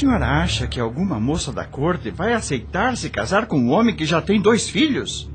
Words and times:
Senhora 0.00 0.42
acha 0.42 0.66
que 0.66 0.80
alguma 0.80 1.20
moça 1.20 1.52
da 1.52 1.66
corte 1.66 2.10
vai 2.10 2.32
aceitar 2.32 2.96
se 2.96 3.10
casar 3.10 3.44
com 3.44 3.58
um 3.58 3.70
homem 3.70 3.94
que 3.94 4.06
já 4.06 4.22
tem 4.22 4.40
dois 4.40 4.66
filhos? 4.66 5.28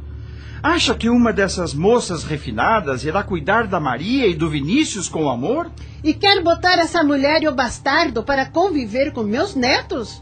Acha 0.64 0.96
que 0.96 1.08
uma 1.08 1.32
dessas 1.32 1.72
moças 1.76 2.24
refinadas 2.24 3.04
irá 3.04 3.22
cuidar 3.22 3.68
da 3.68 3.80
Maria 3.80 4.26
e 4.26 4.34
do 4.34 4.50
Vinícius 4.50 5.08
com 5.08 5.30
amor? 5.30 5.70
E 6.04 6.16
quer 6.16 6.42
botar 6.42 6.80
essa 6.80 7.04
mulher 7.04 7.44
e 7.44 7.48
o 7.48 7.54
bastardo 7.54 8.24
para 8.24 8.48
conviver 8.48 9.12
com 9.14 9.22
meus 9.22 9.54
netos? 9.54 10.20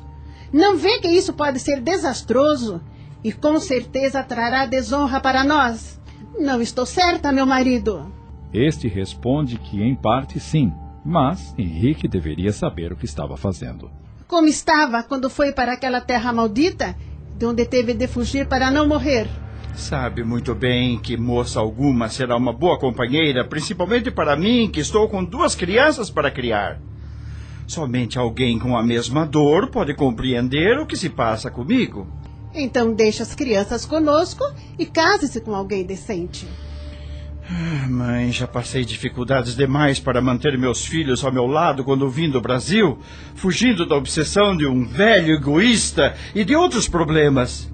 Não 0.52 0.76
vê 0.76 1.00
que 1.00 1.08
isso 1.08 1.32
pode 1.32 1.60
ser 1.60 1.80
desastroso 1.80 2.82
e 3.24 3.32
com 3.32 3.58
certeza 3.62 4.22
trará 4.24 4.66
desonra 4.66 5.22
para 5.22 5.46
nós? 5.46 5.98
Não 6.38 6.62
estou 6.62 6.86
certa, 6.86 7.32
meu 7.32 7.46
marido. 7.46 8.12
Este 8.54 8.90
responde 8.90 9.58
que, 9.58 9.82
em 9.82 9.96
parte, 9.96 10.38
sim, 10.38 10.74
mas 11.06 11.56
Henrique 11.58 12.10
deveria 12.10 12.52
saber 12.52 12.92
o 12.92 12.98
que 12.98 13.06
estava 13.06 13.38
fazendo. 13.38 13.90
Como 14.28 14.48
estava 14.48 15.04
quando 15.04 15.30
foi 15.30 15.52
para 15.52 15.74
aquela 15.74 16.02
terra 16.02 16.34
maldita, 16.34 16.96
de 17.38 17.46
onde 17.46 17.66
teve 17.66 17.94
de 17.94 18.08
fugir 18.08 18.48
para 18.48 18.72
não 18.72 18.88
morrer? 18.88 19.28
Sabe 19.76 20.24
muito 20.24 20.54
bem 20.54 21.00
que 21.00 21.18
moça 21.18 21.60
alguma 21.60 22.08
será 22.08 22.38
uma 22.38 22.54
boa 22.54 22.80
companheira, 22.80 23.44
principalmente 23.44 24.12
para 24.12 24.36
mim, 24.36 24.70
que 24.72 24.80
estou 24.80 25.10
com 25.10 25.24
duas 25.24 25.56
crianças 25.56 26.10
para 26.10 26.32
criar. 26.32 26.80
Somente 27.66 28.20
alguém 28.20 28.60
com 28.60 28.78
a 28.78 28.84
mesma 28.84 29.26
dor 29.26 29.70
pode 29.72 29.96
compreender 29.96 30.78
o 30.78 30.86
que 30.86 30.96
se 30.96 31.10
passa 31.10 31.50
comigo. 31.50 32.08
Então 32.54 32.94
deixe 32.94 33.24
as 33.24 33.34
crianças 33.34 33.84
conosco 33.86 34.44
e 34.78 34.86
case-se 34.86 35.42
com 35.42 35.56
alguém 35.56 35.84
decente. 35.84 36.48
Ah, 37.50 37.88
Mãe, 37.90 38.32
já 38.32 38.48
passei 38.48 38.86
dificuldades 38.86 39.56
demais 39.56 40.00
para 40.00 40.22
manter 40.22 40.58
meus 40.58 40.86
filhos 40.86 41.24
ao 41.24 41.32
meu 41.32 41.46
lado 41.46 41.84
quando 41.84 42.10
vim 42.10 42.30
do 42.30 42.40
Brasil, 42.40 43.00
fugindo 43.36 43.86
da 43.86 43.96
obsessão 43.96 44.56
de 44.56 44.66
um 44.66 44.86
velho 44.86 45.36
egoísta 45.36 46.16
e 46.34 46.46
de 46.46 46.56
outros 46.56 46.88
problemas. 46.88 47.70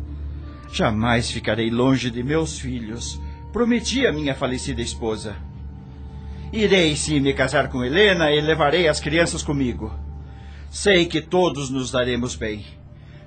Jamais 0.72 1.30
ficarei 1.30 1.70
longe 1.70 2.10
de 2.10 2.24
meus 2.24 2.58
filhos. 2.60 3.22
Prometi 3.54 4.06
a 4.08 4.12
minha 4.12 4.34
falecida 4.34 4.82
esposa. 4.82 5.36
Irei 6.52 6.96
sim 6.96 7.20
me 7.20 7.34
casar 7.34 7.70
com 7.70 7.84
Helena 7.84 8.32
e 8.32 8.42
levarei 8.42 8.88
as 8.88 9.00
crianças 9.00 9.44
comigo. 9.44 9.94
Sei 10.72 11.06
que 11.06 11.22
todos 11.22 11.70
nos 11.70 11.92
daremos 11.92 12.36
bem. 12.36 12.66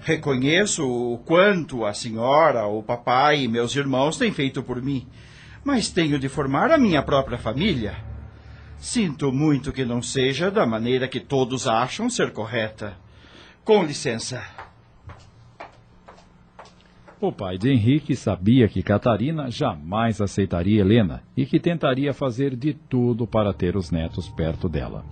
Reconheço 0.01 0.85
o 0.85 1.19
quanto 1.19 1.85
a 1.85 1.95
senhora, 1.95 2.67
o 2.67 2.83
papai 2.83 3.45
e 3.45 3.49
meus 3.49 3.75
irmãos 3.77 4.17
têm 4.17 4.33
feito 4.33 4.61
por 4.61 4.83
mim, 4.83 5.07
mas 5.65 5.89
tenho 5.89 6.19
de 6.19 6.29
formar 6.29 6.71
a 6.71 6.79
minha 6.79 7.03
própria 7.03 7.39
família. 7.39 7.97
Sinto 8.77 9.31
muito 9.31 9.73
que 9.73 9.85
não 9.85 10.03
seja 10.03 10.51
da 10.51 10.67
maneira 10.67 11.07
que 11.07 11.21
todos 11.21 11.67
acham 11.67 12.11
ser 12.11 12.33
correta. 12.33 12.97
Com 13.65 13.85
licença. 13.85 14.43
O 17.21 17.31
pai 17.31 17.57
de 17.57 17.71
Henrique 17.71 18.17
sabia 18.17 18.67
que 18.67 18.83
Catarina 18.83 19.49
jamais 19.49 20.21
aceitaria 20.21 20.81
Helena 20.81 21.23
e 21.37 21.47
que 21.47 21.61
tentaria 21.61 22.13
fazer 22.13 22.57
de 22.57 22.75
tudo 22.75 23.25
para 23.29 23.53
ter 23.53 23.77
os 23.77 23.93
netos 23.93 24.29
perto 24.29 24.69
dela. 24.69 25.05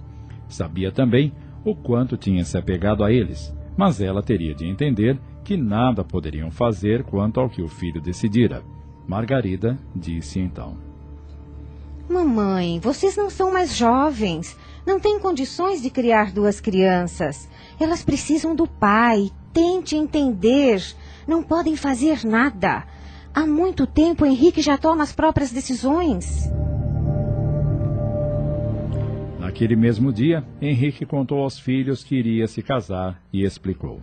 Sabia 0.48 0.90
também 0.90 1.32
o 1.64 1.72
quanto 1.72 2.16
tinha 2.16 2.44
se 2.44 2.58
apegado 2.58 3.04
a 3.04 3.12
eles, 3.12 3.54
mas 3.76 4.00
ela 4.00 4.24
teria 4.24 4.52
de 4.52 4.66
entender 4.66 5.16
que 5.44 5.56
nada 5.56 6.02
poderiam 6.02 6.50
fazer 6.50 7.04
quanto 7.04 7.38
ao 7.38 7.48
que 7.48 7.62
o 7.62 7.68
filho 7.68 8.00
decidira. 8.00 8.64
Margarida 9.10 9.76
disse 9.92 10.38
então: 10.38 10.78
Mamãe, 12.08 12.78
vocês 12.78 13.16
não 13.16 13.28
são 13.28 13.52
mais 13.52 13.74
jovens. 13.74 14.56
Não 14.86 15.00
têm 15.00 15.18
condições 15.18 15.82
de 15.82 15.90
criar 15.90 16.30
duas 16.30 16.60
crianças. 16.60 17.48
Elas 17.80 18.04
precisam 18.04 18.54
do 18.54 18.68
pai. 18.68 19.32
Tente 19.52 19.96
entender. 19.96 20.80
Não 21.26 21.42
podem 21.42 21.74
fazer 21.74 22.24
nada. 22.24 22.84
Há 23.34 23.44
muito 23.44 23.84
tempo 23.84 24.24
Henrique 24.24 24.62
já 24.62 24.78
toma 24.78 25.02
as 25.02 25.12
próprias 25.12 25.50
decisões. 25.50 26.48
Naquele 29.40 29.74
mesmo 29.74 30.12
dia, 30.12 30.44
Henrique 30.62 31.04
contou 31.04 31.42
aos 31.42 31.58
filhos 31.58 32.04
que 32.04 32.14
iria 32.14 32.46
se 32.46 32.62
casar 32.62 33.20
e 33.32 33.44
explicou. 33.44 34.00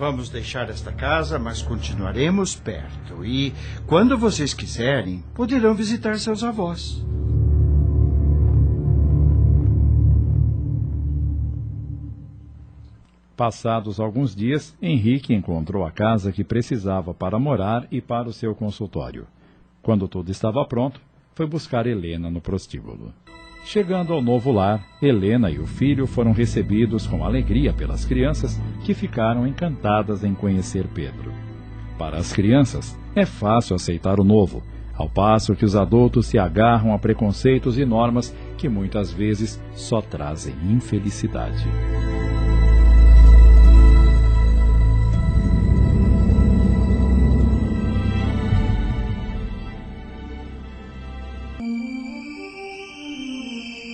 Vamos 0.00 0.30
deixar 0.30 0.70
esta 0.70 0.90
casa, 0.90 1.38
mas 1.38 1.60
continuaremos 1.60 2.56
perto. 2.56 3.22
E, 3.22 3.52
quando 3.86 4.16
vocês 4.16 4.54
quiserem, 4.54 5.22
poderão 5.34 5.74
visitar 5.74 6.18
seus 6.18 6.42
avós. 6.42 7.04
Passados 13.36 14.00
alguns 14.00 14.34
dias, 14.34 14.74
Henrique 14.80 15.34
encontrou 15.34 15.84
a 15.84 15.90
casa 15.90 16.32
que 16.32 16.42
precisava 16.42 17.12
para 17.12 17.38
morar 17.38 17.86
e 17.92 18.00
para 18.00 18.26
o 18.26 18.32
seu 18.32 18.54
consultório. 18.54 19.26
Quando 19.82 20.08
tudo 20.08 20.30
estava 20.30 20.64
pronto, 20.64 20.98
foi 21.34 21.46
buscar 21.46 21.86
Helena 21.86 22.30
no 22.30 22.40
prostíbulo. 22.40 23.12
Chegando 23.64 24.12
ao 24.12 24.22
novo 24.22 24.50
lar, 24.50 24.82
Helena 25.00 25.50
e 25.50 25.58
o 25.58 25.66
filho 25.66 26.06
foram 26.06 26.32
recebidos 26.32 27.06
com 27.06 27.24
alegria 27.24 27.72
pelas 27.72 28.04
crianças, 28.04 28.60
que 28.84 28.94
ficaram 28.94 29.46
encantadas 29.46 30.24
em 30.24 30.34
conhecer 30.34 30.86
Pedro. 30.94 31.32
Para 31.98 32.16
as 32.16 32.32
crianças, 32.32 32.98
é 33.14 33.26
fácil 33.26 33.76
aceitar 33.76 34.18
o 34.18 34.24
novo, 34.24 34.62
ao 34.94 35.08
passo 35.08 35.54
que 35.54 35.64
os 35.64 35.76
adultos 35.76 36.26
se 36.26 36.38
agarram 36.38 36.92
a 36.92 36.98
preconceitos 36.98 37.78
e 37.78 37.84
normas 37.84 38.34
que 38.58 38.68
muitas 38.68 39.12
vezes 39.12 39.62
só 39.72 40.00
trazem 40.00 40.54
infelicidade. 40.70 41.66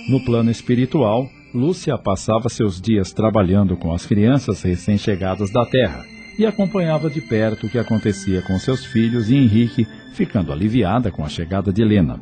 No 0.07 0.23
plano 0.23 0.49
espiritual, 0.49 1.29
Lúcia 1.53 1.97
passava 1.97 2.47
seus 2.47 2.79
dias 2.79 3.11
trabalhando 3.11 3.75
com 3.75 3.93
as 3.93 4.05
crianças 4.05 4.61
recém-chegadas 4.61 5.51
da 5.51 5.65
Terra 5.65 6.05
e 6.39 6.45
acompanhava 6.45 7.09
de 7.09 7.19
perto 7.19 7.65
o 7.65 7.69
que 7.69 7.77
acontecia 7.77 8.41
com 8.41 8.57
seus 8.57 8.85
filhos 8.85 9.29
e 9.29 9.35
Henrique, 9.35 9.85
ficando 10.13 10.53
aliviada 10.53 11.11
com 11.11 11.25
a 11.25 11.29
chegada 11.29 11.73
de 11.73 11.81
Helena. 11.81 12.21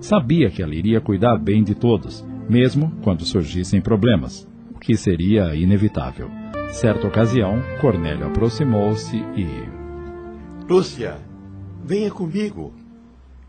Sabia 0.00 0.50
que 0.50 0.60
ela 0.60 0.74
iria 0.74 1.00
cuidar 1.00 1.36
bem 1.38 1.62
de 1.62 1.74
todos, 1.74 2.26
mesmo 2.48 2.90
quando 3.02 3.24
surgissem 3.24 3.80
problemas, 3.80 4.48
o 4.74 4.78
que 4.80 4.96
seria 4.96 5.54
inevitável. 5.54 6.28
Certa 6.70 7.06
ocasião, 7.06 7.62
Cornélio 7.80 8.26
aproximou-se 8.26 9.16
e. 9.36 9.46
Lúcia, 10.68 11.18
venha 11.84 12.10
comigo. 12.10 12.72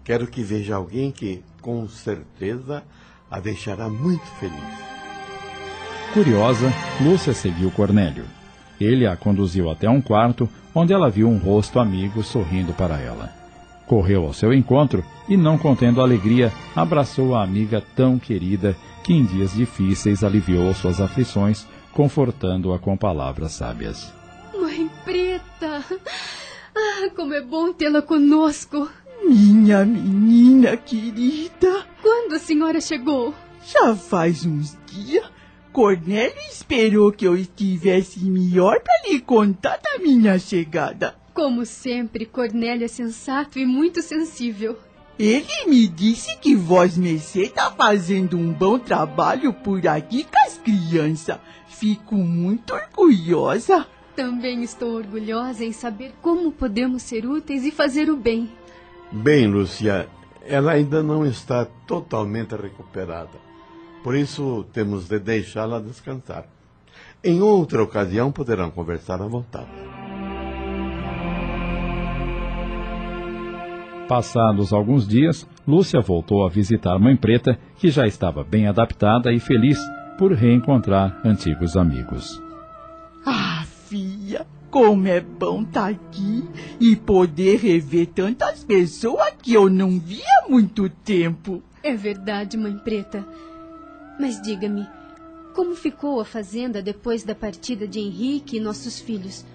Quero 0.03 0.27
que 0.27 0.43
veja 0.43 0.75
alguém 0.75 1.11
que, 1.11 1.41
com 1.61 1.87
certeza, 1.87 2.83
a 3.31 3.39
deixará 3.39 3.87
muito 3.87 4.25
feliz. 4.39 4.81
Curiosa, 6.13 6.71
Lúcia 6.99 7.33
seguiu 7.33 7.71
Cornélio. 7.71 8.25
Ele 8.79 9.07
a 9.07 9.15
conduziu 9.15 9.69
até 9.69 9.89
um 9.89 10.01
quarto, 10.01 10.49
onde 10.75 10.91
ela 10.91 11.09
viu 11.09 11.29
um 11.29 11.37
rosto 11.37 11.79
amigo 11.79 12.21
sorrindo 12.21 12.73
para 12.73 12.99
ela. 12.99 13.31
Correu 13.87 14.25
ao 14.25 14.33
seu 14.33 14.53
encontro 14.53 15.03
e, 15.29 15.37
não 15.37 15.57
contendo 15.57 16.01
alegria, 16.01 16.51
abraçou 16.75 17.35
a 17.35 17.43
amiga 17.43 17.81
tão 17.95 18.19
querida 18.19 18.75
que 19.03 19.13
em 19.13 19.25
dias 19.25 19.53
difíceis 19.53 20.23
aliviou 20.23 20.73
suas 20.73 20.99
aflições, 20.99 21.65
confortando-a 21.93 22.79
com 22.79 22.97
palavras 22.97 23.53
sábias. 23.53 24.13
Mãe 24.53 24.89
Preta! 25.05 25.83
Ah, 26.75 27.09
como 27.15 27.33
é 27.33 27.41
bom 27.41 27.73
tê-la 27.73 28.01
conosco! 28.01 28.89
Minha 29.23 29.85
menina 29.85 30.75
querida. 30.77 31.85
Quando 32.01 32.33
a 32.35 32.39
senhora 32.39 32.81
chegou? 32.81 33.33
Já 33.65 33.95
faz 33.95 34.45
uns 34.45 34.77
dias. 34.87 35.25
Cornélio 35.71 36.35
esperou 36.49 37.11
que 37.11 37.25
eu 37.25 37.35
estivesse 37.35 38.19
melhor 38.19 38.81
para 38.81 39.09
lhe 39.09 39.21
contar 39.21 39.77
da 39.77 40.03
minha 40.03 40.37
chegada. 40.37 41.15
Como 41.33 41.65
sempre, 41.65 42.25
Cornélio 42.25 42.83
é 42.83 42.89
sensato 42.89 43.57
e 43.57 43.65
muito 43.65 44.01
sensível. 44.01 44.77
Ele 45.17 45.65
me 45.67 45.87
disse 45.87 46.35
que 46.39 46.55
Vós 46.55 46.97
Mercê 46.97 47.43
está 47.43 47.71
fazendo 47.71 48.37
um 48.37 48.51
bom 48.51 48.77
trabalho 48.79 49.53
por 49.53 49.85
aqui 49.87 50.25
com 50.25 50.39
as 50.45 50.57
crianças. 50.57 51.37
fico 51.67 52.15
muito 52.15 52.73
orgulhosa. 52.73 53.87
Também 54.15 54.61
estou 54.63 54.95
orgulhosa 54.95 55.63
em 55.63 55.71
saber 55.71 56.13
como 56.21 56.51
podemos 56.51 57.01
ser 57.03 57.25
úteis 57.25 57.63
e 57.63 57.71
fazer 57.71 58.09
o 58.09 58.17
bem. 58.17 58.51
Bem, 59.11 59.45
Lúcia, 59.47 60.07
ela 60.47 60.71
ainda 60.71 61.03
não 61.03 61.25
está 61.25 61.65
totalmente 61.85 62.55
recuperada. 62.55 63.37
Por 64.03 64.15
isso, 64.15 64.65
temos 64.71 65.07
de 65.07 65.19
deixá-la 65.19 65.79
descansar. 65.79 66.45
Em 67.23 67.41
outra 67.41 67.83
ocasião, 67.83 68.31
poderão 68.31 68.71
conversar 68.71 69.21
à 69.21 69.27
vontade. 69.27 69.69
Passados 74.07 74.73
alguns 74.73 75.07
dias, 75.07 75.47
Lúcia 75.67 76.01
voltou 76.01 76.45
a 76.45 76.49
visitar 76.49 76.97
Mãe 76.97 77.15
Preta, 77.15 77.59
que 77.77 77.89
já 77.89 78.07
estava 78.07 78.43
bem 78.43 78.67
adaptada 78.67 79.31
e 79.31 79.39
feliz 79.39 79.77
por 80.17 80.33
reencontrar 80.33 81.21
antigos 81.23 81.77
amigos. 81.77 82.41
Ah, 83.25 83.63
filha, 83.87 84.45
como 84.71 85.05
é 85.05 85.19
bom 85.19 85.63
estar 85.63 85.89
aqui 85.89 86.43
e 86.79 86.95
poder 86.95 87.59
rever 87.59 88.07
tantas 88.07 88.63
pessoas 88.63 89.33
que 89.41 89.53
eu 89.53 89.69
não 89.69 89.99
via 89.99 90.23
há 90.39 90.49
muito 90.49 90.89
tempo. 90.89 91.61
É 91.83 91.93
verdade, 91.93 92.55
Mãe 92.55 92.77
Preta. 92.77 93.27
Mas 94.17 94.41
diga-me, 94.41 94.87
como 95.53 95.75
ficou 95.75 96.21
a 96.21 96.25
fazenda 96.25 96.81
depois 96.81 97.23
da 97.23 97.35
partida 97.35 97.85
de 97.85 97.99
Henrique 97.99 98.55
e 98.55 98.61
nossos 98.61 98.97
filhos? 98.97 99.45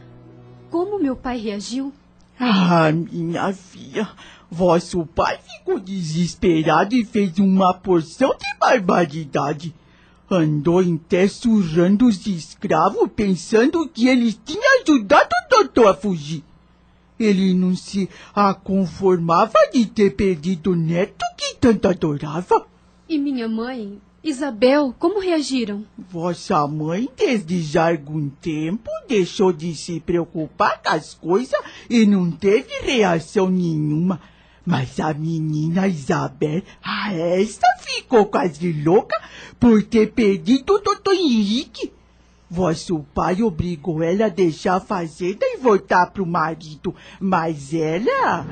Como 0.70 1.02
meu 1.02 1.16
pai 1.16 1.38
reagiu? 1.38 1.92
Ah, 2.38 2.92
minha 2.92 3.50
filha, 3.54 4.06
vosso 4.50 5.06
pai 5.06 5.38
ficou 5.38 5.80
desesperado 5.80 6.94
e 6.94 7.06
fez 7.06 7.38
uma 7.38 7.72
porção 7.72 8.36
de 8.36 8.58
barbaridade. 8.58 9.74
Andou 10.28 10.81
até 10.81 11.28
surrando 11.28 12.06
os 12.06 12.26
escravos 12.26 13.08
pensando 13.14 13.88
que 13.88 14.08
eles 14.08 14.38
tinham 14.44 14.82
ajudado 14.82 15.28
o 15.28 15.49
doutor 15.49 15.88
a 15.88 15.94
fugir. 15.94 16.43
Ele 17.19 17.55
não 17.55 17.75
se 17.76 18.08
conformava 18.64 19.55
de 19.73 19.87
ter 19.87 20.17
perdido 20.17 20.73
o 20.73 20.76
neto 20.76 21.25
que 21.37 21.55
tanto 21.55 21.88
adorava. 21.88 22.67
E 23.08 23.19
minha 23.19 23.49
mãe, 23.49 24.00
Isabel, 24.23 24.93
como 24.99 25.20
reagiram? 25.20 25.84
Vossa 25.96 26.67
mãe, 26.67 27.08
desde 27.17 27.62
já 27.62 27.90
algum 27.90 28.28
tempo, 28.28 28.90
deixou 29.08 29.52
de 29.52 29.73
se 29.76 30.00
preocupar 30.00 30.82
com 30.82 30.90
as 30.90 31.14
coisas 31.14 31.61
e 31.88 32.05
não 32.05 32.32
teve 32.32 32.69
reação 32.82 33.49
nenhuma. 33.49 34.20
Mas 34.66 34.98
a 34.98 35.14
menina 35.14 35.86
Isabel, 35.86 36.60
a 36.82 37.14
esta 37.14 37.66
ficou 37.78 38.26
quase 38.26 38.72
louca 38.72 39.16
por 39.60 39.80
ter 39.84 40.10
perdido 40.10 40.74
o 40.74 40.80
doutor 40.80 41.14
Henrique. 41.14 41.92
Vosso 42.50 42.98
pai 43.14 43.42
obrigou 43.42 44.02
ela 44.02 44.26
a 44.26 44.28
deixar 44.28 44.76
a 44.76 44.80
fazenda 44.80 45.40
e 45.42 45.58
voltar 45.58 46.06
pro 46.10 46.26
marido, 46.26 46.92
mas 47.20 47.72
ela... 47.72 48.44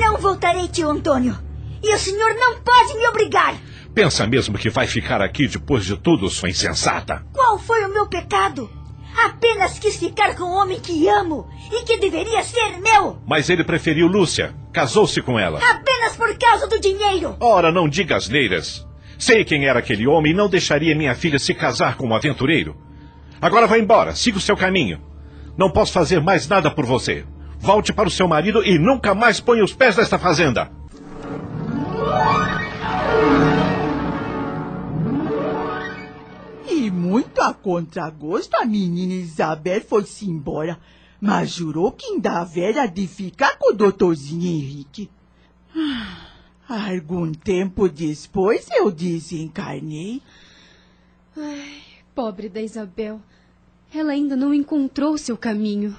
Não 0.00 0.18
voltarei, 0.18 0.66
tio 0.66 0.90
Antônio. 0.90 1.38
E 1.80 1.94
o 1.94 1.98
senhor 1.98 2.34
não 2.34 2.60
pode 2.60 2.94
me 2.94 3.06
obrigar. 3.06 3.69
Pensa 4.00 4.26
mesmo 4.26 4.56
que 4.56 4.70
vai 4.70 4.86
ficar 4.86 5.20
aqui 5.20 5.46
depois 5.46 5.84
de 5.84 5.94
tudo, 5.94 6.30
sua 6.30 6.48
insensata? 6.48 7.22
Qual 7.34 7.58
foi 7.58 7.84
o 7.84 7.92
meu 7.92 8.08
pecado? 8.08 8.70
Apenas 9.26 9.78
quis 9.78 9.96
ficar 9.96 10.34
com 10.36 10.44
o 10.44 10.54
homem 10.54 10.80
que 10.80 11.06
amo 11.06 11.46
e 11.70 11.84
que 11.84 11.98
deveria 11.98 12.42
ser 12.42 12.80
meu. 12.80 13.18
Mas 13.28 13.50
ele 13.50 13.62
preferiu 13.62 14.06
Lúcia. 14.06 14.54
Casou-se 14.72 15.20
com 15.20 15.38
ela. 15.38 15.60
Apenas 15.70 16.16
por 16.16 16.34
causa 16.38 16.66
do 16.66 16.80
dinheiro. 16.80 17.36
Ora, 17.40 17.70
não 17.70 17.86
diga 17.86 18.16
asneiras. 18.16 18.88
Sei 19.18 19.44
quem 19.44 19.66
era 19.66 19.80
aquele 19.80 20.06
homem 20.06 20.32
e 20.32 20.34
não 20.34 20.48
deixaria 20.48 20.96
minha 20.96 21.14
filha 21.14 21.38
se 21.38 21.52
casar 21.52 21.98
com 21.98 22.06
um 22.06 22.14
aventureiro. 22.14 22.74
Agora 23.38 23.66
vá 23.66 23.78
embora, 23.78 24.14
siga 24.14 24.38
o 24.38 24.40
seu 24.40 24.56
caminho. 24.56 24.98
Não 25.58 25.70
posso 25.70 25.92
fazer 25.92 26.22
mais 26.22 26.48
nada 26.48 26.70
por 26.70 26.86
você. 26.86 27.26
Volte 27.58 27.92
para 27.92 28.08
o 28.08 28.10
seu 28.10 28.26
marido 28.26 28.64
e 28.64 28.78
nunca 28.78 29.14
mais 29.14 29.40
ponha 29.40 29.62
os 29.62 29.74
pés 29.74 29.94
nesta 29.98 30.18
fazenda. 30.18 30.70
Muito 37.00 37.40
a 37.40 37.54
contragosto, 37.54 38.56
a 38.58 38.64
menina 38.66 39.14
Isabel 39.14 39.80
foi-se 39.80 40.28
embora, 40.28 40.78
mas 41.18 41.50
jurou 41.50 41.90
que 41.92 42.06
ainda 42.06 42.40
haveria 42.40 42.86
de 42.86 43.06
ficar 43.06 43.56
com 43.58 43.72
o 43.72 43.76
doutorzinho 43.76 44.46
Henrique. 44.46 45.10
Algum 46.68 47.32
tempo 47.32 47.88
depois 47.88 48.68
eu 48.70 48.90
desencarnei. 48.90 50.22
Ai, 51.36 51.82
pobre 52.14 52.48
da 52.48 52.60
Isabel. 52.60 53.20
Ela 53.92 54.12
ainda 54.12 54.36
não 54.36 54.52
encontrou 54.52 55.16
seu 55.18 55.36
caminho. 55.36 55.96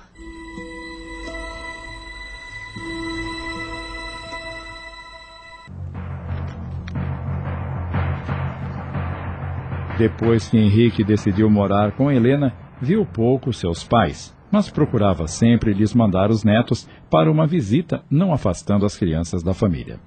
Depois 10.01 10.49
que 10.49 10.57
Henrique 10.57 11.03
decidiu 11.03 11.47
morar 11.47 11.91
com 11.91 12.11
Helena, 12.11 12.51
viu 12.81 13.05
pouco 13.05 13.53
seus 13.53 13.83
pais, 13.83 14.35
mas 14.51 14.67
procurava 14.67 15.27
sempre 15.27 15.75
lhes 15.75 15.93
mandar 15.93 16.31
os 16.31 16.43
netos 16.43 16.89
para 17.07 17.31
uma 17.31 17.45
visita, 17.45 18.01
não 18.09 18.33
afastando 18.33 18.83
as 18.83 18.97
crianças 18.97 19.43
da 19.43 19.53
família. 19.53 19.99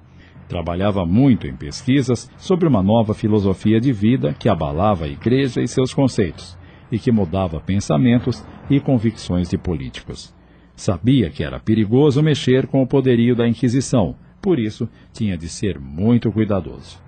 Trabalhava 0.49 1.05
muito 1.05 1.47
em 1.47 1.55
pesquisas 1.55 2.29
sobre 2.35 2.67
uma 2.67 2.83
nova 2.83 3.13
filosofia 3.13 3.79
de 3.79 3.93
vida 3.93 4.35
que 4.37 4.49
abalava 4.49 5.05
a 5.05 5.07
igreja 5.07 5.61
e 5.61 5.67
seus 5.67 5.93
conceitos, 5.93 6.57
e 6.91 6.99
que 6.99 7.09
mudava 7.09 7.61
pensamentos 7.61 8.45
e 8.69 8.81
convicções 8.81 9.49
de 9.49 9.57
políticos. 9.57 10.35
Sabia 10.75 11.29
que 11.29 11.41
era 11.41 11.57
perigoso 11.57 12.21
mexer 12.21 12.67
com 12.67 12.81
o 12.81 12.87
poderio 12.87 13.33
da 13.33 13.47
Inquisição, 13.47 14.17
por 14.41 14.59
isso 14.59 14.89
tinha 15.13 15.37
de 15.37 15.47
ser 15.47 15.79
muito 15.79 16.29
cuidadoso. 16.33 17.04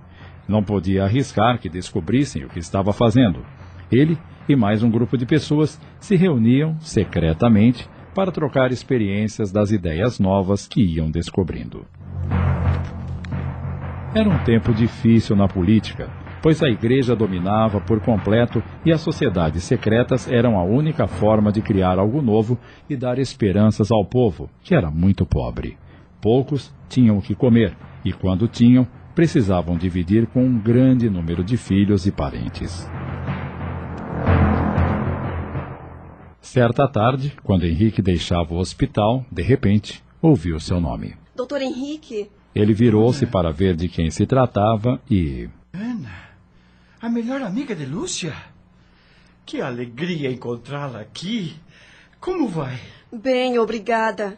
Não 0.47 0.63
podia 0.63 1.03
arriscar 1.03 1.59
que 1.59 1.67
descobrissem 1.67 2.45
o 2.45 2.49
que 2.49 2.59
estava 2.59 2.93
fazendo. 2.93 3.45
Ele 3.91 4.17
e 4.47 4.55
mais 4.55 4.81
um 4.81 4.89
grupo 4.89 5.17
de 5.17 5.25
pessoas 5.25 5.79
se 5.99 6.15
reuniam 6.15 6.79
secretamente 6.79 7.87
para 8.15 8.31
trocar 8.31 8.71
experiências 8.71 9.51
das 9.51 9.71
ideias 9.71 10.19
novas 10.19 10.67
que 10.67 10.81
iam 10.81 11.11
descobrindo. 11.11 11.85
Era 14.15 14.29
um 14.29 14.43
tempo 14.45 14.73
difícil 14.73 15.35
na 15.35 15.47
política, 15.47 16.09
pois 16.41 16.63
a 16.63 16.69
igreja 16.69 17.15
dominava 17.15 17.81
por 17.81 17.99
completo 17.99 18.63
e 18.85 18.91
as 18.91 19.01
sociedades 19.01 19.63
secretas 19.63 20.31
eram 20.31 20.57
a 20.57 20.63
única 20.63 21.05
forma 21.07 21.51
de 21.51 21.61
criar 21.61 21.99
algo 21.99 22.21
novo 22.21 22.57
e 22.89 22.95
dar 22.95 23.19
esperanças 23.19 23.91
ao 23.91 24.05
povo, 24.05 24.49
que 24.63 24.73
era 24.73 24.89
muito 24.89 25.25
pobre. 25.25 25.77
Poucos 26.21 26.73
tinham 26.89 27.17
o 27.17 27.21
que 27.21 27.35
comer 27.35 27.75
e, 28.03 28.11
quando 28.13 28.47
tinham, 28.47 28.87
precisavam 29.17 29.75
dividir 29.75 30.27
com 30.27 30.45
um 30.45 30.59
grande 30.59 31.09
número 31.09 31.43
de 31.43 31.57
filhos 31.57 32.05
e 32.05 32.11
parentes. 32.11 32.87
Certa 36.39 36.87
tarde, 36.87 37.35
quando 37.41 37.65
Henrique 37.65 37.99
deixava 37.99 38.53
o 38.53 38.59
hospital, 38.59 39.25
de 39.31 39.41
repente, 39.41 40.03
ouviu 40.21 40.59
seu 40.59 40.79
nome. 40.79 41.17
Doutor 41.35 41.63
Henrique, 41.63 42.29
Ele 42.53 42.75
virou-se 42.75 43.25
para 43.25 43.51
ver 43.51 43.75
de 43.75 43.89
quem 43.89 44.11
se 44.11 44.27
tratava 44.27 45.01
e. 45.09 45.49
Ana, 45.73 46.13
a 47.01 47.09
melhor 47.09 47.41
amiga 47.41 47.75
de 47.75 47.87
Lúcia? 47.87 48.35
Que 49.47 49.61
alegria 49.61 50.29
encontrá-la 50.29 50.99
aqui. 50.99 51.55
Como 52.19 52.47
vai? 52.47 52.79
bem, 53.11 53.57
obrigada. 53.57 54.37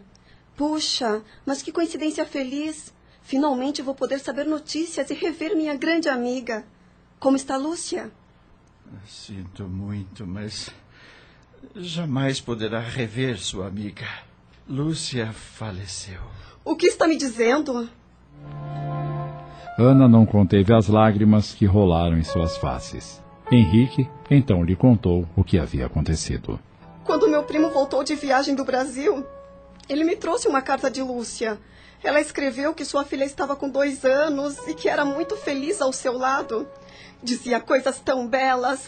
Puxa, 0.56 1.22
mas 1.46 1.62
que 1.62 1.74
coincidência 1.74 2.26
feliz. 2.26 2.98
Finalmente 3.30 3.84
vou 3.84 3.94
poder 3.94 4.18
saber 4.18 4.44
notícias 4.44 5.12
e 5.12 5.14
rever 5.14 5.56
minha 5.56 5.76
grande 5.76 6.10
amiga. 6.10 6.66
Como 7.20 7.38
está 7.38 7.58
Lúcia? 7.58 8.10
Sinto 9.06 9.66
muito, 9.66 10.26
mas 10.26 10.72
jamais 11.76 12.42
poderá 12.42 12.80
rever 12.80 13.38
sua 13.38 13.68
amiga. 13.68 14.08
Lúcia 14.68 15.32
faleceu. 15.32 16.20
O 16.66 16.76
que 16.76 16.88
está 16.88 17.08
me 17.08 17.16
dizendo? 17.16 17.88
Ana 19.78 20.08
não 20.08 20.26
conteve 20.26 20.74
as 20.74 20.88
lágrimas 20.88 21.54
que 21.54 21.68
rolaram 21.68 22.18
em 22.18 22.24
suas 22.24 22.58
faces. 22.58 23.22
Henrique 23.52 24.10
então 24.32 24.64
lhe 24.64 24.76
contou 24.76 25.28
o 25.36 25.44
que 25.44 25.60
havia 25.60 25.86
acontecido. 25.86 26.60
Quando 27.04 27.30
meu 27.30 27.44
primo 27.44 27.70
voltou 27.70 28.04
de 28.04 28.16
viagem 28.16 28.56
do 28.56 28.66
Brasil, 28.66 29.24
ele 29.88 30.04
me 30.04 30.16
trouxe 30.16 30.48
uma 30.48 30.64
carta 30.64 30.90
de 30.90 31.04
Lúcia. 31.04 31.60
Ela 32.04 32.22
escreveu 32.22 32.74
que 32.74 32.86
sua 32.86 33.04
filha 33.04 33.26
estava 33.26 33.56
com 33.56 33.70
dois 33.70 34.06
anos 34.06 34.58
e 34.68 34.74
que 34.74 34.88
era 34.88 35.04
muito 35.04 35.36
feliz 35.36 35.82
ao 35.82 35.92
seu 35.92 36.18
lado. 36.18 36.68
Dizia 37.22 37.60
coisas 37.60 38.00
tão 38.00 38.26
belas. 38.26 38.88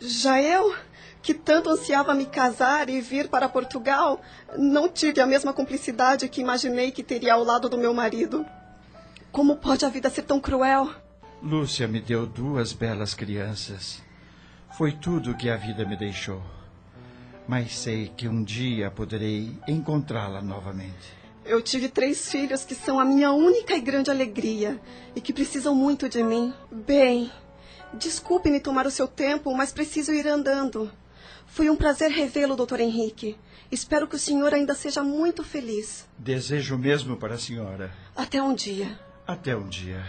Já 0.00 0.42
eu, 0.42 0.74
que 1.22 1.32
tanto 1.32 1.70
ansiava 1.70 2.12
me 2.12 2.26
casar 2.26 2.90
e 2.90 3.00
vir 3.00 3.28
para 3.28 3.48
Portugal, 3.48 4.20
não 4.58 4.88
tive 4.88 5.20
a 5.20 5.26
mesma 5.26 5.52
cumplicidade 5.52 6.28
que 6.28 6.40
imaginei 6.40 6.90
que 6.90 7.04
teria 7.04 7.34
ao 7.34 7.44
lado 7.44 7.68
do 7.68 7.78
meu 7.78 7.94
marido. 7.94 8.44
Como 9.30 9.56
pode 9.56 9.84
a 9.84 9.88
vida 9.88 10.10
ser 10.10 10.22
tão 10.22 10.40
cruel? 10.40 10.90
Lúcia 11.40 11.86
me 11.86 12.00
deu 12.00 12.26
duas 12.26 12.72
belas 12.72 13.14
crianças. 13.14 14.02
Foi 14.76 14.90
tudo 14.92 15.36
que 15.36 15.48
a 15.48 15.56
vida 15.56 15.84
me 15.84 15.96
deixou. 15.96 16.42
Mas 17.46 17.76
sei 17.78 18.08
que 18.08 18.26
um 18.26 18.42
dia 18.42 18.90
poderei 18.90 19.56
encontrá-la 19.68 20.42
novamente. 20.42 21.21
Eu 21.44 21.60
tive 21.60 21.88
três 21.88 22.30
filhos 22.30 22.64
que 22.64 22.74
são 22.74 23.00
a 23.00 23.04
minha 23.04 23.32
única 23.32 23.74
e 23.74 23.80
grande 23.80 24.10
alegria 24.10 24.80
e 25.14 25.20
que 25.20 25.32
precisam 25.32 25.74
muito 25.74 26.08
de 26.08 26.22
mim. 26.22 26.54
Bem, 26.70 27.30
desculpe-me 27.92 28.60
tomar 28.60 28.86
o 28.86 28.90
seu 28.90 29.08
tempo, 29.08 29.52
mas 29.54 29.72
preciso 29.72 30.12
ir 30.12 30.26
andando. 30.26 30.90
Foi 31.46 31.68
um 31.68 31.76
prazer 31.76 32.10
revê-lo, 32.10 32.56
doutor 32.56 32.80
Henrique. 32.80 33.36
Espero 33.70 34.06
que 34.06 34.16
o 34.16 34.18
senhor 34.18 34.54
ainda 34.54 34.74
seja 34.74 35.02
muito 35.02 35.42
feliz. 35.42 36.06
Desejo 36.16 36.78
mesmo 36.78 37.16
para 37.16 37.34
a 37.34 37.38
senhora. 37.38 37.92
Até 38.14 38.42
um 38.42 38.54
dia. 38.54 38.98
Até 39.26 39.56
um 39.56 39.68
dia. 39.68 40.04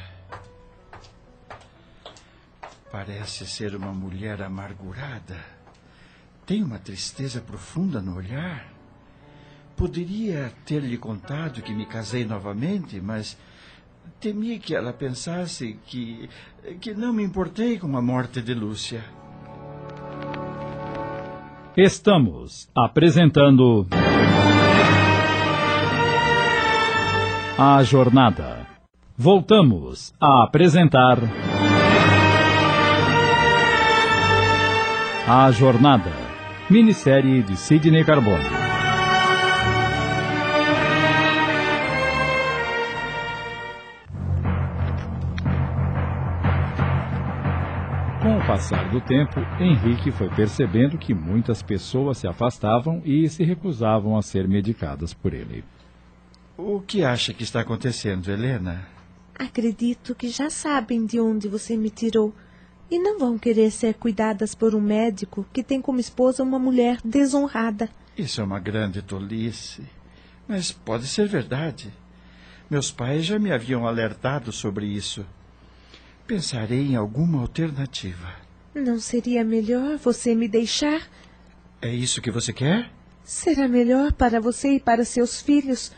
Parece 2.92 3.48
ser 3.48 3.76
uma 3.76 3.92
mulher 3.92 4.42
amargurada. 4.42 5.44
Tem 6.46 6.64
uma 6.64 6.78
tristeza 6.78 7.42
profunda 7.42 8.00
no 8.00 8.16
olhar. 8.16 8.72
Poderia 9.76 10.52
ter-lhe 10.66 10.98
contado 10.98 11.62
que 11.62 11.74
me 11.74 11.86
casei 11.86 12.26
novamente, 12.26 13.02
mas 13.02 13.38
temi 14.20 14.60
que 14.60 14.76
ela 14.76 14.94
pensasse 14.94 15.78
que, 15.86 16.30
que 16.80 16.94
não 16.94 17.12
me 17.12 17.24
importei 17.24 17.78
com 17.78 17.98
a 17.98 18.02
morte 18.02 18.42
de 18.42 18.54
Lúcia. 18.54 19.04
Estamos 21.76 22.70
apresentando. 22.76 23.88
A 27.58 27.84
Jornada. 27.84 28.68
Voltamos 29.18 30.14
a 30.20 30.44
apresentar. 30.44 31.18
A 35.28 35.52
Jornada. 35.52 36.12
Minissérie 36.70 37.42
de 37.42 37.56
Sidney 37.58 38.04
Carbone. 38.04 38.63
Passar 48.54 48.88
do 48.92 49.02
tempo, 49.02 49.40
Henrique 49.60 50.12
foi 50.12 50.30
percebendo 50.30 50.96
que 50.96 51.12
muitas 51.12 51.64
pessoas 51.64 52.20
se 52.20 52.28
afastavam 52.28 53.02
e 53.04 53.28
se 53.28 53.44
recusavam 53.44 54.16
a 54.16 54.22
ser 54.22 54.48
medicadas 54.48 55.12
por 55.12 55.34
ele. 55.34 55.64
O 56.56 56.80
que 56.80 57.04
acha 57.04 57.34
que 57.34 57.42
está 57.42 57.62
acontecendo, 57.62 58.30
Helena? 58.30 58.88
Acredito 59.34 60.14
que 60.14 60.30
já 60.30 60.52
sabem 60.52 61.04
de 61.04 61.20
onde 61.20 61.48
você 61.48 61.76
me 61.76 61.90
tirou 61.90 62.32
e 62.92 63.00
não 63.00 63.18
vão 63.18 63.40
querer 63.40 63.72
ser 63.72 63.96
cuidadas 63.96 64.54
por 64.54 64.76
um 64.76 64.82
médico 64.82 65.44
que 65.52 65.64
tem 65.64 65.82
como 65.82 66.00
esposa 66.00 66.44
uma 66.44 66.60
mulher 66.60 67.00
desonrada. 67.04 67.90
Isso 68.16 68.40
é 68.40 68.44
uma 68.44 68.60
grande 68.60 69.02
tolice. 69.02 69.82
Mas 70.48 70.72
pode 70.72 71.08
ser 71.08 71.28
verdade. 71.28 71.92
Meus 72.70 72.92
pais 72.92 73.26
já 73.26 73.40
me 73.40 73.52
haviam 73.52 73.88
alertado 73.88 74.52
sobre 74.52 74.86
isso. 74.86 75.26
Pensarei 76.28 76.92
em 76.92 76.96
alguma 76.96 77.42
alternativa. 77.42 78.43
Não 78.74 79.00
seria 79.00 79.44
melhor 79.44 79.98
você 79.98 80.34
me 80.34 80.48
deixar? 80.48 81.08
É 81.82 81.94
isso 81.94 82.22
que 82.22 82.32
você 82.32 82.52
quer? 82.52 82.90
Será 83.24 83.68
melhor 83.68 84.12
para 84.14 84.40
você 84.40 84.76
e 84.76 84.80
para 84.80 85.06
seus 85.06 85.42
filhos? 85.42 85.92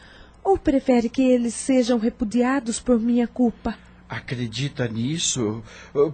Ou 0.44 0.58
prefere 0.58 1.10
que 1.10 1.24
eles 1.24 1.54
sejam 1.54 1.98
repudiados 1.98 2.80
por 2.80 3.00
minha 3.00 3.28
culpa? 3.28 3.78
Acredita 4.10 4.88
nisso? 4.88 5.64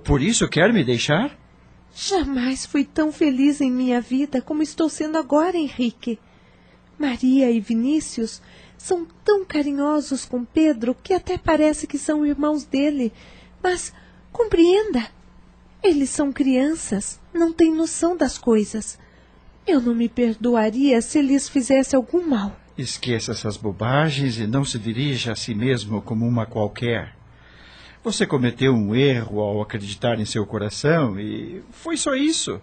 Por 0.04 0.22
isso 0.22 0.48
quer 0.48 0.72
me 0.72 0.84
deixar? 0.84 1.38
Jamais 1.94 2.66
fui 2.66 2.86
tão 2.86 3.12
feliz 3.12 3.60
em 3.60 3.72
minha 3.72 4.00
vida 4.00 4.42
como 4.42 4.62
estou 4.64 4.88
sendo 4.88 5.18
agora, 5.18 5.58
Henrique. 5.58 6.18
Maria 6.98 7.52
e 7.52 7.60
Vinícius 7.60 8.42
são 8.78 9.06
tão 9.26 9.44
carinhosos 9.44 10.26
com 10.26 10.46
Pedro 10.46 10.96
que 10.96 11.14
até 11.14 11.38
parece 11.38 11.88
que 11.88 11.98
são 11.98 12.26
irmãos 12.26 12.64
dele. 12.64 13.12
Mas 13.62 13.94
compreenda, 14.32 15.10
eles 15.84 16.10
são 16.10 16.32
crianças, 16.32 17.20
não 17.34 17.52
têm 17.52 17.74
noção 17.74 18.16
das 18.16 18.38
coisas. 18.38 19.00
Eu 19.66 19.82
não 19.82 19.96
me 19.96 20.08
perdoaria 20.08 21.02
se 21.02 21.22
lhes 21.22 21.50
fizesse 21.50 21.96
algum 21.96 22.28
mal. 22.28 22.56
Esqueça 22.78 23.32
essas 23.32 23.58
bobagens 23.58 24.38
e 24.38 24.48
não 24.48 24.64
se 24.64 24.78
dirija 24.78 25.32
a 25.32 25.36
si 25.36 25.54
mesmo 25.54 26.02
como 26.02 26.28
uma 26.28 26.46
qualquer. 26.46 27.16
Você 28.04 28.26
cometeu 28.26 28.74
um 28.74 28.96
erro 28.96 29.40
ao 29.40 29.62
acreditar 29.62 30.20
em 30.20 30.26
seu 30.26 30.46
coração 30.46 31.20
e 31.20 31.62
foi 31.72 31.98
só 31.98 32.16
isso. 32.16 32.60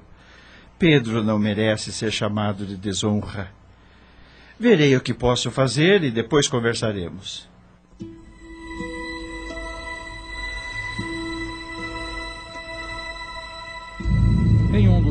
Pedro 0.79 1.23
não 1.23 1.39
merece 1.39 1.93
ser 1.93 2.13
chamado 2.13 2.65
de 2.65 2.77
desonra. 2.77 3.53
Verei 4.59 4.97
o 4.97 5.01
que 5.01 5.15
posso 5.15 5.51
fazer 5.51 6.03
e 6.03 6.11
depois 6.11 6.49
conversaremos. 6.49 7.49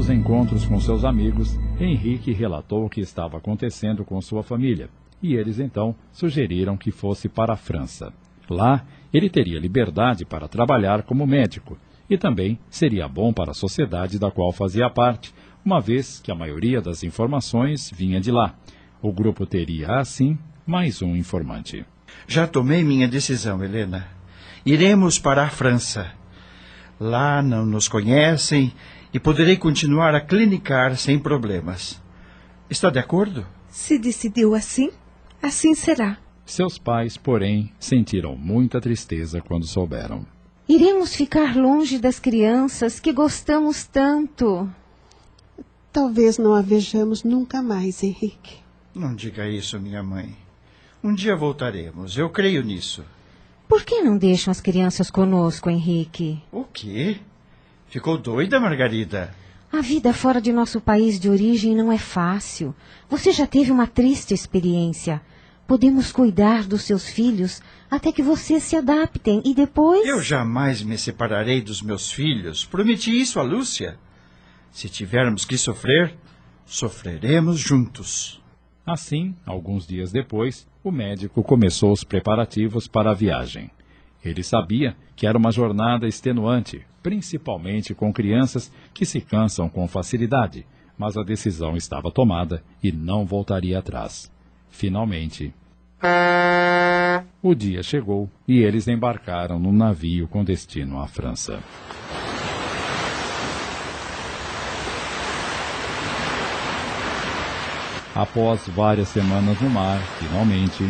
Dos 0.07 0.15
encontros 0.15 0.65
com 0.65 0.79
seus 0.79 1.03
amigos, 1.03 1.59
Henrique 1.77 2.31
relatou 2.31 2.85
o 2.85 2.89
que 2.89 3.01
estava 3.01 3.35
acontecendo 3.35 4.05
com 4.05 4.21
sua 4.21 4.41
família, 4.41 4.89
e 5.21 5.35
eles 5.35 5.59
então 5.59 5.93
sugeriram 6.13 6.77
que 6.77 6.91
fosse 6.91 7.27
para 7.27 7.51
a 7.51 7.57
França. 7.57 8.13
Lá, 8.49 8.85
ele 9.13 9.29
teria 9.29 9.59
liberdade 9.59 10.23
para 10.23 10.47
trabalhar 10.47 11.03
como 11.03 11.27
médico 11.27 11.77
e 12.09 12.17
também 12.17 12.57
seria 12.69 13.05
bom 13.05 13.33
para 13.33 13.51
a 13.51 13.53
sociedade 13.53 14.17
da 14.17 14.31
qual 14.31 14.53
fazia 14.53 14.89
parte, 14.89 15.33
uma 15.65 15.81
vez 15.81 16.21
que 16.21 16.31
a 16.31 16.35
maioria 16.35 16.79
das 16.79 17.03
informações 17.03 17.91
vinha 17.93 18.21
de 18.21 18.31
lá. 18.31 18.55
O 19.01 19.11
grupo 19.11 19.45
teria, 19.45 19.99
assim, 19.99 20.37
mais 20.65 21.01
um 21.01 21.17
informante. 21.17 21.85
Já 22.25 22.47
tomei 22.47 22.81
minha 22.81 23.09
decisão, 23.09 23.61
Helena. 23.61 24.07
Iremos 24.65 25.19
para 25.19 25.43
a 25.43 25.49
França. 25.49 26.13
Lá 26.97 27.43
não 27.43 27.65
nos 27.65 27.89
conhecem 27.89 28.71
e 29.17 29.19
poderei 29.19 29.57
continuar 29.57 30.13
a 30.13 30.21
clinicar 30.21 30.95
sem 30.95 31.17
problemas. 31.17 31.99
Está 32.69 32.91
de 32.91 32.99
acordo? 32.99 33.47
Se 33.67 33.97
decidiu 33.97 34.53
assim, 34.53 34.91
assim 35.41 35.73
será. 35.73 36.19
Seus 36.45 36.77
pais, 36.77 37.17
porém, 37.17 37.73
sentiram 37.79 38.35
muita 38.35 38.79
tristeza 38.79 39.41
quando 39.41 39.65
souberam. 39.65 40.23
Iremos 40.69 41.15
ficar 41.15 41.55
longe 41.55 41.97
das 41.97 42.19
crianças 42.19 42.99
que 42.99 43.11
gostamos 43.11 43.85
tanto. 43.85 44.69
Talvez 45.91 46.37
não 46.37 46.53
a 46.53 46.61
vejamos 46.61 47.23
nunca 47.23 47.59
mais, 47.59 48.03
Henrique. 48.03 48.57
Não 48.93 49.15
diga 49.15 49.49
isso, 49.49 49.79
minha 49.79 50.03
mãe. 50.03 50.37
Um 51.03 51.15
dia 51.15 51.35
voltaremos, 51.35 52.15
eu 52.15 52.29
creio 52.29 52.63
nisso. 52.63 53.03
Por 53.67 53.83
que 53.83 53.99
não 53.99 54.15
deixam 54.15 54.51
as 54.51 54.61
crianças 54.61 55.09
conosco, 55.09 55.71
Henrique? 55.71 56.39
O 56.51 56.65
quê? 56.65 57.17
Ficou 57.89 58.17
doida, 58.17 58.59
Margarida? 58.59 59.33
A 59.71 59.81
vida 59.81 60.13
fora 60.13 60.41
de 60.41 60.51
nosso 60.51 60.79
país 60.81 61.19
de 61.19 61.29
origem 61.29 61.75
não 61.75 61.91
é 61.91 61.97
fácil. 61.97 62.75
Você 63.09 63.31
já 63.31 63.47
teve 63.47 63.71
uma 63.71 63.87
triste 63.87 64.33
experiência. 64.33 65.21
Podemos 65.65 66.11
cuidar 66.11 66.63
dos 66.63 66.83
seus 66.83 67.07
filhos 67.07 67.61
até 67.91 68.11
que 68.11 68.21
vocês 68.21 68.63
se 68.63 68.75
adaptem 68.75 69.41
e 69.45 69.53
depois. 69.53 70.05
Eu 70.05 70.21
jamais 70.21 70.81
me 70.81 70.97
separarei 70.97 71.61
dos 71.61 71.81
meus 71.81 72.11
filhos. 72.11 72.65
Prometi 72.65 73.11
isso 73.11 73.39
a 73.39 73.43
Lúcia. 73.43 73.97
Se 74.71 74.87
tivermos 74.87 75.43
que 75.43 75.57
sofrer, 75.57 76.15
sofreremos 76.65 77.59
juntos. 77.59 78.41
Assim, 78.85 79.35
alguns 79.45 79.85
dias 79.85 80.11
depois, 80.11 80.65
o 80.81 80.91
médico 80.91 81.43
começou 81.43 81.91
os 81.91 82.03
preparativos 82.03 82.87
para 82.87 83.11
a 83.11 83.13
viagem. 83.13 83.69
Ele 84.27 84.43
sabia 84.43 84.95
que 85.15 85.25
era 85.25 85.37
uma 85.37 85.51
jornada 85.51 86.07
extenuante, 86.07 86.85
principalmente 87.01 87.93
com 87.93 88.11
crianças 88.11 88.71
que 88.93 89.05
se 89.05 89.21
cansam 89.21 89.69
com 89.69 89.87
facilidade, 89.87 90.65
mas 90.97 91.15
a 91.15 91.23
decisão 91.23 91.77
estava 91.77 92.11
tomada 92.11 92.61
e 92.83 92.91
não 92.91 93.25
voltaria 93.25 93.79
atrás. 93.79 94.31
Finalmente, 94.69 95.53
o 97.41 97.55
dia 97.55 97.81
chegou 97.81 98.29
e 98.47 98.59
eles 98.59 98.87
embarcaram 98.87 99.57
num 99.57 99.71
navio 99.71 100.27
com 100.27 100.43
destino 100.43 100.99
à 100.99 101.07
França. 101.07 101.59
Após 108.13 108.67
várias 108.67 109.07
semanas 109.09 109.61
no 109.61 109.69
mar, 109.69 109.99
finalmente 110.19 110.83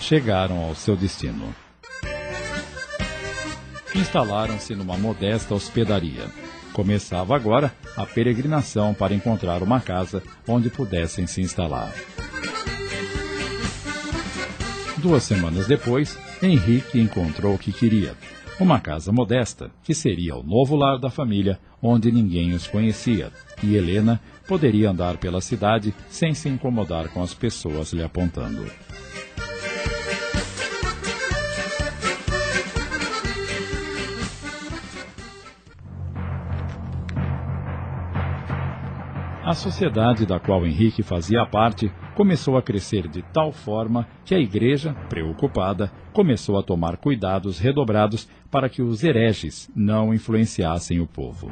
chegaram 0.00 0.64
ao 0.64 0.74
seu 0.74 0.96
destino. 0.96 1.54
Instalaram-se 3.94 4.74
numa 4.74 4.96
modesta 4.96 5.54
hospedaria. 5.54 6.26
Começava 6.72 7.36
agora 7.36 7.74
a 7.96 8.06
peregrinação 8.06 8.94
para 8.94 9.14
encontrar 9.14 9.62
uma 9.62 9.80
casa 9.80 10.22
onde 10.48 10.70
pudessem 10.70 11.26
se 11.26 11.40
instalar. 11.40 11.92
Duas 14.98 15.22
semanas 15.24 15.66
depois, 15.66 16.18
Henrique 16.42 17.00
encontrou 17.00 17.54
o 17.54 17.58
que 17.58 17.72
queria. 17.72 18.14
Uma 18.58 18.78
casa 18.78 19.10
modesta, 19.10 19.70
que 19.82 19.94
seria 19.94 20.36
o 20.36 20.42
novo 20.42 20.76
lar 20.76 20.98
da 20.98 21.10
família, 21.10 21.58
onde 21.82 22.12
ninguém 22.12 22.52
os 22.52 22.66
conhecia, 22.66 23.32
e 23.62 23.74
Helena 23.74 24.20
poderia 24.46 24.90
andar 24.90 25.16
pela 25.16 25.40
cidade 25.40 25.94
sem 26.10 26.34
se 26.34 26.48
incomodar 26.48 27.08
com 27.08 27.22
as 27.22 27.32
pessoas 27.32 27.92
lhe 27.92 28.02
apontando. 28.02 28.70
A 39.50 39.54
sociedade 39.54 40.24
da 40.24 40.38
qual 40.38 40.64
Henrique 40.64 41.02
fazia 41.02 41.44
parte 41.44 41.92
começou 42.14 42.56
a 42.56 42.62
crescer 42.62 43.08
de 43.08 43.20
tal 43.20 43.50
forma 43.50 44.06
que 44.24 44.32
a 44.32 44.38
igreja, 44.38 44.94
preocupada, 45.08 45.90
começou 46.12 46.56
a 46.56 46.62
tomar 46.62 46.96
cuidados 46.98 47.58
redobrados 47.58 48.28
para 48.48 48.68
que 48.68 48.80
os 48.80 49.02
hereges 49.02 49.68
não 49.74 50.14
influenciassem 50.14 51.00
o 51.00 51.06
povo. 51.08 51.50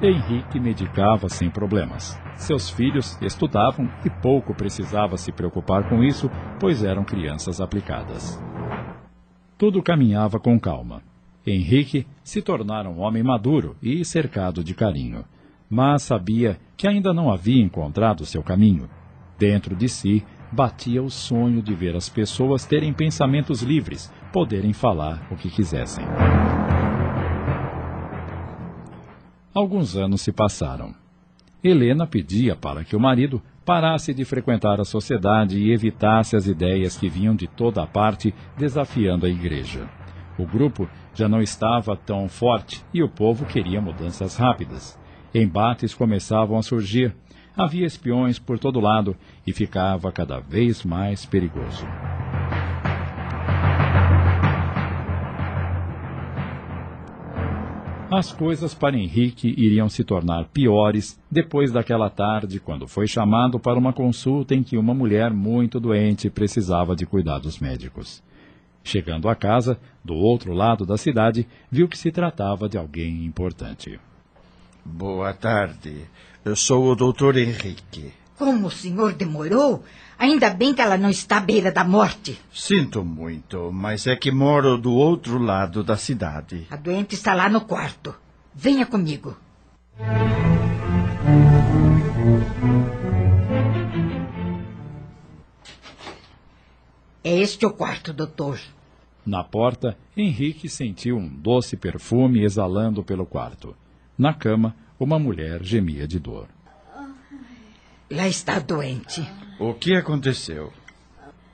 Henrique 0.00 0.58
medicava 0.58 1.28
sem 1.28 1.50
problemas. 1.50 2.18
Seus 2.36 2.70
filhos 2.70 3.20
estudavam 3.20 3.86
e 4.06 4.08
pouco 4.08 4.54
precisava 4.54 5.18
se 5.18 5.30
preocupar 5.30 5.86
com 5.86 6.02
isso, 6.02 6.30
pois 6.58 6.82
eram 6.82 7.04
crianças 7.04 7.60
aplicadas. 7.60 8.42
Tudo 9.58 9.82
caminhava 9.82 10.40
com 10.40 10.58
calma. 10.58 11.02
Henrique 11.46 12.06
se 12.22 12.40
tornara 12.40 12.88
um 12.88 13.00
homem 13.00 13.22
maduro 13.22 13.76
e 13.82 14.04
cercado 14.04 14.64
de 14.64 14.74
carinho, 14.74 15.24
mas 15.68 16.02
sabia 16.02 16.58
que 16.76 16.88
ainda 16.88 17.12
não 17.12 17.30
havia 17.30 17.62
encontrado 17.62 18.24
seu 18.24 18.42
caminho. 18.42 18.88
Dentro 19.38 19.76
de 19.76 19.88
si 19.88 20.24
batia 20.50 21.02
o 21.02 21.10
sonho 21.10 21.60
de 21.60 21.74
ver 21.74 21.96
as 21.96 22.08
pessoas 22.08 22.64
terem 22.64 22.92
pensamentos 22.92 23.62
livres, 23.62 24.12
poderem 24.32 24.72
falar 24.72 25.26
o 25.30 25.36
que 25.36 25.50
quisessem. 25.50 26.04
Alguns 29.52 29.96
anos 29.96 30.22
se 30.22 30.32
passaram. 30.32 30.94
Helena 31.62 32.06
pedia 32.06 32.56
para 32.56 32.84
que 32.84 32.96
o 32.96 33.00
marido 33.00 33.42
parasse 33.64 34.12
de 34.12 34.24
frequentar 34.24 34.80
a 34.80 34.84
sociedade 34.84 35.58
e 35.58 35.72
evitasse 35.72 36.36
as 36.36 36.46
ideias 36.46 36.96
que 36.96 37.08
vinham 37.08 37.34
de 37.34 37.46
toda 37.46 37.82
a 37.82 37.86
parte 37.86 38.34
desafiando 38.56 39.26
a 39.26 39.28
igreja. 39.28 39.88
O 40.38 40.44
grupo 40.44 40.88
já 41.14 41.28
não 41.28 41.40
estava 41.40 41.96
tão 41.96 42.28
forte 42.28 42.84
e 42.92 43.02
o 43.02 43.08
povo 43.08 43.46
queria 43.46 43.80
mudanças 43.80 44.36
rápidas. 44.36 44.98
Embates 45.34 45.94
começavam 45.94 46.58
a 46.58 46.62
surgir, 46.62 47.14
havia 47.56 47.86
espiões 47.86 48.38
por 48.38 48.58
todo 48.58 48.80
lado 48.80 49.16
e 49.46 49.52
ficava 49.52 50.10
cada 50.12 50.40
vez 50.40 50.84
mais 50.84 51.24
perigoso. 51.24 51.86
As 58.10 58.32
coisas 58.32 58.72
para 58.72 58.96
Henrique 58.96 59.48
iriam 59.58 59.88
se 59.88 60.04
tornar 60.04 60.44
piores 60.44 61.20
depois 61.28 61.72
daquela 61.72 62.08
tarde, 62.08 62.60
quando 62.60 62.86
foi 62.86 63.08
chamado 63.08 63.58
para 63.58 63.76
uma 63.76 63.92
consulta 63.92 64.54
em 64.54 64.62
que 64.62 64.76
uma 64.76 64.94
mulher 64.94 65.32
muito 65.32 65.80
doente 65.80 66.30
precisava 66.30 66.94
de 66.94 67.06
cuidados 67.06 67.58
médicos. 67.58 68.22
Chegando 68.84 69.30
à 69.30 69.34
casa, 69.34 69.80
do 70.04 70.14
outro 70.14 70.52
lado 70.52 70.84
da 70.84 70.98
cidade, 70.98 71.48
viu 71.70 71.88
que 71.88 71.96
se 71.96 72.12
tratava 72.12 72.68
de 72.68 72.76
alguém 72.76 73.24
importante. 73.24 73.98
Boa 74.84 75.32
tarde. 75.32 76.04
Eu 76.44 76.54
sou 76.54 76.92
o 76.92 76.94
doutor 76.94 77.38
Henrique. 77.38 78.12
Como 78.36 78.66
o 78.66 78.70
senhor 78.70 79.14
demorou? 79.14 79.82
Ainda 80.18 80.50
bem 80.50 80.74
que 80.74 80.82
ela 80.82 80.98
não 80.98 81.08
está 81.08 81.38
à 81.38 81.40
beira 81.40 81.72
da 81.72 81.82
morte. 81.82 82.38
Sinto 82.52 83.02
muito, 83.02 83.72
mas 83.72 84.06
é 84.06 84.14
que 84.14 84.30
moro 84.30 84.76
do 84.76 84.92
outro 84.92 85.38
lado 85.38 85.82
da 85.82 85.96
cidade. 85.96 86.66
A 86.70 86.76
doente 86.76 87.14
está 87.14 87.32
lá 87.32 87.48
no 87.48 87.62
quarto. 87.62 88.14
Venha 88.54 88.84
comigo. 88.84 89.34
É 97.24 97.34
este 97.38 97.64
o 97.64 97.72
quarto, 97.72 98.12
doutor. 98.12 98.60
Na 99.24 99.42
porta, 99.42 99.96
Henrique 100.14 100.68
sentiu 100.68 101.16
um 101.16 101.26
doce 101.26 101.74
perfume 101.74 102.44
exalando 102.44 103.02
pelo 103.02 103.24
quarto. 103.24 103.74
Na 104.18 104.34
cama, 104.34 104.76
uma 105.00 105.18
mulher 105.18 105.64
gemia 105.64 106.06
de 106.06 106.18
dor. 106.18 106.48
Lá 108.10 108.28
está 108.28 108.58
doente. 108.58 109.26
O 109.58 109.72
que 109.72 109.96
aconteceu? 109.96 110.70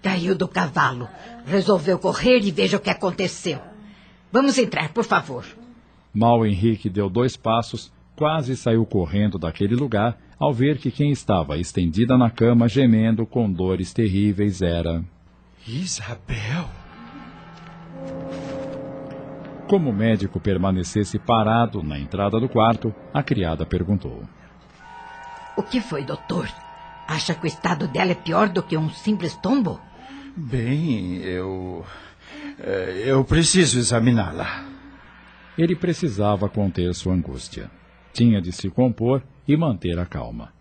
Caiu 0.03 0.35
do 0.35 0.49
cavalo. 0.49 1.09
Resolveu 1.47 2.01
correr 2.01 2.41
e 2.41 2.51
veja 2.51 2.77
o 2.77 2.81
que 2.81 2.91
aconteceu. 2.91 3.61
Vamos 4.33 4.59
entrar, 4.59 4.93
por 4.93 5.05
favor. 5.05 5.47
Mal 6.13 6.45
Henrique 6.45 6.91
deu 6.91 7.09
dois 7.09 7.37
passos, 7.37 7.93
quase 8.17 8.57
saiu 8.57 8.85
correndo 8.85 9.39
daquele 9.39 9.77
lugar 9.77 10.19
ao 10.37 10.53
ver 10.53 10.79
que 10.79 10.91
quem 10.91 11.13
estava 11.13 11.59
estendida 11.59 12.19
na 12.19 12.29
cama 12.29 12.69
gemendo 12.69 13.25
com 13.25 13.51
dores 13.51 13.93
terríveis 13.93 14.61
era. 14.61 15.05
Isabel! 15.67 16.69
Como 19.69 19.91
o 19.91 19.93
médico 19.93 20.41
permanecesse 20.41 21.19
parado 21.19 21.83
na 21.83 21.99
entrada 21.99 22.41
do 22.41 22.49
quarto, 22.49 22.95
a 23.15 23.23
criada 23.23 23.65
perguntou: 23.65 24.23
O 25.57 25.63
que 25.63 25.81
foi, 25.81 26.05
doutor? 26.05 26.49
Acha 27.07 27.35
que 27.35 27.45
o 27.45 27.47
estado 27.47 27.87
dela 27.89 28.13
é 28.13 28.15
pior 28.15 28.49
do 28.49 28.63
que 28.63 28.77
um 28.77 28.89
simples 28.91 29.37
tombo? 29.37 29.81
Bem, 30.37 31.17
eu. 31.19 31.85
eh, 32.59 33.03
Eu 33.07 33.25
preciso 33.25 33.79
examiná-la. 33.79 34.65
Ele 35.59 35.77
precisava 35.77 36.49
conter 36.49 36.95
sua 36.95 37.13
angústia. 37.15 37.71
Tinha 38.13 38.41
de 38.41 38.51
se 38.53 38.71
compor 38.71 39.23
e 39.47 39.57
manter 39.57 39.99
a 39.99 40.07
calma. 40.07 40.53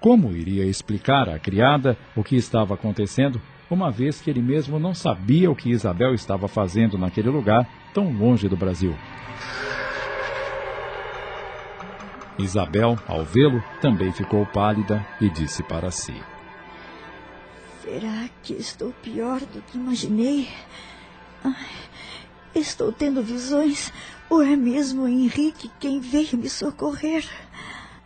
Como 0.00 0.32
iria 0.32 0.64
explicar 0.66 1.28
à 1.28 1.38
criada 1.38 1.96
o 2.14 2.22
que 2.22 2.36
estava 2.36 2.74
acontecendo, 2.74 3.40
uma 3.70 3.90
vez 3.90 4.20
que 4.20 4.30
ele 4.30 4.42
mesmo 4.42 4.78
não 4.78 4.94
sabia 4.94 5.50
o 5.50 5.56
que 5.56 5.70
Isabel 5.70 6.14
estava 6.14 6.46
fazendo 6.48 6.98
naquele 6.98 7.30
lugar 7.30 7.68
tão 7.92 8.12
longe 8.12 8.48
do 8.48 8.56
Brasil? 8.56 8.94
Isabel, 12.38 12.98
ao 13.06 13.24
vê-lo, 13.24 13.62
também 13.80 14.12
ficou 14.12 14.44
pálida 14.46 15.06
e 15.20 15.30
disse 15.30 15.62
para 15.62 15.90
si: 15.90 16.14
Será 17.82 18.28
que 18.42 18.54
estou 18.54 18.92
pior 19.02 19.40
do 19.40 19.62
que 19.62 19.78
imaginei? 19.78 20.48
Ai, 21.44 21.70
estou 22.54 22.92
tendo 22.92 23.22
visões. 23.22 23.92
Ou 24.28 24.42
é 24.42 24.56
mesmo 24.56 25.02
o 25.02 25.08
Henrique 25.08 25.70
quem 25.78 26.00
veio 26.00 26.36
me 26.36 26.48
socorrer? 26.48 27.24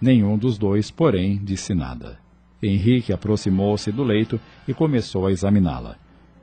Nenhum 0.00 0.36
dos 0.36 0.58
dois, 0.58 0.90
porém, 0.90 1.40
disse 1.42 1.74
nada. 1.74 2.18
Henrique 2.62 3.12
aproximou-se 3.12 3.90
do 3.92 4.02
leito 4.02 4.40
e 4.66 4.74
começou 4.74 5.26
a 5.26 5.30
examiná-la. 5.30 5.96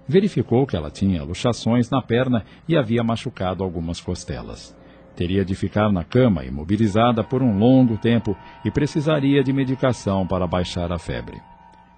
Verificou 0.07 0.65
que 0.65 0.75
ela 0.75 0.91
tinha 0.91 1.23
luxações 1.23 1.89
na 1.89 2.01
perna 2.01 2.45
e 2.67 2.77
havia 2.77 3.03
machucado 3.03 3.63
algumas 3.63 3.99
costelas. 3.99 4.75
Teria 5.15 5.43
de 5.43 5.55
ficar 5.55 5.91
na 5.91 6.03
cama 6.03 6.45
imobilizada 6.45 7.23
por 7.23 7.41
um 7.41 7.57
longo 7.57 7.97
tempo 7.97 8.37
e 8.63 8.71
precisaria 8.71 9.43
de 9.43 9.51
medicação 9.51 10.27
para 10.27 10.45
baixar 10.45 10.91
a 10.91 10.99
febre. 10.99 11.41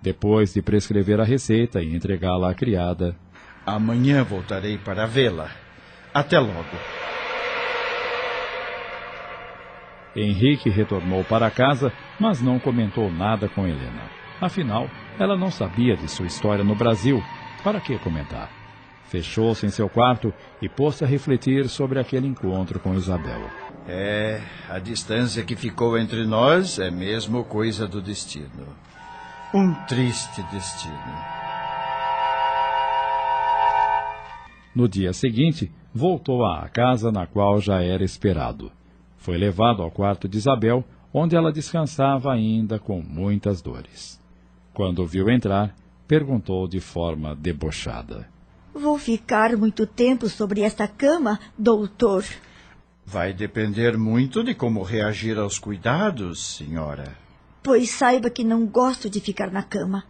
Depois 0.01 0.53
de 0.53 0.61
prescrever 0.61 1.19
a 1.19 1.23
receita 1.23 1.81
e 1.81 1.95
entregá-la 1.95 2.51
à 2.51 2.53
criada, 2.53 3.15
Amanhã 3.67 4.23
voltarei 4.23 4.77
para 4.77 5.05
vê-la. 5.05 5.51
Até 6.13 6.39
logo. 6.39 6.63
Henrique 10.17 10.69
retornou 10.69 11.23
para 11.23 11.51
casa, 11.51 11.93
mas 12.19 12.41
não 12.41 12.59
comentou 12.59 13.11
nada 13.11 13.47
com 13.47 13.67
Helena. 13.67 14.01
Afinal, 14.41 14.89
ela 15.19 15.37
não 15.37 15.51
sabia 15.51 15.95
de 15.95 16.07
sua 16.07 16.25
história 16.25 16.63
no 16.63 16.75
Brasil. 16.75 17.23
Para 17.63 17.79
que 17.79 17.97
comentar? 17.99 18.49
Fechou-se 19.05 19.65
em 19.65 19.69
seu 19.69 19.87
quarto 19.87 20.33
e 20.61 20.67
pôs-se 20.67 21.03
a 21.03 21.07
refletir 21.07 21.69
sobre 21.69 21.99
aquele 21.99 22.27
encontro 22.27 22.79
com 22.79 22.93
Isabel. 22.93 23.49
É, 23.87 24.41
a 24.69 24.79
distância 24.79 25.43
que 25.43 25.55
ficou 25.55 25.97
entre 25.97 26.25
nós 26.25 26.77
é 26.77 26.91
mesmo 26.91 27.43
coisa 27.45 27.87
do 27.87 28.01
destino. 28.01 28.67
Um 29.53 29.73
triste 29.85 30.43
destino. 30.51 31.37
No 34.75 34.89
dia 34.89 35.13
seguinte, 35.13 35.71
voltou 35.93 36.45
à 36.45 36.67
casa 36.67 37.11
na 37.11 37.25
qual 37.25 37.61
já 37.61 37.81
era 37.81 38.03
esperado. 38.03 38.71
Foi 39.27 39.37
levado 39.37 39.83
ao 39.83 39.91
quarto 39.91 40.25
de 40.25 40.37
Isabel, 40.37 40.85
onde 41.13 41.35
ela 41.35 41.51
descansava 41.51 42.31
ainda 42.31 42.79
com 42.79 43.01
muitas 43.01 43.61
dores. 43.61 44.17
Quando 44.73 45.03
o 45.03 45.05
viu 45.05 45.29
entrar, 45.29 45.75
perguntou 46.07 46.65
de 46.65 46.79
forma 46.79 47.35
debochada: 47.35 48.29
Vou 48.73 48.97
ficar 48.97 49.57
muito 49.57 49.85
tempo 49.85 50.29
sobre 50.29 50.61
esta 50.61 50.87
cama, 50.87 51.41
doutor. 51.57 52.23
Vai 53.05 53.33
depender 53.33 53.97
muito 53.97 54.41
de 54.41 54.55
como 54.55 54.81
reagir 54.81 55.37
aos 55.37 55.59
cuidados, 55.59 56.55
senhora. 56.55 57.13
Pois 57.61 57.89
saiba 57.89 58.29
que 58.29 58.45
não 58.45 58.65
gosto 58.65 59.09
de 59.09 59.19
ficar 59.19 59.51
na 59.51 59.61
cama. 59.61 60.05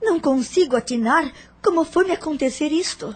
Não 0.00 0.18
consigo 0.18 0.76
atinar 0.76 1.30
como 1.62 1.84
foi 1.84 2.06
me 2.06 2.12
acontecer 2.12 2.72
isto. 2.72 3.14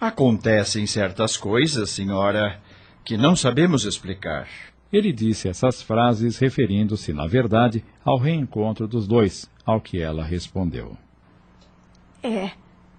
Acontecem 0.00 0.86
certas 0.86 1.36
coisas, 1.36 1.90
senhora, 1.90 2.62
que 3.08 3.16
não 3.16 3.34
sabemos 3.34 3.86
explicar. 3.86 4.46
Ele 4.92 5.14
disse 5.14 5.48
essas 5.48 5.80
frases 5.80 6.36
referindo-se, 6.36 7.10
na 7.10 7.26
verdade, 7.26 7.82
ao 8.04 8.18
reencontro 8.18 8.86
dos 8.86 9.08
dois, 9.08 9.50
ao 9.64 9.80
que 9.80 9.98
ela 9.98 10.22
respondeu. 10.22 10.94
É, 12.22 12.50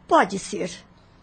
pode 0.08 0.40
ser. 0.40 0.72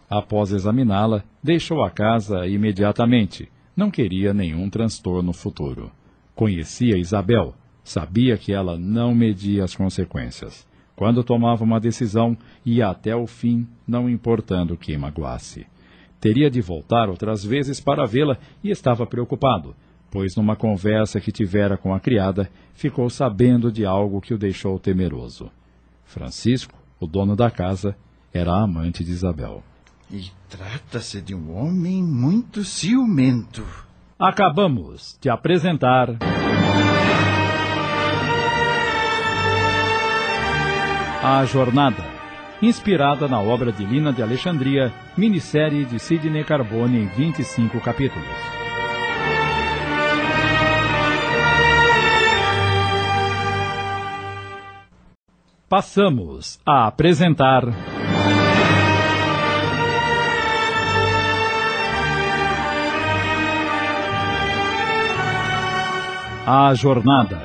Após 0.09 0.53
examiná-la, 0.53 1.21
deixou 1.43 1.83
a 1.83 1.89
casa 1.91 2.47
imediatamente. 2.47 3.51
Não 3.75 3.91
queria 3.91 4.33
nenhum 4.33 4.69
transtorno 4.69 5.33
futuro. 5.33 5.91
Conhecia 6.33 6.97
Isabel, 6.97 7.53
sabia 7.83 8.37
que 8.37 8.53
ela 8.53 8.77
não 8.77 9.13
media 9.13 9.65
as 9.65 9.75
consequências. 9.75 10.65
Quando 10.95 11.25
tomava 11.25 11.61
uma 11.61 11.81
decisão, 11.81 12.37
ia 12.65 12.87
até 12.87 13.13
o 13.13 13.27
fim, 13.27 13.67
não 13.85 14.09
importando 14.09 14.77
que 14.77 14.97
magoasse. 14.97 15.67
Teria 16.19 16.49
de 16.49 16.61
voltar 16.61 17.09
outras 17.09 17.43
vezes 17.43 17.79
para 17.79 18.05
vê-la 18.05 18.37
e 18.63 18.71
estava 18.71 19.05
preocupado, 19.05 19.75
pois 20.09 20.35
numa 20.35 20.55
conversa 20.55 21.21
que 21.21 21.31
tivera 21.31 21.77
com 21.77 21.93
a 21.93 21.99
criada, 21.99 22.49
ficou 22.73 23.09
sabendo 23.09 23.71
de 23.71 23.85
algo 23.85 24.21
que 24.21 24.33
o 24.33 24.37
deixou 24.37 24.79
temeroso. 24.79 25.51
Francisco, 26.05 26.73
o 26.99 27.05
dono 27.05 27.35
da 27.35 27.51
casa, 27.51 27.95
era 28.33 28.51
amante 28.51 29.03
de 29.03 29.11
Isabel. 29.11 29.63
E 30.09 30.31
trata-se 30.49 31.21
de 31.21 31.35
um 31.35 31.55
homem 31.55 32.01
muito 32.01 32.63
ciumento. 32.63 33.65
Acabamos 34.17 35.17
de 35.21 35.29
apresentar. 35.29 36.17
A 41.21 41.43
Jornada, 41.45 42.03
inspirada 42.61 43.27
na 43.27 43.39
obra 43.39 43.71
de 43.71 43.85
Lina 43.85 44.11
de 44.11 44.23
Alexandria, 44.23 44.91
minissérie 45.15 45.85
de 45.85 45.99
Sidney 45.99 46.43
Carbone 46.43 46.99
em 46.99 47.07
25 47.07 47.79
capítulos. 47.81 48.57
Passamos 55.69 56.59
a 56.65 56.87
apresentar. 56.87 57.63
A 66.49 66.73
Jornada, 66.73 67.41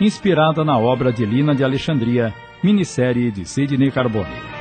inspirada 0.00 0.64
na 0.64 0.78
obra 0.78 1.12
de 1.12 1.26
Lina 1.26 1.54
de 1.54 1.62
Alexandria, 1.62 2.32
minissérie 2.62 3.30
de 3.30 3.44
Sidney 3.44 3.90
Carbone. 3.90 4.55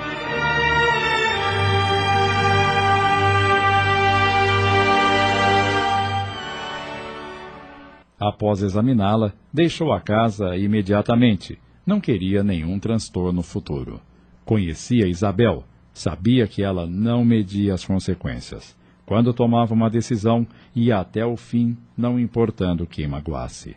Após 8.26 8.64
examiná-la, 8.64 9.34
deixou 9.54 9.94
a 9.94 10.02
casa 10.02 10.58
imediatamente. 10.58 11.60
Não 11.86 12.02
queria 12.02 12.44
nenhum 12.44 12.80
transtorno 12.80 13.44
futuro. 13.44 14.02
Conhecia 14.44 15.08
Isabel, 15.08 15.64
sabia 15.94 16.48
que 16.48 16.64
ela 16.64 16.88
não 16.88 17.24
media 17.24 17.76
as 17.76 17.86
consequências. 17.86 18.76
Quando 19.06 19.32
tomava 19.32 19.76
uma 19.76 19.92
decisão, 19.92 20.48
ia 20.76 20.98
até 20.98 21.24
o 21.24 21.38
fim, 21.38 21.78
não 21.96 22.20
importando 22.20 22.88
que 22.88 23.06
magoasse. 23.06 23.76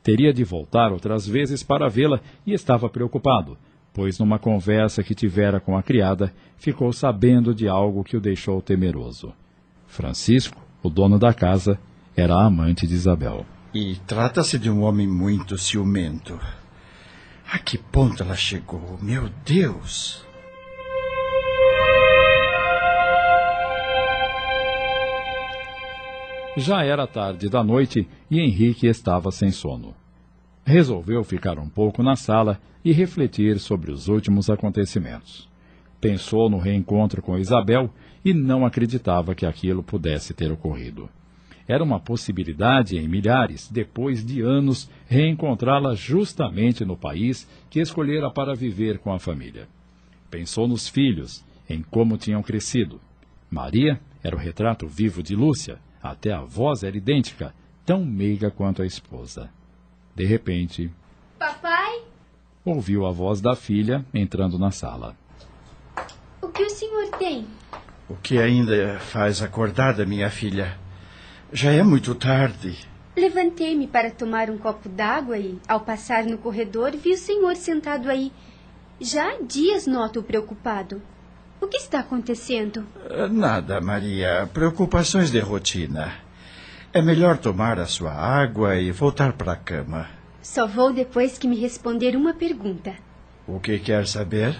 Teria 0.00 0.32
de 0.32 0.44
voltar 0.44 0.92
outras 0.92 1.26
vezes 1.26 1.64
para 1.64 1.88
vê-la 1.88 2.20
e 2.46 2.52
estava 2.52 2.88
preocupado, 2.88 3.58
pois 3.92 4.16
numa 4.16 4.38
conversa 4.38 5.02
que 5.02 5.12
tivera 5.12 5.58
com 5.58 5.76
a 5.76 5.82
criada, 5.82 6.32
ficou 6.56 6.92
sabendo 6.92 7.52
de 7.52 7.66
algo 7.66 8.04
que 8.04 8.16
o 8.16 8.20
deixou 8.20 8.62
temeroso. 8.62 9.34
Francisco, 9.88 10.64
o 10.84 10.88
dono 10.88 11.18
da 11.18 11.34
casa, 11.34 11.76
era 12.16 12.40
amante 12.40 12.86
de 12.86 12.94
Isabel. 12.94 13.44
E 13.74 13.96
trata-se 14.06 14.58
de 14.58 14.70
um 14.70 14.82
homem 14.82 15.06
muito 15.06 15.58
ciumento. 15.58 16.40
A 17.52 17.58
que 17.58 17.76
ponto 17.76 18.22
ela 18.22 18.34
chegou? 18.34 18.98
Meu 19.02 19.28
Deus! 19.44 20.26
Já 26.56 26.82
era 26.82 27.06
tarde 27.06 27.50
da 27.50 27.62
noite 27.62 28.08
e 28.30 28.40
Henrique 28.40 28.86
estava 28.86 29.30
sem 29.30 29.50
sono. 29.50 29.94
Resolveu 30.64 31.22
ficar 31.22 31.58
um 31.58 31.68
pouco 31.68 32.02
na 32.02 32.16
sala 32.16 32.58
e 32.82 32.90
refletir 32.90 33.58
sobre 33.58 33.92
os 33.92 34.08
últimos 34.08 34.48
acontecimentos. 34.48 35.46
Pensou 36.00 36.48
no 36.48 36.58
reencontro 36.58 37.20
com 37.20 37.36
Isabel 37.36 37.90
e 38.24 38.32
não 38.32 38.64
acreditava 38.64 39.34
que 39.34 39.44
aquilo 39.44 39.82
pudesse 39.82 40.32
ter 40.32 40.50
ocorrido. 40.50 41.08
Era 41.68 41.84
uma 41.84 42.00
possibilidade 42.00 42.96
em 42.96 43.06
milhares, 43.06 43.68
depois 43.70 44.24
de 44.24 44.40
anos, 44.40 44.88
reencontrá-la 45.06 45.94
justamente 45.94 46.82
no 46.82 46.96
país 46.96 47.46
que 47.68 47.78
escolhera 47.78 48.30
para 48.30 48.54
viver 48.54 48.98
com 48.98 49.12
a 49.12 49.18
família. 49.18 49.68
Pensou 50.30 50.66
nos 50.66 50.88
filhos, 50.88 51.44
em 51.68 51.82
como 51.82 52.16
tinham 52.16 52.42
crescido. 52.42 52.98
Maria 53.50 54.00
era 54.22 54.34
o 54.34 54.38
retrato 54.38 54.88
vivo 54.88 55.22
de 55.22 55.36
Lúcia, 55.36 55.78
até 56.02 56.32
a 56.32 56.40
voz 56.40 56.82
era 56.82 56.96
idêntica, 56.96 57.54
tão 57.84 58.02
meiga 58.02 58.50
quanto 58.50 58.80
a 58.80 58.86
esposa. 58.86 59.50
De 60.14 60.24
repente. 60.24 60.90
Papai? 61.38 62.02
Ouviu 62.64 63.04
a 63.04 63.10
voz 63.10 63.42
da 63.42 63.54
filha 63.54 64.04
entrando 64.14 64.58
na 64.58 64.70
sala. 64.70 65.14
O 66.40 66.48
que 66.48 66.62
o 66.62 66.70
senhor 66.70 67.10
tem? 67.18 67.46
O 68.08 68.14
que 68.16 68.38
ainda 68.38 68.98
faz 69.00 69.42
acordada, 69.42 70.06
minha 70.06 70.30
filha? 70.30 70.78
Já 71.52 71.72
é 71.72 71.82
muito 71.82 72.14
tarde. 72.14 72.76
Levantei-me 73.16 73.86
para 73.86 74.10
tomar 74.10 74.50
um 74.50 74.58
copo 74.58 74.88
d'água 74.88 75.38
e, 75.38 75.58
ao 75.66 75.80
passar 75.80 76.24
no 76.24 76.36
corredor, 76.36 76.92
vi 76.96 77.12
o 77.12 77.16
senhor 77.16 77.56
sentado 77.56 78.10
aí. 78.10 78.30
Já 79.00 79.30
há 79.30 79.42
dias 79.42 79.86
noto-o 79.86 80.22
preocupado. 80.22 81.00
O 81.60 81.66
que 81.66 81.78
está 81.78 82.00
acontecendo? 82.00 82.86
Nada, 83.30 83.80
Maria. 83.80 84.48
Preocupações 84.52 85.30
de 85.30 85.40
rotina. 85.40 86.12
É 86.92 87.00
melhor 87.00 87.38
tomar 87.38 87.78
a 87.78 87.86
sua 87.86 88.12
água 88.12 88.76
e 88.76 88.92
voltar 88.92 89.32
para 89.32 89.52
a 89.52 89.56
cama. 89.56 90.08
Só 90.42 90.66
vou 90.66 90.92
depois 90.92 91.38
que 91.38 91.48
me 91.48 91.58
responder 91.58 92.14
uma 92.14 92.34
pergunta. 92.34 92.94
O 93.46 93.58
que 93.58 93.78
quer 93.78 94.06
saber? 94.06 94.54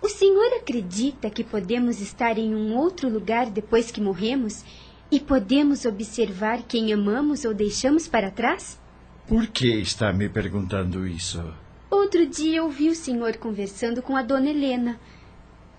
O 0.00 0.08
senhor 0.08 0.52
acredita 0.60 1.30
que 1.30 1.44
podemos 1.44 2.00
estar 2.00 2.36
em 2.36 2.54
um 2.54 2.74
outro 2.76 3.08
lugar 3.08 3.46
depois 3.50 3.90
que 3.90 4.00
morremos 4.00 4.64
e 5.12 5.20
podemos 5.20 5.84
observar 5.84 6.62
quem 6.62 6.90
amamos 6.90 7.44
ou 7.44 7.52
deixamos 7.52 8.08
para 8.08 8.30
trás? 8.30 8.80
Por 9.28 9.46
que 9.46 9.68
está 9.68 10.10
me 10.10 10.26
perguntando 10.26 11.06
isso? 11.06 11.44
Outro 11.90 12.26
dia 12.26 12.64
ouvi 12.64 12.88
o 12.88 12.94
senhor 12.94 13.36
conversando 13.36 14.00
com 14.00 14.16
a 14.16 14.22
dona 14.22 14.48
Helena. 14.48 14.98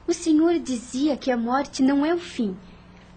O 0.07 0.13
senhor 0.13 0.59
dizia 0.59 1.17
que 1.17 1.31
a 1.31 1.37
morte 1.37 1.81
não 1.81 2.05
é 2.05 2.13
o 2.13 2.19
fim, 2.19 2.55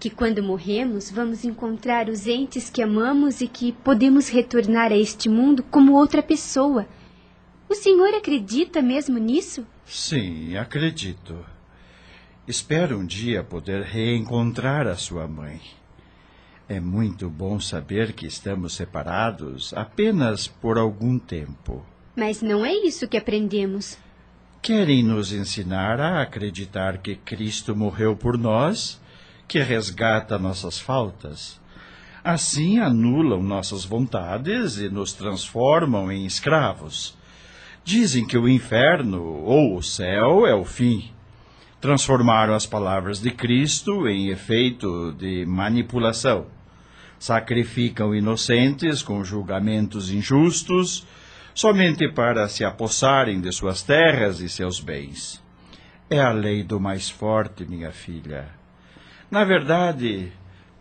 que 0.01 0.09
quando 0.09 0.43
morremos 0.43 1.11
vamos 1.11 1.45
encontrar 1.45 2.09
os 2.09 2.27
entes 2.27 2.71
que 2.71 2.81
amamos 2.81 3.43
e 3.43 3.47
que 3.47 3.73
podemos 3.73 4.31
retornar 4.31 4.93
a 4.93 4.97
este 4.97 5.29
mundo 5.29 5.63
como 5.65 5.93
outra 5.93 6.23
pessoa. 6.23 6.89
O 7.69 7.75
senhor 7.75 8.15
acredita 8.15 8.81
mesmo 8.81 9.19
nisso? 9.19 9.67
Sim, 9.85 10.57
acredito. 10.57 11.45
Espero 12.49 12.99
um 12.99 13.05
dia 13.05 13.45
poder 13.45 13.83
reencontrar 13.83 14.87
a 14.87 14.97
sua 14.97 15.29
mãe. 15.29 15.61
É 16.69 16.81
muito 16.81 17.31
bom 17.31 17.61
saber 17.61 18.13
que 18.13 18.27
estamos 18.27 18.75
separados 18.75 19.73
apenas 19.73 20.49
por 20.49 20.79
algum 20.79 21.17
tempo. 21.17 21.87
Mas 22.17 22.43
não 22.43 22.67
é 22.67 22.73
isso 22.73 23.07
que 23.07 23.17
aprendemos. 23.17 23.97
Querem 24.61 25.05
nos 25.05 25.33
ensinar 25.33 26.01
a 26.01 26.23
acreditar 26.23 26.99
que 26.99 27.15
Cristo 27.15 27.77
morreu 27.77 28.17
por 28.17 28.37
nós, 28.37 29.01
que 29.47 29.61
resgata 29.61 30.41
nossas 30.41 30.77
faltas. 30.77 31.61
Assim 32.25 32.81
anulam 32.81 33.45
nossas 33.45 33.85
vontades 33.85 34.79
e 34.79 34.89
nos 34.89 35.13
transformam 35.13 36.11
em 36.11 36.27
escravos. 36.27 37.17
Dizem 37.85 38.27
que 38.27 38.37
o 38.37 38.49
inferno 38.49 39.23
ou 39.45 39.77
o 39.77 39.83
céu 39.85 40.45
é 40.45 40.53
o 40.53 40.65
fim. 40.65 41.13
Transformaram 41.81 42.55
as 42.55 42.67
palavras 42.67 43.21
de 43.21 43.31
Cristo 43.31 44.09
em 44.09 44.31
efeito 44.31 45.13
de 45.13 45.47
manipulação. 45.47 46.56
Sacrificam 47.19 48.15
inocentes 48.15 49.03
com 49.03 49.25
julgamentos 49.25 50.11
injustos, 50.11 51.07
somente 51.55 52.09
para 52.09 52.49
se 52.49 52.65
apossarem 52.65 53.41
de 53.41 53.53
suas 53.53 53.83
terras 53.83 54.41
e 54.41 54.49
seus 54.49 54.81
bens. 54.81 55.43
É 56.09 56.21
a 56.21 56.31
lei 56.31 56.63
do 56.63 56.79
mais 56.79 57.09
forte, 57.09 57.65
minha 57.65 57.91
filha. 57.91 58.49
Na 59.31 59.45
verdade, 59.45 60.33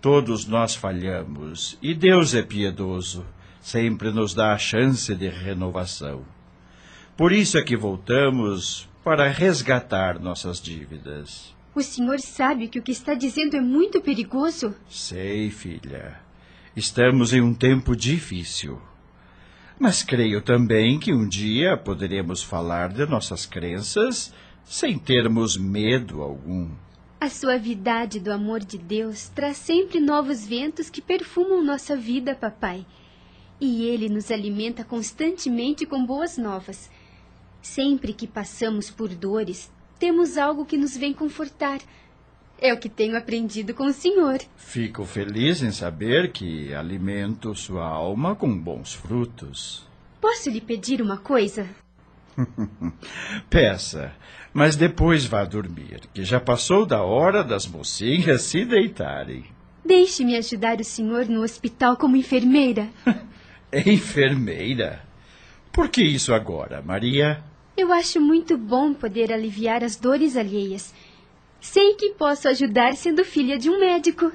Todos 0.06 0.46
nós 0.46 0.76
falhamos 0.76 1.80
e 1.82 1.92
Deus 1.96 2.36
é 2.36 2.44
piedoso, 2.44 3.26
sempre 3.60 4.12
nos 4.12 4.36
dá 4.36 4.54
a 4.54 4.58
chance 4.60 5.16
de 5.16 5.28
renovação. 5.28 6.24
Por 7.18 7.32
isso 7.32 7.58
é 7.58 7.64
que 7.64 7.76
voltamos 7.76 8.88
para 9.04 9.28
resgatar 9.28 10.20
nossas 10.20 10.62
dívidas. 10.62 11.56
O 11.74 11.82
senhor 11.82 12.20
sabe 12.20 12.68
que 12.68 12.78
o 12.78 12.84
que 12.84 12.92
está 12.92 13.16
dizendo 13.16 13.58
é 13.58 13.60
muito 13.60 14.00
perigoso? 14.00 14.76
Sei, 14.88 15.50
filha. 15.50 16.20
Estamos 16.76 17.32
em 17.32 17.40
um 17.40 17.54
tempo 17.54 17.96
difícil. 17.96 18.82
Mas 19.80 20.04
creio 20.04 20.42
também 20.42 21.00
que 21.00 21.14
um 21.14 21.26
dia 21.26 21.78
poderemos 21.78 22.44
falar 22.44 22.90
de 22.90 23.06
nossas 23.06 23.46
crenças 23.46 24.34
sem 24.66 25.00
termos 25.00 25.56
medo 25.56 26.22
algum. 26.22 26.70
A 27.18 27.30
suavidade 27.30 28.20
do 28.20 28.30
amor 28.30 28.60
de 28.60 28.78
Deus 28.78 29.30
traz 29.30 29.56
sempre 29.56 30.02
novos 30.02 30.46
ventos 30.46 30.90
que 30.90 31.02
perfumam 31.02 31.64
nossa 31.64 31.96
vida, 31.96 32.36
papai. 32.36 32.86
E 33.60 33.86
ele 33.86 34.10
nos 34.10 34.30
alimenta 34.30 34.84
constantemente 34.84 35.86
com 35.86 36.06
boas 36.06 36.38
novas. 36.38 36.92
Sempre 37.62 38.12
que 38.12 38.28
passamos 38.28 38.90
por 38.92 39.08
dores, 39.08 39.72
temos 39.98 40.38
algo 40.38 40.66
que 40.66 40.76
nos 40.76 40.98
vem 40.98 41.14
confortar. 41.14 41.80
É 42.60 42.74
o 42.74 42.78
que 42.78 42.90
tenho 42.90 43.18
aprendido 43.18 43.74
com 43.74 43.86
o 43.86 43.94
senhor. 43.94 44.40
Fico 44.56 45.04
feliz 45.04 45.62
em 45.62 45.72
saber 45.72 46.32
que 46.32 46.74
alimento 46.74 47.54
sua 47.54 47.86
alma 47.86 48.36
com 48.36 48.58
bons 48.58 48.94
frutos. 48.94 49.86
Posso 50.22 50.50
lhe 50.50 50.62
pedir 50.62 51.02
uma 51.02 51.18
coisa? 51.18 51.68
Peça, 53.50 54.14
mas 54.54 54.76
depois 54.76 55.26
vá 55.26 55.44
dormir, 55.44 56.02
que 56.14 56.24
já 56.24 56.40
passou 56.40 56.86
da 56.86 57.04
hora 57.04 57.44
das 57.44 57.68
mocinhas 57.68 58.44
se 58.44 58.66
deitarem. 58.66 59.46
Deixe-me 59.84 60.36
ajudar 60.36 60.80
o 60.80 60.84
senhor 60.84 61.28
no 61.28 61.44
hospital 61.44 61.96
como 61.96 62.16
enfermeira. 62.16 62.90
Enfermeira? 63.86 65.04
Por 65.72 65.90
que 65.90 66.02
isso 66.02 66.34
agora, 66.34 66.82
Maria? 66.82 67.44
Eu 67.76 67.92
acho 67.92 68.22
muito 68.22 68.58
bom 68.58 68.94
poder 68.94 69.32
aliviar 69.34 69.84
as 69.84 69.98
dores 69.98 70.38
alheias. 70.38 70.94
Sei 71.66 71.96
que 71.96 72.12
posso 72.12 72.48
ajudar 72.48 72.96
sendo 72.96 73.26
filha 73.26 73.58
de 73.58 73.72
um 73.72 73.80
médico. 73.80 74.32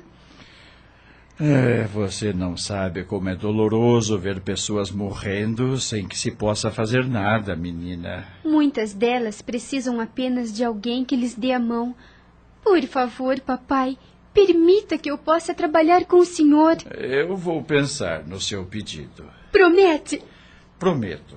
É, 1.40 1.84
você 1.84 2.32
não 2.32 2.56
sabe 2.56 3.04
como 3.04 3.28
é 3.28 3.36
doloroso 3.36 4.18
ver 4.18 4.40
pessoas 4.40 4.90
morrendo 4.90 5.78
sem 5.78 6.08
que 6.08 6.18
se 6.18 6.32
possa 6.32 6.72
fazer 6.72 7.06
nada, 7.06 7.54
menina. 7.54 8.26
Muitas 8.44 8.92
delas 8.92 9.40
precisam 9.40 10.00
apenas 10.00 10.52
de 10.52 10.64
alguém 10.64 11.04
que 11.04 11.14
lhes 11.14 11.34
dê 11.34 11.52
a 11.52 11.60
mão. 11.60 11.94
Por 12.64 12.82
favor, 12.82 13.40
papai, 13.40 13.96
permita 14.34 14.98
que 14.98 15.10
eu 15.10 15.16
possa 15.16 15.54
trabalhar 15.54 16.06
com 16.06 16.16
o 16.16 16.26
senhor. 16.26 16.78
Eu 16.92 17.36
vou 17.36 17.62
pensar 17.62 18.26
no 18.26 18.40
seu 18.40 18.66
pedido. 18.66 19.24
Promete? 19.52 20.20
Prometo. 20.80 21.36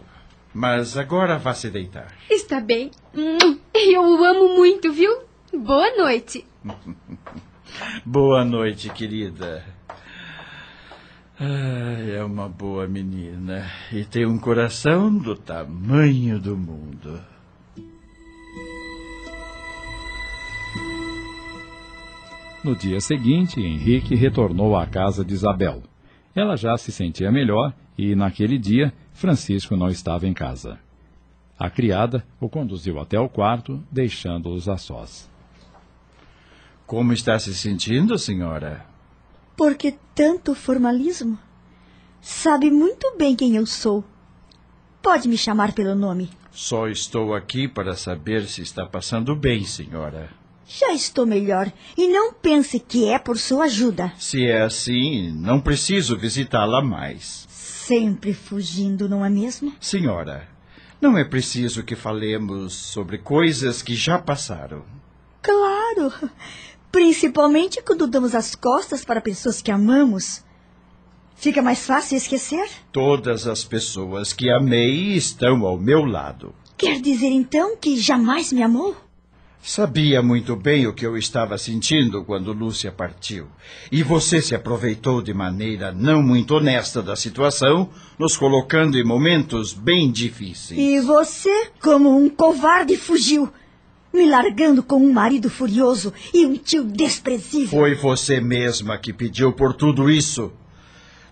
Mas 0.53 0.97
agora 0.97 1.37
vá 1.37 1.53
se 1.53 1.69
deitar. 1.69 2.11
Está 2.29 2.59
bem. 2.59 2.89
Hum, 3.15 3.59
eu 3.73 4.01
o 4.01 4.23
amo 4.23 4.55
muito, 4.57 4.91
viu? 4.91 5.31
Boa 5.55 5.95
noite. 5.95 6.43
Boa 8.03 8.43
noite, 8.43 8.89
querida. 8.89 9.63
Ai, 11.39 12.15
é 12.15 12.23
uma 12.23 12.49
boa 12.49 12.87
menina 12.87 13.69
e 13.91 14.03
tem 14.03 14.25
um 14.25 14.37
coração 14.37 15.15
do 15.15 15.35
tamanho 15.35 16.39
do 16.39 16.57
mundo. 16.57 17.19
No 22.63 22.75
dia 22.75 22.99
seguinte, 22.99 23.59
Henrique 23.59 24.15
retornou 24.15 24.75
à 24.75 24.87
casa 24.87 25.23
de 25.23 25.33
Isabel. 25.33 25.83
Ela 26.35 26.55
já 26.55 26.77
se 26.77 26.91
sentia 26.91 27.31
melhor 27.31 27.73
e, 27.97 28.15
naquele 28.15 28.57
dia, 28.57 28.93
Francisco 29.11 29.75
não 29.75 29.89
estava 29.89 30.27
em 30.27 30.33
casa. 30.33 30.79
A 31.59 31.69
criada 31.69 32.25
o 32.39 32.49
conduziu 32.49 32.99
até 32.99 33.19
o 33.19 33.29
quarto, 33.29 33.83
deixando-os 33.91 34.67
a 34.67 34.77
sós. 34.77 35.32
Como 36.93 37.11
está 37.11 37.39
se 37.39 37.55
sentindo, 37.55 38.19
senhora? 38.19 38.85
Por 39.57 39.73
que 39.73 39.95
tanto 40.13 40.53
formalismo? 40.53 41.39
Sabe 42.21 42.69
muito 42.69 43.17
bem 43.17 43.35
quem 43.35 43.55
eu 43.55 43.65
sou. 43.65 44.03
Pode 45.01 45.27
me 45.27 45.35
chamar 45.35 45.71
pelo 45.71 45.95
nome. 45.95 46.29
Só 46.51 46.87
estou 46.87 47.33
aqui 47.33 47.67
para 47.67 47.95
saber 47.95 48.45
se 48.45 48.61
está 48.61 48.85
passando 48.85 49.35
bem, 49.35 49.65
senhora. 49.65 50.29
Já 50.67 50.93
estou 50.93 51.25
melhor 51.25 51.73
e 51.97 52.07
não 52.09 52.31
pense 52.31 52.79
que 52.79 53.09
é 53.09 53.17
por 53.17 53.39
sua 53.39 53.63
ajuda. 53.63 54.13
Se 54.19 54.45
é 54.45 54.61
assim, 54.61 55.31
não 55.31 55.59
preciso 55.59 56.15
visitá-la 56.15 56.83
mais. 56.83 57.47
Sempre 57.49 58.35
fugindo, 58.35 59.09
não 59.09 59.25
é 59.25 59.31
mesmo? 59.31 59.73
Senhora, 59.79 60.47
não 61.01 61.17
é 61.17 61.23
preciso 61.23 61.81
que 61.81 61.95
falemos 61.95 62.71
sobre 62.73 63.17
coisas 63.17 63.81
que 63.81 63.95
já 63.95 64.19
passaram. 64.19 64.85
Claro! 65.41 66.13
Principalmente 66.93 67.81
quando 67.81 68.05
damos 68.05 68.35
as 68.35 68.53
costas 68.53 69.03
para 69.03 69.19
pessoas 69.19 69.63
que 69.63 69.71
amamos. 69.71 70.43
Fica 71.35 71.59
mais 71.59 71.87
fácil 71.87 72.15
esquecer? 72.17 72.69
Todas 72.91 73.47
as 73.47 73.63
pessoas 73.63 74.31
que 74.31 74.47
amei 74.51 75.15
estão 75.15 75.65
ao 75.65 75.75
meu 75.75 76.05
lado. 76.05 76.53
Quer 76.77 77.01
dizer 77.01 77.31
então 77.31 77.75
que 77.75 77.97
jamais 77.99 78.53
me 78.53 78.61
amou? 78.61 78.95
Sabia 79.59 80.21
muito 80.21 80.55
bem 80.55 80.85
o 80.85 80.93
que 80.93 81.03
eu 81.03 81.17
estava 81.17 81.57
sentindo 81.57 82.23
quando 82.23 82.53
Lúcia 82.53 82.91
partiu. 82.91 83.47
E 83.91 84.03
você 84.03 84.39
se 84.39 84.53
aproveitou 84.53 85.19
de 85.19 85.33
maneira 85.33 85.91
não 85.91 86.21
muito 86.21 86.53
honesta 86.53 87.01
da 87.01 87.15
situação, 87.15 87.89
nos 88.19 88.37
colocando 88.37 88.99
em 88.99 89.03
momentos 89.03 89.73
bem 89.73 90.11
difíceis. 90.11 90.79
E 90.79 90.99
você, 90.99 91.71
como 91.81 92.15
um 92.15 92.29
covarde, 92.29 92.95
fugiu, 92.97 93.51
me 94.13 94.29
largando 94.29 94.83
com 94.83 94.97
um 94.97 95.11
marido 95.11 95.49
furioso 95.49 96.13
e 96.33 96.45
um 96.45 96.55
tio 96.55 96.83
desprezível. 96.83 97.79
Foi 97.79 97.95
você 97.95 98.39
mesma 98.39 98.97
que 98.97 99.11
pediu 99.11 99.51
por 99.51 99.73
tudo 99.73 100.09
isso. 100.09 100.53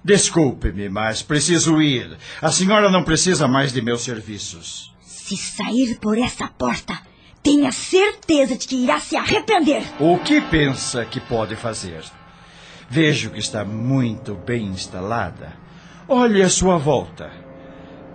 Desculpe-me, 0.03 0.89
mas 0.89 1.21
preciso 1.21 1.79
ir. 1.79 2.17
A 2.41 2.51
senhora 2.51 2.89
não 2.89 3.03
precisa 3.03 3.47
mais 3.47 3.71
de 3.71 3.81
meus 3.81 4.01
serviços. 4.01 4.91
Se 5.03 5.37
sair 5.37 5.99
por 5.99 6.17
essa 6.17 6.47
porta, 6.47 6.99
tenha 7.43 7.71
certeza 7.71 8.57
de 8.57 8.67
que 8.67 8.75
irá 8.77 8.99
se 8.99 9.15
arrepender. 9.15 9.83
O 9.99 10.17
que 10.17 10.41
pensa 10.41 11.05
que 11.05 11.19
pode 11.19 11.55
fazer? 11.55 12.03
Vejo 12.89 13.29
que 13.29 13.39
está 13.39 13.63
muito 13.63 14.33
bem 14.33 14.65
instalada. 14.65 15.53
Olhe 16.07 16.41
à 16.41 16.49
sua 16.49 16.77
volta. 16.77 17.31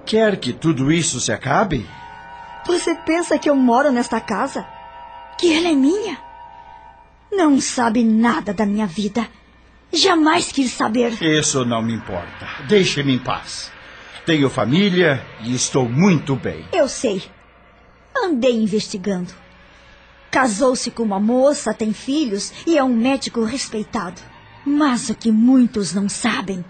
Quer 0.05 0.37
que 0.37 0.53
tudo 0.53 0.93
isso 0.93 1.21
se 1.21 1.33
acabe? 1.33 1.87
Você 2.67 2.95
pensa 2.97 3.39
que 3.39 3.49
eu 3.49 3.55
moro 3.55 3.93
nesta 3.93 4.21
casa? 4.21 4.67
Que 5.39 5.55
ela 5.55 5.69
é 5.69 5.73
minha? 5.73 6.19
Não 7.31 7.61
sabe 7.61 8.03
nada 8.03 8.53
da 8.53 8.67
minha 8.67 8.87
vida. 8.87 9.29
Jamais 9.93 10.51
quis 10.51 10.73
saber. 10.73 11.23
Isso 11.23 11.65
não 11.65 11.81
me 11.81 11.95
importa. 11.95 12.49
Deixe-me 12.67 13.15
em 13.15 13.19
paz. 13.19 13.71
Tenho 14.25 14.51
família 14.51 15.25
e 15.43 15.55
estou 15.55 15.89
muito 15.89 16.35
bem. 16.35 16.65
Eu 16.73 16.89
sei. 16.89 17.23
Andei 18.17 18.57
investigando. 18.57 19.33
Casou-se 20.29 20.91
com 20.91 21.05
uma 21.05 21.21
moça, 21.21 21.73
tem 21.73 21.93
filhos 21.93 22.53
e 22.67 22.77
é 22.77 22.83
um 22.83 22.95
médico 22.95 23.45
respeitado. 23.45 24.21
Mas 24.65 25.09
o 25.09 25.15
que 25.15 25.31
muitos 25.31 25.95
não 25.95 26.09
sabem 26.09 26.65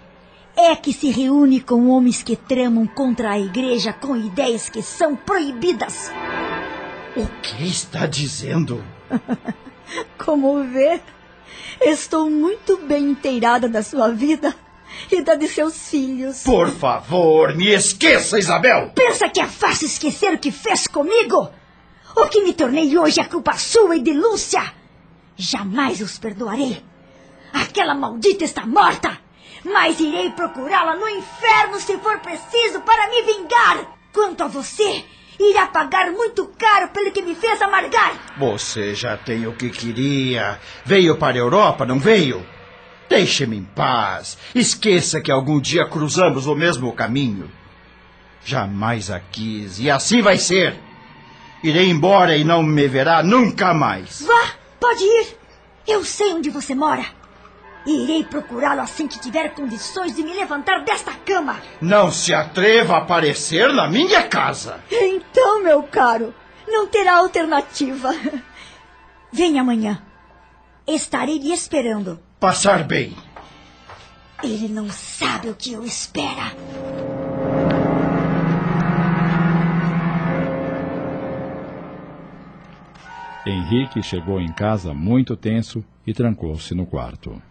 é 0.57 0.75
que 0.75 0.91
se 0.91 1.11
reúne 1.11 1.61
com 1.61 1.87
homens 1.89 2.23
que 2.23 2.35
tramam 2.35 2.87
contra 2.87 3.31
a 3.31 3.39
igreja 3.39 3.93
com 3.93 4.17
ideias 4.17 4.69
que 4.69 4.81
são 4.81 5.15
proibidas. 5.15 6.11
O 7.15 7.27
que 7.41 7.63
está 7.63 8.07
dizendo? 8.07 8.83
Como 10.17 10.63
vê, 10.63 10.99
estou 11.79 12.29
muito 12.29 12.77
bem 12.77 13.11
inteirada 13.11 13.69
da 13.69 13.83
sua 13.83 14.11
vida 14.11 14.53
e 15.11 15.21
da 15.21 15.35
de 15.35 15.47
seus 15.47 15.89
filhos. 15.89 16.43
Por 16.43 16.71
favor, 16.71 17.55
me 17.55 17.67
esqueça, 17.67 18.39
Isabel! 18.39 18.91
Pensa 18.95 19.29
que 19.29 19.39
é 19.39 19.47
fácil 19.47 19.85
esquecer 19.85 20.33
o 20.33 20.39
que 20.39 20.51
fez 20.51 20.87
comigo? 20.87 21.49
O 22.15 22.27
que 22.29 22.41
me 22.41 22.53
tornei 22.53 22.97
hoje 22.97 23.21
é 23.21 23.25
culpa 23.25 23.53
sua 23.57 23.95
e 23.95 24.01
de 24.01 24.11
Lúcia. 24.11 24.73
Jamais 25.35 26.01
os 26.01 26.17
perdoarei. 26.17 26.83
Aquela 27.53 27.93
maldita 27.93 28.43
está 28.43 28.65
morta, 28.65 29.19
mas 29.71 29.99
irei 29.99 30.31
procurá-la 30.31 30.95
no 30.95 31.07
inferno 31.09 31.79
se 31.79 31.97
for 31.97 32.19
preciso 32.19 32.79
para 32.81 33.09
me 33.09 33.21
vingar. 33.23 33.97
Quanto 34.13 34.43
a 34.43 34.47
você, 34.47 35.03
irá 35.39 35.67
pagar 35.67 36.11
muito 36.11 36.45
caro 36.57 36.89
pelo 36.89 37.11
que 37.11 37.21
me 37.21 37.35
fez 37.35 37.61
amargar. 37.61 38.13
Você 38.37 38.95
já 38.95 39.17
tem 39.17 39.45
o 39.45 39.53
que 39.53 39.69
queria. 39.69 40.59
Veio 40.85 41.17
para 41.17 41.35
a 41.35 41.39
Europa, 41.39 41.85
não 41.85 41.99
veio? 41.99 42.45
Deixe-me 43.09 43.57
em 43.57 43.63
paz. 43.63 44.37
Esqueça 44.55 45.21
que 45.21 45.31
algum 45.31 45.59
dia 45.59 45.85
cruzamos 45.85 46.47
o 46.47 46.55
mesmo 46.55 46.91
caminho. 46.93 47.51
Jamais 48.43 49.11
a 49.11 49.19
quis, 49.19 49.79
e 49.79 49.89
assim 49.91 50.21
vai 50.21 50.37
ser. 50.37 50.77
Irei 51.63 51.89
embora 51.89 52.37
e 52.37 52.43
não 52.43 52.63
me 52.63 52.87
verá 52.87 53.21
nunca 53.21 53.73
mais. 53.73 54.21
Vá, 54.21 54.53
pode 54.79 55.03
ir. 55.03 55.37
Eu 55.87 56.03
sei 56.03 56.33
onde 56.33 56.49
você 56.49 56.75
mora. 56.75 57.05
Irei 57.87 58.21
procurá-lo 58.25 58.81
assim 58.81 59.07
que 59.07 59.17
tiver 59.17 59.53
condições 59.53 60.13
de 60.13 60.21
me 60.21 60.33
levantar 60.33 60.83
desta 60.83 61.13
cama. 61.13 61.55
Não 61.79 62.11
se 62.11 62.33
atreva 62.33 62.95
a 62.95 62.97
aparecer 62.97 63.71
na 63.71 63.87
minha 63.89 64.23
casa. 64.27 64.81
Então, 64.91 65.63
meu 65.63 65.81
caro, 65.83 66.35
não 66.67 66.85
terá 66.85 67.19
alternativa. 67.19 68.13
Venha 69.31 69.61
amanhã. 69.61 70.01
Estarei 70.85 71.37
lhe 71.37 71.53
esperando. 71.53 72.19
Passar 72.41 72.83
bem. 72.83 73.15
Ele 74.43 74.67
não 74.67 74.89
sabe 74.89 75.49
o 75.49 75.55
que 75.55 75.71
eu 75.71 75.85
espera. 75.85 76.51
Henrique 83.45 84.03
chegou 84.03 84.41
em 84.41 84.51
casa 84.51 84.93
muito 84.93 85.37
tenso 85.37 85.81
e 86.05 86.13
trancou-se 86.13 86.75
no 86.75 86.85
quarto. 86.85 87.41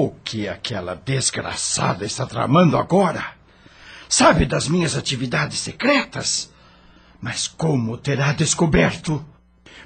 O 0.00 0.10
que 0.22 0.48
aquela 0.48 0.94
desgraçada 0.94 2.04
está 2.06 2.24
tramando 2.24 2.78
agora? 2.78 3.32
Sabe 4.08 4.46
das 4.46 4.68
minhas 4.68 4.94
atividades 4.94 5.58
secretas? 5.58 6.52
Mas 7.20 7.48
como 7.48 7.98
terá 7.98 8.32
descoberto? 8.32 9.26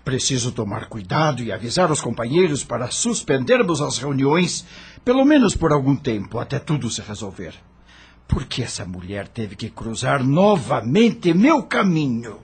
Preciso 0.04 0.52
tomar 0.52 0.90
cuidado 0.90 1.42
e 1.42 1.50
avisar 1.50 1.90
os 1.90 2.02
companheiros 2.02 2.62
para 2.62 2.90
suspendermos 2.90 3.80
as 3.80 3.96
reuniões, 3.96 4.66
pelo 5.02 5.24
menos 5.24 5.56
por 5.56 5.72
algum 5.72 5.96
tempo, 5.96 6.38
até 6.38 6.58
tudo 6.58 6.90
se 6.90 7.00
resolver. 7.00 7.54
Por 8.28 8.44
que 8.44 8.62
essa 8.62 8.84
mulher 8.84 9.28
teve 9.28 9.56
que 9.56 9.70
cruzar 9.70 10.22
novamente 10.22 11.32
meu 11.32 11.62
caminho? 11.62 12.38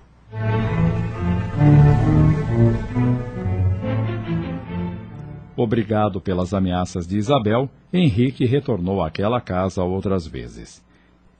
Obrigado 5.61 6.21
pelas 6.21 6.55
ameaças 6.55 7.05
de 7.05 7.19
Isabel, 7.19 7.69
Henrique 7.93 8.47
retornou 8.47 9.03
àquela 9.03 9.41
casa 9.41 9.83
outras 9.83 10.25
vezes. 10.25 10.81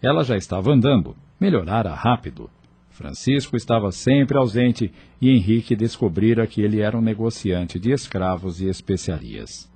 Ela 0.03 0.25
já 0.25 0.37
estava 0.37 0.73
andando, 0.73 1.15
melhorara 1.39 1.95
rápido. 1.95 2.51
Francisco 2.91 3.57
estava 3.57 3.93
sempre 3.93 4.37
ausente 4.37 4.93
e 5.23 5.31
Henrique 5.31 5.77
descobrira 5.77 6.49
que 6.49 6.61
ele 6.61 6.81
era 6.81 6.99
um 6.99 7.01
negociante 7.01 7.79
de 7.79 7.93
escravos 7.93 8.61
e 8.61 8.69
especiarias. 8.69 9.71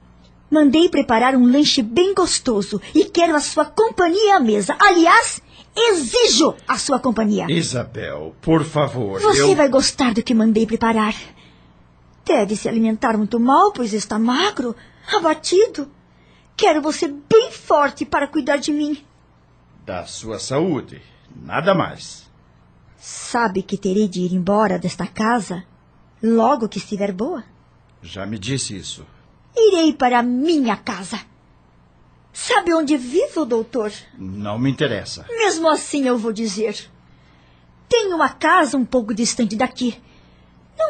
Mandei 0.50 0.88
preparar 0.88 1.36
um 1.36 1.48
lanche 1.48 1.80
bem 1.80 2.12
gostoso 2.12 2.80
e 2.92 3.04
quero 3.04 3.36
a 3.36 3.40
sua 3.40 3.64
companhia 3.64 4.38
à 4.38 4.40
mesa. 4.40 4.76
Aliás, 4.76 5.40
exijo 5.76 6.56
a 6.66 6.76
sua 6.78 6.98
companhia. 6.98 7.46
Isabel, 7.48 8.34
por 8.42 8.64
favor. 8.64 9.20
Você 9.20 9.52
eu... 9.52 9.54
vai 9.54 9.68
gostar 9.68 10.12
do 10.12 10.22
que 10.22 10.34
mandei 10.34 10.66
preparar. 10.66 11.14
Deve 12.24 12.56
se 12.56 12.68
alimentar 12.68 13.16
muito 13.16 13.38
mal, 13.40 13.72
pois 13.72 13.92
está 13.92 14.18
magro, 14.18 14.76
abatido. 15.12 15.90
Quero 16.56 16.80
você 16.80 17.08
bem 17.08 17.50
forte 17.50 18.04
para 18.04 18.28
cuidar 18.28 18.56
de 18.58 18.72
mim. 18.72 19.04
Da 19.84 20.06
sua 20.06 20.38
saúde, 20.38 21.02
nada 21.34 21.74
mais. 21.74 22.30
Sabe 22.96 23.62
que 23.62 23.76
terei 23.76 24.06
de 24.06 24.20
ir 24.20 24.32
embora 24.32 24.78
desta 24.78 25.06
casa 25.06 25.64
logo 26.22 26.68
que 26.68 26.78
estiver 26.78 27.10
boa? 27.10 27.42
Já 28.00 28.24
me 28.24 28.38
disse 28.38 28.76
isso. 28.76 29.04
Irei 29.56 29.92
para 29.92 30.20
a 30.20 30.22
minha 30.22 30.76
casa. 30.76 31.20
Sabe 32.32 32.72
onde 32.72 32.96
vivo, 32.96 33.44
doutor? 33.44 33.92
Não 34.16 34.58
me 34.58 34.70
interessa. 34.70 35.26
Mesmo 35.28 35.68
assim, 35.68 36.06
eu 36.06 36.16
vou 36.16 36.32
dizer. 36.32 36.88
Tenho 37.88 38.14
uma 38.14 38.30
casa 38.30 38.76
um 38.76 38.84
pouco 38.84 39.12
distante 39.12 39.54
daqui. 39.56 40.00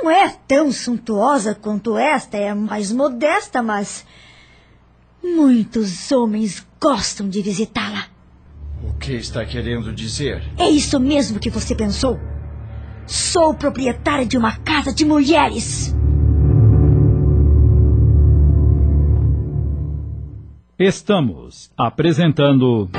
Não 0.00 0.10
é 0.10 0.28
tão 0.48 0.72
suntuosa 0.72 1.54
quanto 1.54 1.96
esta, 1.98 2.36
é 2.36 2.54
mais 2.54 2.90
modesta, 2.90 3.62
mas. 3.62 4.04
Muitos 5.22 6.10
homens 6.10 6.66
gostam 6.80 7.28
de 7.28 7.40
visitá-la. 7.42 8.06
O 8.82 8.92
que 8.94 9.12
está 9.12 9.44
querendo 9.44 9.92
dizer? 9.92 10.42
É 10.58 10.68
isso 10.68 10.98
mesmo 10.98 11.38
que 11.38 11.48
você 11.48 11.74
pensou? 11.74 12.18
Sou 13.06 13.54
proprietária 13.54 14.26
de 14.26 14.36
uma 14.36 14.56
casa 14.56 14.92
de 14.92 15.04
mulheres. 15.04 15.94
Estamos 20.76 21.70
apresentando. 21.76 22.90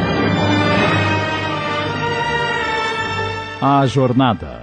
A 3.61 3.85
Jornada. 3.85 4.62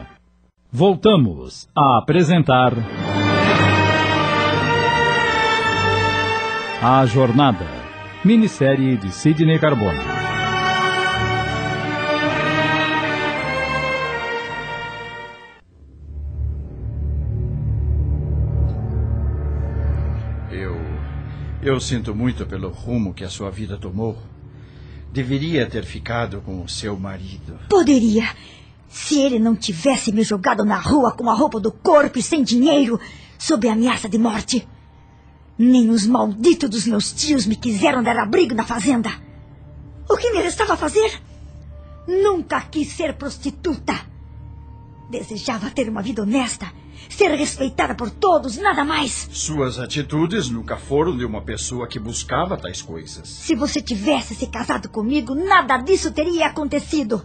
Voltamos 0.72 1.68
a 1.74 1.98
apresentar. 1.98 2.72
A 6.82 7.04
Jornada. 7.06 7.66
Minissérie 8.24 8.96
de 8.96 9.12
Sidney 9.12 9.58
Carbone. 9.58 10.20
Eu 21.62 21.78
sinto 21.78 22.14
muito 22.14 22.46
pelo 22.46 22.70
rumo 22.70 23.12
que 23.12 23.22
a 23.22 23.28
sua 23.28 23.50
vida 23.50 23.76
tomou. 23.76 24.16
Deveria 25.12 25.66
ter 25.66 25.84
ficado 25.84 26.40
com 26.40 26.62
o 26.62 26.68
seu 26.68 26.98
marido. 26.98 27.58
Poderia. 27.68 28.24
Se 28.90 29.18
ele 29.18 29.38
não 29.38 29.54
tivesse 29.54 30.12
me 30.12 30.22
jogado 30.22 30.64
na 30.64 30.76
rua 30.76 31.12
com 31.12 31.30
a 31.30 31.34
roupa 31.34 31.58
do 31.58 31.70
corpo 31.70 32.18
e 32.18 32.22
sem 32.22 32.42
dinheiro, 32.42 33.00
sob 33.38 33.68
ameaça 33.68 34.08
de 34.08 34.18
morte. 34.18 34.68
Nem 35.56 35.88
os 35.90 36.06
malditos 36.06 36.68
dos 36.68 36.86
meus 36.86 37.12
tios 37.12 37.46
me 37.46 37.56
quiseram 37.56 38.02
dar 38.02 38.18
abrigo 38.18 38.54
na 38.54 38.64
fazenda. 38.64 39.10
O 40.08 40.16
que 40.16 40.32
me 40.32 40.42
restava 40.42 40.76
fazer? 40.76 41.22
Nunca 42.06 42.60
quis 42.62 42.88
ser 42.92 43.14
prostituta. 43.14 43.94
Desejava 45.08 45.70
ter 45.70 45.88
uma 45.88 46.02
vida 46.02 46.22
honesta 46.22 46.66
ser 47.08 47.30
respeitada 47.34 47.94
por 47.94 48.10
todos, 48.10 48.56
nada 48.56 48.84
mais. 48.84 49.28
Suas 49.32 49.78
atitudes 49.78 50.50
nunca 50.50 50.76
foram 50.76 51.16
de 51.16 51.24
uma 51.24 51.40
pessoa 51.40 51.88
que 51.88 51.98
buscava 51.98 52.56
tais 52.56 52.82
coisas. 52.82 53.28
Se 53.28 53.54
você 53.54 53.80
tivesse 53.80 54.34
se 54.34 54.46
casado 54.46 54.88
comigo, 54.88 55.34
nada 55.34 55.78
disso 55.78 56.10
teria 56.12 56.46
acontecido. 56.46 57.24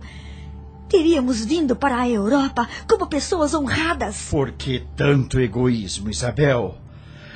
Teríamos 0.90 1.44
vindo 1.44 1.76
para 1.76 2.00
a 2.00 2.10
Europa 2.10 2.68
como 2.88 3.08
pessoas 3.08 3.54
honradas. 3.54 4.28
Por 4.30 4.52
que 4.52 4.86
tanto 4.96 5.40
egoísmo, 5.40 6.10
Isabel? 6.10 6.78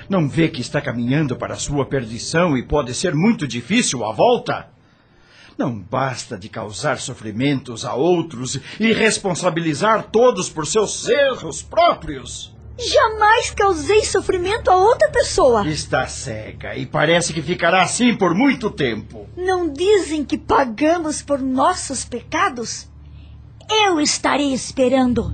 Não 0.08 0.28
vê 0.28 0.48
que 0.48 0.62
está 0.62 0.82
caminhando 0.82 1.36
para 1.36 1.54
a 1.54 1.58
sua 1.58 1.86
perdição 1.86 2.58
e 2.58 2.64
pode 2.64 2.94
ser 2.94 3.14
muito 3.14 3.48
difícil 3.48 4.04
a 4.04 4.12
volta? 4.12 4.70
Não 5.58 5.78
basta 5.78 6.38
de 6.38 6.48
causar 6.48 7.00
sofrimentos 7.00 7.84
a 7.84 7.94
outros 7.94 8.58
e 8.80 8.94
responsabilizar 8.94 10.04
todos 10.04 10.50
por 10.50 10.66
seus 10.66 11.08
erros 11.10 11.62
próprios. 11.62 12.56
Jamais 12.78 13.52
causei 13.52 14.06
sofrimento 14.06 14.72
a 14.72 14.78
outra 14.78 15.10
pessoa. 15.10 15.68
Está 15.68 16.08
cega 16.08 16.78
e 16.78 16.86
parece 16.86 17.34
que 17.34 17.42
ficará 17.42 17.82
assim 17.82 18.16
por 18.16 18.34
muito 18.34 18.72
tempo. 18.72 19.28
Não 19.36 19.68
dizem 19.68 20.24
que 20.24 20.38
pagamos 20.38 21.22
por 21.22 21.40
nossos 21.40 22.06
pecados? 22.06 22.90
Eu 23.72 24.00
estarei 24.02 24.52
esperando. 24.52 25.32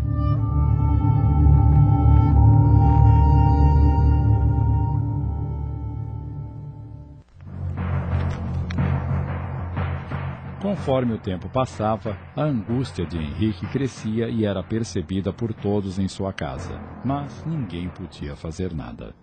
Conforme 10.62 11.14
o 11.14 11.18
tempo 11.18 11.48
passava, 11.48 12.18
a 12.36 12.42
angústia 12.42 13.06
de 13.06 13.18
Henrique 13.18 13.66
crescia 13.68 14.28
e 14.28 14.46
era 14.46 14.62
percebida 14.62 15.32
por 15.32 15.54
todos 15.54 15.98
em 15.98 16.08
sua 16.08 16.34
casa, 16.34 16.82
mas 17.06 17.46
ninguém 17.46 17.88
podia 17.88 18.36
fazer 18.36 18.74
nada. 18.74 19.16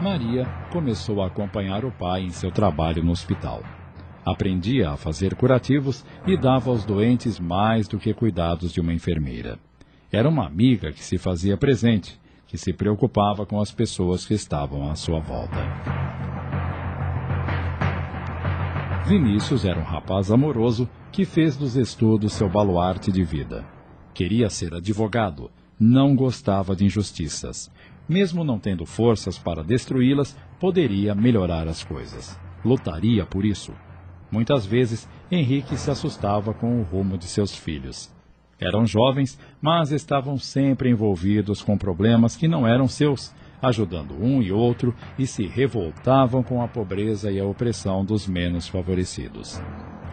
Maria 0.00 0.46
começou 0.72 1.20
a 1.22 1.26
acompanhar 1.26 1.84
o 1.84 1.90
pai 1.90 2.22
em 2.22 2.30
seu 2.30 2.50
trabalho 2.50 3.04
no 3.04 3.12
hospital. 3.12 3.62
Aprendia 4.24 4.90
a 4.90 4.96
fazer 4.96 5.34
curativos 5.34 6.04
e 6.26 6.36
dava 6.36 6.70
aos 6.70 6.84
doentes 6.84 7.40
mais 7.40 7.88
do 7.88 7.98
que 7.98 8.12
cuidados 8.12 8.72
de 8.72 8.80
uma 8.80 8.92
enfermeira. 8.92 9.58
Era 10.12 10.28
uma 10.28 10.46
amiga 10.46 10.92
que 10.92 11.02
se 11.02 11.16
fazia 11.16 11.56
presente, 11.56 12.20
que 12.46 12.58
se 12.58 12.72
preocupava 12.72 13.46
com 13.46 13.60
as 13.60 13.70
pessoas 13.70 14.26
que 14.26 14.34
estavam 14.34 14.90
à 14.90 14.94
sua 14.94 15.20
volta. 15.20 15.56
Vinícius 19.06 19.64
era 19.64 19.78
um 19.78 19.84
rapaz 19.84 20.30
amoroso 20.30 20.88
que 21.10 21.24
fez 21.24 21.56
dos 21.56 21.76
estudos 21.76 22.32
seu 22.32 22.48
baluarte 22.48 23.10
de 23.10 23.24
vida. 23.24 23.64
Queria 24.12 24.50
ser 24.50 24.74
advogado, 24.74 25.50
não 25.78 26.14
gostava 26.14 26.76
de 26.76 26.84
injustiças. 26.84 27.70
Mesmo 28.08 28.44
não 28.44 28.58
tendo 28.58 28.84
forças 28.84 29.38
para 29.38 29.64
destruí-las, 29.64 30.36
poderia 30.58 31.14
melhorar 31.14 31.66
as 31.66 31.82
coisas. 31.82 32.38
Lutaria 32.64 33.24
por 33.24 33.44
isso. 33.44 33.72
Muitas 34.30 34.64
vezes, 34.64 35.08
Henrique 35.30 35.76
se 35.76 35.90
assustava 35.90 36.54
com 36.54 36.80
o 36.80 36.82
rumo 36.82 37.18
de 37.18 37.26
seus 37.26 37.54
filhos. 37.54 38.14
Eram 38.60 38.86
jovens, 38.86 39.38
mas 39.60 39.90
estavam 39.90 40.36
sempre 40.36 40.90
envolvidos 40.90 41.62
com 41.62 41.78
problemas 41.78 42.36
que 42.36 42.46
não 42.46 42.66
eram 42.66 42.86
seus, 42.86 43.34
ajudando 43.62 44.14
um 44.14 44.42
e 44.42 44.52
outro 44.52 44.94
e 45.18 45.26
se 45.26 45.46
revoltavam 45.46 46.42
com 46.42 46.62
a 46.62 46.68
pobreza 46.68 47.32
e 47.32 47.40
a 47.40 47.44
opressão 47.44 48.04
dos 48.04 48.26
menos 48.28 48.68
favorecidos. 48.68 49.60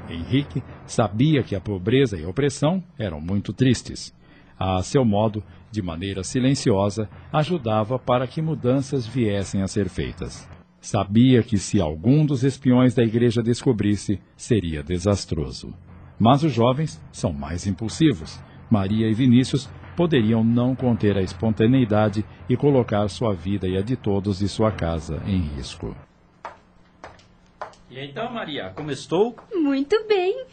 Henrique 0.09 0.63
sabia 0.86 1.43
que 1.43 1.55
a 1.55 1.61
pobreza 1.61 2.18
e 2.18 2.24
a 2.24 2.30
opressão 2.30 2.82
eram 2.97 3.20
muito 3.20 3.51
tristes. 3.51 4.15
A 4.57 4.82
seu 4.82 5.05
modo, 5.05 5.43
de 5.70 5.82
maneira 5.82 6.24
silenciosa, 6.24 7.09
ajudava 7.32 7.99
para 7.99 8.26
que 8.26 8.41
mudanças 8.41 9.05
viessem 9.05 9.61
a 9.61 9.68
ser 9.68 9.89
feitas. 9.89 10.47
Sabia 10.80 11.44
que 11.44 11.58
se 11.58 11.82
algum 11.82 12.26
dos 12.26 12.44
espiões 12.44 12.94
da 12.94 13.04
igreja 13.04 13.42
descobrisse, 13.42 14.20
seria 14.36 14.84
desastroso. 14.84 15.74
Mas 16.20 16.44
os 16.44 16.54
jovens 16.54 17.02
são 17.12 17.34
mais 17.34 17.68
impulsivos. 17.68 18.40
Maria 18.70 19.10
e 19.10 19.14
Vinícius 19.14 19.70
poderiam 19.96 20.44
não 20.44 20.76
conter 20.76 21.18
a 21.18 21.22
espontaneidade 21.22 22.24
e 22.48 22.56
colocar 22.56 23.08
sua 23.10 23.34
vida 23.34 23.68
e 23.68 23.76
a 23.78 23.82
de 23.82 23.96
todos 23.96 24.40
de 24.40 24.48
sua 24.48 24.72
casa 24.72 25.22
em 25.26 25.40
risco. 25.40 25.96
E 27.90 28.00
então, 28.00 28.32
Maria, 28.32 28.72
como 28.76 28.92
estou? 28.92 29.36
Muito 29.54 30.06
bem. 30.08 30.46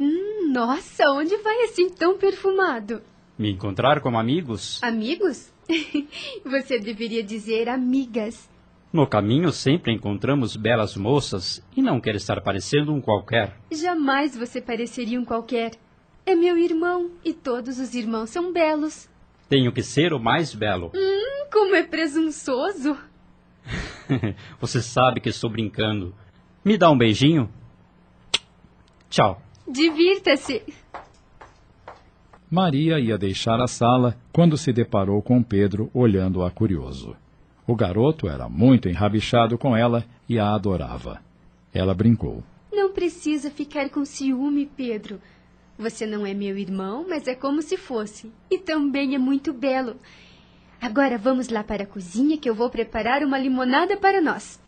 Hum, 0.00 0.50
nossa, 0.52 1.10
onde 1.10 1.36
vai 1.38 1.64
assim 1.64 1.90
tão 1.90 2.16
perfumado? 2.16 3.02
Me 3.38 3.50
encontrar 3.50 4.00
com 4.00 4.18
amigos? 4.18 4.82
Amigos? 4.82 5.52
Você 6.44 6.78
deveria 6.78 7.22
dizer 7.22 7.68
amigas. 7.68 8.48
No 8.96 9.06
caminho 9.06 9.52
sempre 9.52 9.92
encontramos 9.92 10.56
belas 10.56 10.96
moças 10.96 11.62
e 11.76 11.82
não 11.82 12.00
quero 12.00 12.16
estar 12.16 12.40
parecendo 12.40 12.94
um 12.94 12.98
qualquer. 12.98 13.54
Jamais 13.70 14.34
você 14.34 14.58
pareceria 14.58 15.20
um 15.20 15.24
qualquer. 15.24 15.72
É 16.24 16.34
meu 16.34 16.56
irmão 16.56 17.10
e 17.22 17.34
todos 17.34 17.78
os 17.78 17.94
irmãos 17.94 18.30
são 18.30 18.54
belos. 18.54 19.06
Tenho 19.50 19.70
que 19.70 19.82
ser 19.82 20.14
o 20.14 20.18
mais 20.18 20.54
belo. 20.54 20.90
Hum, 20.94 21.46
como 21.52 21.74
é 21.74 21.82
presunçoso. 21.82 22.96
você 24.58 24.80
sabe 24.80 25.20
que 25.20 25.28
estou 25.28 25.50
brincando. 25.50 26.14
Me 26.64 26.78
dá 26.78 26.90
um 26.90 26.96
beijinho? 26.96 27.50
Tchau. 29.10 29.42
Divirta-se. 29.68 30.62
Maria 32.50 32.98
ia 32.98 33.18
deixar 33.18 33.60
a 33.60 33.66
sala 33.66 34.16
quando 34.32 34.56
se 34.56 34.72
deparou 34.72 35.20
com 35.20 35.42
Pedro 35.42 35.90
olhando-a 35.92 36.50
curioso. 36.50 37.14
O 37.66 37.74
garoto 37.74 38.28
era 38.28 38.48
muito 38.48 38.88
enrabixado 38.88 39.58
com 39.58 39.76
ela 39.76 40.04
e 40.28 40.38
a 40.38 40.54
adorava. 40.54 41.20
Ela 41.74 41.94
brincou. 41.94 42.42
Não 42.72 42.92
precisa 42.92 43.50
ficar 43.50 43.90
com 43.90 44.04
ciúme, 44.04 44.66
Pedro. 44.66 45.20
Você 45.78 46.06
não 46.06 46.24
é 46.24 46.32
meu 46.32 46.56
irmão, 46.56 47.04
mas 47.08 47.26
é 47.26 47.34
como 47.34 47.60
se 47.60 47.76
fosse. 47.76 48.32
E 48.50 48.58
também 48.58 49.14
é 49.14 49.18
muito 49.18 49.52
belo. 49.52 49.96
Agora 50.80 51.18
vamos 51.18 51.48
lá 51.48 51.64
para 51.64 51.82
a 51.82 51.86
cozinha 51.86 52.38
que 52.38 52.48
eu 52.48 52.54
vou 52.54 52.70
preparar 52.70 53.22
uma 53.22 53.38
limonada 53.38 53.96
para 53.96 54.20
nós. 54.20 54.60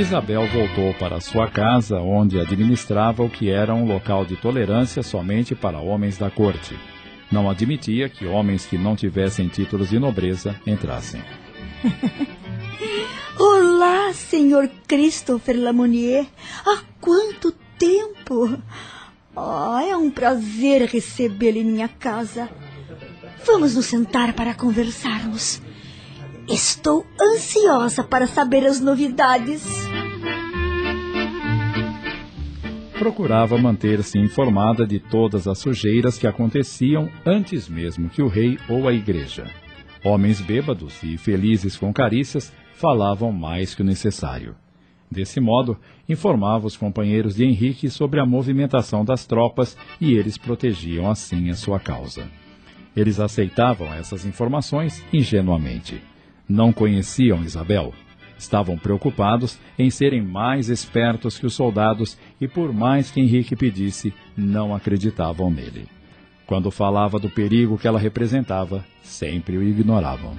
Isabel 0.00 0.48
voltou 0.48 0.94
para 0.94 1.20
sua 1.20 1.46
casa, 1.50 2.00
onde 2.00 2.40
administrava 2.40 3.22
o 3.22 3.28
que 3.28 3.50
era 3.50 3.74
um 3.74 3.84
local 3.84 4.24
de 4.24 4.34
tolerância 4.34 5.02
somente 5.02 5.54
para 5.54 5.78
homens 5.78 6.16
da 6.16 6.30
corte. 6.30 6.74
Não 7.30 7.50
admitia 7.50 8.08
que 8.08 8.24
homens 8.24 8.64
que 8.64 8.78
não 8.78 8.96
tivessem 8.96 9.46
títulos 9.46 9.90
de 9.90 9.98
nobreza 9.98 10.58
entrassem. 10.66 11.22
Olá, 13.38 14.10
senhor 14.14 14.70
Christopher 14.88 15.60
Lamounier. 15.60 16.26
Há 16.64 16.82
quanto 16.98 17.52
tempo! 17.78 18.58
Oh, 19.36 19.78
é 19.78 19.94
um 19.94 20.10
prazer 20.10 20.88
recebê-lo 20.88 21.58
em 21.58 21.64
minha 21.64 21.88
casa. 21.88 22.48
Vamos 23.44 23.76
nos 23.76 23.84
sentar 23.84 24.32
para 24.32 24.54
conversarmos. 24.54 25.60
Estou 26.50 27.06
ansiosa 27.20 28.02
para 28.02 28.26
saber 28.26 28.66
as 28.66 28.80
novidades. 28.80 29.64
Procurava 32.98 33.56
manter-se 33.56 34.18
informada 34.18 34.84
de 34.84 34.98
todas 34.98 35.46
as 35.46 35.58
sujeiras 35.58 36.18
que 36.18 36.26
aconteciam 36.26 37.08
antes 37.24 37.68
mesmo 37.68 38.10
que 38.10 38.20
o 38.20 38.26
rei 38.26 38.58
ou 38.68 38.88
a 38.88 38.92
igreja. 38.92 39.46
Homens 40.04 40.40
bêbados 40.40 41.00
e 41.04 41.16
felizes 41.16 41.76
com 41.76 41.92
carícias 41.92 42.52
falavam 42.74 43.30
mais 43.30 43.72
que 43.72 43.82
o 43.82 43.84
necessário. 43.84 44.56
Desse 45.08 45.38
modo, 45.38 45.78
informava 46.08 46.66
os 46.66 46.76
companheiros 46.76 47.36
de 47.36 47.44
Henrique 47.44 47.88
sobre 47.88 48.18
a 48.18 48.26
movimentação 48.26 49.04
das 49.04 49.24
tropas 49.24 49.76
e 50.00 50.14
eles 50.14 50.36
protegiam 50.36 51.08
assim 51.08 51.48
a 51.48 51.54
sua 51.54 51.78
causa. 51.78 52.28
Eles 52.96 53.20
aceitavam 53.20 53.94
essas 53.94 54.26
informações 54.26 55.04
ingenuamente 55.12 56.10
não 56.50 56.72
conheciam 56.72 57.42
Isabel. 57.42 57.94
Estavam 58.36 58.76
preocupados 58.76 59.58
em 59.78 59.88
serem 59.88 60.20
mais 60.20 60.68
espertos 60.68 61.38
que 61.38 61.46
os 61.46 61.54
soldados 61.54 62.18
e, 62.40 62.48
por 62.48 62.72
mais 62.72 63.10
que 63.10 63.20
Henrique 63.20 63.54
pedisse, 63.54 64.12
não 64.36 64.74
acreditavam 64.74 65.50
nele. 65.50 65.86
Quando 66.46 66.70
falava 66.70 67.18
do 67.18 67.30
perigo 67.30 67.78
que 67.78 67.86
ela 67.86 67.98
representava, 67.98 68.84
sempre 69.02 69.56
o 69.56 69.62
ignoravam. 69.62 70.34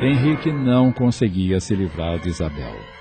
Henrique 0.00 0.50
não 0.50 0.92
conseguia 0.92 1.60
se 1.60 1.74
livrar 1.74 2.18
de 2.18 2.28
Isabel. 2.28 2.95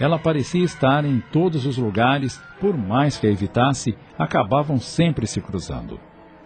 Ela 0.00 0.18
parecia 0.18 0.64
estar 0.64 1.04
em 1.04 1.22
todos 1.30 1.66
os 1.66 1.76
lugares, 1.76 2.42
por 2.58 2.74
mais 2.74 3.18
que 3.18 3.26
a 3.26 3.30
evitasse, 3.30 3.94
acabavam 4.18 4.80
sempre 4.80 5.26
se 5.26 5.42
cruzando. 5.42 6.00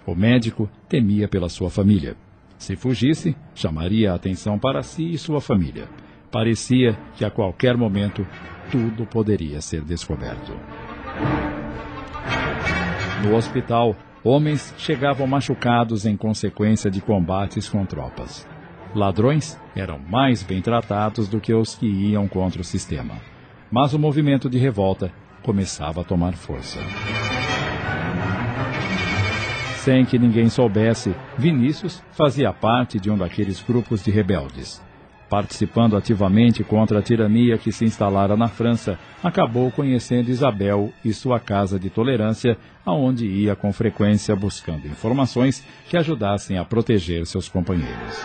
O 0.04 0.12
médico 0.12 0.68
temia 0.88 1.28
pela 1.28 1.48
sua 1.48 1.70
família. 1.70 2.16
Se 2.58 2.74
fugisse, 2.74 3.36
chamaria 3.54 4.10
a 4.10 4.16
atenção 4.16 4.58
para 4.58 4.82
si 4.82 5.08
e 5.08 5.16
sua 5.16 5.40
família. 5.40 5.88
Parecia 6.32 6.98
que 7.16 7.24
a 7.24 7.30
qualquer 7.30 7.76
momento 7.76 8.26
tudo 8.72 9.06
poderia 9.06 9.60
ser 9.60 9.82
descoberto. 9.82 10.52
No 13.22 13.36
hospital, 13.36 13.94
homens 14.24 14.74
chegavam 14.76 15.28
machucados 15.28 16.04
em 16.04 16.16
consequência 16.16 16.90
de 16.90 17.00
combates 17.00 17.68
com 17.68 17.86
tropas. 17.86 18.48
Ladrões 18.96 19.56
eram 19.76 20.00
mais 20.00 20.42
bem 20.42 20.60
tratados 20.60 21.28
do 21.28 21.40
que 21.40 21.54
os 21.54 21.76
que 21.76 21.86
iam 21.86 22.26
contra 22.26 22.60
o 22.60 22.64
sistema 22.64 23.14
mas 23.74 23.92
o 23.92 23.98
movimento 23.98 24.48
de 24.48 24.56
revolta 24.56 25.10
começava 25.42 26.02
a 26.02 26.04
tomar 26.04 26.34
força. 26.34 26.78
Sem 29.78 30.04
que 30.04 30.16
ninguém 30.16 30.48
soubesse, 30.48 31.12
Vinícius 31.36 32.00
fazia 32.12 32.52
parte 32.52 33.00
de 33.00 33.10
um 33.10 33.18
daqueles 33.18 33.60
grupos 33.60 34.04
de 34.04 34.12
rebeldes. 34.12 34.80
Participando 35.28 35.96
ativamente 35.96 36.62
contra 36.62 37.00
a 37.00 37.02
tirania 37.02 37.58
que 37.58 37.72
se 37.72 37.84
instalara 37.84 38.36
na 38.36 38.46
França, 38.46 38.96
acabou 39.20 39.72
conhecendo 39.72 40.30
Isabel 40.30 40.92
e 41.04 41.12
sua 41.12 41.40
casa 41.40 41.76
de 41.76 41.90
tolerância, 41.90 42.56
aonde 42.86 43.26
ia 43.26 43.56
com 43.56 43.72
frequência 43.72 44.36
buscando 44.36 44.86
informações 44.86 45.66
que 45.88 45.96
ajudassem 45.96 46.58
a 46.58 46.64
proteger 46.64 47.26
seus 47.26 47.48
companheiros. 47.48 48.24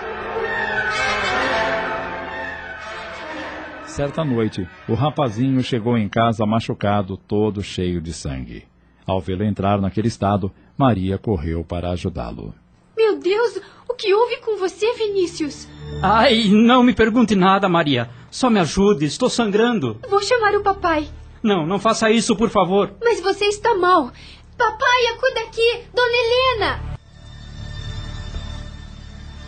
Certa 3.99 4.23
noite, 4.23 4.65
o 4.87 4.93
rapazinho 4.93 5.61
chegou 5.61 5.97
em 5.97 6.07
casa 6.07 6.45
machucado, 6.45 7.17
todo 7.17 7.61
cheio 7.61 7.99
de 7.99 8.13
sangue. 8.13 8.65
Ao 9.05 9.19
vê-lo 9.19 9.43
entrar 9.43 9.81
naquele 9.81 10.07
estado, 10.07 10.53
Maria 10.77 11.17
correu 11.17 11.65
para 11.65 11.91
ajudá-lo. 11.91 12.55
Meu 12.95 13.19
Deus, 13.19 13.59
o 13.89 13.93
que 13.95 14.13
houve 14.13 14.37
com 14.37 14.55
você, 14.55 14.93
Vinícius? 14.93 15.67
Ai, 16.01 16.45
não 16.47 16.81
me 16.81 16.93
pergunte 16.93 17.35
nada, 17.35 17.67
Maria. 17.67 18.09
Só 18.31 18.49
me 18.49 18.61
ajude, 18.61 19.03
estou 19.03 19.29
sangrando. 19.29 19.99
Vou 20.09 20.21
chamar 20.23 20.55
o 20.55 20.63
papai. 20.63 21.09
Não, 21.43 21.67
não 21.67 21.77
faça 21.77 22.09
isso, 22.09 22.37
por 22.37 22.49
favor. 22.49 22.93
Mas 23.03 23.19
você 23.19 23.47
está 23.47 23.75
mal. 23.75 24.13
Papai, 24.57 25.07
acuda 25.13 25.41
aqui, 25.41 25.83
Dona 25.93 26.15
Helena! 26.15 26.79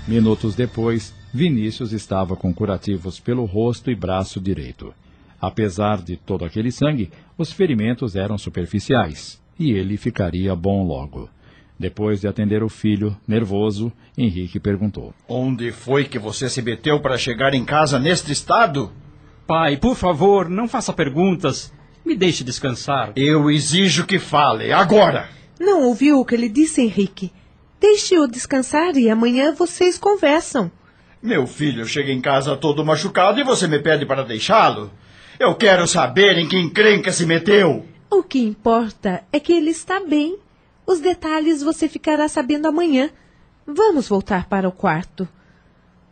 Minutos 0.06 0.56
depois, 0.56 1.16
Vinícius 1.34 1.94
estava 1.94 2.36
com 2.36 2.54
curativos 2.54 3.20
pelo 3.20 3.46
rosto 3.46 3.90
e 3.90 3.96
braço 3.96 4.40
direito. 4.40 4.94
Apesar 5.40 6.02
de 6.02 6.18
todo 6.18 6.44
aquele 6.44 6.72
sangue, 6.72 7.10
os 7.38 7.52
ferimentos 7.52 8.16
eram 8.16 8.38
superficiais 8.38 9.42
e 9.58 9.72
ele 9.72 9.98
ficaria 9.98 10.56
bom 10.56 10.86
logo. 10.86 11.30
Depois 11.80 12.22
de 12.22 12.28
atender 12.28 12.62
o 12.62 12.70
filho, 12.70 13.18
nervoso, 13.28 13.92
Henrique 14.16 14.60
perguntou: 14.60 15.14
Onde 15.28 15.72
foi 15.72 16.06
que 16.06 16.20
você 16.20 16.48
se 16.50 16.62
meteu 16.62 17.00
para 17.00 17.18
chegar 17.18 17.54
em 17.54 17.66
casa 17.66 17.98
neste 17.98 18.32
estado? 18.32 18.92
Pai, 19.48 19.78
por 19.78 19.96
favor, 19.96 20.48
não 20.48 20.68
faça 20.68 20.94
perguntas. 20.94 21.74
Me 22.06 22.16
deixe 22.16 22.44
descansar. 22.44 23.14
Eu 23.16 23.50
exijo 23.50 24.06
que 24.06 24.20
fale, 24.20 24.72
agora! 24.72 25.30
Não 25.60 25.84
ouviu 25.84 26.20
o 26.20 26.26
que 26.26 26.36
ele 26.36 26.50
disse, 26.50 26.82
Henrique? 26.82 27.32
Deixe-o 27.80 28.28
descansar 28.28 28.96
e 28.96 29.10
amanhã 29.10 29.54
vocês 29.54 29.98
conversam. 29.98 30.72
Meu 31.22 31.46
filho 31.46 31.86
chega 31.86 32.12
em 32.12 32.20
casa 32.20 32.58
todo 32.58 32.84
machucado 32.84 33.40
e 33.40 33.44
você 33.44 33.68
me 33.68 33.78
pede 33.78 34.06
para 34.06 34.24
deixá-lo? 34.24 34.92
Eu 35.40 35.54
quero 35.54 35.88
saber 35.88 36.38
em 36.38 36.48
que 36.48 36.58
encrenca 36.58 37.12
se 37.12 37.26
meteu. 37.26 37.86
O 38.10 38.24
que 38.24 38.40
importa 38.40 39.24
é 39.32 39.40
que 39.40 39.54
ele 39.54 39.70
está 39.70 40.00
bem. 40.00 40.38
Os 40.86 41.00
detalhes 41.00 41.62
você 41.62 41.88
ficará 41.88 42.28
sabendo 42.28 42.68
amanhã. 42.68 43.10
Vamos 43.68 44.10
voltar 44.10 44.48
para 44.48 44.68
o 44.68 44.72
quarto. 44.72 45.28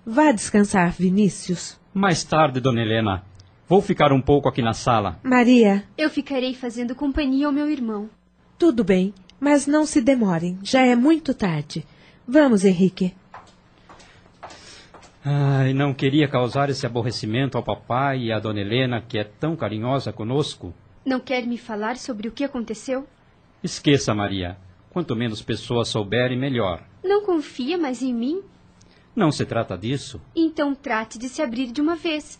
Vá 0.05 0.31
descansar, 0.31 0.91
Vinícius. 0.91 1.79
Mais 1.93 2.23
tarde, 2.23 2.59
dona 2.59 2.81
Helena. 2.81 3.23
Vou 3.67 3.81
ficar 3.81 4.11
um 4.11 4.21
pouco 4.21 4.47
aqui 4.47 4.61
na 4.61 4.73
sala. 4.73 5.19
Maria. 5.23 5.83
Eu 5.97 6.09
ficarei 6.09 6.53
fazendo 6.53 6.95
companhia 6.95 7.47
ao 7.47 7.51
meu 7.51 7.69
irmão. 7.69 8.09
Tudo 8.57 8.83
bem, 8.83 9.13
mas 9.39 9.65
não 9.65 9.85
se 9.85 10.01
demorem. 10.01 10.57
Já 10.63 10.81
é 10.81 10.95
muito 10.95 11.33
tarde. 11.33 11.85
Vamos, 12.27 12.63
Henrique. 12.63 13.13
Ai, 15.23 15.73
não 15.73 15.93
queria 15.93 16.27
causar 16.27 16.69
esse 16.69 16.85
aborrecimento 16.85 17.57
ao 17.57 17.63
papai 17.63 18.19
e 18.23 18.31
à 18.31 18.39
dona 18.39 18.61
Helena, 18.61 19.01
que 19.01 19.19
é 19.19 19.23
tão 19.23 19.55
carinhosa 19.55 20.13
conosco. 20.13 20.73
Não 21.05 21.19
quer 21.19 21.45
me 21.45 21.57
falar 21.57 21.97
sobre 21.97 22.27
o 22.27 22.31
que 22.31 22.43
aconteceu? 22.43 23.05
Esqueça, 23.63 24.13
Maria. 24.13 24.57
Quanto 24.91 25.15
menos 25.15 25.41
pessoas 25.41 25.89
souberem, 25.89 26.37
melhor. 26.37 26.83
Não 27.03 27.25
confia 27.25 27.77
mais 27.77 28.01
em 28.01 28.13
mim? 28.13 28.41
Não 29.15 29.31
se 29.31 29.45
trata 29.45 29.77
disso. 29.77 30.21
Então 30.35 30.73
trate 30.73 31.19
de 31.19 31.27
se 31.27 31.41
abrir 31.41 31.71
de 31.71 31.81
uma 31.81 31.95
vez. 31.95 32.39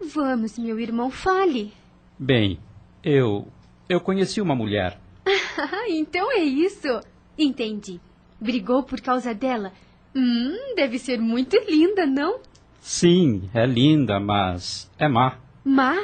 Vamos, 0.00 0.58
meu 0.58 0.78
irmão, 0.78 1.10
fale. 1.10 1.72
Bem, 2.18 2.60
eu. 3.02 3.48
Eu 3.88 4.00
conheci 4.00 4.40
uma 4.40 4.54
mulher. 4.54 4.98
Ah, 5.56 5.88
então 5.88 6.32
é 6.32 6.42
isso. 6.42 7.00
Entendi. 7.38 8.00
Brigou 8.40 8.82
por 8.82 9.00
causa 9.00 9.32
dela. 9.32 9.72
Hum, 10.14 10.74
deve 10.76 10.98
ser 10.98 11.20
muito 11.20 11.56
linda, 11.68 12.06
não? 12.06 12.38
Sim, 12.80 13.50
é 13.52 13.66
linda, 13.66 14.20
mas 14.20 14.90
é 14.98 15.08
má. 15.08 15.38
Má? 15.64 15.96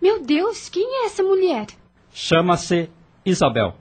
Meu 0.00 0.22
Deus, 0.22 0.68
quem 0.68 0.84
é 1.02 1.06
essa 1.06 1.22
mulher? 1.22 1.66
Chama-se 2.12 2.90
Isabel. 3.24 3.74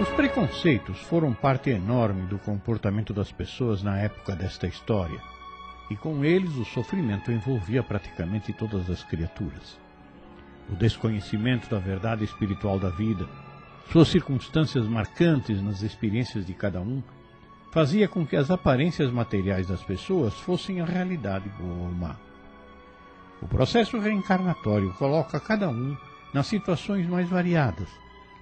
Os 0.00 0.08
preconceitos 0.16 0.98
foram 1.02 1.32
parte 1.34 1.70
enorme 1.70 2.26
do 2.26 2.38
comportamento 2.38 3.12
das 3.12 3.30
pessoas 3.30 3.82
na 3.82 3.98
época 3.98 4.34
desta 4.34 4.66
história, 4.66 5.20
e 5.90 5.96
com 5.96 6.24
eles 6.24 6.56
o 6.56 6.64
sofrimento 6.64 7.32
envolvia 7.32 7.82
praticamente 7.82 8.52
todas 8.52 8.88
as 8.88 9.02
criaturas. 9.02 9.76
O 10.70 10.76
desconhecimento 10.76 11.68
da 11.68 11.80
verdade 11.80 12.24
espiritual 12.24 12.78
da 12.78 12.88
vida, 12.88 13.28
suas 13.90 14.06
circunstâncias 14.06 14.86
marcantes 14.86 15.60
nas 15.60 15.82
experiências 15.82 16.46
de 16.46 16.54
cada 16.54 16.80
um, 16.80 17.02
fazia 17.72 18.06
com 18.06 18.24
que 18.24 18.36
as 18.36 18.50
aparências 18.50 19.10
materiais 19.10 19.66
das 19.66 19.82
pessoas 19.82 20.34
fossem 20.34 20.80
a 20.80 20.84
realidade 20.84 21.48
boa 21.58 21.88
ou 21.88 21.92
má. 21.92 22.16
O 23.42 23.48
processo 23.48 23.98
reencarnatório 23.98 24.92
coloca 24.94 25.40
cada 25.40 25.68
um 25.68 25.96
nas 26.32 26.46
situações 26.46 27.08
mais 27.08 27.28
variadas, 27.28 27.88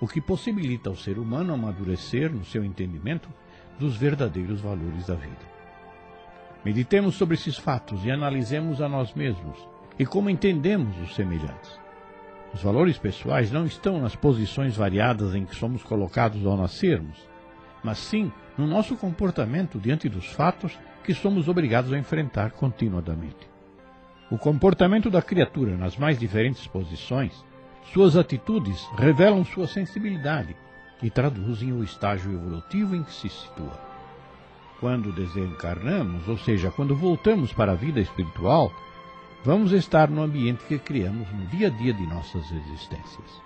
o 0.01 0.07
que 0.07 0.21
possibilita 0.21 0.91
ao 0.91 0.97
ser 0.97 1.19
humano 1.19 1.55
amadurecer 1.55 2.31
no 2.31 2.45
seu 2.45 2.63
entendimento 2.63 3.29
dos 3.79 3.97
verdadeiros 3.97 4.61
valores 4.61 5.07
da 5.07 5.15
vida. 5.15 5.48
Meditemos 6.65 7.15
sobre 7.15 7.35
esses 7.35 7.57
fatos 7.57 8.05
e 8.05 8.11
analisemos 8.11 8.81
a 8.81 8.89
nós 8.89 9.15
mesmos 9.15 9.57
e 9.99 10.05
como 10.05 10.31
entendemos 10.31 10.97
os 11.01 11.15
semelhantes. 11.15 11.79
Os 12.53 12.63
valores 12.63 12.99
pessoais 12.99 13.51
não 13.51 13.67
estão 13.67 14.01
nas 14.01 14.17
posições 14.17 14.77
variadas 14.77 15.35
em 15.35 15.45
que 15.45 15.55
somos 15.55 15.83
colocados 15.83 16.45
ao 16.47 16.57
nascermos, 16.57 17.19
mas 17.83 17.99
sim 17.99 18.33
no 18.57 18.67
nosso 18.67 18.97
comportamento 18.97 19.79
diante 19.79 20.09
dos 20.09 20.27
fatos 20.27 20.77
que 21.05 21.15
somos 21.15 21.49
obrigados 21.49 21.93
a 21.93 21.99
enfrentar 21.99 22.51
continuadamente. 22.53 23.49
O 24.31 24.37
comportamento 24.37 25.09
da 25.09 25.23
criatura 25.23 25.77
nas 25.77 25.97
mais 25.97 26.19
diferentes 26.19 26.67
posições, 26.67 27.45
suas 27.93 28.17
atitudes 28.17 28.87
revelam 28.97 29.45
sua 29.45 29.67
sensibilidade 29.67 30.57
e 31.03 31.09
traduzem 31.09 31.73
o 31.73 31.83
estágio 31.83 32.33
evolutivo 32.33 32.95
em 32.95 33.03
que 33.03 33.13
se 33.13 33.29
situa. 33.29 33.88
Quando 34.81 35.11
desencarnamos, 35.11 36.29
ou 36.29 36.39
seja, 36.39 36.71
quando 36.71 36.95
voltamos 36.95 37.53
para 37.53 37.73
a 37.73 37.75
vida 37.75 37.99
espiritual, 38.01 38.73
vamos 39.45 39.73
estar 39.73 40.09
no 40.09 40.23
ambiente 40.23 40.65
que 40.69 40.79
criamos 40.79 41.29
no 41.33 41.47
dia 41.47 41.67
a 41.67 41.71
dia 41.71 41.93
de 41.93 42.07
nossas 42.07 42.49
existências. 42.53 43.43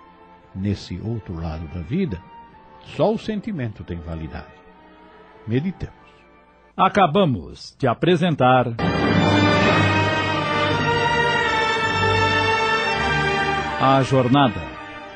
Nesse 0.53 0.99
outro 1.03 1.41
lado 1.41 1.67
da 1.73 1.81
vida, 1.81 2.21
só 2.95 3.11
o 3.11 3.17
sentimento 3.17 3.83
tem 3.83 3.99
validade. 3.99 4.53
Meditemos. 5.47 5.95
Acabamos 6.77 7.75
de 7.79 7.87
apresentar. 7.87 8.67
A 13.81 14.01
Jornada, 14.03 14.61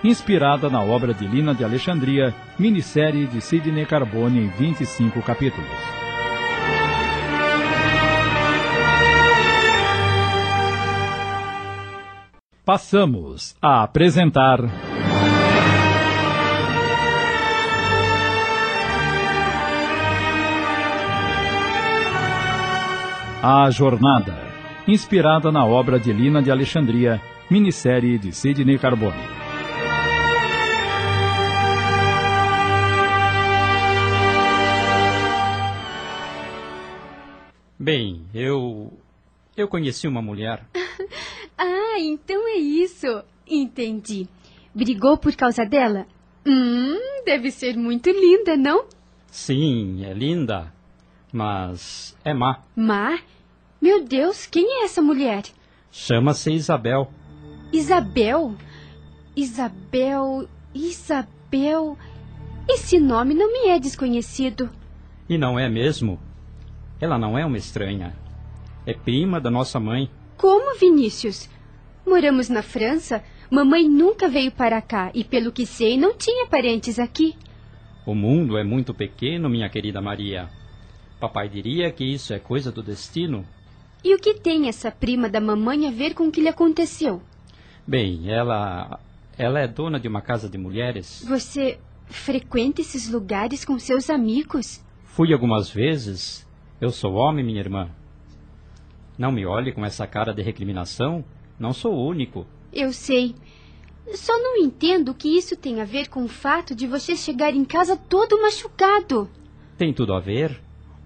inspirada 0.03 0.67
na 0.67 0.81
obra 0.81 1.13
de 1.13 1.27
Lina 1.27 1.53
de 1.53 1.63
Alexandria, 1.63 2.33
minissérie 2.57 3.27
de 3.27 3.39
Sidney 3.39 3.85
Carbone 3.85 4.39
em 4.39 4.47
25 4.49 5.21
capítulos. 5.21 5.96
Passamos 12.67 13.55
a 13.61 13.81
apresentar. 13.81 14.59
A 23.41 23.69
Jornada, 23.71 24.35
inspirada 24.85 25.49
na 25.49 25.65
obra 25.65 25.97
de 25.97 26.11
Lina 26.11 26.43
de 26.43 26.51
Alexandria, 26.51 27.21
minissérie 27.49 28.19
de 28.19 28.33
Sidney 28.33 28.77
Carbone. 28.77 29.15
Bem, 37.79 38.25
eu. 38.33 38.91
Eu 39.55 39.69
conheci 39.69 40.05
uma 40.05 40.21
mulher. 40.21 40.65
Ah, 41.57 41.99
então 41.99 42.47
é 42.47 42.57
isso. 42.57 43.07
Entendi. 43.49 44.27
Brigou 44.73 45.17
por 45.17 45.35
causa 45.35 45.65
dela? 45.65 46.05
Hum, 46.45 47.23
deve 47.25 47.49
ser 47.51 47.75
muito 47.75 48.09
linda, 48.09 48.55
não? 48.55 48.85
Sim, 49.27 50.05
é 50.05 50.13
linda, 50.13 50.71
mas 51.31 52.15
é 52.23 52.33
má. 52.33 52.63
Má? 52.75 53.19
Meu 53.81 54.03
Deus, 54.03 54.45
quem 54.45 54.81
é 54.81 54.85
essa 54.85 55.01
mulher? 55.01 55.43
Chama-se 55.91 56.51
Isabel. 56.51 57.11
Isabel? 57.71 58.55
Isabel. 59.35 60.47
Isabel. 60.73 61.97
Esse 62.69 62.99
nome 62.99 63.33
não 63.33 63.51
me 63.51 63.69
é 63.69 63.79
desconhecido. 63.79 64.69
E 65.29 65.37
não 65.37 65.59
é 65.59 65.69
mesmo? 65.69 66.19
Ela 66.99 67.17
não 67.17 67.37
é 67.37 67.45
uma 67.45 67.57
estranha. 67.57 68.15
É 68.85 68.93
prima 68.93 69.39
da 69.39 69.51
nossa 69.51 69.79
mãe. 69.79 70.09
Como, 70.37 70.77
Vinícius? 70.77 71.49
Moramos 72.05 72.47
na 72.47 72.61
França. 72.61 73.23
Mamãe 73.49 73.89
nunca 73.89 74.29
veio 74.29 74.51
para 74.51 74.81
cá 74.81 75.09
e, 75.13 75.23
pelo 75.23 75.51
que 75.51 75.65
sei, 75.65 75.97
não 75.97 76.15
tinha 76.15 76.45
parentes 76.47 76.99
aqui. 76.99 77.35
O 78.05 78.13
mundo 78.13 78.57
é 78.57 78.63
muito 78.63 78.93
pequeno, 78.93 79.49
minha 79.49 79.67
querida 79.67 79.99
Maria. 79.99 80.47
Papai 81.19 81.49
diria 81.49 81.91
que 81.91 82.05
isso 82.05 82.33
é 82.33 82.39
coisa 82.39 82.71
do 82.71 82.83
destino. 82.83 83.43
E 84.03 84.13
o 84.13 84.19
que 84.19 84.35
tem 84.35 84.69
essa 84.69 84.91
prima 84.91 85.27
da 85.27 85.41
mamãe 85.41 85.87
a 85.87 85.91
ver 85.91 86.13
com 86.13 86.27
o 86.27 86.31
que 86.31 86.39
lhe 86.39 86.47
aconteceu? 86.47 87.21
Bem, 87.85 88.29
ela. 88.29 88.99
Ela 89.37 89.59
é 89.59 89.67
dona 89.67 89.99
de 89.99 90.07
uma 90.07 90.21
casa 90.21 90.47
de 90.47 90.57
mulheres. 90.57 91.23
Você 91.27 91.79
frequenta 92.05 92.81
esses 92.81 93.09
lugares 93.09 93.65
com 93.65 93.77
seus 93.79 94.09
amigos? 94.09 94.83
Fui 95.03 95.33
algumas 95.33 95.69
vezes. 95.69 96.47
Eu 96.79 96.91
sou 96.91 97.13
homem, 97.13 97.43
minha 97.43 97.59
irmã. 97.59 97.89
Não 99.17 99.31
me 99.31 99.45
olhe 99.45 99.71
com 99.71 99.83
essa 99.83 100.05
cara 100.05 100.33
de 100.33 100.41
recriminação. 100.41 101.23
Não 101.59 101.73
sou 101.73 101.93
o 101.93 102.07
único. 102.07 102.45
Eu 102.71 102.93
sei. 102.93 103.35
Só 104.13 104.37
não 104.37 104.57
entendo 104.57 105.09
o 105.09 105.13
que 105.13 105.27
isso 105.37 105.55
tem 105.55 105.81
a 105.81 105.85
ver 105.85 106.07
com 106.07 106.23
o 106.23 106.27
fato 106.29 106.75
de 106.75 106.87
você 106.87 107.15
chegar 107.15 107.53
em 107.53 107.65
casa 107.65 107.97
todo 107.97 108.41
machucado. 108.41 109.29
Tem 109.77 109.93
tudo 109.93 110.13
a 110.13 110.19
ver. 110.19 110.61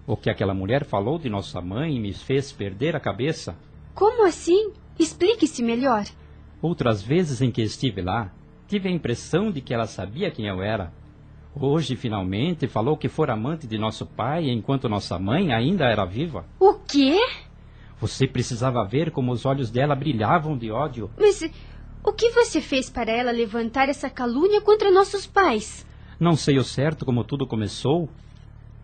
O 0.05 0.17
que 0.17 0.29
aquela 0.29 0.53
mulher 0.53 0.85
falou 0.85 1.17
de 1.17 1.29
nossa 1.29 1.61
mãe 1.61 1.99
me 1.99 2.13
fez 2.13 2.51
perder 2.51 2.95
a 2.95 2.99
cabeça. 2.99 3.55
Como 3.95 4.25
assim? 4.25 4.71
Explique-se 4.99 5.63
melhor. 5.63 6.05
Outras 6.61 7.01
vezes 7.01 7.41
em 7.41 7.49
que 7.49 7.61
estive 7.61 8.01
lá, 8.01 8.31
tive 8.67 8.89
a 8.89 8.91
impressão 8.91 9.51
de 9.51 9.61
que 9.61 9.73
ela 9.73 9.87
sabia 9.87 10.29
quem 10.29 10.47
eu 10.47 10.61
era. 10.61 10.93
Hoje, 11.55 11.95
finalmente, 11.95 12.67
falou 12.67 12.95
que 12.95 13.09
fora 13.09 13.33
amante 13.33 13.67
de 13.67 13.77
nosso 13.77 14.05
pai 14.05 14.49
enquanto 14.49 14.87
nossa 14.87 15.17
mãe 15.19 15.53
ainda 15.53 15.85
era 15.85 16.05
viva. 16.05 16.45
O 16.59 16.75
quê? 16.75 17.17
Você 18.01 18.25
precisava 18.25 18.83
ver 18.83 19.11
como 19.11 19.31
os 19.31 19.45
olhos 19.45 19.69
dela 19.69 19.93
brilhavam 19.93 20.57
de 20.57 20.71
ódio. 20.71 21.11
Mas 21.19 21.47
o 22.03 22.11
que 22.11 22.31
você 22.31 22.59
fez 22.59 22.89
para 22.89 23.11
ela 23.11 23.31
levantar 23.31 23.89
essa 23.89 24.09
calúnia 24.09 24.59
contra 24.59 24.89
nossos 24.89 25.27
pais? 25.27 25.85
Não 26.19 26.35
sei 26.35 26.57
o 26.57 26.63
certo 26.63 27.05
como 27.05 27.23
tudo 27.23 27.45
começou. 27.45 28.09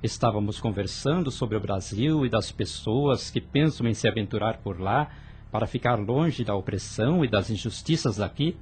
Estávamos 0.03 0.59
conversando 0.59 1.31
sobre 1.31 1.57
o 1.57 1.59
Brasil 1.59 2.27
e 2.27 2.29
das 2.29 2.51
pessoas 2.51 3.31
que 3.31 3.41
pensam 3.41 3.87
em 3.87 3.95
se 3.95 4.07
aventurar 4.07 4.59
por 4.59 4.79
lá 4.79 5.09
para 5.51 5.65
ficar 5.65 5.95
longe 5.95 6.43
da 6.43 6.53
opressão 6.53 7.25
e 7.25 7.27
das 7.27 7.49
injustiças 7.49 8.17
daqui. 8.17 8.55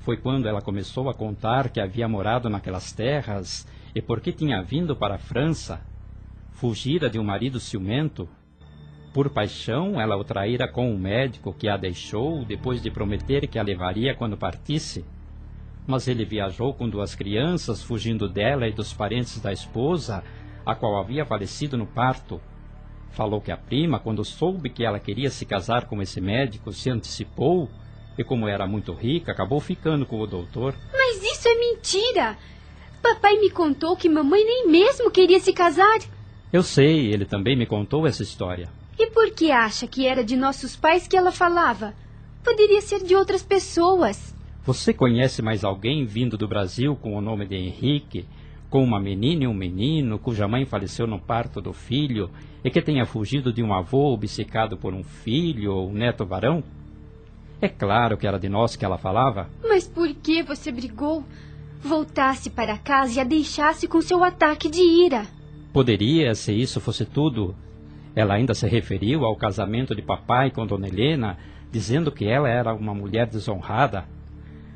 Foi 0.00 0.18
quando 0.18 0.46
ela 0.46 0.60
começou 0.60 1.08
a 1.08 1.14
contar 1.14 1.70
que 1.70 1.80
havia 1.80 2.06
morado 2.06 2.50
naquelas 2.50 2.92
terras 2.92 3.66
e 3.94 4.02
por 4.02 4.20
que 4.20 4.30
tinha 4.30 4.62
vindo 4.62 4.94
para 4.94 5.14
a 5.14 5.18
França. 5.18 5.80
Fugira 6.52 7.08
de 7.08 7.18
um 7.18 7.24
marido 7.24 7.58
ciumento. 7.58 8.28
Por 9.12 9.28
paixão, 9.28 10.00
ela 10.00 10.16
o 10.16 10.22
traíra 10.22 10.68
com 10.68 10.88
um 10.88 10.96
médico 10.96 11.52
que 11.52 11.68
a 11.68 11.76
deixou 11.76 12.44
depois 12.44 12.80
de 12.80 12.92
prometer 12.92 13.48
que 13.48 13.58
a 13.58 13.62
levaria 13.62 14.14
quando 14.14 14.36
partisse. 14.36 15.04
Mas 15.84 16.06
ele 16.06 16.24
viajou 16.24 16.72
com 16.72 16.88
duas 16.88 17.16
crianças, 17.16 17.82
fugindo 17.82 18.28
dela 18.28 18.68
e 18.68 18.72
dos 18.72 18.92
parentes 18.92 19.40
da 19.40 19.52
esposa, 19.52 20.22
a 20.64 20.76
qual 20.76 20.96
havia 20.96 21.26
falecido 21.26 21.76
no 21.76 21.86
parto. 21.86 22.40
Falou 23.10 23.40
que 23.40 23.50
a 23.50 23.56
prima, 23.56 23.98
quando 23.98 24.24
soube 24.24 24.70
que 24.70 24.84
ela 24.84 25.00
queria 25.00 25.30
se 25.30 25.44
casar 25.44 25.86
com 25.86 26.00
esse 26.00 26.20
médico, 26.20 26.72
se 26.72 26.88
antecipou 26.88 27.68
e, 28.16 28.22
como 28.22 28.46
era 28.46 28.64
muito 28.64 28.92
rica, 28.92 29.32
acabou 29.32 29.58
ficando 29.58 30.06
com 30.06 30.20
o 30.20 30.26
doutor. 30.26 30.76
Mas 30.92 31.20
isso 31.20 31.48
é 31.48 31.54
mentira! 31.56 32.38
Papai 33.02 33.38
me 33.38 33.50
contou 33.50 33.96
que 33.96 34.08
mamãe 34.08 34.44
nem 34.44 34.68
mesmo 34.68 35.10
queria 35.10 35.40
se 35.40 35.52
casar. 35.52 35.98
Eu 36.52 36.62
sei, 36.62 37.12
ele 37.12 37.24
também 37.24 37.56
me 37.56 37.66
contou 37.66 38.06
essa 38.06 38.22
história. 38.22 38.79
E 39.02 39.06
por 39.06 39.30
que 39.30 39.50
acha 39.50 39.86
que 39.86 40.06
era 40.06 40.22
de 40.22 40.36
nossos 40.36 40.76
pais 40.76 41.08
que 41.08 41.16
ela 41.16 41.32
falava? 41.32 41.94
Poderia 42.44 42.82
ser 42.82 43.02
de 43.02 43.16
outras 43.16 43.42
pessoas. 43.42 44.36
Você 44.62 44.92
conhece 44.92 45.40
mais 45.40 45.64
alguém 45.64 46.04
vindo 46.04 46.36
do 46.36 46.46
Brasil 46.46 46.94
com 46.94 47.16
o 47.16 47.20
nome 47.22 47.46
de 47.46 47.56
Henrique, 47.56 48.26
com 48.68 48.84
uma 48.84 49.00
menina 49.00 49.44
e 49.44 49.46
um 49.46 49.54
menino 49.54 50.18
cuja 50.18 50.46
mãe 50.46 50.66
faleceu 50.66 51.06
no 51.06 51.18
parto 51.18 51.62
do 51.62 51.72
filho 51.72 52.30
e 52.62 52.70
que 52.70 52.82
tenha 52.82 53.06
fugido 53.06 53.50
de 53.54 53.62
um 53.62 53.72
avô 53.72 54.12
obcecado 54.12 54.76
por 54.76 54.92
um 54.92 55.02
filho 55.02 55.72
ou 55.72 55.88
um 55.88 55.94
neto 55.94 56.26
varão? 56.26 56.62
É 57.58 57.70
claro 57.70 58.18
que 58.18 58.26
era 58.26 58.38
de 58.38 58.50
nós 58.50 58.76
que 58.76 58.84
ela 58.84 58.98
falava. 58.98 59.48
Mas 59.66 59.88
por 59.88 60.12
que 60.12 60.42
você 60.42 60.70
brigou? 60.70 61.24
Voltasse 61.80 62.50
para 62.50 62.76
casa 62.76 63.16
e 63.16 63.20
a 63.22 63.24
deixasse 63.24 63.88
com 63.88 64.02
seu 64.02 64.22
ataque 64.22 64.68
de 64.68 64.82
ira. 64.82 65.26
Poderia, 65.72 66.34
se 66.34 66.52
isso 66.52 66.82
fosse 66.82 67.06
tudo. 67.06 67.56
Ela 68.14 68.34
ainda 68.34 68.54
se 68.54 68.66
referiu 68.66 69.24
ao 69.24 69.36
casamento 69.36 69.94
de 69.94 70.02
papai 70.02 70.50
com 70.50 70.66
Dona 70.66 70.88
Helena, 70.88 71.38
dizendo 71.70 72.10
que 72.10 72.26
ela 72.26 72.48
era 72.48 72.74
uma 72.74 72.94
mulher 72.94 73.26
desonrada. 73.26 74.04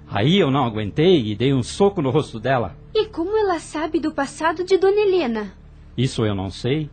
Aí 0.08 0.38
eu 0.38 0.50
não 0.50 0.64
aguentei 0.64 1.26
e 1.26 1.34
dei 1.34 1.52
um 1.52 1.62
soco 1.62 2.00
no 2.00 2.10
rosto 2.10 2.38
dela. 2.38 2.76
E 2.94 3.06
como 3.06 3.36
ela 3.36 3.58
sabe 3.58 3.98
do 3.98 4.12
passado 4.12 4.64
de 4.64 4.76
Dona 4.78 5.00
Helena? 5.00 5.52
Isso 5.96 6.24
eu 6.24 6.34
não 6.34 6.50
sei. 6.50 6.88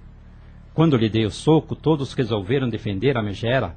Quando 0.74 0.98
lhe 0.98 1.10
dei 1.10 1.26
o 1.26 1.32
soco, 1.32 1.76
todos 1.76 2.14
resolveram 2.14 2.70
defender 2.70 3.18
a 3.18 3.22
megera. 3.22 3.76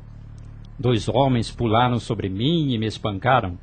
Dois 0.79 1.09
homens 1.09 1.51
pularam 1.51 1.99
sobre 1.99 2.29
mim 2.29 2.73
e 2.73 2.79
me 2.79 2.87
espancaram. 2.87 3.59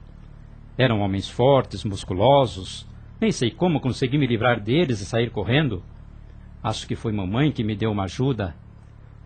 Eram 0.77 0.99
homens 0.99 1.29
fortes, 1.29 1.83
musculosos. 1.83 2.87
Nem 3.19 3.31
sei 3.31 3.51
como 3.51 3.79
consegui 3.79 4.17
me 4.17 4.27
livrar 4.27 4.59
deles 4.59 4.99
e 5.01 5.05
sair 5.05 5.29
correndo. 5.29 5.83
Acho 6.63 6.87
que 6.87 6.95
foi 6.95 7.11
mamãe 7.11 7.51
que 7.51 7.63
me 7.63 7.75
deu 7.75 7.91
uma 7.91 8.03
ajuda. 8.03 8.55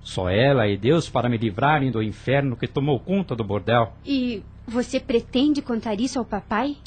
Só 0.06 0.30
ela 0.30 0.68
e 0.68 0.78
Deus 0.78 1.10
para 1.10 1.28
me 1.28 1.36
livrarem 1.36 1.90
do 1.90 2.02
inferno 2.02 2.56
que 2.56 2.68
tomou 2.68 3.00
conta 3.00 3.36
do 3.36 3.44
bordel. 3.44 3.92
E 4.06 4.44
você 4.68 5.00
pretende 5.00 5.64
contar 5.64 6.00
isso 6.00 6.20
ao 6.20 6.24
papai? 6.24 6.78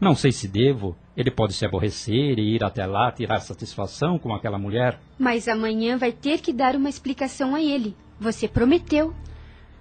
Não 0.00 0.16
sei 0.16 0.32
se 0.32 0.48
devo. 0.48 0.96
Ele 1.14 1.30
pode 1.30 1.52
se 1.52 1.66
aborrecer 1.66 2.38
e 2.38 2.54
ir 2.54 2.64
até 2.64 2.86
lá 2.86 3.12
tirar 3.12 3.40
satisfação 3.40 4.18
com 4.18 4.32
aquela 4.34 4.58
mulher. 4.58 4.98
Mas 5.18 5.48
amanhã 5.48 5.98
vai 5.98 6.12
ter 6.12 6.40
que 6.40 6.50
dar 6.50 6.74
uma 6.74 6.88
explicação 6.88 7.54
a 7.54 7.62
ele. 7.62 7.94
Você 8.18 8.48
prometeu. 8.48 9.14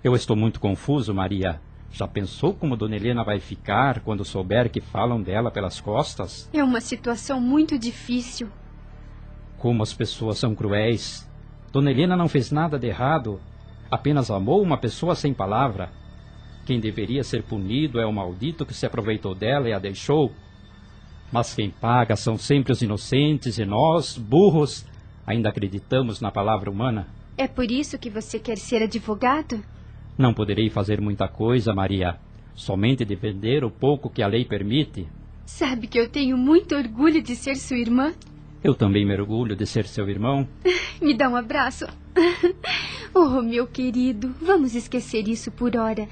Eu 0.04 0.14
estou 0.14 0.36
muito 0.36 0.60
confuso, 0.60 1.14
Maria. 1.14 1.62
Já 1.92 2.06
pensou 2.10 2.54
como 2.54 2.76
Dona 2.76 2.98
Helena 2.98 3.24
vai 3.24 3.40
ficar 3.40 4.02
quando 4.02 4.26
souber 4.26 4.70
que 4.70 4.82
falam 4.82 5.22
dela 5.22 5.50
pelas 5.50 5.80
costas? 5.80 6.50
É 6.52 6.62
uma 6.62 6.82
situação 6.82 7.40
muito 7.40 7.80
difícil. 7.80 8.50
Como 9.58 9.82
as 9.82 9.94
pessoas 9.94 10.38
são 10.38 10.54
cruéis. 10.54 11.31
Dona 11.72 11.90
Helena 11.92 12.18
não 12.18 12.28
fez 12.28 12.52
nada 12.52 12.78
de 12.78 12.88
errado. 12.88 13.40
Apenas 13.90 14.30
amou 14.30 14.62
uma 14.62 14.78
pessoa 14.78 15.16
sem 15.16 15.34
palavra. 15.34 15.90
Quem 16.66 16.80
deveria 16.80 17.24
ser 17.24 17.44
punido 17.44 18.00
é 18.00 18.06
o 18.06 18.14
maldito 18.14 18.66
que 18.66 18.74
se 18.74 18.86
aproveitou 18.86 19.34
dela 19.34 19.70
e 19.70 19.74
a 19.74 19.80
deixou. 19.80 20.32
Mas 21.32 21.54
quem 21.54 21.70
paga 21.70 22.16
são 22.16 22.38
sempre 22.38 22.74
os 22.74 22.82
inocentes 22.82 23.58
e 23.58 23.66
nós, 23.66 24.18
burros, 24.18 24.86
ainda 25.26 25.50
acreditamos 25.50 26.20
na 26.20 26.30
palavra 26.30 26.70
humana. 26.70 27.08
É 27.38 27.48
por 27.48 27.72
isso 27.72 27.98
que 27.98 28.10
você 28.10 28.38
quer 28.38 28.58
ser 28.58 28.84
advogado? 28.84 29.64
Não 30.18 30.34
poderei 30.34 30.70
fazer 30.70 31.00
muita 31.00 31.28
coisa, 31.28 31.74
Maria. 31.74 32.20
Somente 32.54 33.06
defender 33.06 33.64
o 33.64 33.72
pouco 33.72 34.10
que 34.10 34.22
a 34.22 34.28
lei 34.28 34.44
permite. 34.44 35.08
Sabe 35.46 35.88
que 35.88 35.98
eu 35.98 36.10
tenho 36.10 36.38
muito 36.38 36.76
orgulho 36.76 37.22
de 37.22 37.36
ser 37.36 37.56
sua 37.56 37.78
irmã? 37.78 38.14
Eu 38.64 38.76
também 38.76 39.06
me 39.06 39.14
orgulho 39.14 39.56
de 39.56 39.66
ser 39.66 39.86
seu 39.88 40.08
irmão. 40.10 40.48
Me 41.02 41.16
dá 41.16 41.30
um 41.30 41.36
abraço. 41.36 41.86
Oh, 43.14 43.42
meu 43.42 43.68
querido, 43.68 44.34
vamos 44.42 44.74
esquecer 44.74 45.28
isso 45.28 45.52
por 45.52 45.76
hora. 45.76 46.08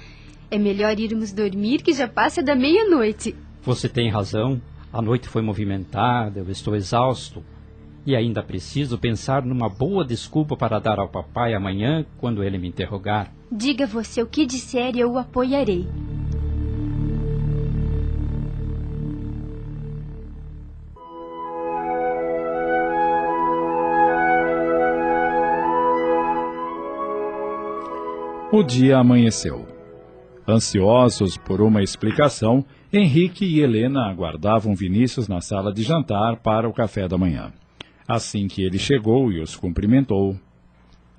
É 0.52 0.58
melhor 0.58 1.00
irmos 1.00 1.32
dormir 1.32 1.82
que 1.82 1.93
já 1.93 2.10
passa 2.10 2.43
da 2.43 2.54
meia-noite. 2.56 3.34
Você 3.64 3.88
tem 3.88 4.10
razão. 4.10 4.62
A 4.91 5.02
noite 5.02 5.30
foi 5.30 5.41
movimentada, 5.41 6.41
eu 6.41 6.50
estou 6.50 6.76
exausto. 6.76 7.41
E 8.06 8.18
ainda 8.18 8.43
preciso 8.43 8.97
pensar 8.97 9.45
numa 9.45 9.70
boa 9.70 10.04
desculpa 10.04 10.58
para 10.58 10.78
dar 10.78 11.00
ao 11.00 11.08
papai 11.08 11.54
amanhã 11.54 12.06
quando 12.18 12.43
ele 12.43 12.58
me 12.58 12.68
interrogar. 12.68 13.32
Diga 13.50 13.86
você 13.86 14.22
o 14.22 14.28
que 14.28 14.45
disser 14.45 14.95
e 14.95 15.00
eu 15.00 15.14
o 15.14 15.18
apoiarei. 15.18 15.88
O 28.52 28.64
dia 28.64 28.97
amanheceu. 28.97 29.68
Ansiosos 30.47 31.38
por 31.38 31.62
uma 31.62 31.84
explicação, 31.84 32.66
Henrique 32.91 33.45
e 33.45 33.62
Helena 33.62 34.10
aguardavam 34.10 34.76
Vinícius 34.76 35.28
na 35.28 35.39
sala 35.39 35.72
de 35.72 35.84
jantar 35.84 36.38
para 36.38 36.68
o 36.68 36.74
café 36.74 37.08
da 37.08 37.16
manhã. 37.16 37.54
Assim 38.08 38.47
que 38.47 38.64
ele 38.64 38.80
chegou 38.80 39.32
e 39.32 39.39
os 39.39 39.56
cumprimentou. 39.56 40.36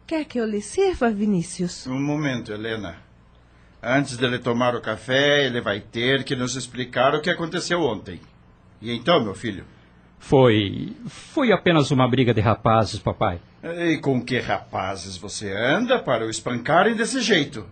Quer 0.08 0.24
que 0.24 0.40
eu 0.40 0.44
lhe 0.44 0.60
sirva, 0.60 1.08
Vinícius? 1.08 1.86
Um 1.86 2.00
momento, 2.00 2.52
Helena. 2.52 2.96
Antes 3.80 4.16
dele 4.16 4.40
tomar 4.40 4.74
o 4.74 4.80
café, 4.80 5.46
ele 5.46 5.60
vai 5.60 5.78
ter 5.78 6.24
que 6.24 6.34
nos 6.34 6.56
explicar 6.56 7.14
o 7.14 7.22
que 7.22 7.30
aconteceu 7.30 7.80
ontem. 7.80 8.20
E 8.82 8.90
então, 8.90 9.22
meu 9.22 9.36
filho? 9.36 9.64
Foi. 10.20 10.92
Foi 11.08 11.50
apenas 11.50 11.90
uma 11.90 12.08
briga 12.08 12.32
de 12.32 12.40
rapazes, 12.40 13.00
papai. 13.00 13.40
E 13.64 13.98
com 13.98 14.22
que 14.22 14.38
rapazes 14.38 15.16
você 15.16 15.52
anda 15.52 15.98
para 15.98 16.24
o 16.24 16.30
espancarem 16.30 16.94
desse 16.94 17.20
jeito? 17.20 17.66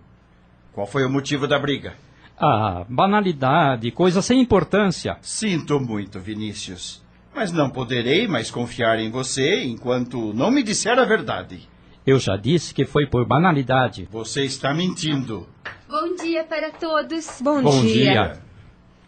Qual 0.73 0.87
foi 0.87 1.05
o 1.05 1.11
motivo 1.11 1.47
da 1.47 1.59
briga? 1.59 1.95
Ah, 2.41 2.85
banalidade, 2.89 3.91
coisa 3.91 4.23
sem 4.23 4.41
importância. 4.41 5.17
Sinto 5.21 5.79
muito, 5.79 6.19
Vinícius. 6.19 7.03
Mas 7.35 7.53
não 7.53 7.71
poderei 7.71 8.27
mais 8.27 8.51
confiar 8.51 8.99
em 8.99 9.11
você 9.11 9.63
enquanto 9.65 10.33
não 10.35 10.51
me 10.51 10.63
disser 10.63 10.99
a 10.99 11.05
verdade. 11.05 11.69
Eu 12.07 12.19
já 12.19 12.37
disse 12.37 12.73
que 12.73 12.87
foi 12.87 13.07
por 13.07 13.27
banalidade. 13.27 14.09
Você 14.11 14.45
está 14.45 14.73
mentindo. 14.73 15.47
Bom 15.89 16.15
dia 16.17 16.45
para 16.45 16.71
todos. 16.71 17.41
Bom, 17.43 17.63
Bom 17.63 17.81
dia. 17.83 18.13
dia. 18.13 18.39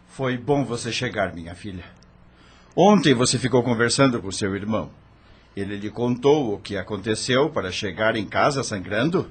Foi 0.07 0.37
bom 0.37 0.63
você 0.63 0.91
chegar, 0.91 1.33
minha 1.33 1.55
filha. 1.55 1.83
Ontem 2.75 3.13
você 3.13 3.37
ficou 3.37 3.61
conversando 3.63 4.21
com 4.21 4.31
seu 4.31 4.55
irmão. 4.55 4.89
Ele 5.55 5.75
lhe 5.75 5.89
contou 5.89 6.53
o 6.53 6.57
que 6.57 6.77
aconteceu 6.77 7.49
para 7.49 7.71
chegar 7.71 8.15
em 8.15 8.25
casa 8.25 8.63
sangrando? 8.63 9.29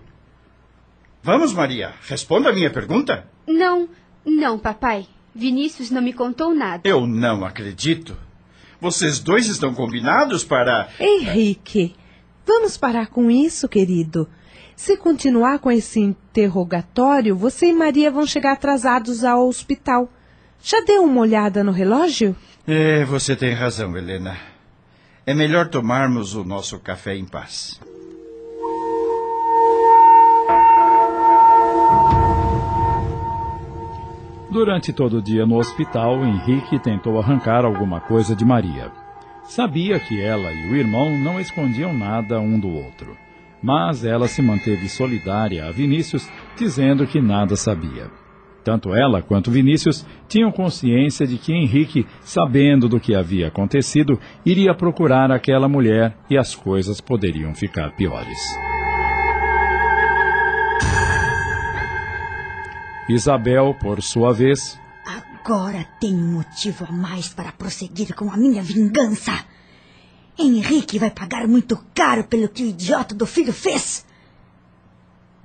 Vamos, 1.23 1.53
Maria, 1.53 1.95
responda 2.07 2.51
a 2.51 2.53
minha 2.53 2.71
pergunta. 2.71 3.27
Não, 3.47 3.89
não, 4.25 4.59
papai. 4.59 5.07
Vinícius 5.35 5.91
não 5.91 6.03
me 6.03 6.13
contou 6.13 6.55
nada. 6.55 6.87
Eu 6.87 7.07
não 7.07 7.45
acredito. 7.45 8.17
Vocês 8.81 9.19
dois 9.19 9.47
estão 9.47 9.73
combinados 9.75 10.45
para. 10.45 10.89
Henrique, 10.99 11.95
vamos 12.47 12.77
parar 12.77 13.07
com 13.09 13.31
isso, 13.31 13.69
querido. 13.69 14.29
Se 14.75 14.97
continuar 14.97 15.59
com 15.59 15.71
esse 15.71 16.01
interrogatório, 16.01 17.37
você 17.37 17.67
e 17.67 17.73
Maria 17.73 18.11
vão 18.11 18.27
chegar 18.27 18.53
atrasados 18.53 19.25
ao 19.25 19.47
hospital. 19.47 20.11
Já 20.63 20.81
deu 20.83 21.05
uma 21.05 21.21
olhada 21.21 21.63
no 21.63 21.73
relógio? 21.73 22.35
É, 22.73 23.05
você 23.05 23.35
tem 23.35 23.53
razão, 23.53 23.97
Helena. 23.97 24.37
É 25.27 25.35
melhor 25.35 25.67
tomarmos 25.67 26.37
o 26.37 26.45
nosso 26.45 26.79
café 26.79 27.17
em 27.17 27.25
paz. 27.25 27.81
Durante 34.53 34.93
todo 34.93 35.19
o 35.19 35.21
dia 35.21 35.45
no 35.45 35.57
hospital, 35.57 36.25
Henrique 36.25 36.79
tentou 36.79 37.19
arrancar 37.19 37.65
alguma 37.65 38.01
coisa 38.01 38.37
de 38.37 38.45
Maria. 38.45 38.93
Sabia 39.43 39.99
que 39.99 40.23
ela 40.23 40.53
e 40.53 40.71
o 40.71 40.77
irmão 40.77 41.19
não 41.19 41.41
escondiam 41.41 41.93
nada 41.93 42.39
um 42.39 42.57
do 42.57 42.69
outro. 42.69 43.17
Mas 43.61 44.05
ela 44.05 44.29
se 44.29 44.41
manteve 44.41 44.89
solidária 44.89 45.67
a 45.67 45.73
Vinícius, 45.73 46.31
dizendo 46.57 47.05
que 47.05 47.21
nada 47.21 47.57
sabia. 47.57 48.20
Tanto 48.63 48.95
ela 48.95 49.23
quanto 49.23 49.51
Vinícius 49.51 50.07
tinham 50.29 50.53
consciência 50.53 51.27
de 51.27 51.39
que 51.39 51.53
Henrique, 51.53 52.07
sabendo 52.23 52.89
do 52.89 53.01
que 53.01 53.15
havia 53.15 53.49
acontecido, 53.49 54.21
iria 54.45 54.75
procurar 54.75 55.31
aquela 55.31 55.69
mulher 55.69 56.17
e 56.29 56.37
as 56.37 56.55
coisas 56.55 57.01
poderiam 57.01 57.55
ficar 57.55 57.97
piores. 57.97 58.39
Isabel, 63.09 63.75
por 63.81 64.01
sua 64.03 64.33
vez, 64.33 64.79
Agora 65.43 65.89
um 66.05 66.35
motivo 66.35 66.85
a 66.87 66.93
mais 66.93 67.31
para 67.31 67.51
prosseguir 67.51 68.15
com 68.15 68.31
a 68.31 68.37
minha 68.37 68.63
vingança. 68.63 69.33
Henrique 70.39 70.99
vai 70.99 71.11
pagar 71.11 71.49
muito 71.49 71.77
caro 71.95 72.25
pelo 72.25 72.49
que 72.49 72.63
o 72.63 72.67
idiota 72.67 73.15
do 73.15 73.27
filho 73.27 73.53
fez. 73.53 74.05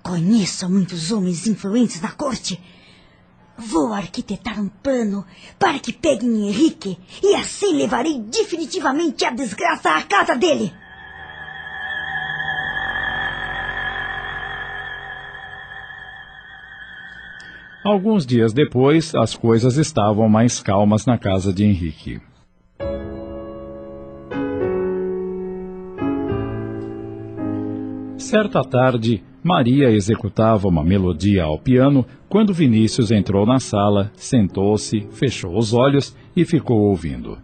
Conheço 0.03 0.70
muitos 0.70 1.11
homens 1.11 1.47
influentes 1.47 2.01
na 2.01 2.11
corte. 2.11 2.61
Vou 3.58 3.93
arquitetar 3.93 4.60
um 4.60 4.68
plano 4.68 5.26
para 5.58 5.80
que 5.80 5.93
peguem 5.93 6.49
Henrique 6.49 6.97
e 7.24 7.36
assim 7.36 7.74
levarei 7.74 8.20
definitivamente 8.20 9.24
a 9.24 9.32
desgraça 9.32 9.91
à 9.91 10.03
casa 10.03 10.36
dele. 10.36 10.74
Alguns 17.86 18.26
dias 18.26 18.51
depois, 18.51 19.14
as 19.14 19.36
coisas 19.36 19.78
estavam 19.78 20.28
mais 20.28 20.60
calmas 20.60 21.06
na 21.06 21.20
casa 21.20 21.53
de 21.53 21.64
Henrique. 21.64 22.20
Certa 28.18 28.64
tarde, 28.64 29.24
Maria 29.46 29.91
executava 29.91 30.68
uma 30.68 30.84
melodia 30.84 31.43
ao 31.43 31.60
piano 31.60 32.04
quando 32.28 32.52
Vinícius 32.52 33.12
entrou 33.12 33.46
na 33.46 33.60
sala, 33.60 34.12
sentou-se, 34.16 35.02
fechou 35.12 35.56
os 35.56 35.72
olhos 35.72 36.18
e 36.36 36.43
ficou 36.43 36.80
ouvindo. 36.80 37.38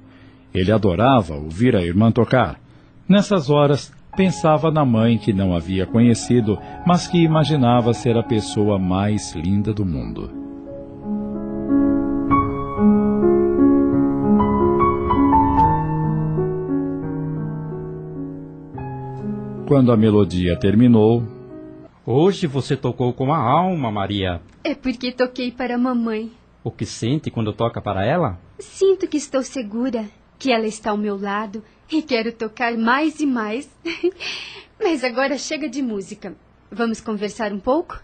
Ele 0.52 0.72
adorava 0.72 1.36
ouvir 1.36 1.76
a 1.76 1.84
irmã 1.84 2.12
tocar. 2.12 2.60
Nessas 3.08 3.52
horas, 3.52 3.93
pensava 4.18 4.72
na 4.72 4.84
mãe 4.84 5.16
que 5.20 5.32
não 5.32 5.56
havia 5.56 5.86
conhecido, 5.86 6.58
mas 6.88 7.08
que 7.08 7.22
imaginava 7.22 7.93
ser 7.93 8.18
a 8.18 8.24
pessoa 8.24 8.80
mais 8.80 9.36
linda 9.36 9.72
do 9.72 9.86
mundo. 9.86 10.32
Quando 19.68 19.91
a 19.91 19.95
melodia 19.95 20.58
terminou, 20.58 21.41
Hoje 22.14 22.45
você 22.45 22.76
tocou 22.76 23.14
com 23.14 23.34
a 23.34 23.38
alma, 23.38 23.89
Maria. 23.89 24.41
É 24.66 24.76
porque 24.76 25.14
toquei 25.14 25.49
para 25.49 25.76
a 25.76 25.78
mamãe. 25.78 26.30
O 26.62 26.70
que 26.70 26.86
sente 26.86 27.32
quando 27.32 27.53
toca 27.53 27.82
para 27.82 28.05
ela? 28.05 28.38
Sinto 28.59 29.07
que 29.07 29.16
estou 29.16 29.41
segura, 29.43 30.09
que 30.38 30.51
ela 30.51 30.68
está 30.68 30.91
ao 30.91 30.97
meu 30.97 31.18
lado 31.18 31.64
e 31.89 32.01
quero 32.01 32.34
tocar 32.34 32.78
mais 32.78 33.22
e 33.22 33.26
mais. 33.26 33.74
Mas 34.78 35.05
agora 35.05 35.38
chega 35.38 35.70
de 35.70 35.82
música. 35.82 36.36
Vamos 36.70 36.99
conversar 36.99 37.53
um 37.53 37.59
pouco? 37.62 37.97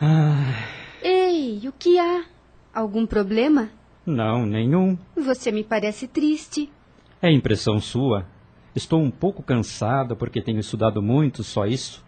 Ah, 0.00 0.54
Ei, 1.02 1.60
o 1.68 1.72
que 1.72 1.98
há? 1.98 2.24
Algum 2.72 3.04
problema? 3.04 3.68
não, 4.06 4.46
nenhum. 4.46 4.96
Você 5.14 5.52
me 5.52 5.62
parece 5.62 6.08
triste. 6.08 6.72
É 7.20 7.30
impressão 7.30 7.78
sua. 7.78 8.24
Estou 8.74 9.02
um 9.02 9.10
pouco 9.10 9.42
cansada 9.42 10.16
porque 10.16 10.40
tenho 10.40 10.60
estudado 10.60 11.02
muito, 11.02 11.44
só 11.44 11.66
isso. 11.66 12.02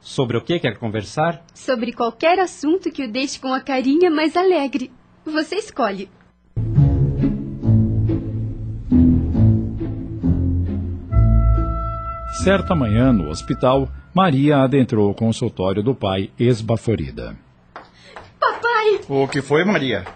Sobre 0.00 0.36
o 0.36 0.40
que 0.40 0.58
quer 0.58 0.78
conversar? 0.78 1.44
Sobre 1.54 1.92
qualquer 1.92 2.38
assunto 2.38 2.90
que 2.90 3.04
o 3.04 3.10
deixe 3.10 3.38
com 3.38 3.52
a 3.52 3.60
carinha 3.60 4.10
mais 4.10 4.36
alegre. 4.36 4.90
Você 5.24 5.56
escolhe. 5.56 6.08
certa 12.42 12.74
manhã 12.74 13.12
no 13.12 13.28
hospital, 13.28 13.86
Maria 14.14 14.62
adentrou 14.62 15.10
o 15.10 15.14
consultório 15.14 15.82
do 15.82 15.94
pai 15.94 16.30
esbaforida. 16.38 17.36
Papai! 18.40 19.00
O 19.08 19.28
que 19.28 19.42
foi, 19.42 19.62
Maria? 19.62 20.06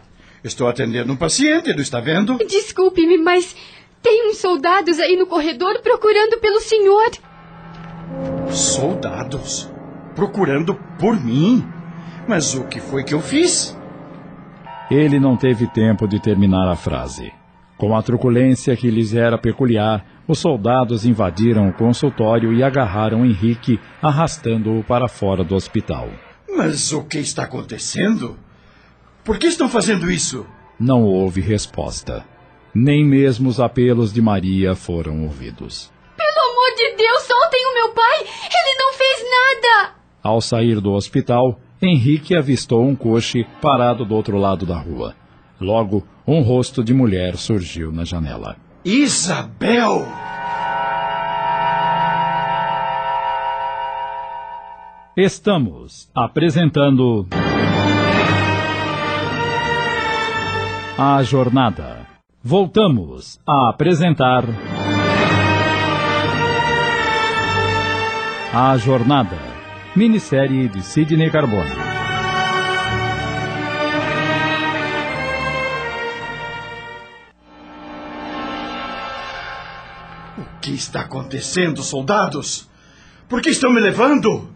Estou 0.42 0.66
atendendo 0.66 1.12
um 1.12 1.16
paciente, 1.16 1.72
não 1.74 1.82
está 1.82 2.00
vendo? 2.00 2.38
Desculpe-me, 2.38 3.18
mas 3.18 3.54
tem 4.02 4.30
uns 4.30 4.38
soldados 4.38 4.98
aí 4.98 5.16
no 5.16 5.26
corredor 5.26 5.80
procurando 5.82 6.38
pelo 6.38 6.60
senhor. 6.60 7.10
Soldados? 8.50 9.73
Procurando 10.14 10.74
por 10.98 11.18
mim? 11.20 11.66
Mas 12.26 12.54
o 12.54 12.64
que 12.64 12.80
foi 12.80 13.04
que 13.04 13.14
eu 13.14 13.20
fiz? 13.20 13.76
Ele 14.90 15.18
não 15.18 15.36
teve 15.36 15.66
tempo 15.66 16.06
de 16.06 16.20
terminar 16.20 16.70
a 16.70 16.76
frase. 16.76 17.32
Com 17.76 17.96
a 17.96 18.02
truculência 18.02 18.76
que 18.76 18.90
lhes 18.90 19.14
era 19.14 19.36
peculiar, 19.36 20.04
os 20.28 20.38
soldados 20.38 21.04
invadiram 21.04 21.68
o 21.68 21.72
consultório 21.72 22.52
e 22.52 22.62
agarraram 22.62 23.26
Henrique, 23.26 23.80
arrastando-o 24.00 24.84
para 24.84 25.08
fora 25.08 25.42
do 25.42 25.54
hospital. 25.54 26.08
Mas 26.48 26.92
o 26.92 27.02
que 27.02 27.18
está 27.18 27.44
acontecendo? 27.44 28.38
Por 29.24 29.38
que 29.38 29.48
estão 29.48 29.68
fazendo 29.68 30.10
isso? 30.10 30.46
Não 30.78 31.02
houve 31.02 31.40
resposta. 31.40 32.24
Nem 32.74 33.04
mesmo 33.04 33.48
os 33.48 33.60
apelos 33.60 34.12
de 34.12 34.22
Maria 34.22 34.74
foram 34.74 35.24
ouvidos. 35.24 35.92
Pelo 36.16 36.50
amor 36.50 36.76
de 36.76 36.96
Deus, 36.96 37.22
soltem 37.22 37.66
o 37.66 37.74
meu 37.74 37.88
pai! 37.90 38.20
Ele 38.20 38.78
não 38.78 38.92
fez 38.94 39.24
nada! 39.30 40.03
Ao 40.24 40.40
sair 40.40 40.80
do 40.80 40.92
hospital, 40.92 41.60
Henrique 41.82 42.34
avistou 42.34 42.82
um 42.82 42.96
coche 42.96 43.46
parado 43.60 44.06
do 44.06 44.14
outro 44.14 44.38
lado 44.38 44.64
da 44.64 44.78
rua. 44.78 45.14
Logo, 45.60 46.02
um 46.26 46.40
rosto 46.40 46.82
de 46.82 46.94
mulher 46.94 47.36
surgiu 47.36 47.92
na 47.92 48.06
janela. 48.06 48.56
Isabel! 48.82 50.06
Estamos 55.14 56.08
apresentando. 56.14 57.26
A 60.96 61.22
Jornada. 61.22 62.06
Voltamos 62.42 63.38
a 63.46 63.68
apresentar. 63.68 64.44
A 68.54 68.76
Jornada. 68.78 69.53
Minissérie 69.96 70.68
de 70.68 70.82
Sidney 70.82 71.30
Carbone. 71.30 71.70
O 80.36 80.60
que 80.60 80.72
está 80.72 81.02
acontecendo, 81.02 81.80
soldados? 81.84 82.68
Por 83.28 83.40
que 83.40 83.50
estão 83.50 83.72
me 83.72 83.78
levando? 83.78 84.50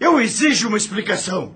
Eu 0.00 0.18
exijo 0.18 0.68
uma 0.68 0.78
explicação. 0.78 1.52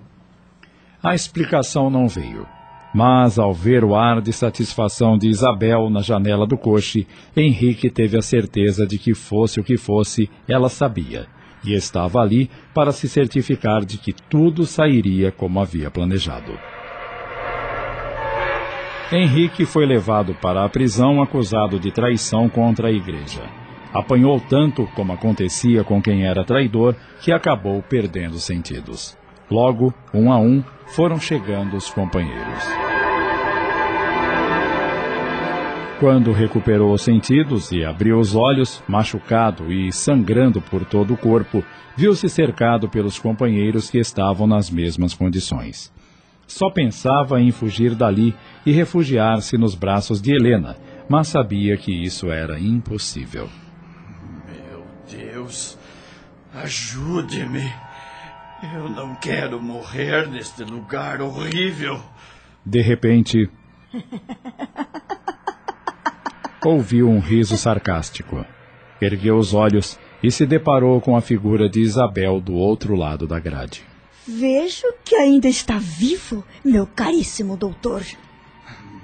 A 1.01 1.15
explicação 1.15 1.89
não 1.89 2.07
veio. 2.07 2.45
Mas, 2.93 3.39
ao 3.39 3.51
ver 3.51 3.83
o 3.83 3.95
ar 3.95 4.21
de 4.21 4.31
satisfação 4.31 5.17
de 5.17 5.27
Isabel 5.27 5.89
na 5.89 6.03
janela 6.03 6.45
do 6.45 6.55
coche, 6.55 7.07
Henrique 7.35 7.89
teve 7.89 8.15
a 8.15 8.21
certeza 8.21 8.85
de 8.85 8.99
que 8.99 9.15
fosse 9.15 9.59
o 9.59 9.63
que 9.63 9.75
fosse, 9.75 10.29
ela 10.47 10.69
sabia. 10.69 11.27
E 11.67 11.73
estava 11.73 12.21
ali 12.21 12.49
para 12.73 12.93
se 12.93 13.09
certificar 13.09 13.83
de 13.83 13.97
que 13.97 14.13
tudo 14.13 14.65
sairia 14.65 15.33
como 15.33 15.59
havia 15.59 15.91
planejado. 15.91 16.57
Henrique 19.11 19.65
foi 19.65 19.85
levado 19.85 20.33
para 20.35 20.63
a 20.63 20.69
prisão 20.69 21.21
acusado 21.21 21.77
de 21.77 21.91
traição 21.91 22.47
contra 22.47 22.87
a 22.87 22.91
igreja. 22.91 23.43
Apanhou 23.93 24.39
tanto 24.39 24.87
como 24.95 25.11
acontecia 25.11 25.83
com 25.83 26.01
quem 26.01 26.25
era 26.25 26.45
traidor 26.45 26.95
que 27.19 27.33
acabou 27.33 27.81
perdendo 27.81 28.35
os 28.35 28.45
sentidos. 28.45 29.17
Logo, 29.51 29.93
um 30.13 30.31
a 30.31 30.37
um, 30.37 30.63
foram 30.87 31.19
chegando 31.19 31.75
os 31.75 31.89
companheiros. 31.89 32.86
Quando 35.99 36.31
recuperou 36.31 36.93
os 36.93 37.01
sentidos 37.01 37.71
e 37.71 37.83
abriu 37.83 38.19
os 38.19 38.35
olhos, 38.35 38.83
machucado 38.87 39.73
e 39.73 39.91
sangrando 39.91 40.61
por 40.61 40.85
todo 40.85 41.15
o 41.15 41.17
corpo, 41.17 41.63
viu-se 41.95 42.29
cercado 42.29 42.87
pelos 42.87 43.17
companheiros 43.17 43.89
que 43.89 43.97
estavam 43.97 44.45
nas 44.45 44.69
mesmas 44.69 45.15
condições. 45.15 45.91
Só 46.45 46.69
pensava 46.69 47.41
em 47.41 47.51
fugir 47.51 47.95
dali 47.95 48.35
e 48.63 48.71
refugiar-se 48.71 49.57
nos 49.57 49.73
braços 49.73 50.21
de 50.21 50.33
Helena, 50.33 50.77
mas 51.09 51.29
sabia 51.29 51.75
que 51.75 51.91
isso 51.91 52.29
era 52.31 52.59
impossível. 52.59 53.49
Meu 54.47 54.85
Deus, 55.09 55.79
ajude-me. 56.53 57.73
Eu 58.75 58.87
não 58.87 59.15
quero 59.15 59.59
morrer 59.59 60.27
neste 60.29 60.63
lugar 60.63 61.21
horrível. 61.21 61.99
De 62.63 62.81
repente, 62.81 63.49
ouviu 66.67 67.09
um 67.09 67.19
riso 67.19 67.55
sarcástico. 67.57 68.45
Ergueu 69.01 69.37
os 69.37 69.53
olhos 69.53 69.97
e 70.21 70.29
se 70.31 70.45
deparou 70.45 70.99
com 70.99 71.15
a 71.15 71.21
figura 71.21 71.69
de 71.69 71.79
Isabel 71.79 72.41
do 72.41 72.53
outro 72.53 72.95
lado 72.95 73.25
da 73.25 73.39
grade. 73.39 73.85
Vejo 74.27 74.87
que 75.05 75.15
ainda 75.15 75.47
está 75.47 75.77
vivo, 75.77 76.43
meu 76.65 76.85
caríssimo 76.85 77.55
doutor. 77.55 78.03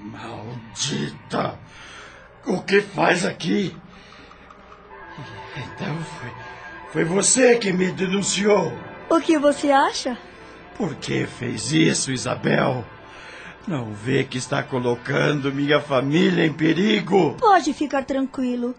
Maldita! 0.02 1.58
O 2.46 2.62
que 2.62 2.82
faz 2.82 3.26
aqui? 3.26 3.74
Então 5.56 5.96
foi, 6.04 6.32
foi 6.92 7.04
você 7.06 7.56
que 7.58 7.72
me 7.72 7.92
denunciou. 7.92 8.74
O 9.10 9.22
que 9.22 9.38
você 9.38 9.72
acha? 9.72 10.18
Por 10.78 10.96
que 10.96 11.26
fez 11.26 11.72
isso, 11.72 12.12
Isabel? 12.12 12.84
Não 13.68 13.94
vê 13.94 14.24
que 14.24 14.38
está 14.38 14.62
colocando 14.62 15.54
minha 15.54 15.80
família 15.80 16.46
em 16.46 16.52
perigo? 16.52 17.36
Pode 17.40 17.74
ficar 17.74 18.04
tranquilo. 18.04 18.76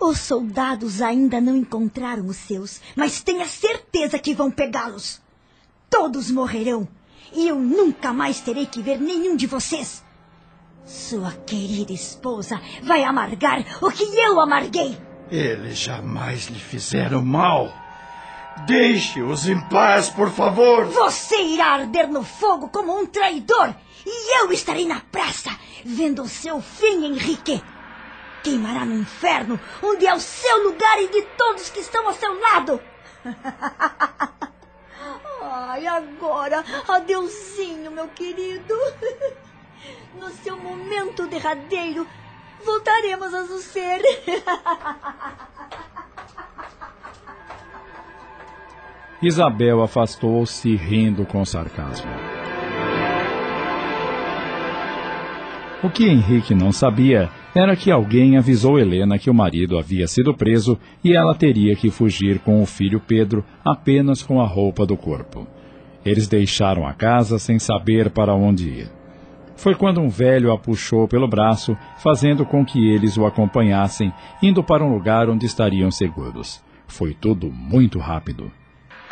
Os 0.00 0.18
soldados 0.18 1.02
ainda 1.02 1.40
não 1.40 1.56
encontraram 1.56 2.26
os 2.26 2.36
seus, 2.36 2.80
mas 2.96 3.22
tenha 3.22 3.46
certeza 3.46 4.18
que 4.18 4.34
vão 4.34 4.50
pegá-los. 4.50 5.20
Todos 5.88 6.30
morrerão 6.30 6.88
e 7.34 7.48
eu 7.48 7.58
nunca 7.58 8.12
mais 8.12 8.40
terei 8.40 8.66
que 8.66 8.82
ver 8.82 8.98
nenhum 8.98 9.36
de 9.36 9.46
vocês. 9.46 10.02
Sua 10.84 11.32
querida 11.46 11.92
esposa 11.92 12.60
vai 12.82 13.04
amargar 13.04 13.64
o 13.80 13.90
que 13.90 14.02
eu 14.02 14.40
amarguei. 14.40 14.98
Eles 15.30 15.78
jamais 15.78 16.46
lhe 16.46 16.58
fizeram 16.58 17.22
mal. 17.22 17.81
Deixe-os 18.66 19.48
em 19.48 19.58
paz, 19.68 20.10
por 20.10 20.30
favor. 20.30 20.84
Você 20.86 21.40
irá 21.42 21.72
arder 21.72 22.08
no 22.08 22.22
fogo 22.22 22.68
como 22.68 22.96
um 22.96 23.06
traidor 23.06 23.74
e 24.06 24.40
eu 24.40 24.52
estarei 24.52 24.86
na 24.86 25.00
praça 25.00 25.50
vendo 25.84 26.22
o 26.22 26.28
seu 26.28 26.60
fim, 26.60 27.06
Henrique. 27.06 27.62
Queimará 28.42 28.84
no 28.84 28.94
inferno, 28.94 29.58
onde 29.82 30.06
é 30.06 30.14
o 30.14 30.20
seu 30.20 30.64
lugar 30.64 31.00
e 31.00 31.08
de 31.08 31.22
todos 31.36 31.70
que 31.70 31.80
estão 31.80 32.06
ao 32.06 32.14
seu 32.14 32.38
lado. 32.38 32.80
Ai, 35.42 35.86
agora, 35.86 36.64
adeusinho, 36.88 37.90
meu 37.90 38.08
querido. 38.08 38.74
No 40.14 40.30
seu 40.30 40.56
momento 40.56 41.26
derradeiro, 41.26 42.06
voltaremos 42.64 43.34
a 43.34 43.42
nos 43.42 43.64
ser. 43.64 44.00
Isabel 49.22 49.80
afastou-se 49.80 50.74
rindo 50.74 51.24
com 51.24 51.44
sarcasmo. 51.44 52.10
O 55.80 55.88
que 55.88 56.08
Henrique 56.08 56.56
não 56.56 56.72
sabia 56.72 57.30
era 57.54 57.76
que 57.76 57.88
alguém 57.88 58.36
avisou 58.36 58.80
Helena 58.80 59.20
que 59.20 59.30
o 59.30 59.34
marido 59.34 59.78
havia 59.78 60.08
sido 60.08 60.34
preso 60.34 60.76
e 61.04 61.14
ela 61.14 61.36
teria 61.36 61.76
que 61.76 61.88
fugir 61.88 62.40
com 62.40 62.60
o 62.60 62.66
filho 62.66 62.98
Pedro 62.98 63.44
apenas 63.64 64.22
com 64.22 64.40
a 64.40 64.46
roupa 64.46 64.84
do 64.84 64.96
corpo. 64.96 65.46
Eles 66.04 66.26
deixaram 66.26 66.84
a 66.84 66.92
casa 66.92 67.38
sem 67.38 67.60
saber 67.60 68.10
para 68.10 68.34
onde 68.34 68.68
ir. 68.68 68.90
Foi 69.54 69.76
quando 69.76 70.00
um 70.00 70.08
velho 70.08 70.50
a 70.50 70.58
puxou 70.58 71.06
pelo 71.06 71.28
braço, 71.28 71.76
fazendo 71.98 72.44
com 72.44 72.64
que 72.64 72.90
eles 72.90 73.16
o 73.16 73.24
acompanhassem, 73.24 74.12
indo 74.42 74.64
para 74.64 74.84
um 74.84 74.92
lugar 74.92 75.30
onde 75.30 75.46
estariam 75.46 75.92
seguros. 75.92 76.60
Foi 76.88 77.14
tudo 77.14 77.52
muito 77.52 78.00
rápido. 78.00 78.50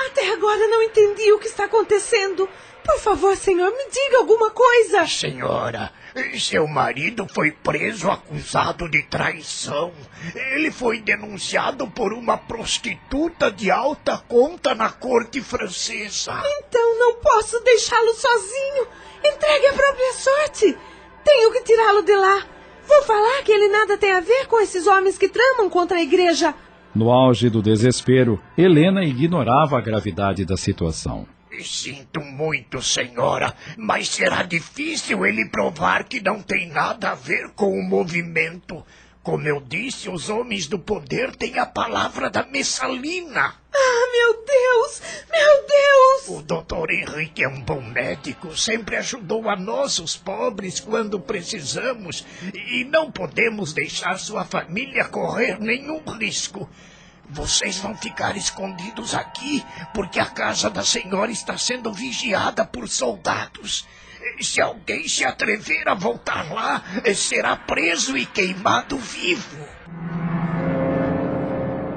Até 0.06 0.32
agora 0.32 0.66
não 0.68 0.82
entendi 0.82 1.32
o 1.32 1.38
que 1.38 1.46
está 1.46 1.64
acontecendo. 1.64 2.48
Por 2.84 2.98
favor, 2.98 3.36
senhor, 3.36 3.70
me 3.70 3.90
diga 3.90 4.18
alguma 4.18 4.50
coisa. 4.50 5.06
Senhora, 5.06 5.92
seu 6.38 6.66
marido 6.66 7.26
foi 7.32 7.52
preso 7.52 8.10
acusado 8.10 8.88
de 8.88 9.02
traição. 9.02 9.92
Ele 10.52 10.70
foi 10.70 11.00
denunciado 11.00 11.86
por 11.88 12.12
uma 12.12 12.36
prostituta 12.36 13.50
de 13.50 13.70
alta 13.70 14.18
conta 14.26 14.74
na 14.74 14.90
corte 14.90 15.40
francesa. 15.40 16.42
Então 16.58 16.98
não 16.98 17.14
posso 17.16 17.60
deixá-lo 17.60 18.14
sozinho. 18.14 18.88
Entregue 19.24 19.66
a 19.66 19.72
própria 19.72 20.12
sorte. 20.14 20.78
Tenho 21.22 21.52
que 21.52 21.62
tirá-lo 21.62 22.02
de 22.02 22.16
lá. 22.16 22.46
Vou 22.86 23.02
falar 23.02 23.42
que 23.44 23.52
ele 23.52 23.68
nada 23.68 23.96
tem 23.98 24.12
a 24.12 24.20
ver 24.20 24.46
com 24.46 24.58
esses 24.60 24.86
homens 24.86 25.16
que 25.16 25.28
tramam 25.28 25.68
contra 25.68 25.98
a 25.98 26.02
igreja. 26.02 26.54
No 26.94 27.10
auge 27.10 27.48
do 27.48 27.62
desespero, 27.62 28.40
Helena 28.58 29.04
ignorava 29.04 29.78
a 29.78 29.80
gravidade 29.80 30.44
da 30.44 30.56
situação. 30.56 31.26
Sinto 31.62 32.20
muito, 32.20 32.80
senhora, 32.80 33.54
mas 33.76 34.08
será 34.08 34.42
difícil 34.42 35.26
ele 35.26 35.48
provar 35.48 36.04
que 36.04 36.20
não 36.20 36.40
tem 36.40 36.68
nada 36.68 37.10
a 37.10 37.14
ver 37.14 37.50
com 37.50 37.78
o 37.78 37.82
movimento. 37.82 38.84
Como 39.22 39.46
eu 39.46 39.60
disse, 39.60 40.08
os 40.08 40.30
homens 40.30 40.66
do 40.66 40.78
poder 40.78 41.36
têm 41.36 41.58
a 41.58 41.66
palavra 41.66 42.30
da 42.30 42.42
Messalina. 42.46 43.54
Ah, 43.70 44.06
meu 44.12 44.44
Deus! 44.46 45.02
Meu 45.30 45.66
Deus! 45.66 46.38
O 46.38 46.42
doutor 46.42 46.90
Henrique 46.90 47.44
é 47.44 47.48
um 47.48 47.60
bom 47.60 47.82
médico, 47.82 48.56
sempre 48.56 48.96
ajudou 48.96 49.50
a 49.50 49.56
nós, 49.56 49.98
os 49.98 50.16
pobres, 50.16 50.80
quando 50.80 51.20
precisamos, 51.20 52.24
e 52.54 52.82
não 52.84 53.12
podemos 53.12 53.74
deixar 53.74 54.18
sua 54.18 54.46
família 54.46 55.04
correr 55.04 55.60
nenhum 55.60 56.00
risco. 56.18 56.66
Vocês 57.28 57.76
vão 57.76 57.94
ficar 57.94 58.38
escondidos 58.38 59.14
aqui 59.14 59.62
porque 59.92 60.18
a 60.18 60.26
casa 60.26 60.70
da 60.70 60.82
senhora 60.82 61.30
está 61.30 61.58
sendo 61.58 61.92
vigiada 61.92 62.64
por 62.64 62.88
soldados. 62.88 63.86
Se 64.40 64.60
alguém 64.60 65.06
se 65.06 65.24
atrever 65.24 65.88
a 65.88 65.94
voltar 65.94 66.52
lá, 66.52 66.82
será 67.14 67.56
preso 67.56 68.16
e 68.16 68.24
queimado 68.26 68.96
vivo. 68.96 69.58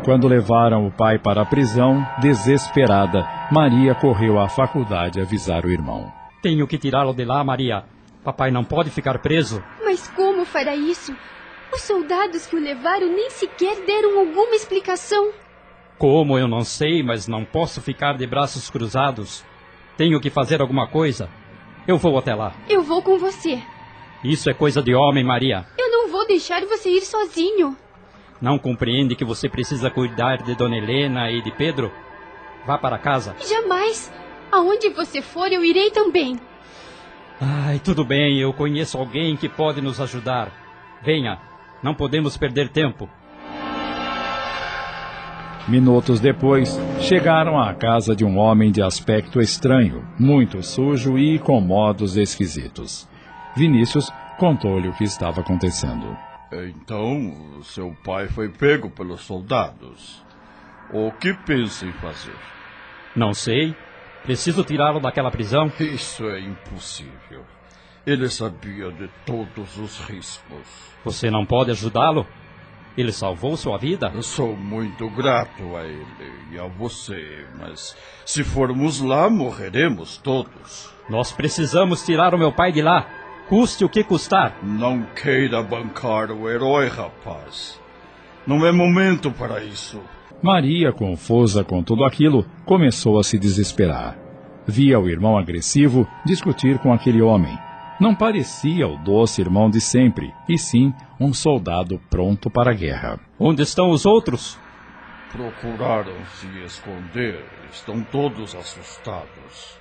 Quando 0.04 0.28
levaram 0.28 0.86
o 0.86 0.92
pai 0.92 1.18
para 1.18 1.42
a 1.42 1.46
prisão, 1.46 2.06
desesperada, 2.20 3.26
Maria 3.50 3.96
correu 3.96 4.38
à 4.38 4.50
faculdade 4.50 5.22
avisar 5.22 5.66
o 5.66 5.72
irmão. 5.72 6.12
Tenho 6.42 6.68
que 6.68 6.78
tirá-lo 6.78 7.14
de 7.14 7.24
lá, 7.24 7.42
Maria. 7.42 7.86
Papai 8.22 8.52
não 8.52 8.66
pode 8.66 8.90
ficar 8.90 9.20
preso. 9.20 9.64
Mas 9.84 10.10
como 10.10 10.44
fará 10.44 10.76
isso? 10.76 11.16
Os 11.74 11.82
soldados 11.82 12.46
que 12.46 12.56
o 12.56 12.60
levaram 12.60 13.08
nem 13.08 13.30
sequer 13.30 13.86
deram 13.86 14.20
alguma 14.20 14.54
explicação. 14.56 15.32
Como 15.98 16.38
eu 16.38 16.48
não 16.48 16.66
sei, 16.66 17.02
mas 17.02 17.28
não 17.28 17.46
posso 17.46 17.82
ficar 17.82 18.18
de 18.18 18.28
braços 18.28 18.70
cruzados. 18.70 19.46
Tenho 19.96 20.20
que 20.20 20.30
fazer 20.30 20.60
alguma 20.62 20.88
coisa. 20.88 21.30
Eu 21.88 21.98
vou 21.98 22.18
até 22.18 22.34
lá. 22.34 22.54
Eu 22.70 22.82
vou 22.82 23.02
com 23.02 23.18
você. 23.18 23.62
Isso 24.24 24.50
é 24.50 24.54
coisa 24.54 24.82
de 24.82 24.96
homem, 24.96 25.24
Maria. 25.24 25.66
Eu 25.78 25.92
não 25.92 26.10
vou 26.10 26.26
deixar 26.26 26.62
você 26.66 26.90
ir 26.90 27.02
sozinho. 27.02 27.76
Não 28.42 28.58
compreende 28.58 29.16
que 29.16 29.26
você 29.26 29.50
precisa 29.50 29.90
cuidar 29.90 30.44
de 30.44 30.56
Dona 30.56 30.78
Helena 30.78 31.30
e 31.30 31.42
de 31.42 31.52
Pedro? 31.52 31.92
Vá 32.66 32.78
para 32.78 32.98
casa. 32.98 33.36
Jamais. 33.48 34.12
Aonde 34.52 34.90
você 34.90 35.22
for, 35.22 35.52
eu 35.52 35.64
irei 35.64 35.92
também. 35.92 36.40
Ai, 37.42 37.80
tudo 37.80 38.06
bem, 38.06 38.40
eu 38.40 38.54
conheço 38.54 38.98
alguém 38.98 39.36
que 39.36 39.50
pode 39.50 39.82
nos 39.82 40.00
ajudar. 40.00 40.52
Venha, 41.02 41.40
não 41.82 41.94
podemos 41.94 42.38
perder 42.38 42.70
tempo. 42.70 43.10
Minutos 45.68 46.20
depois, 46.20 46.78
chegaram 47.00 47.58
à 47.58 47.74
casa 47.74 48.14
de 48.14 48.26
um 48.26 48.38
homem 48.38 48.70
de 48.70 48.82
aspecto 48.82 49.40
estranho, 49.40 50.06
muito 50.20 50.62
sujo 50.62 51.18
e 51.18 51.40
com 51.40 51.62
modos 51.62 52.18
esquisitos. 52.18 53.08
Vinícius 53.56 54.12
contou-lhe 54.38 54.90
o 54.90 54.94
que 54.94 55.06
estava 55.06 55.40
acontecendo. 55.40 56.18
Então, 56.52 57.62
seu 57.64 57.96
pai 58.04 58.28
foi 58.28 58.50
pego 58.50 58.90
pelos 58.90 59.22
soldados. 59.22 60.22
O 60.92 61.12
que 61.12 61.34
pensa 61.34 61.86
em 61.86 61.94
fazer? 61.94 62.36
Não 63.16 63.34
sei. 63.34 63.74
Preciso 64.24 64.66
tirá-lo 64.66 65.00
daquela 65.00 65.32
prisão. 65.32 65.72
Isso 65.80 66.28
é 66.28 66.42
impossível. 66.42 67.46
Ele 68.06 68.28
sabia 68.28 68.92
de 68.92 69.10
todos 69.26 69.78
os 69.78 70.00
riscos. 70.02 70.68
Você 71.06 71.32
não 71.32 71.46
pode 71.46 71.72
ajudá-lo? 71.72 72.28
Ele 72.96 73.12
salvou 73.12 73.58
sua 73.58 73.78
vida? 73.78 74.12
Eu 74.14 74.22
sou 74.22 74.56
muito 74.56 75.10
grato 75.10 75.76
a 75.76 75.84
ele 75.84 76.06
e 76.52 76.60
a 76.60 76.68
você, 76.68 77.44
mas 77.60 77.96
se 78.26 78.44
formos 78.44 79.02
lá, 79.02 79.30
morreremos 79.30 80.18
todos. 80.18 80.94
Nós 81.10 81.32
precisamos 81.32 82.06
tirar 82.06 82.36
o 82.36 82.38
meu 82.38 82.52
pai 82.52 82.72
de 82.72 82.84
lá, 82.84 83.08
custe 83.50 83.84
o 83.84 83.90
que 83.90 84.04
custar. 84.04 84.58
Não 84.62 85.04
queira 85.16 85.64
bancar 85.64 86.32
o 86.32 86.48
herói, 86.48 86.88
rapaz. 86.88 87.82
Não 88.46 88.66
é 88.66 88.72
momento 88.72 89.32
para 89.32 89.64
isso. 89.64 90.00
Maria, 90.42 90.92
confusa 90.92 91.64
com 91.64 91.82
tudo 91.82 92.04
aquilo, 92.04 92.46
começou 92.66 93.18
a 93.18 93.24
se 93.24 93.40
desesperar. 93.40 94.18
Via 94.68 95.00
o 95.00 95.10
irmão 95.10 95.38
agressivo 95.38 96.08
discutir 96.26 96.78
com 96.78 96.94
aquele 96.94 97.22
homem. 97.22 97.58
Não 98.04 98.14
parecia 98.14 98.86
o 98.86 98.98
doce 98.98 99.40
irmão 99.40 99.70
de 99.70 99.80
sempre, 99.80 100.34
e 100.50 100.58
sim 100.58 100.94
um 101.18 101.34
soldado 101.34 102.02
pronto 102.10 102.50
para 102.50 102.72
a 102.72 102.74
guerra. 102.74 103.18
Onde 103.40 103.64
estão 103.64 103.92
os 103.92 104.06
outros? 104.06 104.60
Procuraram 105.32 106.14
se 106.34 106.48
esconder. 106.66 107.46
Estão 107.72 108.04
todos 108.04 108.56
assustados. 108.56 109.80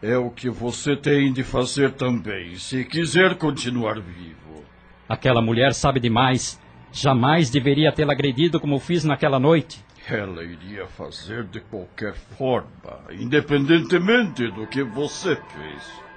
É 0.00 0.16
o 0.16 0.30
que 0.30 0.48
você 0.48 0.96
tem 0.96 1.34
de 1.34 1.44
fazer 1.44 1.92
também, 1.92 2.56
se 2.56 2.82
quiser 2.82 3.36
continuar 3.36 4.00
vivo. 4.00 4.64
Aquela 5.06 5.42
mulher 5.42 5.74
sabe 5.74 6.00
demais. 6.00 6.58
Jamais 6.90 7.50
deveria 7.50 7.92
tê-la 7.92 8.14
agredido 8.14 8.58
como 8.58 8.78
fiz 8.78 9.04
naquela 9.04 9.38
noite. 9.38 9.84
Ela 10.08 10.42
iria 10.44 10.86
fazer 10.86 11.44
de 11.44 11.60
qualquer 11.60 12.14
forma, 12.14 13.02
independentemente 13.10 14.50
do 14.50 14.66
que 14.66 14.82
você 14.82 15.36
fez. 15.36 16.09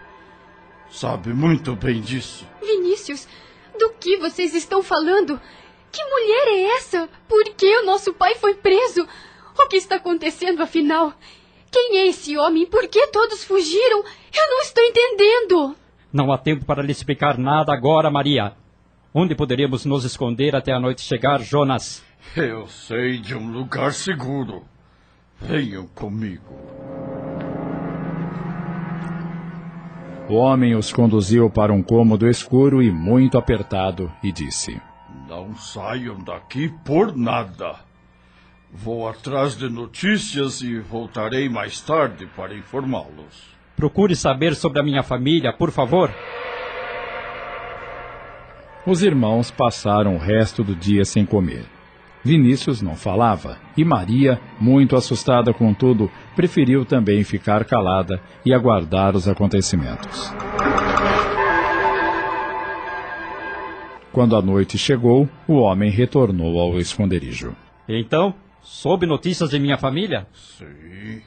Sabe 0.93 1.33
muito 1.33 1.75
bem 1.75 1.99
disso. 1.99 2.45
Vinícius, 2.61 3.27
do 3.79 3.93
que 3.99 4.15
vocês 4.17 4.53
estão 4.53 4.83
falando? 4.83 5.41
Que 5.91 6.05
mulher 6.05 6.47
é 6.49 6.77
essa? 6.77 7.09
Por 7.27 7.43
que 7.55 7.77
o 7.77 7.83
nosso 7.83 8.13
pai 8.13 8.35
foi 8.35 8.53
preso? 8.53 9.01
O 9.57 9.67
que 9.67 9.77
está 9.77 9.95
acontecendo 9.95 10.61
afinal? 10.61 11.11
Quem 11.71 11.97
é 11.97 12.07
esse 12.07 12.37
homem? 12.37 12.67
Por 12.67 12.87
que 12.87 13.07
todos 13.07 13.43
fugiram? 13.43 14.03
Eu 14.03 14.49
não 14.49 14.61
estou 14.61 14.83
entendendo. 14.83 15.75
Não 16.13 16.31
há 16.31 16.37
tempo 16.37 16.63
para 16.63 16.83
lhe 16.83 16.91
explicar 16.91 17.39
nada 17.39 17.73
agora, 17.73 18.11
Maria. 18.11 18.53
Onde 19.11 19.33
poderíamos 19.33 19.85
nos 19.85 20.05
esconder 20.05 20.55
até 20.55 20.73
a 20.73 20.79
noite 20.79 21.01
chegar, 21.01 21.41
Jonas? 21.41 22.03
Eu 22.37 22.67
sei 22.67 23.17
de 23.17 23.33
um 23.33 23.51
lugar 23.51 23.93
seguro. 23.93 24.63
Venham 25.41 25.87
comigo. 25.87 26.53
O 30.29 30.35
homem 30.35 30.73
os 30.73 30.93
conduziu 30.93 31.49
para 31.49 31.73
um 31.73 31.83
cômodo 31.83 32.29
escuro 32.29 32.81
e 32.81 32.89
muito 32.89 33.37
apertado 33.37 34.09
e 34.23 34.31
disse: 34.31 34.81
Não 35.27 35.53
saiam 35.55 36.17
daqui 36.23 36.69
por 36.85 37.15
nada. 37.15 37.75
Vou 38.71 39.07
atrás 39.07 39.55
de 39.57 39.69
notícias 39.69 40.61
e 40.61 40.79
voltarei 40.79 41.49
mais 41.49 41.81
tarde 41.81 42.25
para 42.37 42.55
informá-los. 42.55 43.53
Procure 43.75 44.15
saber 44.15 44.55
sobre 44.55 44.79
a 44.79 44.83
minha 44.83 45.03
família, 45.03 45.51
por 45.51 45.71
favor. 45.71 46.09
Os 48.85 49.03
irmãos 49.03 49.51
passaram 49.51 50.15
o 50.15 50.19
resto 50.19 50.63
do 50.63 50.73
dia 50.73 51.03
sem 51.03 51.25
comer. 51.25 51.65
Vinícius 52.23 52.81
não 52.81 52.95
falava 52.95 53.57
e 53.75 53.83
Maria, 53.83 54.39
muito 54.59 54.95
assustada 54.95 55.53
com 55.53 55.73
tudo, 55.73 56.09
preferiu 56.35 56.85
também 56.85 57.23
ficar 57.23 57.65
calada 57.65 58.21
e 58.45 58.53
aguardar 58.53 59.15
os 59.15 59.27
acontecimentos. 59.27 60.33
Quando 64.11 64.35
a 64.35 64.41
noite 64.41 64.77
chegou, 64.77 65.27
o 65.47 65.55
homem 65.55 65.89
retornou 65.89 66.59
ao 66.59 66.79
esconderijo. 66.79 67.55
Então, 67.89 68.35
Soube 68.63 69.05
notícias 69.05 69.49
de 69.49 69.59
minha 69.59 69.77
família? 69.77 70.25
Sim. 70.33 71.21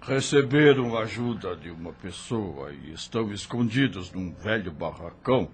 Receberam 0.00 0.98
ajuda 0.98 1.54
de 1.54 1.70
uma 1.70 1.92
pessoa 1.92 2.72
e 2.72 2.92
estão 2.92 3.32
escondidos 3.32 4.10
num 4.10 4.32
velho 4.32 4.72
barracão, 4.72 5.48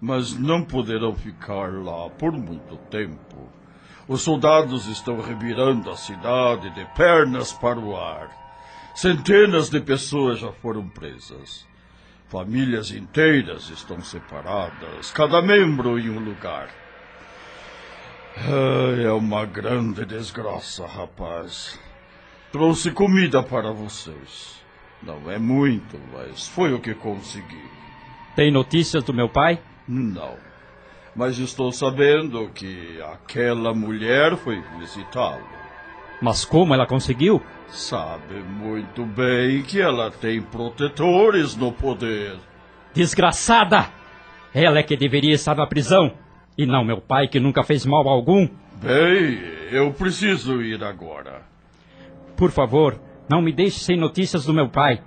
mas 0.00 0.34
não 0.34 0.64
poderão 0.64 1.14
ficar 1.14 1.70
lá 1.74 2.08
por 2.08 2.32
muito 2.32 2.78
tempo. 2.88 3.36
Os 4.08 4.22
soldados 4.22 4.86
estão 4.86 5.20
revirando 5.20 5.90
a 5.90 5.96
cidade 5.96 6.70
de 6.70 6.84
pernas 6.94 7.52
para 7.52 7.78
o 7.78 7.96
ar. 7.96 8.30
Centenas 8.94 9.68
de 9.68 9.80
pessoas 9.80 10.38
já 10.38 10.52
foram 10.52 10.88
presas. 10.88 11.66
Famílias 12.28 12.92
inteiras 12.92 13.68
estão 13.68 14.00
separadas, 14.00 15.10
cada 15.10 15.42
membro 15.42 15.98
em 15.98 16.10
um 16.10 16.20
lugar. 16.20 16.68
É 19.04 19.10
uma 19.10 19.44
grande 19.44 20.04
desgraça, 20.04 20.86
rapaz. 20.86 21.78
Trouxe 22.52 22.90
comida 22.90 23.42
para 23.42 23.72
vocês. 23.72 24.56
Não 25.02 25.30
é 25.30 25.38
muito, 25.38 25.98
mas 26.12 26.46
foi 26.46 26.72
o 26.72 26.80
que 26.80 26.94
consegui. 26.94 27.64
Tem 28.34 28.52
notícias 28.52 29.02
do 29.02 29.12
meu 29.12 29.28
pai? 29.28 29.60
Não. 29.88 30.45
Mas 31.16 31.38
estou 31.38 31.72
sabendo 31.72 32.50
que 32.50 33.00
aquela 33.02 33.72
mulher 33.72 34.36
foi 34.36 34.62
visitá-lo. 34.78 35.46
Mas 36.20 36.44
como 36.44 36.74
ela 36.74 36.86
conseguiu? 36.86 37.42
Sabe 37.68 38.34
muito 38.34 39.04
bem 39.04 39.62
que 39.62 39.80
ela 39.80 40.10
tem 40.10 40.42
protetores 40.42 41.56
no 41.56 41.72
poder. 41.72 42.36
Desgraçada! 42.92 43.88
Ela 44.54 44.78
é 44.78 44.82
que 44.82 44.96
deveria 44.96 45.34
estar 45.34 45.56
na 45.56 45.66
prisão. 45.66 46.12
E 46.56 46.66
não 46.66 46.84
meu 46.84 47.00
pai, 47.00 47.28
que 47.28 47.40
nunca 47.40 47.62
fez 47.62 47.86
mal 47.86 48.06
algum. 48.08 48.46
Bem, 48.74 49.38
eu 49.70 49.92
preciso 49.92 50.62
ir 50.62 50.84
agora. 50.84 51.42
Por 52.36 52.50
favor, 52.50 53.00
não 53.28 53.40
me 53.40 53.52
deixe 53.52 53.80
sem 53.80 53.98
notícias 53.98 54.44
do 54.44 54.52
meu 54.52 54.68
pai. 54.68 55.02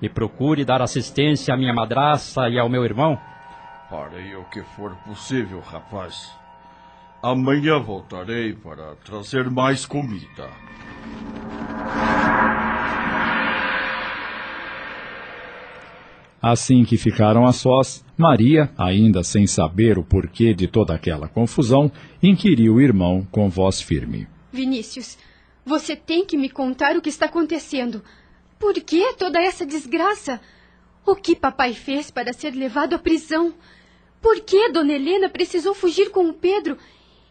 E 0.00 0.08
procure 0.08 0.64
dar 0.64 0.82
assistência 0.82 1.52
à 1.52 1.56
minha 1.56 1.74
madraça 1.74 2.48
e 2.48 2.58
ao 2.58 2.68
meu 2.68 2.84
irmão. 2.84 3.18
Farei 3.92 4.34
o 4.36 4.44
que 4.44 4.62
for 4.62 4.96
possível, 5.04 5.60
rapaz. 5.60 6.32
Amanhã 7.22 7.78
voltarei 7.78 8.54
para 8.54 8.96
trazer 8.96 9.50
mais 9.50 9.84
comida. 9.84 10.48
Assim 16.40 16.86
que 16.86 16.96
ficaram 16.96 17.44
a 17.44 17.52
sós, 17.52 18.02
Maria, 18.16 18.72
ainda 18.78 19.22
sem 19.22 19.46
saber 19.46 19.98
o 19.98 20.02
porquê 20.02 20.54
de 20.54 20.66
toda 20.66 20.94
aquela 20.94 21.28
confusão, 21.28 21.92
inquiriu 22.22 22.76
o 22.76 22.80
irmão 22.80 23.28
com 23.30 23.50
voz 23.50 23.78
firme. 23.78 24.26
Vinícius, 24.50 25.18
você 25.66 25.94
tem 25.94 26.24
que 26.24 26.38
me 26.38 26.48
contar 26.48 26.96
o 26.96 27.02
que 27.02 27.10
está 27.10 27.26
acontecendo. 27.26 28.02
Por 28.58 28.72
que 28.72 29.12
toda 29.18 29.38
essa 29.38 29.66
desgraça? 29.66 30.40
O 31.04 31.14
que 31.14 31.36
papai 31.36 31.74
fez 31.74 32.10
para 32.10 32.32
ser 32.32 32.54
levado 32.54 32.94
à 32.94 32.98
prisão? 32.98 33.52
Por 34.22 34.40
que 34.40 34.70
Dona 34.70 34.92
Helena 34.92 35.28
precisou 35.28 35.74
fugir 35.74 36.10
com 36.10 36.28
o 36.28 36.32
Pedro? 36.32 36.78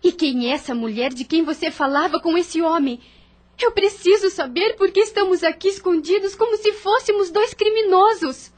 E 0.04 0.12
quem 0.12 0.50
é 0.50 0.54
essa 0.54 0.76
mulher 0.76 1.14
de 1.14 1.24
quem 1.24 1.44
você 1.44 1.72
falava 1.72 2.20
com 2.20 2.38
esse 2.38 2.62
homem? 2.62 3.00
Eu 3.60 3.72
preciso 3.72 4.30
saber 4.30 4.76
por 4.76 4.92
que 4.92 5.00
estamos 5.00 5.44
aqui 5.44 5.70
escondidos 5.70 6.36
como 6.36 6.58
se 6.58 6.74
fôssemos 6.74 7.32
dois 7.32 7.54
criminosos. 7.54 8.52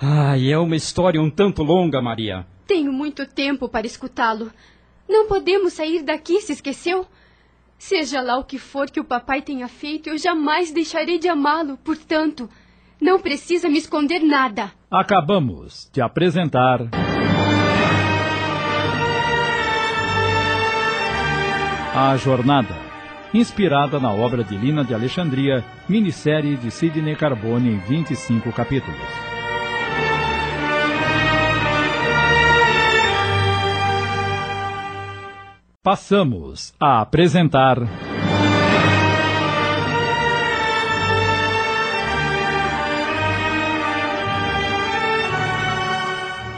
Ai, 0.00 0.50
é 0.50 0.58
uma 0.58 0.74
história 0.74 1.20
um 1.20 1.28
tanto 1.30 1.62
longa, 1.62 2.00
Maria. 2.00 2.46
Tenho 2.66 2.92
muito 2.92 3.26
tempo 3.26 3.68
para 3.68 3.86
escutá-lo. 3.86 4.50
Não 5.08 5.26
podemos 5.26 5.74
sair 5.74 6.02
daqui, 6.02 6.40
se 6.40 6.52
esqueceu? 6.52 7.06
Seja 7.76 8.22
lá 8.22 8.38
o 8.38 8.44
que 8.44 8.58
for 8.58 8.90
que 8.90 9.00
o 9.00 9.04
papai 9.04 9.42
tenha 9.42 9.68
feito, 9.68 10.08
eu 10.08 10.16
jamais 10.16 10.72
deixarei 10.72 11.18
de 11.18 11.28
amá-lo. 11.28 11.76
Portanto, 11.84 12.48
não 13.00 13.20
precisa 13.20 13.68
me 13.68 13.78
esconder 13.78 14.20
nada. 14.20 14.72
Acabamos 14.90 15.90
de 15.92 16.00
apresentar. 16.00 16.88
A 21.94 22.16
Jornada, 22.16 22.76
inspirada 23.32 24.00
na 24.00 24.10
obra 24.10 24.42
de 24.42 24.56
Lina 24.56 24.84
de 24.84 24.92
Alexandria, 24.94 25.64
minissérie 25.88 26.56
de 26.56 26.70
Sidney 26.70 27.14
Carbone 27.14 27.70
em 27.70 27.78
25 27.78 28.52
capítulos. 28.52 29.24
passamos 35.84 36.72
a 36.80 37.02
apresentar. 37.02 37.76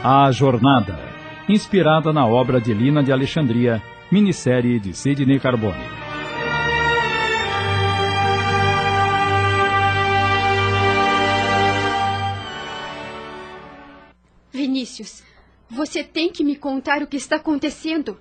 A 0.01 0.31
Jornada, 0.31 0.97
inspirada 1.49 2.13
na 2.13 2.25
obra 2.25 2.61
de 2.61 2.73
Lina 2.73 3.03
de 3.03 3.11
Alexandria, 3.11 3.83
minissérie 4.09 4.79
de 4.79 4.93
Sidney 4.93 5.39
Carbone. 5.39 5.83
Vinícius, 14.49 15.23
você 15.69 16.03
tem 16.03 16.29
que 16.29 16.43
me 16.43 16.55
contar 16.55 17.03
o 17.03 17.07
que 17.07 17.17
está 17.17 17.35
acontecendo. 17.35 18.17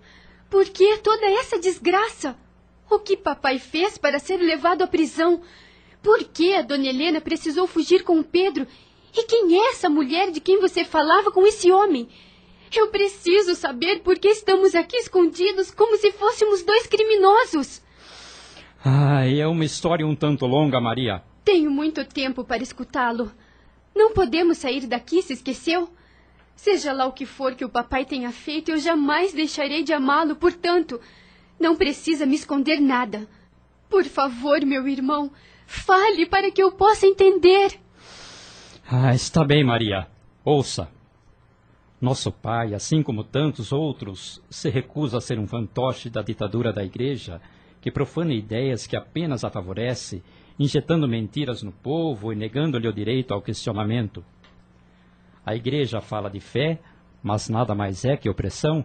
Por 0.50 0.64
que 0.64 0.98
toda 0.98 1.24
essa 1.26 1.58
desgraça? 1.58 2.36
O 2.90 2.98
que 2.98 3.16
papai 3.16 3.58
fez 3.58 3.96
para 3.96 4.18
ser 4.18 4.38
levado 4.38 4.82
à 4.82 4.86
prisão? 4.86 5.40
Por 6.02 6.24
que 6.24 6.52
a 6.54 6.62
dona 6.62 6.86
Helena 6.86 7.20
precisou 7.20 7.66
fugir 7.66 8.02
com 8.02 8.18
o 8.18 8.24
Pedro? 8.24 8.66
E 9.16 9.22
quem 9.24 9.56
é 9.56 9.70
essa 9.70 9.88
mulher 9.88 10.30
de 10.30 10.40
quem 10.40 10.60
você 10.60 10.84
falava 10.84 11.30
com 11.30 11.46
esse 11.46 11.70
homem? 11.70 12.08
Eu 12.74 12.88
preciso 12.88 13.54
saber 13.54 14.00
por 14.00 14.18
que 14.18 14.28
estamos 14.28 14.74
aqui 14.74 14.96
escondidos 14.96 15.70
como 15.70 15.96
se 15.96 16.12
fôssemos 16.12 16.62
dois 16.62 16.86
criminosos. 16.86 17.82
Ai, 18.84 19.40
é 19.40 19.46
uma 19.46 19.64
história 19.64 20.06
um 20.06 20.14
tanto 20.14 20.46
longa, 20.46 20.80
Maria. 20.80 21.22
Tenho 21.44 21.70
muito 21.70 22.04
tempo 22.04 22.44
para 22.44 22.62
escutá-lo. 22.62 23.32
Não 23.94 24.12
podemos 24.12 24.58
sair 24.58 24.86
daqui, 24.86 25.22
se 25.22 25.32
esqueceu? 25.32 25.88
Seja 26.54 26.92
lá 26.92 27.06
o 27.06 27.12
que 27.12 27.26
for 27.26 27.54
que 27.54 27.64
o 27.64 27.68
papai 27.68 28.04
tenha 28.04 28.32
feito, 28.32 28.70
eu 28.70 28.78
jamais 28.78 29.32
deixarei 29.32 29.82
de 29.82 29.92
amá-lo, 29.92 30.36
portanto, 30.36 31.00
não 31.60 31.76
precisa 31.76 32.26
me 32.26 32.34
esconder 32.34 32.80
nada. 32.80 33.28
Por 33.88 34.04
favor, 34.04 34.64
meu 34.64 34.88
irmão, 34.88 35.30
fale 35.66 36.26
para 36.26 36.50
que 36.50 36.62
eu 36.62 36.72
possa 36.72 37.06
entender. 37.06 37.78
Ah, 38.90 39.14
está 39.14 39.44
bem, 39.44 39.64
Maria. 39.64 40.06
Ouça. 40.44 40.95
Nosso 42.00 42.30
pai, 42.30 42.74
assim 42.74 43.02
como 43.02 43.24
tantos 43.24 43.72
outros, 43.72 44.42
se 44.50 44.68
recusa 44.68 45.16
a 45.16 45.20
ser 45.20 45.38
um 45.38 45.46
fantoche 45.46 46.10
da 46.10 46.20
ditadura 46.20 46.70
da 46.70 46.84
igreja, 46.84 47.40
que 47.80 47.90
profana 47.90 48.34
ideias 48.34 48.86
que 48.86 48.96
apenas 48.96 49.44
a 49.44 49.50
favorece, 49.50 50.22
injetando 50.58 51.08
mentiras 51.08 51.62
no 51.62 51.72
povo 51.72 52.32
e 52.32 52.36
negando-lhe 52.36 52.86
o 52.86 52.92
direito 52.92 53.32
ao 53.32 53.40
questionamento. 53.40 54.22
A 55.44 55.54
igreja 55.54 56.00
fala 56.02 56.28
de 56.28 56.40
fé, 56.40 56.78
mas 57.22 57.48
nada 57.48 57.74
mais 57.74 58.04
é 58.04 58.16
que 58.16 58.28
opressão. 58.28 58.84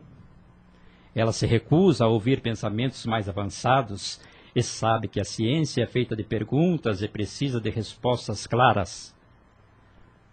Ela 1.13 1.33
se 1.33 1.45
recusa 1.45 2.05
a 2.05 2.07
ouvir 2.07 2.41
pensamentos 2.41 3.05
mais 3.05 3.27
avançados 3.27 4.21
e 4.55 4.63
sabe 4.63 5.09
que 5.09 5.19
a 5.19 5.25
ciência 5.25 5.83
é 5.83 5.87
feita 5.87 6.15
de 6.15 6.23
perguntas 6.23 7.01
e 7.01 7.07
precisa 7.09 7.59
de 7.59 7.69
respostas 7.69 8.47
claras. 8.47 9.13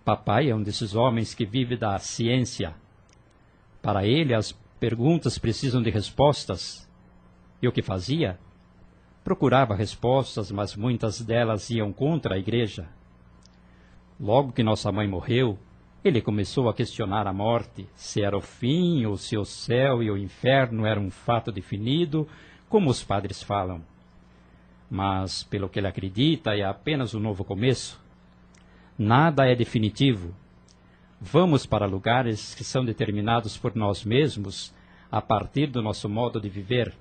Papai 0.08 0.48
é 0.48 0.54
um 0.54 0.62
desses 0.62 0.94
homens 0.94 1.34
que 1.34 1.44
vive 1.44 1.76
da 1.76 1.98
ciência. 1.98 2.74
Para 3.82 4.06
ele, 4.06 4.32
as 4.32 4.52
perguntas 4.80 5.36
precisam 5.36 5.82
de 5.82 5.90
respostas. 5.90 6.88
E 7.60 7.68
o 7.68 7.72
que 7.72 7.82
fazia? 7.82 8.38
Procurava 9.22 9.74
respostas, 9.74 10.50
mas 10.50 10.74
muitas 10.74 11.20
delas 11.20 11.68
iam 11.68 11.92
contra 11.92 12.36
a 12.36 12.38
igreja. 12.38 12.88
Logo 14.18 14.50
que 14.50 14.62
nossa 14.62 14.90
mãe 14.90 15.06
morreu, 15.06 15.58
ele 16.02 16.22
começou 16.22 16.70
a 16.70 16.74
questionar 16.74 17.26
a 17.26 17.32
morte, 17.34 17.86
se 17.94 18.22
era 18.22 18.34
o 18.34 18.40
fim 18.40 19.04
ou 19.04 19.18
se 19.18 19.36
o 19.36 19.44
céu 19.44 20.02
e 20.02 20.10
o 20.10 20.16
inferno 20.16 20.86
eram 20.86 21.02
um 21.02 21.10
fato 21.10 21.52
definido, 21.52 22.26
como 22.66 22.88
os 22.88 23.04
padres 23.04 23.42
falam. 23.42 23.84
Mas, 24.90 25.42
pelo 25.42 25.68
que 25.68 25.78
ele 25.78 25.86
acredita, 25.86 26.56
é 26.56 26.64
apenas 26.64 27.12
um 27.12 27.20
novo 27.20 27.44
começo. 27.44 28.07
Nada 28.98 29.46
é 29.46 29.54
definitivo. 29.54 30.34
Vamos 31.20 31.64
para 31.64 31.86
lugares 31.86 32.52
que 32.52 32.64
são 32.64 32.84
determinados 32.84 33.56
por 33.56 33.76
nós 33.76 34.04
mesmos 34.04 34.74
a 35.08 35.22
partir 35.22 35.68
do 35.68 35.80
nosso 35.80 36.08
modo 36.08 36.40
de 36.40 36.48
viver. 36.48 36.92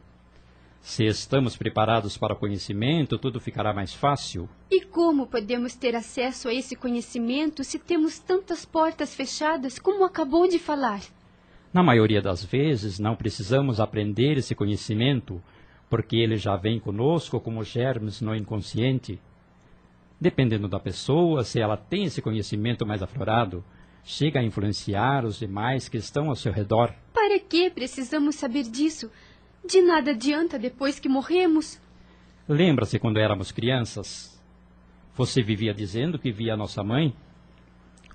Se 0.80 1.06
estamos 1.06 1.58
preparados 1.58 2.16
para 2.16 2.36
o 2.36 2.38
conhecimento, 2.38 3.18
tudo 3.18 3.39
ficará 3.39 3.74
mais 3.74 3.95
fácil. 3.95 4.48
E 4.70 4.82
como 4.82 5.26
podemos 5.26 5.74
ter 5.74 5.95
acesso 5.95 6.48
a 6.48 6.54
esse 6.54 6.76
conhecimento 6.76 7.64
se 7.64 7.80
temos 7.80 8.20
tantas 8.20 8.64
portas 8.64 9.16
fechadas 9.16 9.80
como 9.80 10.06
acabou 10.06 10.48
de 10.48 10.60
falar? 10.60 11.02
Na 11.74 11.82
maioria 11.82 12.22
das 12.22 12.45
vezes, 12.45 13.00
não 13.00 13.16
precisamos 13.16 13.80
aprender 13.80 14.38
esse 14.38 14.54
conhecimento, 14.54 15.41
porque 15.89 16.18
ele 16.18 16.38
já 16.38 16.56
vem 16.56 16.80
conosco 16.80 17.39
como 17.39 17.64
germes 17.64 18.22
no 18.22 18.36
inconsciente. 18.36 19.20
Dependendo 20.20 20.68
da 20.68 20.80
pessoa, 20.80 21.43
se 21.43 21.59
ela 21.59 21.78
tem 21.78 22.05
esse 22.05 22.22
conhecimento 22.22 22.86
mais 22.86 23.03
aflorado, 23.03 23.63
chega 24.03 24.39
a 24.39 24.43
influenciar 24.43 25.24
os 25.24 25.38
demais 25.38 25.88
que 25.88 25.97
estão 25.97 26.30
ao 26.30 26.36
seu 26.36 26.51
redor. 26.51 26.91
Para 27.13 27.39
que 27.39 27.70
precisamos 27.70 28.36
saber 28.36 28.63
disso? 28.63 29.11
De 29.63 29.80
nada 29.82 30.11
adianta 30.11 30.57
depois 30.57 30.99
que 30.99 31.07
morremos. 31.07 31.80
Lembra-se 32.49 32.97
quando 32.97 33.20
éramos 33.20 33.51
crianças? 33.51 34.41
Você 35.15 35.43
vivia 35.43 35.74
dizendo 35.74 36.18
que 36.18 36.32
via 36.32 36.57
nossa 36.57 36.84
mãe? 36.84 37.13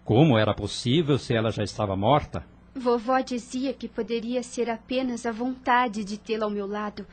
Como 0.04 0.36
era 0.36 0.54
possível 0.54 1.18
se 1.18 1.34
ela 1.34 1.52
já 1.52 1.62
estava 1.62 1.94
morta? 1.94 2.44
Vovó 2.74 3.20
dizia 3.20 3.72
que 3.72 3.86
poderia 3.86 4.42
ser 4.42 4.70
apenas 4.70 5.24
a 5.26 5.30
vontade 5.30 6.04
de 6.04 6.18
tê-la 6.18 6.46
ao 6.46 6.50
meu 6.50 6.66
lado 6.66 7.06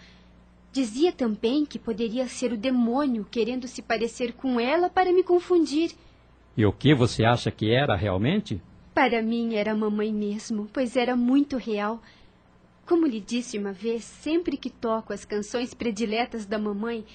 Dizia 0.71 1.11
também 1.11 1.65
que 1.65 1.79
poderia 1.79 2.27
ser 2.27 2.53
o 2.53 2.57
demônio 2.57 3.25
querendo 3.29 3.67
se 3.67 3.81
parecer 3.81 4.33
com 4.33 4.59
ela 4.59 4.89
para 4.89 5.11
me 5.11 5.23
confundir. 5.23 5.91
E 6.55 6.65
o 6.65 6.71
que 6.71 6.93
você 6.93 7.25
acha 7.25 7.49
que 7.49 7.71
era 7.71 7.95
realmente? 7.95 8.61
Para 8.93 9.21
mim 9.21 9.55
era 9.55 9.71
a 9.71 9.75
mamãe 9.75 10.13
mesmo, 10.13 10.67
pois 10.71 10.95
era 10.95 11.15
muito 11.15 11.57
real. 11.57 12.01
Como 12.85 13.07
lhe 13.07 13.19
disse 13.19 13.57
uma 13.57 13.71
vez, 13.71 14.03
sempre 14.03 14.57
que 14.57 14.69
toco 14.69 15.13
as 15.13 15.25
canções 15.25 15.73
prediletas 15.73 16.45
da 16.45 16.59
mamãe, 16.59 17.05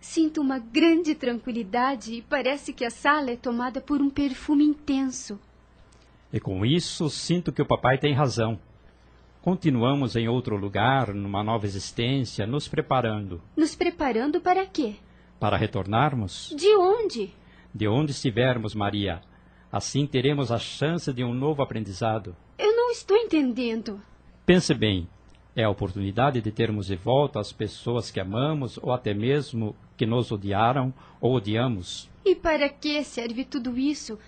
sinto 0.00 0.40
uma 0.40 0.58
grande 0.58 1.14
tranquilidade 1.14 2.14
e 2.14 2.22
parece 2.22 2.72
que 2.72 2.84
a 2.84 2.90
sala 2.90 3.30
é 3.30 3.36
tomada 3.36 3.80
por 3.80 4.00
um 4.00 4.10
perfume 4.10 4.64
intenso. 4.64 5.38
E 6.32 6.40
com 6.40 6.64
isso 6.64 7.08
sinto 7.10 7.52
que 7.52 7.62
o 7.62 7.66
papai 7.66 7.98
tem 7.98 8.14
razão. 8.14 8.58
Continuamos 9.44 10.16
em 10.16 10.26
outro 10.26 10.56
lugar, 10.56 11.12
numa 11.12 11.44
nova 11.44 11.66
existência, 11.66 12.46
nos 12.46 12.66
preparando. 12.66 13.42
Nos 13.54 13.74
preparando 13.74 14.40
para 14.40 14.64
quê? 14.64 14.94
Para 15.38 15.58
retornarmos? 15.58 16.50
De 16.56 16.74
onde? 16.74 17.30
De 17.74 17.86
onde 17.86 18.12
estivermos, 18.12 18.74
Maria. 18.74 19.20
Assim 19.70 20.06
teremos 20.06 20.50
a 20.50 20.58
chance 20.58 21.12
de 21.12 21.22
um 21.22 21.34
novo 21.34 21.62
aprendizado. 21.62 22.34
Eu 22.58 22.74
não 22.74 22.90
estou 22.90 23.18
entendendo. 23.18 24.00
Pense 24.46 24.72
bem. 24.72 25.06
É 25.54 25.64
a 25.64 25.70
oportunidade 25.70 26.40
de 26.40 26.50
termos 26.50 26.86
de 26.86 26.96
volta 26.96 27.38
as 27.38 27.52
pessoas 27.52 28.10
que 28.10 28.20
amamos 28.20 28.78
ou 28.78 28.94
até 28.94 29.12
mesmo 29.12 29.76
que 29.94 30.06
nos 30.06 30.32
odiaram 30.32 30.90
ou 31.20 31.34
odiamos. 31.34 32.08
E 32.24 32.34
para 32.34 32.70
que 32.70 33.04
serve 33.04 33.44
tudo 33.44 33.76
isso? 33.76 34.18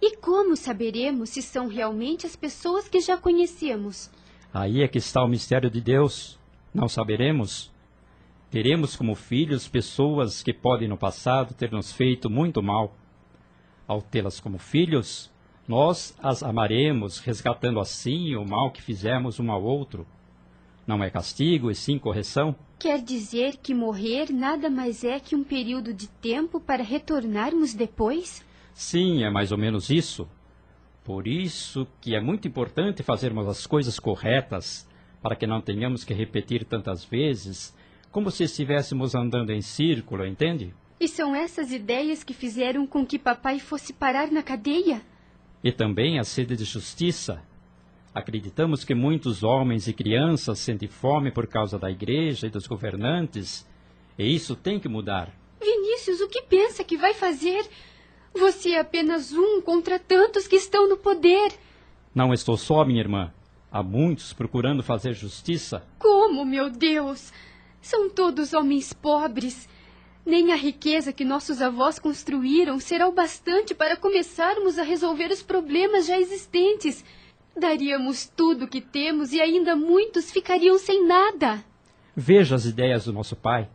E 0.00 0.16
como 0.18 0.54
saberemos 0.54 1.30
se 1.30 1.42
são 1.42 1.66
realmente 1.66 2.24
as 2.24 2.36
pessoas 2.36 2.88
que 2.88 3.00
já 3.00 3.16
conhecemos? 3.16 4.12
Aí 4.54 4.82
é 4.82 4.86
que 4.88 4.98
está 4.98 5.24
o 5.24 5.26
mistério 5.26 5.68
de 5.68 5.80
Deus. 5.80 6.38
Não 6.72 6.88
saberemos. 6.88 7.72
Teremos 8.52 8.94
como 8.94 9.16
filhos 9.16 9.66
pessoas 9.66 10.44
que 10.44 10.52
podem 10.52 10.86
no 10.86 10.96
passado 10.96 11.52
ter 11.54 11.72
nos 11.72 11.92
feito 11.92 12.30
muito 12.30 12.62
mal. 12.62 12.94
Ao 13.84 14.00
tê-las 14.00 14.38
como 14.38 14.56
filhos, 14.58 15.28
nós 15.66 16.16
as 16.22 16.44
amaremos, 16.44 17.18
resgatando 17.18 17.80
assim 17.80 18.36
o 18.36 18.44
mal 18.44 18.70
que 18.70 18.80
fizemos 18.80 19.40
um 19.40 19.50
ao 19.50 19.60
outro. 19.60 20.06
Não 20.86 21.02
é 21.02 21.10
castigo 21.10 21.68
e 21.68 21.74
sim 21.74 21.98
correção? 21.98 22.54
Quer 22.78 23.02
dizer 23.02 23.56
que 23.56 23.74
morrer 23.74 24.32
nada 24.32 24.70
mais 24.70 25.02
é 25.02 25.18
que 25.18 25.34
um 25.34 25.42
período 25.42 25.92
de 25.92 26.06
tempo 26.06 26.60
para 26.60 26.84
retornarmos 26.84 27.74
depois? 27.74 28.44
Sim, 28.72 29.24
é 29.24 29.30
mais 29.30 29.50
ou 29.50 29.58
menos 29.58 29.90
isso. 29.90 30.28
Por 31.04 31.28
isso 31.28 31.86
que 32.00 32.14
é 32.14 32.20
muito 32.20 32.48
importante 32.48 33.02
fazermos 33.02 33.46
as 33.46 33.66
coisas 33.66 34.00
corretas, 34.00 34.88
para 35.22 35.36
que 35.36 35.46
não 35.46 35.60
tenhamos 35.60 36.02
que 36.02 36.14
repetir 36.14 36.64
tantas 36.64 37.04
vezes, 37.04 37.76
como 38.10 38.30
se 38.30 38.44
estivéssemos 38.44 39.14
andando 39.14 39.50
em 39.50 39.60
círculo, 39.60 40.26
entende? 40.26 40.72
E 40.98 41.06
são 41.06 41.34
essas 41.34 41.72
ideias 41.72 42.24
que 42.24 42.32
fizeram 42.32 42.86
com 42.86 43.04
que 43.04 43.18
papai 43.18 43.58
fosse 43.58 43.92
parar 43.92 44.30
na 44.30 44.42
cadeia? 44.42 45.02
E 45.62 45.70
também 45.70 46.18
a 46.18 46.24
sede 46.24 46.56
de 46.56 46.64
justiça. 46.64 47.42
Acreditamos 48.14 48.82
que 48.82 48.94
muitos 48.94 49.42
homens 49.42 49.86
e 49.86 49.92
crianças 49.92 50.58
sentem 50.58 50.88
fome 50.88 51.30
por 51.30 51.46
causa 51.46 51.78
da 51.78 51.90
igreja 51.90 52.46
e 52.46 52.50
dos 52.50 52.66
governantes, 52.66 53.68
e 54.18 54.34
isso 54.34 54.56
tem 54.56 54.80
que 54.80 54.88
mudar. 54.88 55.30
Vinícius, 55.60 56.20
o 56.20 56.28
que 56.28 56.42
pensa 56.42 56.84
que 56.84 56.96
vai 56.96 57.12
fazer? 57.12 57.68
Você 58.34 58.70
é 58.70 58.80
apenas 58.80 59.32
um 59.32 59.60
contra 59.60 59.98
tantos 59.98 60.48
que 60.48 60.56
estão 60.56 60.88
no 60.88 60.96
poder. 60.96 61.52
Não 62.14 62.32
estou 62.32 62.56
só, 62.56 62.84
minha 62.84 63.00
irmã. 63.00 63.32
Há 63.70 63.82
muitos 63.82 64.32
procurando 64.32 64.82
fazer 64.82 65.14
justiça. 65.14 65.84
Como, 65.98 66.44
meu 66.44 66.68
Deus? 66.68 67.32
São 67.80 68.10
todos 68.10 68.52
homens 68.52 68.92
pobres. 68.92 69.68
Nem 70.26 70.52
a 70.52 70.56
riqueza 70.56 71.12
que 71.12 71.24
nossos 71.24 71.60
avós 71.60 71.98
construíram 71.98 72.80
será 72.80 73.08
o 73.08 73.12
bastante 73.12 73.74
para 73.74 73.96
começarmos 73.96 74.78
a 74.78 74.82
resolver 74.82 75.30
os 75.30 75.42
problemas 75.42 76.06
já 76.06 76.18
existentes. 76.18 77.04
Daríamos 77.56 78.26
tudo 78.26 78.64
o 78.64 78.68
que 78.68 78.80
temos 78.80 79.32
e 79.32 79.40
ainda 79.40 79.76
muitos 79.76 80.30
ficariam 80.30 80.78
sem 80.78 81.06
nada. 81.06 81.64
Veja 82.16 82.54
as 82.54 82.64
ideias 82.64 83.04
do 83.04 83.12
nosso 83.12 83.36
pai. 83.36 83.68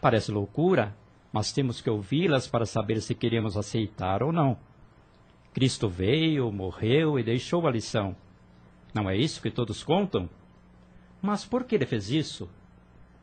Parece 0.00 0.32
loucura, 0.32 0.96
mas 1.32 1.52
temos 1.52 1.80
que 1.80 1.88
ouvi-las 1.88 2.46
para 2.46 2.66
saber 2.66 3.00
se 3.00 3.14
queremos 3.14 3.56
aceitar 3.56 4.22
ou 4.22 4.32
não. 4.32 4.58
Cristo 5.54 5.88
veio, 5.88 6.50
morreu 6.52 7.18
e 7.18 7.22
deixou 7.22 7.66
a 7.66 7.70
lição. 7.70 8.14
Não 8.94 9.08
é 9.08 9.16
isso 9.16 9.40
que 9.40 9.50
todos 9.50 9.82
contam? 9.82 10.28
Mas 11.20 11.44
por 11.44 11.64
que 11.64 11.74
ele 11.74 11.86
fez 11.86 12.10
isso? 12.10 12.48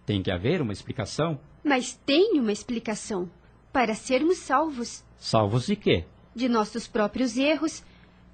Tem 0.06 0.24
que 0.24 0.32
haver 0.32 0.62
uma 0.62 0.74
explicação. 0.74 1.40
Mas 1.64 1.94
tem 2.06 2.40
uma 2.40 2.52
explicação. 2.52 3.30
Para 3.72 3.94
sermos 3.94 4.38
salvos. 4.38 5.04
Salvos 5.18 5.68
de 5.68 5.76
quê? 5.76 6.06
De 6.36 6.50
nossos 6.50 6.88
próprios 6.88 7.38
erros. 7.38 7.84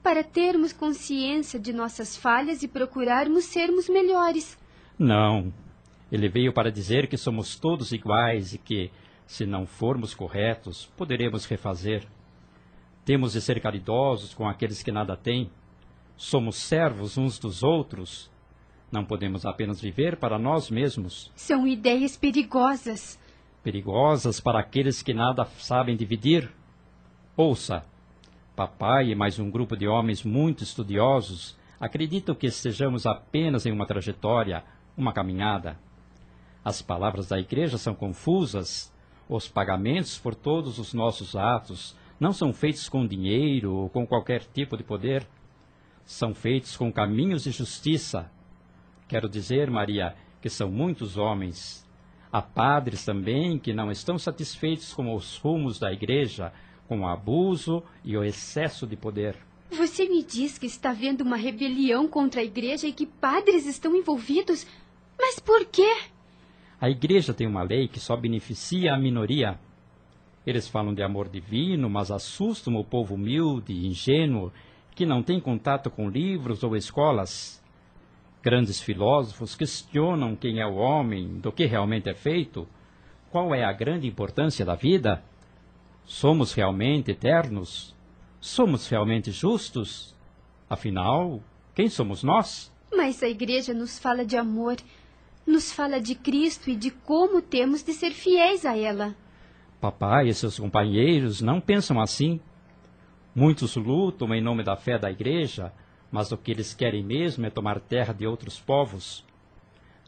Para 0.01 0.23
termos 0.23 0.71
consciência 0.71 1.59
de 1.59 1.73
nossas 1.73 2.15
falhas 2.15 2.63
e 2.63 2.67
procurarmos 2.67 3.45
sermos 3.45 3.89
melhores. 3.89 4.57
Não. 4.97 5.51
Ele 6.11 6.29
veio 6.29 6.53
para 6.53 6.71
dizer 6.71 7.07
que 7.07 7.17
somos 7.17 7.57
todos 7.59 7.91
iguais 7.91 8.53
e 8.53 8.57
que, 8.57 8.91
se 9.25 9.45
não 9.45 9.65
formos 9.65 10.13
corretos, 10.13 10.85
poderemos 10.97 11.45
refazer. 11.45 12.05
Temos 13.03 13.33
de 13.33 13.41
ser 13.41 13.61
caridosos 13.61 14.33
com 14.33 14.47
aqueles 14.47 14.81
que 14.81 14.91
nada 14.91 15.15
têm. 15.15 15.49
Somos 16.15 16.55
servos 16.55 17.17
uns 17.17 17.37
dos 17.37 17.63
outros. 17.63 18.31
Não 18.91 19.03
podemos 19.03 19.45
apenas 19.45 19.81
viver 19.81 20.17
para 20.17 20.39
nós 20.39 20.69
mesmos. 20.69 21.31
São 21.35 21.67
ideias 21.67 22.17
perigosas. 22.17 23.19
Perigosas 23.63 24.39
para 24.39 24.59
aqueles 24.59 25.01
que 25.01 25.13
nada 25.13 25.45
sabem 25.57 25.95
dividir. 25.95 26.51
Ouça, 27.35 27.83
Papai 28.55 29.09
e 29.09 29.15
mais 29.15 29.37
um 29.37 29.51
grupo 29.51 29.75
de 29.75 29.85
homens 29.85 30.23
muito 30.23 30.63
estudiosos 30.63 31.57
acreditam 31.77 32.33
que 32.33 32.47
estejamos 32.47 33.05
apenas 33.05 33.65
em 33.65 33.71
uma 33.71 33.85
trajetória, 33.85 34.63
uma 34.95 35.11
caminhada. 35.11 35.77
As 36.63 36.81
palavras 36.81 37.27
da 37.27 37.37
igreja 37.37 37.77
são 37.77 37.93
confusas. 37.93 38.93
Os 39.27 39.47
pagamentos 39.47 40.19
por 40.19 40.35
todos 40.35 40.77
os 40.77 40.93
nossos 40.93 41.35
atos 41.35 41.95
não 42.19 42.31
são 42.31 42.53
feitos 42.53 42.87
com 42.87 43.07
dinheiro 43.07 43.73
ou 43.73 43.89
com 43.89 44.05
qualquer 44.05 44.43
tipo 44.53 44.77
de 44.77 44.83
poder. 44.83 45.27
São 46.05 46.33
feitos 46.33 46.77
com 46.77 46.91
caminhos 46.91 47.43
de 47.43 47.51
justiça. 47.51 48.31
Quero 49.07 49.27
dizer, 49.27 49.69
Maria, 49.71 50.15
que 50.41 50.49
são 50.49 50.69
muitos 50.69 51.17
homens. 51.17 51.85
Há 52.31 52.41
padres 52.41 53.03
também 53.03 53.57
que 53.57 53.73
não 53.73 53.89
estão 53.89 54.17
satisfeitos 54.19 54.93
com 54.93 55.13
os 55.15 55.37
rumos 55.37 55.79
da 55.79 55.91
igreja, 55.91 56.53
com 56.87 57.01
o 57.01 57.07
abuso 57.07 57.81
e 58.03 58.15
o 58.15 58.23
excesso 58.23 58.85
de 58.85 58.95
poder. 58.95 59.35
Você 59.71 60.07
me 60.07 60.23
diz 60.23 60.57
que 60.57 60.67
está 60.67 60.91
havendo 60.91 61.23
uma 61.23 61.35
rebelião 61.35 62.07
contra 62.07 62.41
a 62.41 62.43
igreja 62.43 62.87
e 62.87 62.93
que 62.93 63.05
padres 63.05 63.65
estão 63.65 63.95
envolvidos? 63.95 64.67
Mas 65.17 65.39
por 65.39 65.65
quê? 65.65 65.91
A 66.79 66.89
igreja 66.89 67.33
tem 67.33 67.47
uma 67.47 67.63
lei 67.63 67.87
que 67.87 67.99
só 67.99 68.15
beneficia 68.15 68.93
a 68.93 68.97
minoria. 68.97 69.57
Eles 70.45 70.67
falam 70.67 70.93
de 70.93 71.01
amor 71.01 71.29
divino, 71.29 71.89
mas 71.89 72.11
assustam 72.11 72.75
o 72.75 72.83
povo 72.83 73.15
humilde 73.15 73.73
e 73.73 73.87
ingênuo 73.87 74.51
que 74.93 75.05
não 75.05 75.23
tem 75.23 75.39
contato 75.39 75.89
com 75.89 76.09
livros 76.09 76.63
ou 76.63 76.75
escolas. 76.75 77.63
Grandes 78.41 78.79
filósofos 78.79 79.55
questionam 79.55 80.35
quem 80.35 80.59
é 80.59 80.67
o 80.67 80.75
homem, 80.75 81.39
do 81.39 81.51
que 81.51 81.65
realmente 81.65 82.09
é 82.09 82.13
feito, 82.13 82.67
qual 83.31 83.55
é 83.55 83.63
a 83.65 83.73
grande 83.73 84.07
importância 84.07 84.63
da 84.63 84.75
vida. 84.75 85.23
Somos 86.05 86.53
realmente 86.53 87.11
eternos? 87.11 87.95
Somos 88.39 88.87
realmente 88.87 89.31
justos? 89.31 90.15
Afinal, 90.69 91.41
quem 91.73 91.89
somos 91.89 92.21
nós? 92.21 92.71
Mas 92.95 93.23
a 93.23 93.27
igreja 93.27 93.73
nos 93.73 93.97
fala 93.97 94.23
de 94.23 94.37
amor, 94.37 94.77
nos 95.45 95.71
fala 95.71 95.99
de 95.99 96.15
Cristo 96.15 96.69
e 96.69 96.75
de 96.75 96.89
como 96.89 97.41
temos 97.41 97.83
de 97.83 97.93
ser 97.93 98.11
fiéis 98.11 98.65
a 98.65 98.77
ela. 98.77 99.15
Papai 99.79 100.27
e 100.27 100.33
seus 100.33 100.59
companheiros 100.59 101.41
não 101.41 101.61
pensam 101.61 102.01
assim. 102.01 102.39
Muitos 103.33 103.75
lutam 103.75 104.33
em 104.33 104.41
nome 104.41 104.63
da 104.63 104.75
fé 104.75 104.97
da 104.97 105.11
igreja, 105.11 105.71
mas 106.11 106.31
o 106.31 106.37
que 106.37 106.51
eles 106.51 106.73
querem 106.73 107.03
mesmo 107.03 107.45
é 107.45 107.49
tomar 107.49 107.79
terra 107.79 108.13
de 108.13 108.25
outros 108.25 108.59
povos. 108.59 109.23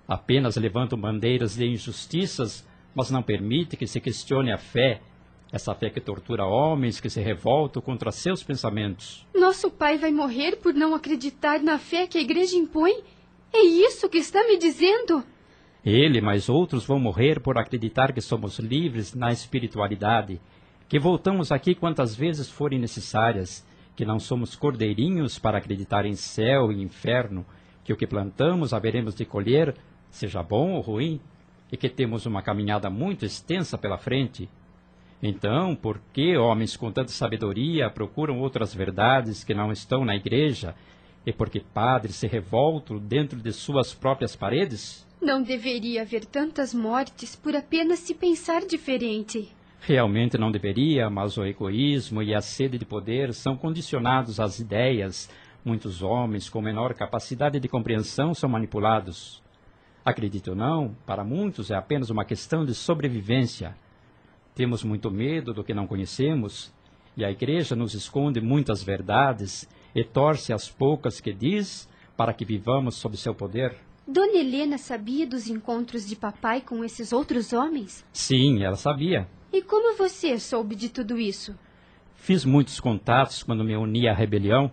Apenas 0.08 0.56
levantam 0.56 1.00
bandeiras 1.00 1.56
de 1.56 1.66
injustiças, 1.66 2.66
mas 2.96 3.12
não 3.12 3.22
permitem 3.22 3.78
que 3.78 3.86
se 3.86 4.00
questione 4.00 4.52
a 4.52 4.58
fé 4.58 5.02
essa 5.52 5.74
fé 5.74 5.90
que 5.90 6.02
tortura 6.02 6.46
homens 6.46 7.00
que 7.00 7.10
se 7.10 7.22
revoltam 7.22 7.82
contra 7.82 8.12
seus 8.12 8.44
pensamentos. 8.44 9.26
Nosso 9.34 9.70
pai 9.70 9.98
vai 9.98 10.12
morrer 10.12 10.58
por 10.58 10.74
não 10.74 10.94
acreditar 10.94 11.62
na 11.62 11.78
fé 11.78 12.06
que 12.06 12.18
a 12.18 12.22
igreja 12.22 12.56
impõe? 12.56 13.02
É 13.54 13.60
isso 13.60 14.10
que 14.10 14.18
está 14.18 14.46
me 14.46 14.58
dizendo? 14.58 15.24
Ele, 15.86 16.22
mas 16.22 16.50
outros 16.50 16.86
vão 16.86 17.00
morrer 17.00 17.40
por 17.40 17.58
acreditar 17.58 18.12
que 18.12 18.22
somos 18.22 18.60
livres 18.60 19.14
na 19.14 19.32
espiritualidade, 19.32 20.42
que 20.90 21.00
voltamos 21.00 21.52
aqui 21.52 21.74
quantas 21.74 22.16
vezes 22.16 22.50
forem 22.50 22.80
necessárias, 22.80 23.66
que 23.96 24.06
não 24.06 24.20
somos 24.20 24.56
cordeirinhos 24.56 25.40
para 25.40 25.58
acreditar 25.58 26.06
em 26.06 26.16
céu 26.16 26.72
e 26.72 26.82
inferno, 26.82 27.46
que 27.84 27.94
o 27.94 27.98
que 27.98 28.06
plantamos 28.06 28.74
haveremos 28.74 29.16
de 29.16 29.26
colher, 29.26 29.76
seja 30.10 30.44
bom 30.44 30.74
ou 30.74 30.82
ruim, 30.82 31.20
e 31.72 31.78
que 31.78 31.90
temos 31.90 32.26
uma 32.26 32.42
caminhada 32.42 32.90
muito 32.90 33.26
extensa 33.26 33.78
pela 33.78 33.98
frente, 33.98 34.50
então, 35.22 35.76
por 35.76 36.00
que 36.14 36.38
homens 36.38 36.78
com 36.78 36.92
tanta 36.92 37.12
sabedoria 37.12 37.90
procuram 37.90 38.40
outras 38.40 38.74
verdades 38.74 39.44
que 39.44 39.54
não 39.54 39.72
estão 39.72 40.06
na 40.06 40.16
igreja? 40.16 40.76
E 41.28 41.34
por 41.34 41.50
que 41.50 41.60
padres 41.60 42.16
se 42.16 42.26
revoltam 42.26 42.98
dentro 42.98 43.38
de 43.38 43.52
suas 43.52 43.94
próprias 43.94 44.34
paredes? 44.34 45.06
Não 45.22 45.44
deveria 45.44 46.04
haver 46.04 46.24
tantas 46.24 46.74
mortes 46.74 47.36
por 47.36 47.54
apenas 47.54 48.00
se 48.00 48.14
pensar 48.14 48.62
diferente. 48.66 49.54
Realmente 49.82 50.38
não 50.38 50.50
deveria, 50.50 51.10
mas 51.10 51.38
o 51.38 51.44
egoísmo 51.44 52.24
e 52.24 52.34
a 52.34 52.40
sede 52.40 52.78
de 52.78 52.86
poder 52.86 53.34
são 53.34 53.58
condicionados 53.58 54.40
às 54.40 54.60
ideias. 54.60 55.30
Muitos 55.66 56.02
homens 56.02 56.48
com 56.48 56.62
menor 56.62 56.94
capacidade 56.94 57.60
de 57.60 57.68
compreensão 57.68 58.34
são 58.34 58.50
manipulados. 58.50 59.44
Acredite 60.06 60.50
ou 60.50 60.56
não, 60.56 60.96
para 61.06 61.26
muitos 61.26 61.70
é 61.70 61.76
apenas 61.76 62.10
uma 62.10 62.24
questão 62.24 62.64
de 62.64 62.74
sobrevivência. 62.74 63.76
Temos 64.56 64.82
muito 64.82 65.12
medo 65.12 65.54
do 65.54 65.62
que 65.62 65.74
não 65.74 65.88
conhecemos, 65.88 66.74
e 67.18 67.26
a 67.26 67.30
igreja 67.30 67.76
nos 67.76 67.94
esconde 67.94 68.40
muitas 68.40 68.82
verdades 68.82 69.68
e 69.98 70.04
torce 70.04 70.54
as 70.54 70.70
poucas 70.70 71.20
que 71.20 71.34
diz 71.34 71.90
para 72.16 72.32
que 72.32 72.46
vivamos 72.46 72.96
sob 72.96 73.18
seu 73.18 73.34
poder. 73.34 73.76
Dona 74.08 74.38
Helena 74.38 74.78
sabia 74.78 75.26
dos 75.26 75.50
encontros 75.50 76.08
de 76.08 76.16
papai 76.16 76.62
com 76.62 76.86
esses 76.86 77.12
outros 77.12 77.52
homens? 77.52 78.06
Sim, 78.14 78.64
ela 78.64 78.76
sabia. 78.76 79.28
E 79.52 79.60
como 79.64 79.98
você 79.98 80.40
soube 80.40 80.76
de 80.76 80.90
tudo 80.90 81.18
isso? 81.18 81.58
Fiz 82.16 82.46
muitos 82.46 82.80
contatos 82.80 83.42
quando 83.42 83.64
me 83.64 83.76
uni 83.76 84.08
à 84.08 84.14
rebelião. 84.14 84.72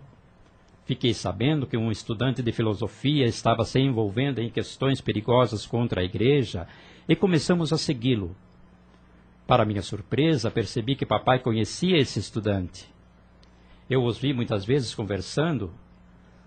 Fiquei 0.85 1.13
sabendo 1.13 1.65
que 1.65 1.75
um 1.75 1.91
estudante 1.91 2.43
de 2.43 2.51
filosofia 2.51 3.25
estava 3.25 3.65
se 3.65 3.79
envolvendo 3.79 4.39
em 4.39 4.51
questões 4.51 5.01
perigosas 5.01 5.65
contra 5.65 6.01
a 6.01 6.03
igreja 6.03 6.67
e 7.09 7.15
começamos 7.15 7.73
a 7.73 7.79
segui-lo. 7.79 8.35
Para 9.47 9.65
minha 9.65 9.81
surpresa, 9.81 10.51
percebi 10.51 10.95
que 10.95 11.05
papai 11.05 11.39
conhecia 11.39 11.97
esse 11.97 12.19
estudante. 12.19 12.94
Eu 13.89 14.03
os 14.03 14.17
vi 14.17 14.33
muitas 14.33 14.65
vezes 14.65 14.95
conversando. 14.95 15.71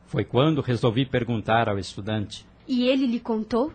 Foi 0.06 0.24
quando 0.24 0.60
resolvi 0.60 1.06
perguntar 1.06 1.68
ao 1.68 1.78
estudante. 1.78 2.44
E 2.66 2.86
ele 2.86 3.06
lhe 3.06 3.20
contou? 3.20 3.72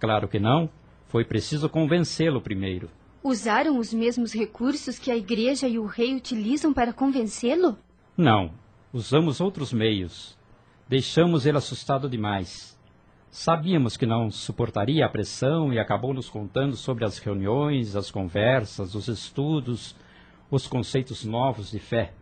Claro 0.00 0.26
que 0.26 0.38
não. 0.38 0.68
Foi 1.06 1.24
preciso 1.24 1.68
convencê-lo 1.68 2.40
primeiro. 2.40 2.90
Usaram 3.22 3.78
os 3.78 3.94
mesmos 3.94 4.34
recursos 4.34 4.98
que 4.98 5.10
a 5.10 5.16
igreja 5.16 5.68
e 5.68 5.78
o 5.78 5.86
rei 5.86 6.14
utilizam 6.14 6.74
para 6.74 6.92
convencê-lo? 6.92 7.78
Não. 8.16 8.50
Usamos 8.92 9.40
outros 9.40 9.72
meios. 9.72 10.36
Deixamos 10.88 11.46
ele 11.46 11.56
assustado 11.56 12.08
demais. 12.08 12.78
Sabíamos 13.30 13.96
que 13.96 14.06
não 14.06 14.30
suportaria 14.30 15.06
a 15.06 15.08
pressão 15.08 15.72
e 15.72 15.78
acabou 15.78 16.12
nos 16.12 16.28
contando 16.28 16.76
sobre 16.76 17.04
as 17.04 17.18
reuniões, 17.18 17.96
as 17.96 18.10
conversas, 18.10 18.94
os 18.94 19.08
estudos, 19.08 19.96
os 20.50 20.66
conceitos 20.66 21.24
novos 21.24 21.70
de 21.70 21.78
fé. 21.78 22.12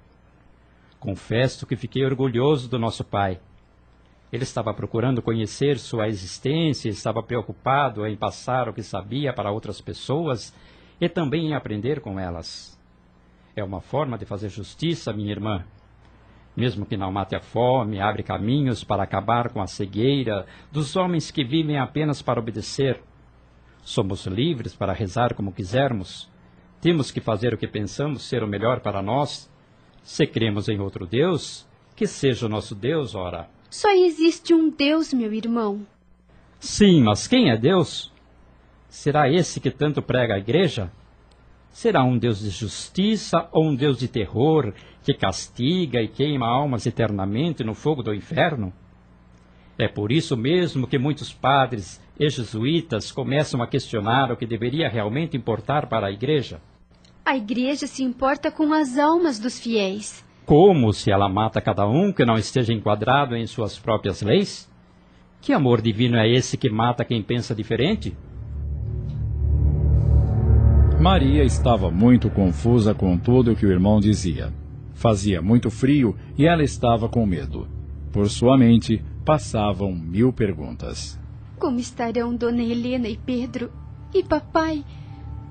Confesso 1.02 1.66
que 1.66 1.74
fiquei 1.74 2.04
orgulhoso 2.04 2.68
do 2.68 2.78
nosso 2.78 3.02
pai. 3.02 3.40
Ele 4.32 4.44
estava 4.44 4.72
procurando 4.72 5.20
conhecer 5.20 5.76
sua 5.76 6.06
existência, 6.06 6.88
estava 6.88 7.20
preocupado 7.20 8.06
em 8.06 8.16
passar 8.16 8.68
o 8.68 8.72
que 8.72 8.84
sabia 8.84 9.32
para 9.32 9.50
outras 9.50 9.80
pessoas 9.80 10.54
e 11.00 11.08
também 11.08 11.48
em 11.48 11.54
aprender 11.54 12.00
com 12.00 12.20
elas. 12.20 12.80
É 13.56 13.64
uma 13.64 13.80
forma 13.80 14.16
de 14.16 14.24
fazer 14.24 14.48
justiça, 14.48 15.12
minha 15.12 15.32
irmã, 15.32 15.64
mesmo 16.56 16.86
que 16.86 16.96
não 16.96 17.10
mate 17.10 17.34
a 17.34 17.40
fome, 17.40 18.00
abre 18.00 18.22
caminhos 18.22 18.84
para 18.84 19.02
acabar 19.02 19.48
com 19.48 19.60
a 19.60 19.66
cegueira 19.66 20.46
dos 20.70 20.94
homens 20.94 21.32
que 21.32 21.42
vivem 21.42 21.80
apenas 21.80 22.22
para 22.22 22.38
obedecer. 22.38 23.02
Somos 23.82 24.24
livres 24.26 24.76
para 24.76 24.92
rezar 24.92 25.34
como 25.34 25.52
quisermos. 25.52 26.30
Temos 26.80 27.10
que 27.10 27.20
fazer 27.20 27.52
o 27.52 27.58
que 27.58 27.66
pensamos 27.66 28.22
ser 28.22 28.44
o 28.44 28.46
melhor 28.46 28.78
para 28.78 29.02
nós. 29.02 29.51
Se 30.02 30.26
cremos 30.26 30.68
em 30.68 30.80
outro 30.80 31.06
Deus, 31.06 31.66
que 31.94 32.06
seja 32.06 32.46
o 32.46 32.48
nosso 32.48 32.74
Deus, 32.74 33.14
ora. 33.14 33.48
Só 33.70 33.90
existe 33.90 34.52
um 34.52 34.70
Deus, 34.70 35.12
meu 35.12 35.32
irmão. 35.32 35.86
Sim, 36.58 37.02
mas 37.02 37.26
quem 37.26 37.50
é 37.50 37.56
Deus? 37.56 38.12
Será 38.88 39.30
esse 39.30 39.60
que 39.60 39.70
tanto 39.70 40.02
prega 40.02 40.34
a 40.34 40.38
igreja? 40.38 40.90
Será 41.70 42.04
um 42.04 42.18
Deus 42.18 42.40
de 42.40 42.50
justiça 42.50 43.48
ou 43.50 43.64
um 43.64 43.74
Deus 43.74 43.98
de 43.98 44.06
terror 44.06 44.74
que 45.02 45.14
castiga 45.14 46.02
e 46.02 46.08
queima 46.08 46.46
almas 46.46 46.84
eternamente 46.84 47.64
no 47.64 47.74
fogo 47.74 48.02
do 48.02 48.14
inferno? 48.14 48.72
É 49.78 49.88
por 49.88 50.12
isso 50.12 50.36
mesmo 50.36 50.86
que 50.86 50.98
muitos 50.98 51.32
padres 51.32 52.00
e 52.18 52.28
jesuítas 52.28 53.10
começam 53.10 53.62
a 53.62 53.66
questionar 53.66 54.30
o 54.30 54.36
que 54.36 54.46
deveria 54.46 54.88
realmente 54.88 55.36
importar 55.36 55.86
para 55.86 56.08
a 56.08 56.12
igreja. 56.12 56.60
A 57.24 57.36
igreja 57.36 57.86
se 57.86 58.02
importa 58.02 58.50
com 58.50 58.72
as 58.72 58.98
almas 58.98 59.38
dos 59.38 59.58
fiéis. 59.58 60.24
Como 60.44 60.92
se 60.92 61.10
ela 61.10 61.28
mata 61.28 61.60
cada 61.60 61.86
um 61.86 62.12
que 62.12 62.24
não 62.24 62.36
esteja 62.36 62.72
enquadrado 62.72 63.36
em 63.36 63.46
suas 63.46 63.78
próprias 63.78 64.22
leis? 64.22 64.68
Que 65.40 65.52
amor 65.52 65.80
divino 65.80 66.16
é 66.16 66.28
esse 66.28 66.56
que 66.56 66.68
mata 66.68 67.04
quem 67.04 67.22
pensa 67.22 67.54
diferente? 67.54 68.16
Maria 71.00 71.44
estava 71.44 71.90
muito 71.90 72.28
confusa 72.28 72.92
com 72.92 73.16
tudo 73.16 73.52
o 73.52 73.56
que 73.56 73.66
o 73.66 73.70
irmão 73.70 74.00
dizia. 74.00 74.52
Fazia 74.92 75.40
muito 75.40 75.70
frio 75.70 76.16
e 76.36 76.44
ela 76.44 76.62
estava 76.62 77.08
com 77.08 77.24
medo. 77.24 77.68
Por 78.12 78.28
sua 78.28 78.58
mente 78.58 79.02
passavam 79.24 79.92
mil 79.94 80.32
perguntas. 80.32 81.18
Como 81.58 81.78
estarão 81.78 82.34
Dona 82.34 82.62
Helena 82.62 83.08
e 83.08 83.16
Pedro? 83.16 83.70
E 84.12 84.24
papai? 84.24 84.84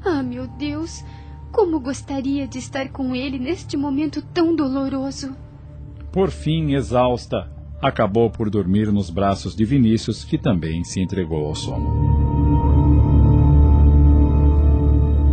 Ah, 0.03 0.21
meu 0.21 0.47
Deus! 0.47 1.03
Como 1.51 1.79
gostaria 1.79 2.47
de 2.47 2.57
estar 2.57 2.89
com 2.89 3.15
ele 3.15 3.37
neste 3.37 3.75
momento 3.75 4.21
tão 4.21 4.55
doloroso. 4.55 5.35
Por 6.11 6.29
fim, 6.29 6.73
exausta, 6.73 7.51
acabou 7.81 8.29
por 8.29 8.49
dormir 8.49 8.91
nos 8.91 9.09
braços 9.09 9.55
de 9.55 9.65
Vinícius, 9.65 10.23
que 10.23 10.37
também 10.37 10.83
se 10.83 11.01
entregou 11.01 11.47
ao 11.47 11.55
sono. 11.55 12.31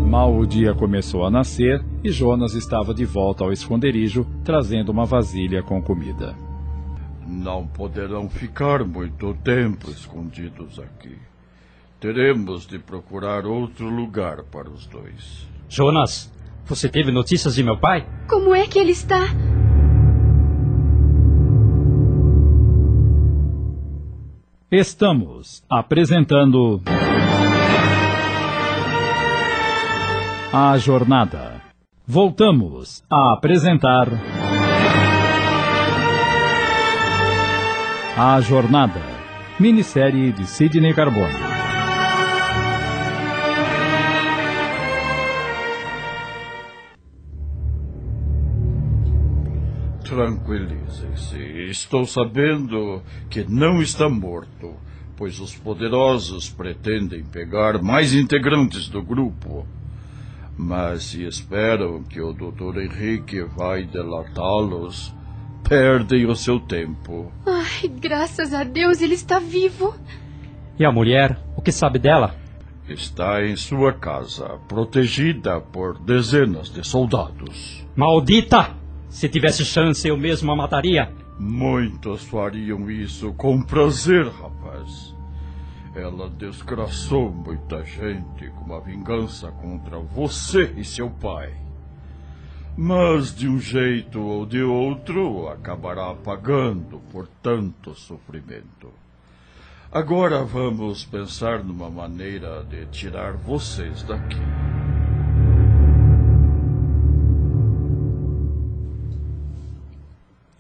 Mal 0.09 0.35
o 0.35 0.47
dia 0.47 0.75
começou 0.75 1.27
a 1.27 1.31
nascer 1.31 1.85
e 2.03 2.11
Jonas 2.11 2.55
estava 2.55 2.95
de 2.95 3.05
volta 3.05 3.45
ao 3.45 3.53
esconderijo, 3.53 4.27
trazendo 4.43 4.91
uma 4.91 5.05
vasilha 5.05 5.63
com 5.63 5.83
comida. 5.83 6.35
Não 7.27 7.67
poderão 7.67 8.29
ficar 8.29 8.85
muito 8.85 9.35
tempo 9.45 9.91
escondidos 9.91 10.79
aqui. 10.79 11.15
Teremos 12.01 12.67
de 12.67 12.79
procurar 12.79 13.45
outro 13.45 13.91
lugar 13.91 14.45
para 14.45 14.71
os 14.71 14.87
dois. 14.87 15.47
Jonas, 15.69 16.33
você 16.65 16.89
teve 16.89 17.13
notícias 17.13 17.55
de 17.55 17.63
meu 17.63 17.79
pai? 17.79 18.07
Como 18.27 18.55
é 18.55 18.67
que 18.67 18.79
ele 18.79 18.93
está? 18.93 19.21
Estamos 24.71 25.63
apresentando. 25.69 26.81
A 30.53 30.77
Jornada. 30.79 31.63
Voltamos 32.07 33.03
a 33.11 33.35
apresentar. 33.35 34.09
A 38.17 38.41
Jornada. 38.41 39.01
Minissérie 39.61 40.33
de 40.33 40.47
Sidney 40.47 40.95
Carbone. 40.95 41.48
Tranquilizem-se. 50.09 51.39
Estou 51.69 52.07
sabendo 52.07 53.03
que 53.29 53.45
não 53.45 53.83
está 53.83 54.09
morto, 54.09 54.75
pois 55.15 55.39
os 55.39 55.55
poderosos 55.55 56.49
pretendem 56.49 57.23
pegar 57.25 57.83
mais 57.83 58.15
integrantes 58.15 58.89
do 58.89 59.03
grupo. 59.03 59.67
Mas 60.57 61.05
se 61.05 61.25
esperam 61.25 62.03
que 62.03 62.23
o 62.23 62.33
Dr. 62.33 62.79
Henrique 62.81 63.43
vai 63.43 63.85
delatá-los, 63.85 65.15
perdem 65.69 66.25
o 66.25 66.35
seu 66.35 66.59
tempo. 66.59 67.31
Ai, 67.47 67.89
graças 67.89 68.55
a 68.55 68.65
Deus 68.65 69.03
ele 69.03 69.15
está 69.15 69.39
vivo. 69.39 69.95
E 70.79 70.87
a 70.87 70.91
mulher? 70.91 71.39
O 71.55 71.61
que 71.61 71.71
sabe 71.71 71.99
dela? 71.99 72.35
Está 72.89 73.45
em 73.45 73.57
sua 73.57 73.93
casa, 73.93 74.59
protegida 74.67 75.61
por 75.61 75.99
dezenas 75.99 76.73
de 76.73 76.83
soldados. 76.83 77.87
Maldita! 77.95 78.78
Se 79.09 79.29
tivesse 79.29 79.65
chance, 79.65 80.07
eu 80.07 80.17
mesmo 80.17 80.53
a 80.53 80.57
mataria. 80.57 81.13
Muitos 81.39 82.25
fariam 82.25 82.91
isso 82.91 83.33
com 83.33 83.63
prazer, 83.63 84.27
rapaz. 84.27 85.15
Ela 85.95 86.29
desgraçou 86.29 87.31
muita 87.31 87.85
gente 87.85 88.49
com 88.51 88.65
uma 88.65 88.81
vingança 88.81 89.51
contra 89.51 89.99
você 89.99 90.75
e 90.77 90.85
seu 90.85 91.09
pai. 91.11 91.53
Mas 92.77 93.35
de 93.35 93.49
um 93.49 93.59
jeito 93.59 94.21
ou 94.21 94.47
de 94.47 94.63
outro 94.63 95.49
acabará 95.49 96.15
pagando 96.15 97.01
por 97.11 97.27
tanto 97.43 97.95
sofrimento. 97.95 98.93
Agora 99.91 100.45
vamos 100.45 101.05
pensar 101.05 101.65
numa 101.65 101.89
maneira 101.89 102.63
de 102.63 102.85
tirar 102.87 103.33
vocês 103.33 104.03
daqui. 104.03 104.37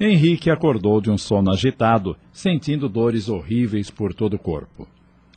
Henrique 0.01 0.49
acordou 0.49 1.01
de 1.01 1.11
um 1.11 1.19
sono 1.19 1.51
agitado, 1.51 2.17
sentindo 2.33 2.89
dores 2.89 3.29
horríveis 3.29 3.91
por 3.91 4.15
todo 4.15 4.35
o 4.35 4.39
corpo. 4.39 4.87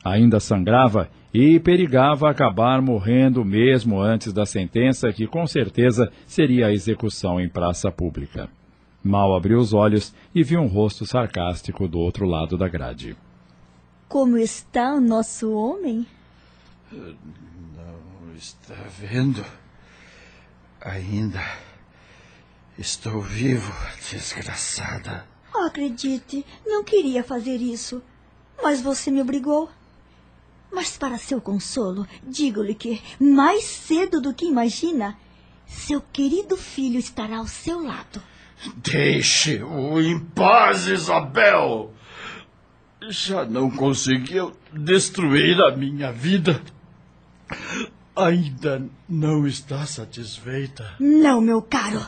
Ainda 0.04 0.38
sangrava 0.38 1.10
e 1.34 1.58
perigava 1.58 2.30
acabar 2.30 2.80
morrendo 2.80 3.44
mesmo 3.44 4.00
antes 4.00 4.32
da 4.32 4.46
sentença, 4.46 5.12
que 5.12 5.26
com 5.26 5.46
certeza 5.48 6.12
seria 6.26 6.66
a 6.66 6.72
execução 6.72 7.40
em 7.40 7.48
praça 7.48 7.90
pública. 7.90 8.48
Mal 9.02 9.34
abriu 9.34 9.58
os 9.58 9.72
olhos 9.72 10.14
e 10.32 10.44
viu 10.44 10.60
um 10.60 10.68
rosto 10.68 11.04
sarcástico 11.04 11.88
do 11.88 11.98
outro 11.98 12.24
lado 12.24 12.56
da 12.56 12.68
grade. 12.68 13.16
Como 14.08 14.36
está 14.36 14.94
o 14.94 15.00
nosso 15.00 15.52
homem? 15.52 16.06
Não 16.92 18.34
está 18.36 18.76
vendo? 19.00 19.44
Ainda 20.80 21.40
estou 22.78 23.20
vivo, 23.20 23.72
desgraçada. 24.10 25.26
Acredite, 25.54 26.44
não 26.66 26.82
queria 26.82 27.22
fazer 27.22 27.56
isso, 27.56 28.02
mas 28.62 28.80
você 28.80 29.10
me 29.10 29.20
obrigou. 29.20 29.70
Mas 30.72 30.96
para 30.96 31.18
seu 31.18 31.40
consolo, 31.40 32.06
digo-lhe 32.26 32.74
que, 32.74 33.02
mais 33.20 33.64
cedo 33.64 34.20
do 34.20 34.32
que 34.32 34.46
imagina, 34.46 35.18
seu 35.66 36.00
querido 36.00 36.56
filho 36.56 36.98
estará 36.98 37.38
ao 37.38 37.46
seu 37.46 37.84
lado. 37.84 38.22
Deixe-o 38.76 40.00
em 40.00 40.18
paz, 40.18 40.86
Isabel! 40.86 41.92
Já 43.08 43.44
não 43.44 43.70
conseguiu 43.70 44.52
destruir 44.72 45.60
a 45.60 45.76
minha 45.76 46.12
vida. 46.12 46.62
Ainda 48.14 48.88
não 49.08 49.46
está 49.46 49.84
satisfeita. 49.84 50.94
Não, 51.00 51.40
meu 51.40 51.60
caro. 51.60 52.00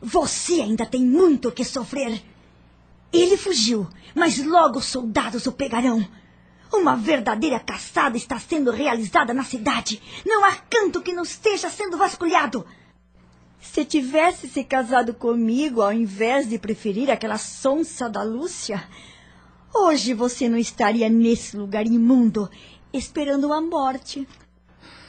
Você 0.00 0.60
ainda 0.60 0.86
tem 0.86 1.04
muito 1.04 1.48
o 1.48 1.52
que 1.52 1.64
sofrer. 1.64 2.22
Ele 3.12 3.36
fugiu, 3.36 3.88
mas 4.14 4.44
logo 4.44 4.78
os 4.78 4.86
soldados 4.86 5.46
o 5.46 5.52
pegarão. 5.52 6.06
Uma 6.72 6.96
verdadeira 6.96 7.58
caçada 7.58 8.16
está 8.16 8.38
sendo 8.38 8.70
realizada 8.70 9.34
na 9.34 9.42
cidade. 9.42 10.00
Não 10.24 10.44
há 10.44 10.54
canto 10.54 11.02
que 11.02 11.12
não 11.12 11.24
esteja 11.24 11.68
sendo 11.68 11.96
vasculhado. 11.96 12.64
Se 13.60 13.84
tivesse 13.84 14.48
se 14.48 14.64
casado 14.64 15.12
comigo 15.12 15.82
ao 15.82 15.92
invés 15.92 16.48
de 16.48 16.58
preferir 16.58 17.10
aquela 17.10 17.36
sonsa 17.36 18.08
da 18.08 18.22
Lúcia, 18.22 18.82
hoje 19.74 20.14
você 20.14 20.48
não 20.48 20.56
estaria 20.56 21.08
nesse 21.10 21.56
lugar 21.56 21.86
imundo, 21.86 22.48
esperando 22.92 23.52
a 23.52 23.60
morte. 23.60 24.26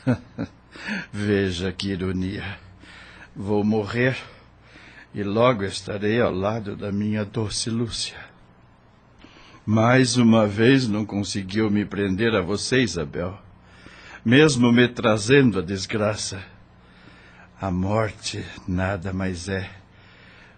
Veja 1.13 1.71
que 1.71 1.89
ironia. 1.89 2.59
Vou 3.35 3.63
morrer 3.63 4.17
e 5.13 5.23
logo 5.23 5.63
estarei 5.63 6.21
ao 6.21 6.33
lado 6.33 6.75
da 6.75 6.91
minha 6.91 7.25
doce 7.25 7.69
Lúcia. 7.69 8.17
Mais 9.65 10.17
uma 10.17 10.47
vez 10.47 10.87
não 10.87 11.05
conseguiu 11.05 11.69
me 11.69 11.85
prender 11.85 12.33
a 12.33 12.41
você, 12.41 12.81
Isabel, 12.81 13.37
mesmo 14.23 14.71
me 14.71 14.87
trazendo 14.87 15.59
a 15.59 15.61
desgraça. 15.61 16.43
A 17.59 17.69
morte 17.69 18.43
nada 18.67 19.13
mais 19.13 19.47
é 19.47 19.69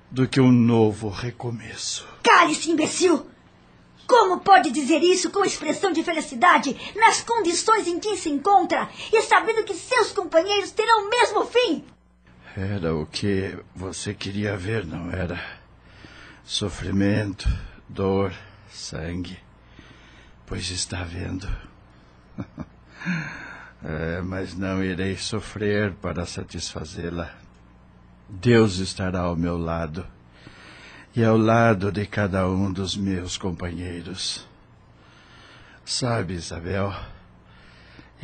do 0.09 0.27
que 0.27 0.39
um 0.39 0.51
novo 0.51 1.09
recomeço. 1.09 2.07
Cale-se, 2.21 2.71
imbecil! 2.71 3.25
Como 4.07 4.41
pode 4.41 4.69
dizer 4.69 5.01
isso 5.01 5.31
com 5.31 5.43
expressão 5.43 5.91
de 5.91 6.03
felicidade 6.03 6.75
nas 6.95 7.21
condições 7.21 7.87
em 7.87 7.99
que 7.99 8.15
se 8.15 8.29
encontra 8.29 8.89
e 9.11 9.21
sabendo 9.23 9.63
que 9.63 9.73
seus 9.73 10.11
companheiros 10.11 10.71
terão 10.71 11.07
o 11.07 11.09
mesmo 11.09 11.45
fim? 11.45 11.83
Era 12.55 12.93
o 12.93 13.07
que 13.07 13.57
você 13.75 14.13
queria 14.13 14.55
ver, 14.55 14.85
não 14.85 15.09
era? 15.09 15.43
Sofrimento, 16.43 17.49
dor, 17.89 18.31
sangue. 18.69 19.39
Pois 20.45 20.69
está 20.69 21.03
vendo. 21.03 21.49
é, 23.83 24.21
mas 24.21 24.53
não 24.53 24.83
irei 24.83 25.17
sofrer 25.17 25.93
para 25.93 26.27
satisfazê-la. 26.27 27.33
Deus 28.29 28.77
estará 28.77 29.21
ao 29.21 29.35
meu 29.35 29.57
lado 29.57 30.05
e 31.15 31.23
ao 31.23 31.37
lado 31.37 31.91
de 31.91 32.05
cada 32.05 32.47
um 32.47 32.71
dos 32.71 32.95
meus 32.95 33.35
companheiros. 33.35 34.47
Sabe, 35.83 36.35
Isabel, 36.35 36.93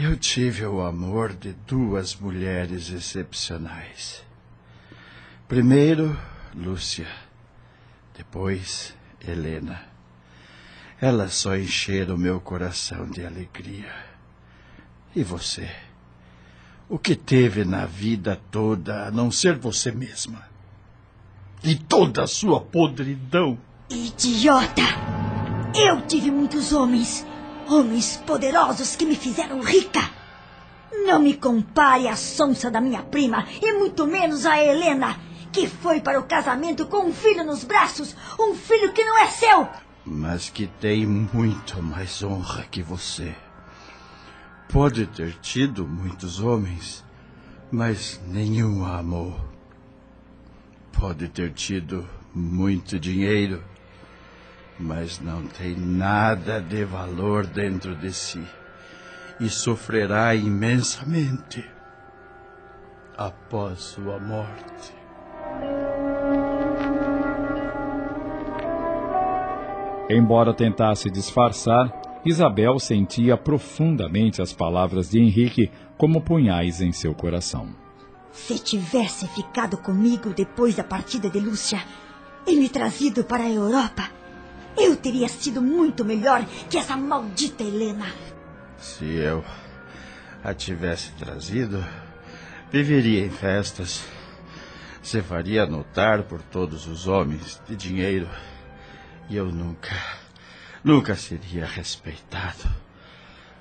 eu 0.02 0.16
tive 0.16 0.66
o 0.66 0.82
amor 0.82 1.34
de 1.34 1.52
duas 1.68 2.16
mulheres 2.16 2.90
excepcionais. 2.90 4.24
Primeiro, 5.46 6.18
Lúcia, 6.56 7.08
depois, 8.16 8.96
Helena. 9.20 9.84
Elas 11.02 11.34
só 11.34 11.58
encheram 11.58 12.18
meu 12.18 12.40
coração 12.40 13.10
de 13.10 13.26
alegria. 13.26 13.94
E 15.14 15.22
você? 15.22 15.70
O 16.88 16.98
que 16.98 17.16
teve 17.16 17.66
na 17.66 17.86
vida 17.86 18.40
toda 18.50 19.08
a 19.08 19.12
não 19.12 19.30
ser 19.30 19.58
você 19.58 19.92
mesma? 19.92 20.48
E 21.62 21.76
toda 21.76 22.24
a 22.24 22.28
sua 22.28 22.62
podridão? 22.62 23.58
Idiota! 23.90 24.82
Eu 25.76 26.02
tive 26.08 26.32
muitos 26.32 26.72
homens. 26.72 27.26
Homens 27.70 28.18
poderosos 28.26 28.96
que 28.96 29.06
me 29.06 29.16
fizeram 29.16 29.62
rica. 29.62 30.02
Não 31.06 31.20
me 31.20 31.36
compare 31.36 32.08
à 32.08 32.16
sonsa 32.16 32.72
da 32.72 32.82
minha 32.82 33.04
prima, 33.04 33.46
e 33.62 33.72
muito 33.74 34.08
menos 34.08 34.44
a 34.48 34.58
Helena, 34.60 35.16
que 35.52 35.68
foi 35.68 36.02
para 36.02 36.20
o 36.20 36.24
casamento 36.24 36.88
com 36.88 37.06
um 37.06 37.14
filho 37.14 37.44
nos 37.44 37.64
braços, 37.64 38.16
um 38.40 38.56
filho 38.56 38.92
que 38.92 39.04
não 39.04 39.20
é 39.20 39.28
seu. 39.28 39.70
Mas 40.04 40.50
que 40.50 40.66
tem 40.66 41.06
muito 41.06 41.80
mais 41.84 42.24
honra 42.24 42.66
que 42.72 42.82
você. 42.82 43.36
Pode 44.68 45.06
ter 45.06 45.34
tido 45.40 45.88
muitos 45.88 46.40
homens, 46.40 47.06
mas 47.72 48.20
nenhum 48.26 48.84
a 48.84 48.98
amou. 48.98 49.40
Pode 50.92 51.28
ter 51.28 51.54
tido 51.54 52.10
muito 52.34 53.00
dinheiro, 53.00 53.64
mas 54.80 55.20
não 55.20 55.46
tem 55.46 55.76
nada 55.76 56.62
de 56.62 56.86
valor 56.86 57.46
dentro 57.46 57.96
de 57.96 58.14
si 58.14 58.42
e 59.40 59.50
sofrerá 59.50 60.34
imensamente 60.34 61.64
após 63.18 63.80
sua 63.80 64.20
morte. 64.20 64.94
Embora 70.10 70.54
tentasse 70.54 71.10
disfarçar, 71.10 71.92
Isabel 72.26 72.80
sentia 72.80 73.38
profundamente 73.38 74.42
as 74.42 74.52
palavras 74.52 75.10
de 75.10 75.20
Henrique 75.20 75.72
como 75.98 76.22
punhais 76.22 76.82
em 76.82 76.92
seu 76.92 77.14
coração. 77.14 77.70
Se 78.32 78.58
tivesse 78.58 79.28
ficado 79.30 79.78
comigo 79.78 80.34
depois 80.34 80.76
da 80.76 80.84
partida 80.84 81.30
de 81.30 81.40
Lúcia 81.40 81.84
e 82.48 82.56
me 82.56 82.70
trazido 82.70 83.24
para 83.24 83.44
a 83.44 83.52
Europa, 83.52 84.10
eu 84.78 84.96
teria 84.96 85.28
sido 85.28 85.62
muito 85.62 86.06
melhor 86.06 86.46
que 86.70 86.78
essa 86.78 86.96
maldita 86.96 87.64
Helena. 87.64 88.06
Se 88.78 89.06
eu 89.06 89.44
a 90.44 90.54
tivesse 90.54 91.12
trazido, 91.14 91.84
viveria 92.72 93.26
em 93.26 93.30
festas. 93.30 94.04
Se 95.02 95.22
faria 95.22 95.66
notar 95.66 96.24
por 96.24 96.42
todos 96.42 96.88
os 96.88 97.08
homens 97.08 97.62
de 97.68 97.76
dinheiro. 97.76 98.30
E 99.30 99.36
eu 99.36 99.46
nunca, 99.46 99.96
nunca 100.84 101.16
seria 101.16 101.66
respeitado. 101.66 102.70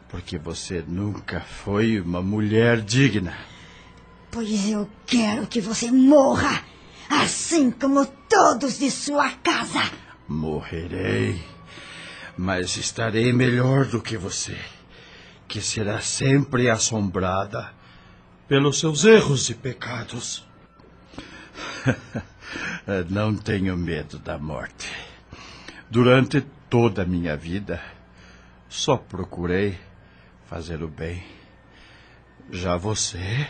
Porque 0.09 0.39
você 0.39 0.82
nunca 0.86 1.40
foi 1.40 2.01
uma 2.01 2.22
mulher 2.22 2.80
digna. 2.80 3.36
Pois 4.30 4.68
eu 4.68 4.89
quero 5.06 5.47
que 5.47 5.60
você 5.60 5.90
morra, 5.90 6.62
assim 7.09 7.70
como 7.70 8.06
todos 8.28 8.78
de 8.78 8.90
sua 8.90 9.30
casa. 9.30 10.07
Morrerei, 10.28 11.42
mas 12.36 12.76
estarei 12.76 13.32
melhor 13.32 13.86
do 13.86 14.00
que 14.00 14.16
você 14.16 14.56
que 15.48 15.62
será 15.62 16.00
sempre 16.00 16.68
assombrada 16.68 17.70
pelos 18.46 18.78
seus 18.78 19.05
erros 19.05 19.48
e 19.48 19.55
pecados. 19.55 20.46
Não 23.09 23.34
tenho 23.34 23.76
medo 23.76 24.18
da 24.18 24.38
morte. 24.38 24.90
Durante 25.90 26.42
toda 26.68 27.02
a 27.02 27.06
minha 27.06 27.34
vida, 27.34 27.82
só 28.68 28.96
procurei 28.96 29.78
fazer 30.46 30.82
o 30.82 30.88
bem. 30.88 31.22
Já 32.50 32.76
você. 32.76 33.46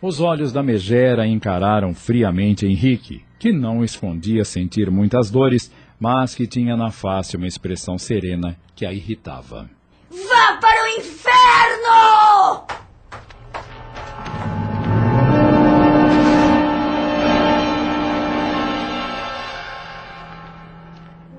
Os 0.00 0.20
olhos 0.20 0.52
da 0.52 0.62
megera 0.62 1.26
encararam 1.26 1.94
friamente 1.94 2.66
Henrique, 2.66 3.24
que 3.42 3.52
não 3.52 3.82
escondia 3.82 4.44
sentir 4.44 4.88
muitas 4.88 5.28
dores, 5.28 5.68
mas 5.98 6.32
que 6.32 6.46
tinha 6.46 6.76
na 6.76 6.92
face 6.92 7.36
uma 7.36 7.48
expressão 7.48 7.98
serena 7.98 8.56
que 8.72 8.86
a 8.86 8.92
irritava. 8.92 9.68
Vá 10.08 10.58
para 10.60 10.84
o 10.84 10.86
inferno! 11.00 12.66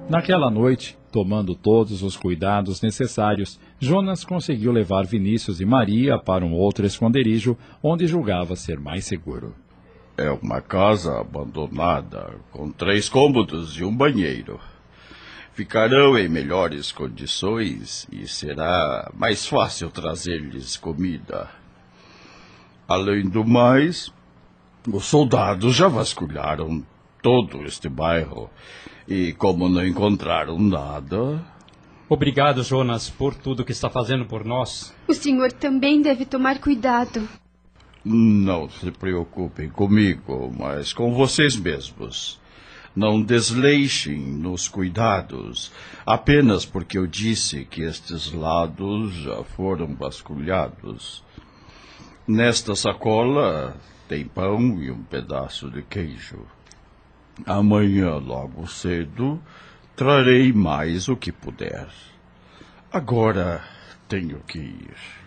Naquela 0.10 0.52
noite, 0.52 0.98
tomando 1.10 1.56
todos 1.56 2.04
os 2.04 2.18
cuidados 2.18 2.82
necessários, 2.82 3.58
Jonas 3.80 4.26
conseguiu 4.26 4.74
levar 4.74 5.06
Vinícius 5.06 5.62
e 5.62 5.66
Maria 5.66 6.20
para 6.20 6.46
um 6.46 6.52
outro 6.52 6.86
esconderijo 6.86 7.58
onde 7.82 8.08
julgava 8.08 8.58
ser 8.58 8.78
mais 8.78 9.06
seguro. 9.06 9.56
É 10.16 10.30
uma 10.30 10.62
casa 10.62 11.20
abandonada, 11.20 12.36
com 12.52 12.72
três 12.72 13.10
cômodos 13.10 13.76
e 13.78 13.84
um 13.84 13.96
banheiro. 13.96 14.60
Ficarão 15.54 16.18
em 16.18 16.30
melhores 16.30 16.92
condições 16.92 18.08
e 18.12 18.28
será 18.28 19.12
mais 19.16 19.48
fácil 19.48 19.90
trazer-lhes 19.90 20.78
comida. 20.78 21.50
Além 22.88 23.28
do 23.28 23.44
mais, 23.44 24.14
os 24.88 25.06
soldados 25.06 25.76
já 25.76 25.88
vasculharam 25.88 26.86
todo 27.22 27.64
este 27.66 27.90
bairro 27.90 28.52
e, 29.08 29.34
como 29.34 29.68
não 29.68 29.86
encontraram 29.86 30.60
nada. 30.60 31.44
Obrigado, 32.08 32.62
Jonas, 32.62 33.10
por 33.10 33.34
tudo 33.34 33.66
que 33.66 33.72
está 33.72 33.90
fazendo 33.90 34.26
por 34.26 34.46
nós. 34.46 34.94
O 35.08 35.14
senhor 35.14 35.52
também 35.52 36.02
deve 36.02 36.26
tomar 36.26 36.60
cuidado. 36.60 37.28
Não 38.06 38.70
se 38.70 38.92
preocupem 38.92 39.70
comigo, 39.70 40.54
mas 40.60 40.92
com 40.92 41.14
vocês 41.14 41.56
mesmos. 41.56 42.38
Não 42.94 43.22
desleixem 43.22 44.20
nos 44.20 44.68
cuidados, 44.68 45.72
apenas 46.06 46.66
porque 46.66 46.98
eu 46.98 47.08
disse 47.08 47.64
que 47.64 47.82
estes 47.82 48.34
lados 48.34 49.14
já 49.14 49.42
foram 49.44 49.96
vasculhados. 49.96 51.24
Nesta 52.28 52.76
sacola 52.76 53.78
tem 54.08 54.26
pão 54.26 54.84
e 54.84 54.92
um 54.92 55.02
pedaço 55.02 55.72
de 55.72 55.82
queijo. 55.82 56.46
Amanhã, 57.46 58.18
logo 58.18 58.68
cedo, 58.68 59.42
trarei 59.96 60.52
mais 60.52 61.08
o 61.08 61.16
que 61.16 61.32
puder. 61.32 61.88
Agora 62.92 63.64
tenho 64.10 64.40
que 64.46 64.60
ir. 64.60 65.23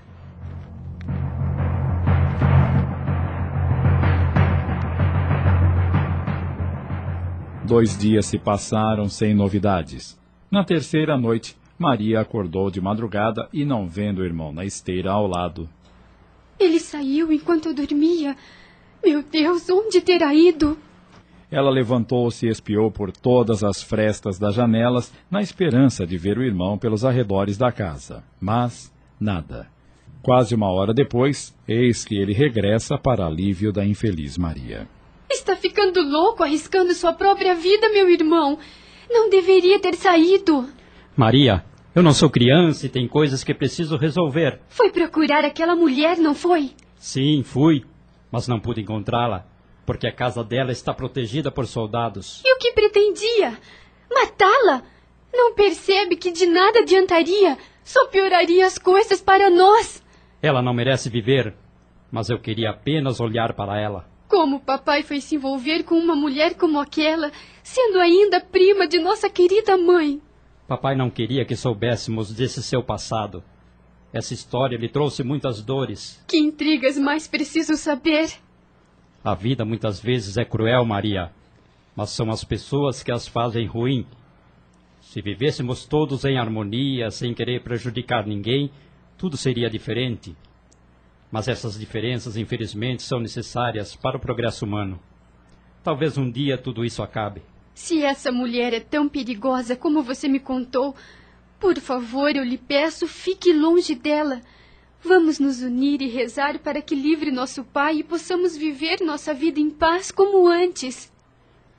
Dois 7.66 7.98
dias 7.98 8.26
se 8.26 8.38
passaram 8.38 9.08
sem 9.08 9.34
novidades. 9.34 10.16
Na 10.48 10.62
terceira 10.62 11.18
noite, 11.18 11.56
Maria 11.76 12.20
acordou 12.20 12.70
de 12.70 12.80
madrugada 12.80 13.48
e, 13.52 13.64
não 13.64 13.88
vendo 13.88 14.20
o 14.20 14.24
irmão 14.24 14.52
na 14.52 14.64
esteira 14.64 15.10
ao 15.10 15.26
lado. 15.26 15.68
Ele 16.60 16.78
saiu 16.78 17.32
enquanto 17.32 17.66
eu 17.66 17.74
dormia. 17.74 18.36
Meu 19.04 19.20
Deus, 19.20 19.68
onde 19.68 20.00
terá 20.00 20.32
ido? 20.32 20.78
Ela 21.50 21.68
levantou-se 21.68 22.46
e 22.46 22.50
espiou 22.50 22.88
por 22.88 23.10
todas 23.10 23.64
as 23.64 23.82
frestas 23.82 24.38
das 24.38 24.54
janelas, 24.54 25.12
na 25.28 25.42
esperança 25.42 26.06
de 26.06 26.16
ver 26.16 26.38
o 26.38 26.44
irmão 26.44 26.78
pelos 26.78 27.04
arredores 27.04 27.58
da 27.58 27.72
casa. 27.72 28.22
Mas 28.40 28.94
nada. 29.18 29.66
Quase 30.22 30.54
uma 30.54 30.70
hora 30.70 30.94
depois, 30.94 31.52
eis 31.66 32.04
que 32.04 32.16
ele 32.16 32.32
regressa 32.32 32.96
para 32.96 33.26
alívio 33.26 33.72
da 33.72 33.84
infeliz 33.84 34.38
Maria. 34.38 34.88
Está 35.28 35.56
ficando 35.56 35.95
louco 36.06 36.42
arriscando 36.42 36.94
sua 36.94 37.12
própria 37.12 37.54
vida, 37.54 37.88
meu 37.90 38.08
irmão. 38.08 38.58
Não 39.10 39.28
deveria 39.28 39.78
ter 39.78 39.94
saído. 39.94 40.68
Maria, 41.16 41.64
eu 41.94 42.02
não 42.02 42.12
sou 42.12 42.28
criança 42.28 42.86
e 42.86 42.88
tem 42.88 43.08
coisas 43.08 43.42
que 43.42 43.54
preciso 43.54 43.96
resolver. 43.96 44.60
Foi 44.68 44.90
procurar 44.90 45.44
aquela 45.44 45.74
mulher, 45.74 46.18
não 46.18 46.34
foi? 46.34 46.72
Sim, 46.96 47.42
fui, 47.42 47.84
mas 48.30 48.46
não 48.46 48.60
pude 48.60 48.80
encontrá-la, 48.80 49.46
porque 49.84 50.06
a 50.06 50.12
casa 50.12 50.44
dela 50.44 50.72
está 50.72 50.92
protegida 50.92 51.50
por 51.50 51.66
soldados. 51.66 52.42
E 52.44 52.54
o 52.54 52.58
que 52.58 52.72
pretendia? 52.72 53.58
Matá-la? 54.12 54.82
Não 55.32 55.54
percebe 55.54 56.16
que 56.16 56.30
de 56.30 56.46
nada 56.46 56.80
adiantaria? 56.80 57.56
Só 57.82 58.08
pioraria 58.08 58.66
as 58.66 58.78
coisas 58.78 59.22
para 59.22 59.48
nós. 59.48 60.02
Ela 60.42 60.60
não 60.60 60.74
merece 60.74 61.08
viver, 61.08 61.54
mas 62.10 62.28
eu 62.28 62.38
queria 62.38 62.70
apenas 62.70 63.20
olhar 63.20 63.54
para 63.54 63.80
ela. 63.80 64.06
Como 64.28 64.60
papai 64.60 65.02
foi 65.02 65.20
se 65.20 65.36
envolver 65.36 65.84
com 65.84 65.94
uma 65.94 66.16
mulher 66.16 66.54
como 66.54 66.80
aquela, 66.80 67.30
sendo 67.62 67.98
ainda 67.98 68.40
prima 68.40 68.86
de 68.86 68.98
nossa 68.98 69.30
querida 69.30 69.76
mãe? 69.76 70.20
Papai 70.66 70.96
não 70.96 71.08
queria 71.08 71.44
que 71.44 71.54
soubéssemos 71.54 72.32
desse 72.32 72.62
seu 72.62 72.82
passado. 72.82 73.42
Essa 74.12 74.34
história 74.34 74.76
lhe 74.76 74.88
trouxe 74.88 75.22
muitas 75.22 75.62
dores. 75.62 76.22
Que 76.26 76.38
intrigas 76.38 76.98
mais 76.98 77.28
preciso 77.28 77.76
saber? 77.76 78.32
A 79.22 79.34
vida 79.34 79.64
muitas 79.64 80.00
vezes 80.00 80.36
é 80.36 80.44
cruel, 80.44 80.84
Maria, 80.84 81.30
mas 81.94 82.10
são 82.10 82.30
as 82.30 82.42
pessoas 82.42 83.02
que 83.02 83.12
as 83.12 83.28
fazem 83.28 83.66
ruim. 83.66 84.06
Se 85.00 85.20
vivêssemos 85.20 85.84
todos 85.84 86.24
em 86.24 86.36
harmonia, 86.38 87.10
sem 87.10 87.32
querer 87.32 87.62
prejudicar 87.62 88.26
ninguém, 88.26 88.70
tudo 89.16 89.36
seria 89.36 89.70
diferente. 89.70 90.36
Mas 91.30 91.48
essas 91.48 91.78
diferenças, 91.78 92.36
infelizmente, 92.36 93.02
são 93.02 93.18
necessárias 93.20 93.96
para 93.96 94.16
o 94.16 94.20
progresso 94.20 94.64
humano. 94.64 95.00
Talvez 95.82 96.16
um 96.16 96.30
dia 96.30 96.58
tudo 96.58 96.84
isso 96.84 97.02
acabe. 97.02 97.42
Se 97.74 98.02
essa 98.02 98.32
mulher 98.32 98.72
é 98.72 98.80
tão 98.80 99.08
perigosa 99.08 99.76
como 99.76 100.02
você 100.02 100.28
me 100.28 100.40
contou, 100.40 100.94
por 101.60 101.78
favor, 101.78 102.34
eu 102.34 102.44
lhe 102.44 102.58
peço, 102.58 103.06
fique 103.06 103.52
longe 103.52 103.94
dela. 103.94 104.40
Vamos 105.02 105.38
nos 105.38 105.62
unir 105.62 106.00
e 106.02 106.08
rezar 106.08 106.58
para 106.58 106.82
que 106.82 106.94
livre 106.94 107.30
nosso 107.30 107.62
pai 107.64 107.98
e 107.98 108.02
possamos 108.02 108.56
viver 108.56 109.00
nossa 109.00 109.32
vida 109.32 109.60
em 109.60 109.70
paz 109.70 110.10
como 110.10 110.48
antes. 110.48 111.12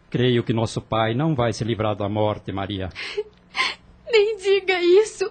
Creio 0.09 0.43
que 0.43 0.53
nosso 0.53 0.81
pai 0.81 1.13
não 1.13 1.35
vai 1.35 1.51
se 1.51 1.63
livrar 1.63 1.95
da 1.95 2.07
morte, 2.07 2.51
Maria. 2.51 2.89
Nem 4.09 4.37
diga 4.37 4.81
isso. 4.81 5.29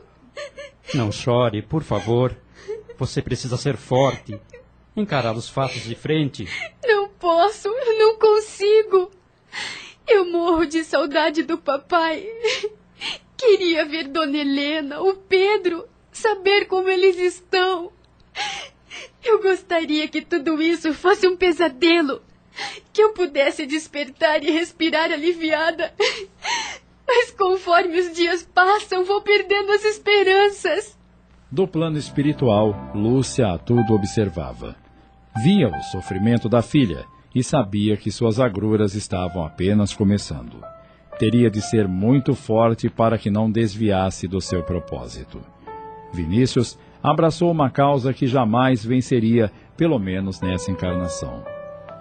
Não 0.95 1.11
chore, 1.11 1.63
por 1.63 1.83
favor. 1.83 2.37
Você 2.98 3.20
precisa 3.20 3.56
ser 3.56 3.77
forte. 3.77 4.40
Encarar 4.97 5.35
os 5.35 5.48
fatos 5.48 5.82
de 5.82 5.94
frente. 5.94 6.48
Não 6.85 7.09
posso, 7.09 7.68
não 7.68 8.18
consigo. 8.18 9.10
Eu 10.06 10.24
morro 10.31 10.64
de 10.64 10.82
saudade 10.85 11.43
do 11.43 11.59
papai. 11.59 12.27
Queria 13.36 13.85
ver 13.85 14.09
Dona 14.09 14.39
Helena, 14.39 15.02
o 15.02 15.14
Pedro, 15.14 15.86
saber 16.10 16.66
como 16.66 16.89
eles 16.89 17.18
estão. 17.18 17.93
Eu 19.23 19.43
gostaria 19.43 20.09
que 20.09 20.23
tudo 20.23 20.62
isso 20.62 20.94
fosse 20.94 21.27
um 21.27 21.36
pesadelo. 21.36 22.23
Que 22.93 23.02
eu 23.02 23.12
pudesse 23.12 23.66
despertar 23.66 24.43
e 24.43 24.51
respirar 24.51 25.12
aliviada. 25.12 25.93
Mas 27.06 27.31
conforme 27.32 27.98
os 28.01 28.12
dias 28.14 28.43
passam, 28.55 29.05
vou 29.05 29.20
perdendo 29.20 29.73
as 29.73 29.85
esperanças. 29.85 30.95
Do 31.57 31.66
plano 31.66 31.97
espiritual, 31.97 32.77
Lúcia 32.95 33.49
a 33.49 33.57
tudo 33.57 33.95
observava. 33.95 34.77
Via 35.43 35.70
o 35.70 35.83
sofrimento 35.85 36.51
da 36.51 36.61
filha 36.61 37.07
e 37.35 37.43
sabia 37.43 37.97
que 37.97 38.12
suas 38.12 38.39
agruras 38.39 38.95
estavam 38.95 39.43
apenas 39.43 39.95
começando. 39.95 40.62
Teria 41.19 41.51
de 41.51 41.62
ser 41.62 41.89
muito 41.89 42.35
forte 42.35 42.91
para 42.91 43.16
que 43.16 43.31
não 43.31 43.51
desviasse 43.51 44.28
do 44.28 44.39
seu 44.39 44.62
propósito. 44.62 45.41
Vinícius 46.12 46.78
abraçou 47.03 47.51
uma 47.51 47.70
causa 47.70 48.12
que 48.12 48.27
jamais 48.27 48.85
venceria, 48.85 49.51
pelo 49.78 49.99
menos 49.99 50.43
nessa 50.43 50.70
encarnação. 50.70 51.43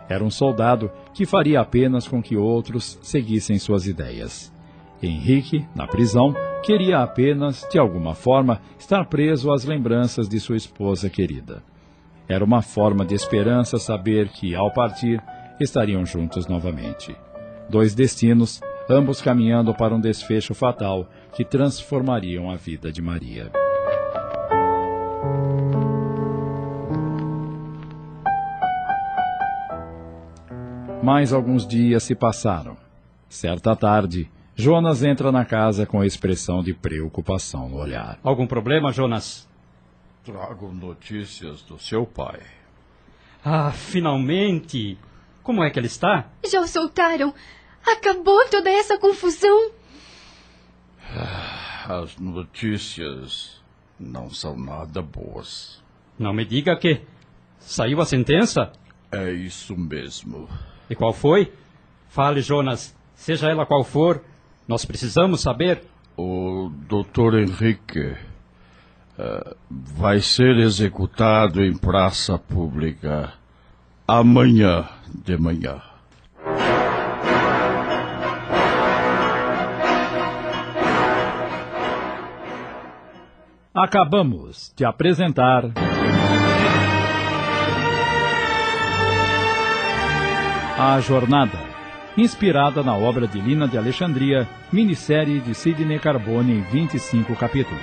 Era 0.10 0.22
um 0.22 0.30
soldado 0.30 0.92
que 1.14 1.26
faria 1.26 1.62
apenas 1.62 2.10
com 2.10 2.22
que 2.22 2.36
outros 2.36 3.00
seguissem 3.02 3.58
suas 3.58 3.88
ideias. 3.88 4.54
Henrique, 5.02 5.66
na 5.74 5.88
prisão, 5.88 6.36
queria 6.66 7.00
apenas, 7.00 7.68
de 7.72 7.78
alguma 7.78 8.16
forma, 8.16 8.60
estar 8.80 9.06
preso 9.06 9.54
às 9.54 9.64
lembranças 9.64 10.28
de 10.28 10.40
sua 10.40 10.58
esposa 10.58 11.08
querida. 11.10 11.62
Era 12.28 12.44
uma 12.44 12.64
forma 12.64 13.06
de 13.06 13.14
esperança 13.14 13.78
saber 13.78 14.30
que, 14.30 14.56
ao 14.56 14.74
partir, 14.74 15.22
estariam 15.60 16.04
juntos 16.04 16.48
novamente. 16.48 17.16
Dois 17.70 17.94
destinos, 17.94 18.62
ambos 18.90 19.22
caminhando 19.22 19.76
para 19.76 19.94
um 19.94 20.00
desfecho 20.00 20.56
fatal 20.56 21.08
que 21.34 21.46
transformariam 21.46 22.50
a 22.50 22.56
vida 22.56 22.92
de 22.92 23.00
Maria. 23.00 23.52
Mais 31.04 31.32
alguns 31.32 31.68
dias 31.68 32.02
se 32.02 32.16
passaram. 32.16 32.76
Certa 33.30 33.76
tarde, 33.76 34.28
Jonas 34.56 35.04
entra 35.04 35.34
na 35.34 35.44
casa 35.44 35.86
com 35.86 36.02
expressão 36.04 36.64
de 36.64 36.74
preocupação 36.74 37.68
no 37.68 37.78
olhar. 37.78 38.18
Algum 38.24 38.48
problema, 38.48 38.94
Jonas? 38.94 39.48
Trago 40.24 40.72
notícias 40.72 41.62
do 41.62 41.78
seu 41.78 42.06
pai. 42.06 42.40
Ah, 43.44 43.72
finalmente! 43.72 44.98
Como 45.44 45.62
é 45.62 45.70
que 45.70 45.78
ele 45.78 45.88
está? 45.88 46.30
Já 46.50 46.62
o 46.62 46.68
soltaram? 46.68 47.34
Acabou 47.86 48.48
toda 48.50 48.70
essa 48.70 48.98
confusão? 48.98 49.72
Ah, 51.14 52.02
as 52.02 52.18
notícias 52.18 53.62
não 54.00 54.30
são 54.30 54.58
nada 54.58 55.02
boas. 55.02 55.84
Não 56.18 56.34
me 56.34 56.46
diga 56.46 56.78
que 56.78 57.02
saiu 57.60 58.00
a 58.00 58.06
sentença? 58.06 58.72
É 59.12 59.32
isso 59.32 59.78
mesmo. 59.78 60.50
E 60.90 60.96
qual 60.96 61.12
foi? 61.12 61.54
Fale, 62.08 62.42
Jonas. 62.42 62.96
Seja 63.14 63.50
ela 63.50 63.66
qual 63.66 63.84
for, 63.84 64.24
nós 64.68 64.86
precisamos 64.86 65.42
saber. 65.42 65.82
O 66.18 66.72
doutor 66.88 67.38
Henrique 67.38 68.16
uh, 69.20 69.56
vai 69.70 70.22
ser 70.22 70.58
executado 70.58 71.62
em 71.62 71.76
praça 71.76 72.38
pública 72.38 73.34
amanhã 74.08 74.88
de 75.26 75.38
manhã. 75.38 75.82
Acabamos 83.74 84.72
de 84.74 84.86
apresentar. 84.86 85.64
A 90.78 91.00
Jornada, 91.02 91.58
inspirada 92.18 92.82
na 92.82 92.96
obra 92.96 93.28
de 93.28 93.40
Lina 93.40 93.68
de 93.68 93.78
Alexandria, 93.78 94.48
minissérie 94.72 95.40
de 95.42 95.54
Sidney 95.54 96.00
Carbone 96.00 96.54
em 96.54 96.62
25 96.62 97.36
capítulos. 97.36 97.82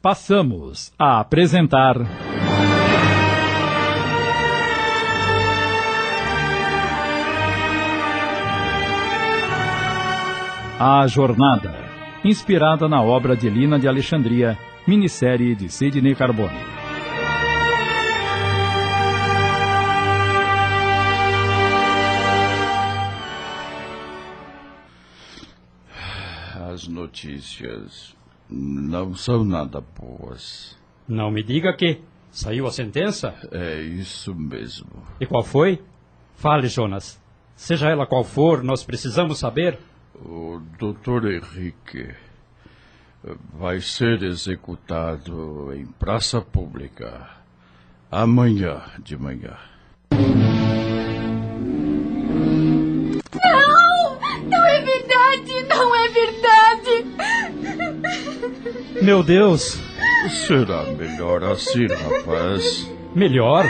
Passamos 0.00 0.92
a 0.98 1.20
apresentar. 1.20 1.96
A 10.82 11.06
Jornada, 11.06 11.74
inspirada 12.24 12.88
na 12.88 13.02
obra 13.02 13.36
de 13.36 13.50
Lina 13.50 13.78
de 13.78 13.86
Alexandria, 13.86 14.56
minissérie 14.86 15.54
de 15.54 15.68
Sidney 15.68 16.14
Carbone. 16.14 16.79
Notícias 27.10 28.16
não 28.48 29.14
são 29.14 29.44
nada 29.44 29.80
boas. 29.80 30.78
Não 31.08 31.30
me 31.30 31.42
diga 31.42 31.72
que 31.76 32.00
saiu 32.30 32.68
a 32.68 32.70
sentença? 32.70 33.34
É 33.50 33.80
isso 33.82 34.32
mesmo. 34.32 34.90
E 35.20 35.26
qual 35.26 35.42
foi? 35.42 35.82
Fale, 36.36 36.68
Jonas. 36.68 37.20
Seja 37.56 37.88
ela 37.88 38.06
qual 38.06 38.22
for, 38.22 38.62
nós 38.62 38.84
precisamos 38.84 39.38
saber. 39.40 39.78
O 40.14 40.60
doutor 40.78 41.30
Henrique 41.30 42.14
vai 43.52 43.80
ser 43.80 44.22
executado 44.22 45.72
em 45.74 45.86
praça 45.86 46.40
pública 46.40 47.28
amanhã 48.10 48.82
de 49.02 49.16
manhã. 49.16 49.56
Meu 59.02 59.22
Deus! 59.22 59.78
Será 60.46 60.82
melhor 60.84 61.42
assim, 61.44 61.86
rapaz. 61.86 62.90
Melhor? 63.14 63.66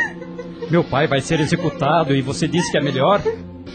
Meu 0.70 0.82
pai 0.82 1.06
vai 1.06 1.20
ser 1.20 1.40
executado 1.40 2.14
e 2.14 2.22
você 2.22 2.48
disse 2.48 2.70
que 2.70 2.78
é 2.78 2.82
melhor? 2.82 3.22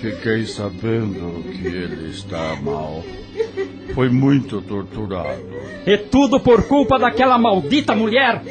Fiquei 0.02 0.46
sabendo 0.46 1.44
que 1.44 1.68
ele 1.68 2.10
está 2.10 2.56
mal. 2.62 3.04
Foi 3.94 4.10
muito 4.10 4.62
torturado. 4.62 5.42
É 5.86 5.98
tudo 5.98 6.40
por 6.40 6.68
culpa 6.68 7.00
daquela 7.00 7.38
maldita 7.38 7.96
mulher! 7.96 8.42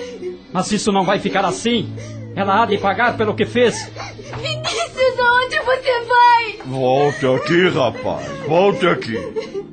Mas 0.52 0.70
isso 0.72 0.92
não 0.92 1.04
vai 1.04 1.18
ficar 1.18 1.44
assim. 1.44 1.92
Ela 2.34 2.62
há 2.62 2.66
de 2.66 2.78
pagar 2.78 3.16
pelo 3.16 3.34
que 3.34 3.44
fez. 3.44 3.90
Vinícius, 4.40 5.18
aonde 5.18 5.58
você 5.64 6.04
vai? 6.04 6.66
Volte 6.66 7.26
aqui, 7.26 7.68
rapaz. 7.68 8.26
Volte 8.46 8.86
aqui. 8.86 9.64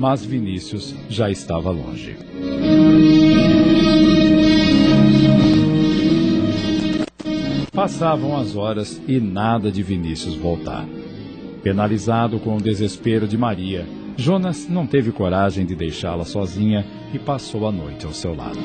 Mas 0.00 0.24
Vinícius 0.24 0.94
já 1.10 1.30
estava 1.30 1.70
longe. 1.70 2.16
Passavam 7.70 8.34
as 8.34 8.56
horas 8.56 8.98
e 9.06 9.20
nada 9.20 9.70
de 9.70 9.82
Vinícius 9.82 10.36
voltar. 10.36 10.88
Penalizado 11.62 12.40
com 12.40 12.56
o 12.56 12.62
desespero 12.62 13.28
de 13.28 13.36
Maria, 13.36 13.86
Jonas 14.16 14.66
não 14.66 14.86
teve 14.86 15.12
coragem 15.12 15.66
de 15.66 15.76
deixá-la 15.76 16.24
sozinha 16.24 16.86
e 17.12 17.18
passou 17.18 17.68
a 17.68 17.72
noite 17.72 18.06
ao 18.06 18.14
seu 18.14 18.34
lado. 18.34 18.58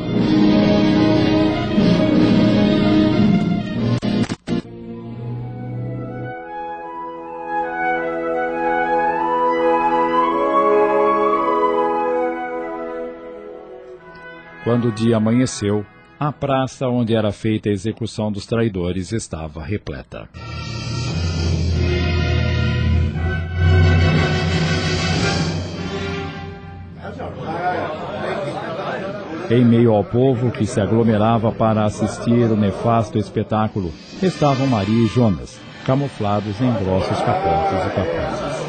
quando 14.76 14.90
o 14.90 14.92
dia 14.92 15.16
amanheceu, 15.16 15.86
a 16.20 16.34
praça 16.34 16.86
onde 16.90 17.16
era 17.16 17.32
feita 17.32 17.70
a 17.70 17.72
execução 17.72 18.30
dos 18.30 18.46
traidores 18.46 19.14
estava 19.14 19.64
repleta. 19.64 20.28
Em 29.50 29.64
meio 29.64 29.94
ao 29.94 30.04
povo 30.04 30.52
que 30.52 30.66
se 30.66 30.82
aglomerava 30.82 31.54
para 31.54 31.86
assistir 31.86 32.52
o 32.52 32.58
nefasto 32.58 33.18
espetáculo, 33.18 33.94
estavam 34.22 34.68
Maria 34.68 35.06
e 35.06 35.08
Jonas, 35.08 35.58
camuflados 35.86 36.60
em 36.60 36.74
grossos 36.84 37.18
capotes 37.22 37.86
e 37.86 37.90
capuzes. 37.96 38.66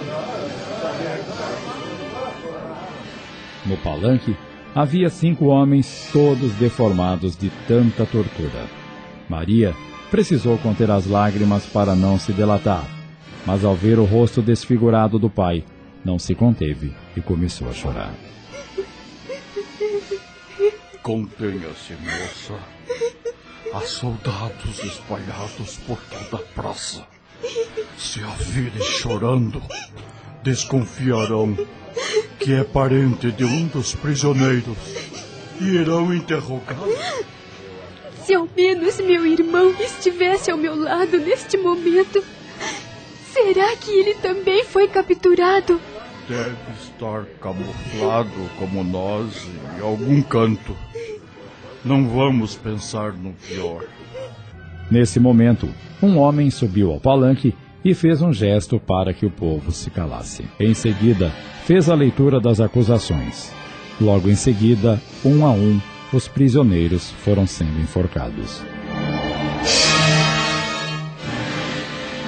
No 3.67 3.77
palanque, 3.79 4.37
havia 4.77 5.09
cinco 5.09 5.47
homens, 5.47 6.11
todos 6.13 6.53
deformados 6.53 7.35
de 7.35 7.49
tanta 7.67 8.05
tortura. 8.05 8.67
Maria 9.27 9.75
precisou 10.11 10.59
conter 10.59 10.91
as 10.91 11.07
lágrimas 11.07 11.65
para 11.65 11.97
não 11.97 12.19
se 12.19 12.31
delatar, 12.31 12.85
mas 13.47 13.65
ao 13.65 13.75
ver 13.75 13.99
o 13.99 14.05
rosto 14.05 14.43
desfigurado 14.43 15.19
do 15.19 15.31
pai, 15.31 15.65
não 16.05 16.19
se 16.19 16.35
conteve 16.35 16.95
e 17.17 17.23
começou 17.23 17.71
a 17.71 17.73
chorar. 17.73 18.13
Contenha-se, 21.03 21.95
moça. 21.95 22.61
Há 23.73 23.81
soldados 23.81 24.85
espalhados 24.85 25.79
por 25.87 25.99
toda 26.03 26.43
a 26.43 26.47
praça. 26.55 27.07
Se 27.97 28.23
a 28.23 28.29
virem 28.29 28.83
chorando, 28.83 29.63
desconfiarão 30.43 31.57
que 32.39 32.53
é 32.53 32.65
parente 32.65 33.31
de 33.33 33.45
um 33.45 33.67
dos 33.67 33.95
prisioneiros 33.95 34.77
e 35.61 35.65
irão 35.65 36.15
interrogá-lo. 36.15 36.97
Se 38.25 38.35
ao 38.35 38.49
menos 38.57 39.01
meu 39.01 39.25
irmão 39.25 39.75
estivesse 39.81 40.51
ao 40.51 40.57
meu 40.57 40.75
lado 40.75 41.19
neste 41.19 41.57
momento, 41.57 42.23
será 43.33 43.77
que 43.77 43.91
ele 43.91 44.15
também 44.15 44.65
foi 44.65 44.89
capturado? 44.89 45.81
Deve 46.29 46.57
estar 46.83 47.25
camuflado 47.41 48.51
como 48.59 48.83
nós 48.83 49.47
em 49.79 49.81
algum 49.81 50.21
canto. 50.23 50.77
Não 51.85 52.09
vamos 52.09 52.57
pensar 52.57 53.13
no 53.13 53.33
pior. 53.33 53.85
Nesse 54.91 55.21
momento, 55.21 55.69
um 56.03 56.19
homem 56.19 56.51
subiu 56.51 56.91
ao 56.91 57.01
palanque 57.01 57.55
e 57.87 57.95
fez 57.95 58.21
um 58.21 58.33
gesto 58.33 58.81
para 58.81 59.15
que 59.15 59.25
o 59.25 59.31
povo 59.31 59.71
se 59.71 59.91
calasse. 59.91 60.45
Em 60.59 60.75
seguida, 60.75 61.31
fez 61.65 61.89
a 61.89 61.95
leitura 61.95 62.41
das 62.41 62.59
acusações. 62.59 63.53
Logo 64.01 64.29
em 64.29 64.35
seguida, 64.35 65.01
um 65.25 65.47
a 65.47 65.53
um, 65.53 65.81
os 66.13 66.27
prisioneiros 66.27 67.13
foram 67.23 67.47
sendo 67.47 67.81
enforcados. 67.81 68.61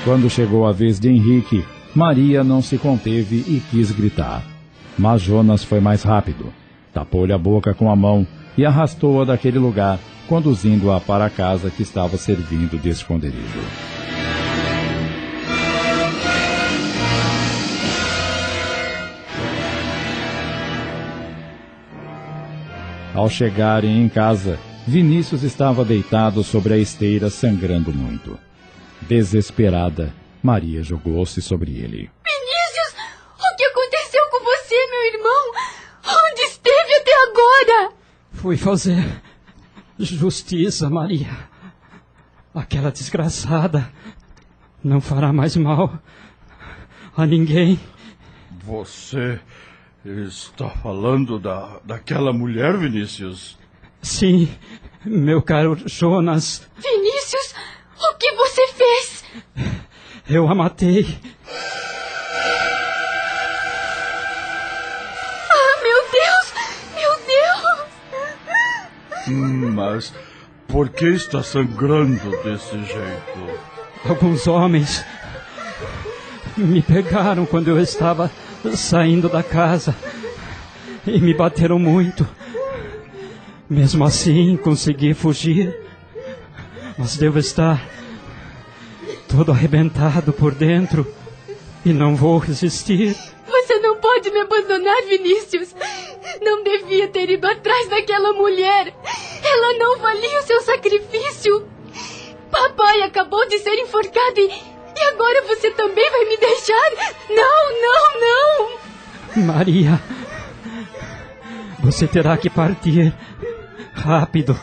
Quando 0.04 0.30
chegou 0.30 0.64
a 0.64 0.70
vez 0.70 1.00
de 1.00 1.08
Henrique, 1.08 1.64
Maria 1.92 2.44
não 2.44 2.62
se 2.62 2.78
conteve 2.78 3.38
e 3.48 3.60
quis 3.68 3.90
gritar. 3.90 4.44
Mas 4.96 5.22
Jonas 5.22 5.64
foi 5.64 5.80
mais 5.80 6.04
rápido. 6.04 6.52
Tapou-lhe 6.94 7.32
a 7.32 7.38
boca 7.38 7.74
com 7.74 7.90
a 7.90 7.96
mão 7.96 8.24
e 8.56 8.64
arrastou-a 8.64 9.24
daquele 9.24 9.58
lugar, 9.58 9.98
conduzindo-a 10.28 11.00
para 11.00 11.26
a 11.26 11.30
casa 11.30 11.68
que 11.68 11.82
estava 11.82 12.16
servindo 12.16 12.80
de 12.80 12.90
esconderijo. 12.90 13.97
Ao 23.18 23.28
chegarem 23.28 24.00
em 24.00 24.08
casa, 24.08 24.60
Vinícius 24.86 25.42
estava 25.42 25.84
deitado 25.84 26.44
sobre 26.44 26.74
a 26.74 26.76
esteira, 26.76 27.28
sangrando 27.28 27.92
muito. 27.92 28.38
Desesperada, 29.02 30.14
Maria 30.40 30.84
jogou-se 30.84 31.42
sobre 31.42 31.72
ele. 31.72 32.08
Vinícius, 32.24 32.94
o 33.34 33.56
que 33.56 33.64
aconteceu 33.64 34.22
com 34.30 34.44
você, 34.44 34.76
meu 34.86 35.14
irmão? 35.14 35.52
Onde 36.30 36.42
esteve 36.42 36.94
até 36.94 37.10
agora? 37.28 37.92
Fui 38.34 38.56
fazer 38.56 39.20
justiça, 39.98 40.88
Maria. 40.88 41.36
Aquela 42.54 42.92
desgraçada 42.92 43.92
não 44.82 45.00
fará 45.00 45.32
mais 45.32 45.56
mal 45.56 45.98
a 47.16 47.26
ninguém. 47.26 47.80
Você 48.62 49.40
está 50.08 50.70
falando 50.70 51.38
da, 51.38 51.80
daquela 51.84 52.32
mulher, 52.32 52.78
Vinícius? 52.78 53.58
Sim, 54.00 54.48
meu 55.04 55.42
caro 55.42 55.76
Jonas. 55.86 56.66
Vinícius, 56.76 57.54
o 58.00 58.14
que 58.16 58.32
você 58.32 58.66
fez? 58.68 59.24
Eu 60.28 60.48
a 60.48 60.54
matei. 60.54 61.18
Ah, 65.50 65.82
meu 65.82 66.02
Deus! 66.10 66.54
Meu 66.94 67.12
Deus! 67.26 67.88
Hum, 69.28 69.72
mas 69.72 70.14
por 70.66 70.88
que 70.88 71.08
está 71.08 71.42
sangrando 71.42 72.30
desse 72.42 72.82
jeito? 72.84 73.60
Alguns 74.08 74.46
homens 74.46 75.04
me 76.56 76.80
pegaram 76.80 77.44
quando 77.44 77.68
eu 77.68 77.78
estava 77.78 78.30
saindo 78.74 79.28
da 79.28 79.42
casa 79.42 79.94
e 81.06 81.20
me 81.20 81.34
bateram 81.34 81.78
muito. 81.78 82.26
Mesmo 83.68 84.04
assim, 84.04 84.56
consegui 84.56 85.12
fugir, 85.14 85.76
mas 86.96 87.16
devo 87.16 87.38
estar 87.38 87.86
todo 89.28 89.52
arrebentado 89.52 90.32
por 90.32 90.54
dentro 90.54 91.06
e 91.84 91.92
não 91.92 92.16
vou 92.16 92.38
resistir. 92.38 93.14
Você 93.46 93.78
não 93.80 93.96
pode 93.96 94.30
me 94.30 94.40
abandonar, 94.40 95.02
Vinícius. 95.02 95.74
Não 96.42 96.62
devia 96.62 97.08
ter 97.08 97.30
ido 97.30 97.46
atrás 97.46 97.88
daquela 97.88 98.32
mulher. 98.32 98.94
Ela 99.42 99.78
não 99.78 99.98
valia 99.98 100.40
o 100.40 100.42
seu 100.42 100.60
sacrifício. 100.62 101.66
Papai 102.50 103.02
acabou 103.02 103.46
de 103.48 103.58
ser 103.58 103.74
enforcado 103.74 104.40
e, 104.40 104.50
e 104.98 105.02
agora 105.12 105.42
você 105.46 105.70
também 105.70 106.10
vai 106.10 106.24
me 106.24 106.36
deixar? 106.36 106.90
Não, 107.30 107.72
não, 107.82 108.20
não! 108.20 109.44
Maria, 109.44 110.00
você 111.78 112.06
terá 112.06 112.36
que 112.36 112.50
partir 112.50 113.14
rápido. 113.94 114.58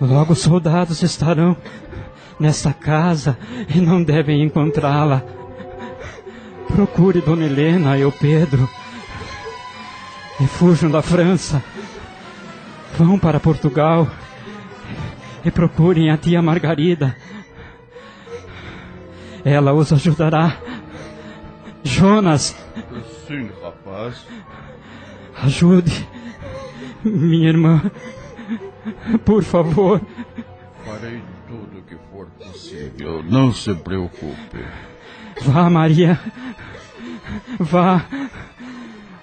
Logo 0.00 0.32
os 0.32 0.40
soldados 0.40 1.02
estarão 1.02 1.56
nesta 2.38 2.72
casa 2.72 3.36
e 3.74 3.80
não 3.80 4.02
devem 4.02 4.42
encontrá-la. 4.42 5.22
Procure 6.68 7.20
Dona 7.20 7.44
Helena 7.44 7.98
e 7.98 8.04
o 8.04 8.12
Pedro. 8.12 8.68
E 10.40 10.46
fujam 10.46 10.90
da 10.90 11.02
França. 11.02 11.62
Vão 12.96 13.18
para 13.18 13.40
Portugal 13.40 14.08
e 15.44 15.50
procurem 15.50 16.10
a 16.10 16.16
tia 16.16 16.40
Margarida. 16.40 17.16
Ela 19.44 19.72
os 19.72 19.92
ajudará. 19.92 20.56
Jonas, 21.82 22.56
Sim, 23.26 23.50
rapaz. 23.62 24.26
ajude 25.36 26.06
minha 27.04 27.48
irmã. 27.48 27.90
Por 29.24 29.42
favor. 29.42 30.00
Farei 30.84 31.22
tudo 31.46 31.78
o 31.78 31.82
que 31.82 31.96
for 32.10 32.26
possível. 32.38 33.22
Não 33.22 33.52
se 33.52 33.74
preocupe. 33.74 34.64
Vá, 35.42 35.70
Maria. 35.70 36.18
Vá. 37.58 38.04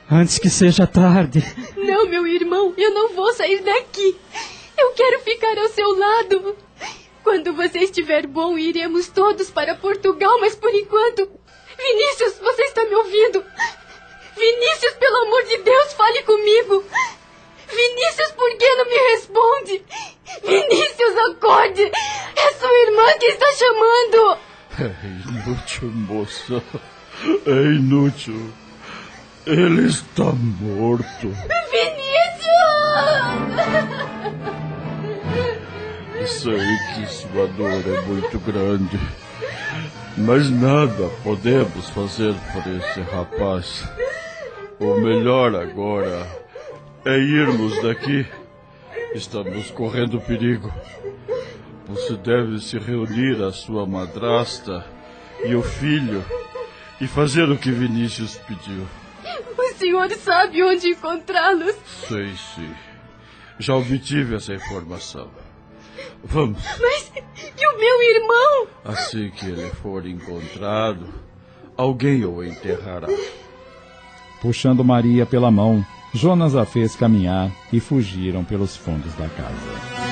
Antes 0.10 0.38
que 0.40 0.50
seja 0.50 0.86
tarde. 0.88 1.44
Não, 1.76 2.08
meu 2.10 2.26
irmão, 2.28 2.74
eu 2.78 2.94
não 2.94 3.14
vou 3.16 3.34
sair 3.34 3.62
daqui. 3.64 4.16
Eu 4.78 4.94
quero 4.94 5.20
ficar 5.22 5.58
ao 5.58 5.70
seu 5.70 5.98
lado. 5.98 6.56
Quando 7.26 7.54
você 7.54 7.80
estiver 7.80 8.28
bom, 8.28 8.56
iremos 8.56 9.08
todos 9.08 9.50
para 9.50 9.74
Portugal, 9.74 10.40
mas 10.40 10.56
por 10.56 10.70
enquanto. 10.70 11.28
Vinícius, 11.76 12.38
você 12.38 12.62
está 12.66 12.86
me 12.86 12.94
ouvindo? 12.94 13.44
Vinícius, 14.38 14.94
pelo 14.94 15.26
amor 15.26 15.44
de 15.46 15.58
Deus, 15.58 15.94
fale 15.94 16.22
comigo. 16.22 16.84
Vinícius, 17.68 18.32
por 18.34 18.56
que 18.56 18.76
não 18.76 18.86
me 18.86 18.98
responde? 19.12 19.84
Vinícius, 20.44 21.18
acorde! 21.32 21.92
É 22.36 22.54
sua 22.60 22.72
irmã 22.84 23.18
que 23.20 23.26
está 23.26 23.52
chamando! 23.54 24.38
É 24.80 24.92
inútil, 25.28 25.92
moça. 25.92 26.64
É 27.48 27.62
inútil. 27.74 28.54
Ele 29.48 29.88
está 29.88 30.26
morto. 30.26 31.34
Vinícius! 31.72 32.46
Sei 36.24 36.58
que 36.96 37.06
sua 37.08 37.48
dor 37.48 37.84
é 37.86 38.02
muito 38.02 38.40
grande. 38.40 39.00
Mas 40.18 40.50
nada 40.50 41.10
podemos 41.24 41.90
fazer 41.90 42.34
por 42.54 42.66
esse 42.72 43.02
rapaz. 43.02 43.84
O 44.80 45.00
melhor 45.00 45.54
agora 45.56 46.26
é 47.06 47.18
irmos 47.18 47.82
daqui. 47.82 48.26
Estamos 49.14 49.70
correndo 49.72 50.22
perigo. 50.22 50.74
Você 51.88 52.16
deve 52.16 52.60
se 52.60 52.80
reunir 52.80 53.44
à 53.44 53.52
sua 53.52 53.86
madrasta 53.86 54.86
e 55.44 55.54
o 55.54 55.62
filho 55.62 56.24
e 57.00 57.08
fazer 57.08 57.50
o 57.50 57.58
que 57.58 57.72
Vinícius 57.72 58.38
pediu. 58.38 58.88
Os 59.58 59.78
senhor 59.78 60.10
sabe 60.12 60.64
onde 60.64 60.90
encontrá-los. 60.90 61.76
Sei 62.08 62.34
sim. 62.56 62.74
Já 63.60 63.76
obtive 63.76 64.36
essa 64.36 64.54
informação. 64.54 65.30
Vamos. 66.24 66.64
Mas 66.82 67.12
e 67.16 67.68
o 67.68 67.80
meu 67.80 68.02
irmão? 68.16 68.68
Assim 68.84 69.30
que 69.30 69.46
ele 69.46 69.70
for 69.70 70.06
encontrado, 70.06 71.08
alguém 71.78 72.26
o 72.26 72.44
enterrará. 72.44 73.08
Puxando 74.42 74.84
Maria 74.84 75.26
pela 75.26 75.50
mão, 75.50 75.86
Jonas 76.14 76.56
a 76.56 76.66
fez 76.66 76.96
caminhar 76.96 77.52
e 77.74 77.80
fugiram 77.80 78.44
pelos 78.44 78.76
fundos 78.76 79.14
da 79.16 79.28
casa. 79.28 80.06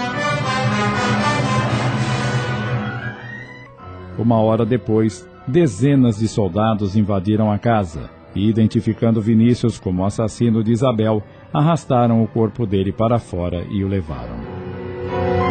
Uma 4.18 4.39
hora 4.39 4.65
depois, 4.65 5.27
dezenas 5.47 6.18
de 6.18 6.27
soldados 6.27 6.95
invadiram 6.95 7.51
a 7.51 7.57
casa 7.57 8.10
e, 8.35 8.47
identificando 8.47 9.22
Vinícius 9.22 9.80
como 9.80 10.05
assassino 10.05 10.64
de 10.64 10.72
Isabel, 10.72 11.23
arrastaram 11.53 12.23
o 12.23 12.27
corpo 12.27 12.65
dele 12.65 12.91
para 12.91 13.19
fora 13.19 13.65
e 13.69 13.84
o 13.84 13.88
levaram. 13.88 15.42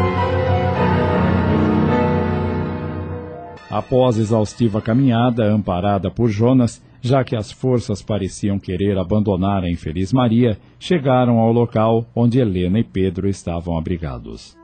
Após 3.72 4.18
exaustiva 4.18 4.82
caminhada, 4.82 5.50
amparada 5.50 6.10
por 6.10 6.28
Jonas, 6.28 6.84
já 7.00 7.24
que 7.24 7.34
as 7.34 7.50
forças 7.50 8.02
pareciam 8.02 8.58
querer 8.58 8.98
abandonar 8.98 9.64
a 9.64 9.70
infeliz 9.70 10.12
Maria, 10.12 10.58
chegaram 10.78 11.38
ao 11.38 11.50
local 11.50 12.04
onde 12.14 12.38
Helena 12.38 12.78
e 12.78 12.84
Pedro 12.84 13.26
estavam 13.26 13.78
abrigados. 13.78 14.54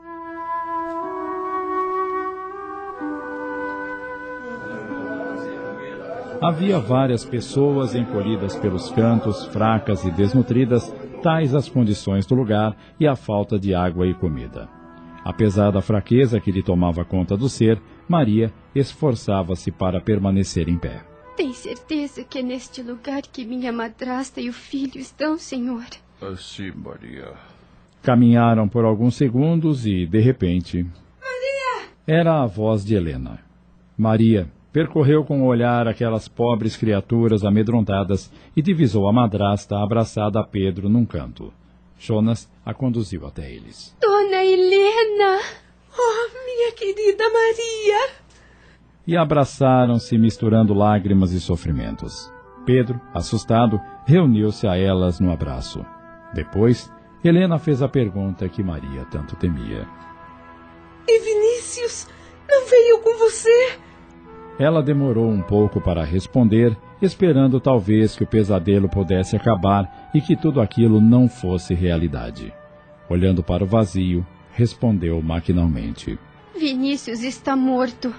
Havia 6.39 6.77
várias 6.77 7.25
pessoas 7.25 7.95
encolhidas 7.95 8.55
pelos 8.57 8.91
cantos, 8.91 9.43
fracas 9.47 10.03
e 10.05 10.11
desnutridas, 10.11 10.93
tais 11.23 11.55
as 11.55 11.67
condições 11.67 12.27
do 12.27 12.35
lugar 12.35 12.77
e 12.99 13.07
a 13.07 13.15
falta 13.15 13.57
de 13.57 13.73
água 13.73 14.05
e 14.05 14.13
comida. 14.13 14.69
Apesar 15.25 15.71
da 15.71 15.81
fraqueza 15.81 16.39
que 16.39 16.51
lhe 16.51 16.63
tomava 16.63 17.03
conta 17.03 17.35
do 17.35 17.49
ser, 17.49 17.81
Maria 18.09 18.51
esforçava-se 18.73 19.71
para 19.71 20.01
permanecer 20.01 20.67
em 20.67 20.77
pé. 20.77 21.03
Tem 21.37 21.53
certeza 21.53 22.23
que 22.23 22.39
é 22.39 22.43
neste 22.43 22.81
lugar 22.81 23.21
que 23.21 23.45
minha 23.45 23.71
madrasta 23.71 24.41
e 24.41 24.49
o 24.49 24.53
filho 24.53 24.97
estão, 24.97 25.37
senhor? 25.37 25.85
Assim, 26.21 26.71
Maria. 26.71 27.33
Caminharam 28.01 28.67
por 28.67 28.83
alguns 28.83 29.15
segundos 29.15 29.85
e, 29.85 30.05
de 30.05 30.19
repente. 30.19 30.83
Maria! 30.83 31.89
Era 32.05 32.41
a 32.41 32.45
voz 32.45 32.83
de 32.83 32.95
Helena. 32.95 33.39
Maria, 33.97 34.51
Percorreu 34.71 35.25
com 35.25 35.41
o 35.41 35.47
olhar 35.47 35.87
aquelas 35.87 36.27
pobres 36.27 36.77
criaturas 36.77 37.43
amedrontadas 37.43 38.31
e 38.55 38.61
divisou 38.61 39.07
a 39.07 39.13
madrasta 39.13 39.75
abraçada 39.77 40.39
a 40.39 40.43
Pedro 40.43 40.87
num 40.87 41.05
canto. 41.05 41.51
Jonas 41.97 42.47
a 42.63 42.71
conduziu 42.71 43.25
até 43.25 43.51
eles. 43.51 43.95
Dona 43.99 44.43
Helena! 44.43 45.39
Querida 46.79 47.25
Maria! 47.25 48.09
E 49.05 49.17
abraçaram-se 49.17 50.17
misturando 50.17 50.73
lágrimas 50.73 51.33
e 51.33 51.39
sofrimentos. 51.41 52.31
Pedro, 52.65 53.01
assustado, 53.13 53.81
reuniu-se 54.05 54.65
a 54.65 54.77
elas 54.77 55.19
no 55.19 55.29
abraço. 55.29 55.85
Depois, 56.33 56.89
Helena 57.21 57.59
fez 57.59 57.81
a 57.81 57.89
pergunta 57.89 58.47
que 58.47 58.63
Maria 58.63 59.03
tanto 59.11 59.35
temia. 59.35 59.85
E 61.05 61.19
Vinícius 61.19 62.07
não 62.49 62.65
veio 62.65 62.99
com 62.99 63.17
você? 63.17 63.77
Ela 64.57 64.81
demorou 64.81 65.29
um 65.29 65.41
pouco 65.41 65.81
para 65.81 66.05
responder, 66.05 66.77
esperando 67.01 67.59
talvez 67.59 68.15
que 68.15 68.23
o 68.23 68.27
pesadelo 68.27 68.87
pudesse 68.87 69.35
acabar 69.35 70.09
e 70.15 70.21
que 70.21 70.33
tudo 70.33 70.61
aquilo 70.61 71.01
não 71.01 71.27
fosse 71.27 71.73
realidade. 71.73 72.53
Olhando 73.09 73.43
para 73.43 73.65
o 73.65 73.67
vazio, 73.67 74.25
respondeu 74.53 75.21
maquinalmente: 75.21 76.17
Vinícius 76.59 77.23
está 77.23 77.55
morto. 77.55 78.13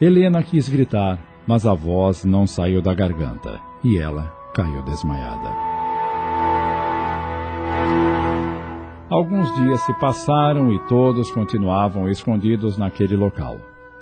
Helena 0.00 0.42
quis 0.42 0.66
gritar, 0.66 1.18
mas 1.46 1.66
a 1.66 1.74
voz 1.74 2.24
não 2.24 2.46
saiu 2.46 2.80
da 2.80 2.94
garganta 2.94 3.60
e 3.84 3.98
ela 3.98 4.32
caiu 4.54 4.82
desmaiada. 4.82 5.50
Alguns 9.10 9.54
dias 9.54 9.80
se 9.82 9.92
passaram 10.00 10.72
e 10.72 10.78
todos 10.88 11.30
continuavam 11.30 12.08
escondidos 12.08 12.78
naquele 12.78 13.14
local. 13.14 13.60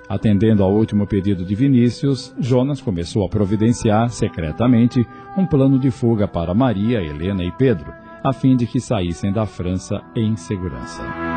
Atendendo 0.09 0.62
ao 0.62 0.72
último 0.72 1.06
pedido 1.06 1.44
de 1.44 1.55
Vinícius, 1.55 2.32
Jonas 2.38 2.80
começou 2.80 3.26
a 3.26 3.28
providenciar, 3.28 4.09
secretamente, 4.10 5.05
um 5.36 5.46
plano 5.46 5.78
de 5.78 5.90
fuga 5.90 6.28
para 6.28 6.55
Maria, 6.55 7.02
Helena 7.02 7.42
e 7.42 7.51
Pedro, 7.51 7.92
a 8.22 8.32
fim 8.32 8.56
de 8.56 8.66
que 8.66 8.80
saíssem 8.80 9.32
da 9.32 9.46
França 9.46 10.01
em 10.14 10.36
segurança. 10.36 11.34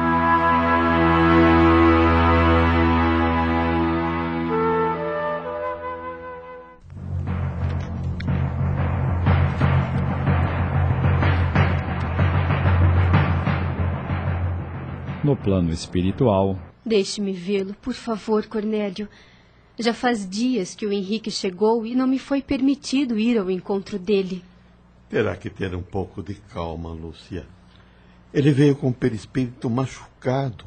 No 15.28 15.36
plano 15.36 15.74
espiritual, 15.74 16.58
Deixe-me 16.86 17.34
vê-lo, 17.34 17.74
por 17.82 17.94
favor, 17.94 18.46
Cornélio. 18.46 19.10
Já 19.78 19.94
faz 19.94 20.26
dias 20.26 20.74
que 20.74 20.86
o 20.86 20.94
Henrique 20.94 21.30
chegou 21.30 21.86
e 21.86 21.94
não 21.94 22.08
me 22.08 22.18
foi 22.18 22.42
permitido 22.42 23.20
ir 23.20 23.38
ao 23.38 23.52
encontro 23.52 24.00
dele. 24.00 24.42
Terá 25.10 25.36
que 25.36 25.50
ter 25.50 25.76
um 25.76 25.82
pouco 25.82 26.24
de 26.24 26.36
calma, 26.36 26.94
Lúcia. 26.94 27.46
Ele 28.34 28.52
veio 28.52 28.74
com 28.74 28.88
o 28.88 28.94
perispírito 28.94 29.70
machucado. 29.70 30.64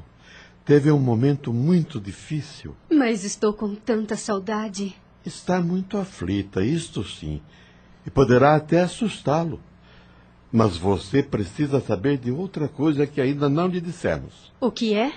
Teve 0.62 0.92
um 0.92 1.00
momento 1.00 1.54
muito 1.54 1.98
difícil. 1.98 2.76
Mas 2.92 3.24
estou 3.24 3.54
com 3.54 3.74
tanta 3.74 4.14
saudade. 4.14 4.94
Está 5.24 5.58
muito 5.62 5.96
aflita, 5.96 6.62
isto 6.62 7.02
sim. 7.02 7.40
E 8.04 8.10
poderá 8.10 8.56
até 8.56 8.82
assustá-lo. 8.82 9.58
Mas 10.52 10.76
você 10.76 11.22
precisa 11.22 11.80
saber 11.80 12.18
de 12.18 12.30
outra 12.30 12.66
coisa 12.68 13.06
que 13.06 13.20
ainda 13.20 13.48
não 13.48 13.68
lhe 13.68 13.80
dissemos. 13.80 14.52
O 14.60 14.70
que 14.70 14.94
é? 14.94 15.12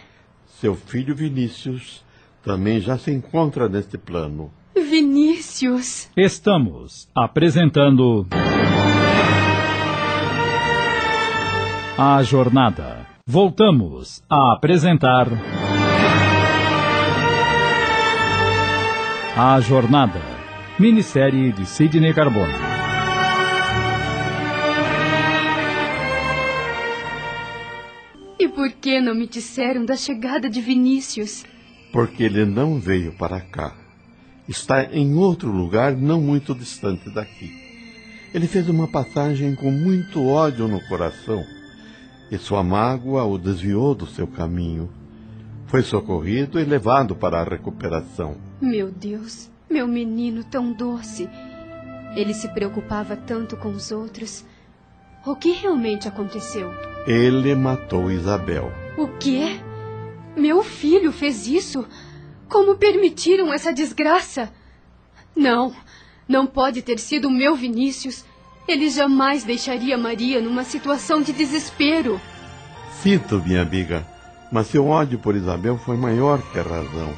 Seu 0.59 0.75
filho 0.75 1.15
Vinícius 1.15 2.03
também 2.43 2.79
já 2.79 2.97
se 2.97 3.11
encontra 3.11 3.67
neste 3.67 3.97
plano. 3.97 4.51
Vinícius! 4.75 6.09
Estamos 6.15 7.07
apresentando. 7.15 8.27
A 11.97 12.21
Jornada. 12.23 13.07
Voltamos 13.25 14.21
a 14.29 14.53
apresentar. 14.53 15.27
A 19.37 19.59
Jornada. 19.61 20.21
Minissérie 20.79 21.51
de 21.53 21.65
Sidney 21.65 22.13
Carbone. 22.13 22.72
Por 28.63 28.71
que 28.71 29.01
não 29.01 29.13
me 29.13 29.27
disseram 29.27 29.83
da 29.83 29.97
chegada 29.97 30.49
de 30.49 30.61
Vinícius? 30.61 31.43
Porque 31.91 32.23
ele 32.23 32.45
não 32.45 32.79
veio 32.79 33.11
para 33.11 33.41
cá. 33.41 33.75
Está 34.47 34.85
em 34.85 35.15
outro 35.15 35.51
lugar 35.51 35.97
não 35.97 36.21
muito 36.21 36.55
distante 36.55 37.13
daqui. 37.13 37.51
Ele 38.33 38.47
fez 38.47 38.69
uma 38.69 38.87
passagem 38.87 39.53
com 39.53 39.69
muito 39.69 40.25
ódio 40.25 40.65
no 40.69 40.79
coração 40.87 41.43
e 42.31 42.37
sua 42.37 42.63
mágoa 42.63 43.25
o 43.25 43.37
desviou 43.37 43.93
do 43.93 44.07
seu 44.07 44.27
caminho. 44.27 44.89
Foi 45.65 45.81
socorrido 45.81 46.57
e 46.57 46.63
levado 46.63 47.17
para 47.17 47.41
a 47.41 47.43
recuperação. 47.43 48.37
Meu 48.61 48.89
Deus, 48.89 49.51
meu 49.69 49.89
menino 49.89 50.41
tão 50.41 50.71
doce. 50.71 51.27
Ele 52.15 52.33
se 52.33 52.47
preocupava 52.47 53.17
tanto 53.17 53.57
com 53.57 53.71
os 53.71 53.91
outros. 53.91 54.45
O 55.25 55.37
que 55.37 55.51
realmente 55.53 56.05
aconteceu? 56.05 56.69
Ele 57.07 57.55
matou 57.55 58.11
Isabel. 58.11 58.73
O 58.97 59.07
quê? 59.07 59.57
Meu 60.35 60.61
filho 60.61 61.13
fez 61.13 61.47
isso? 61.47 61.85
Como 62.49 62.75
permitiram 62.75 63.53
essa 63.53 63.71
desgraça? 63.71 64.51
Não, 65.33 65.73
não 66.27 66.45
pode 66.45 66.81
ter 66.81 66.99
sido 66.99 67.29
o 67.29 67.31
meu 67.31 67.55
Vinícius. 67.55 68.25
Ele 68.67 68.89
jamais 68.89 69.45
deixaria 69.45 69.97
Maria 69.97 70.41
numa 70.41 70.65
situação 70.65 71.21
de 71.21 71.31
desespero. 71.31 72.19
Sinto, 73.01 73.41
minha 73.41 73.61
amiga, 73.61 74.05
mas 74.51 74.67
seu 74.67 74.87
ódio 74.87 75.17
por 75.19 75.37
Isabel 75.37 75.77
foi 75.77 75.95
maior 75.95 76.41
que 76.51 76.59
a 76.59 76.63
razão. 76.63 77.13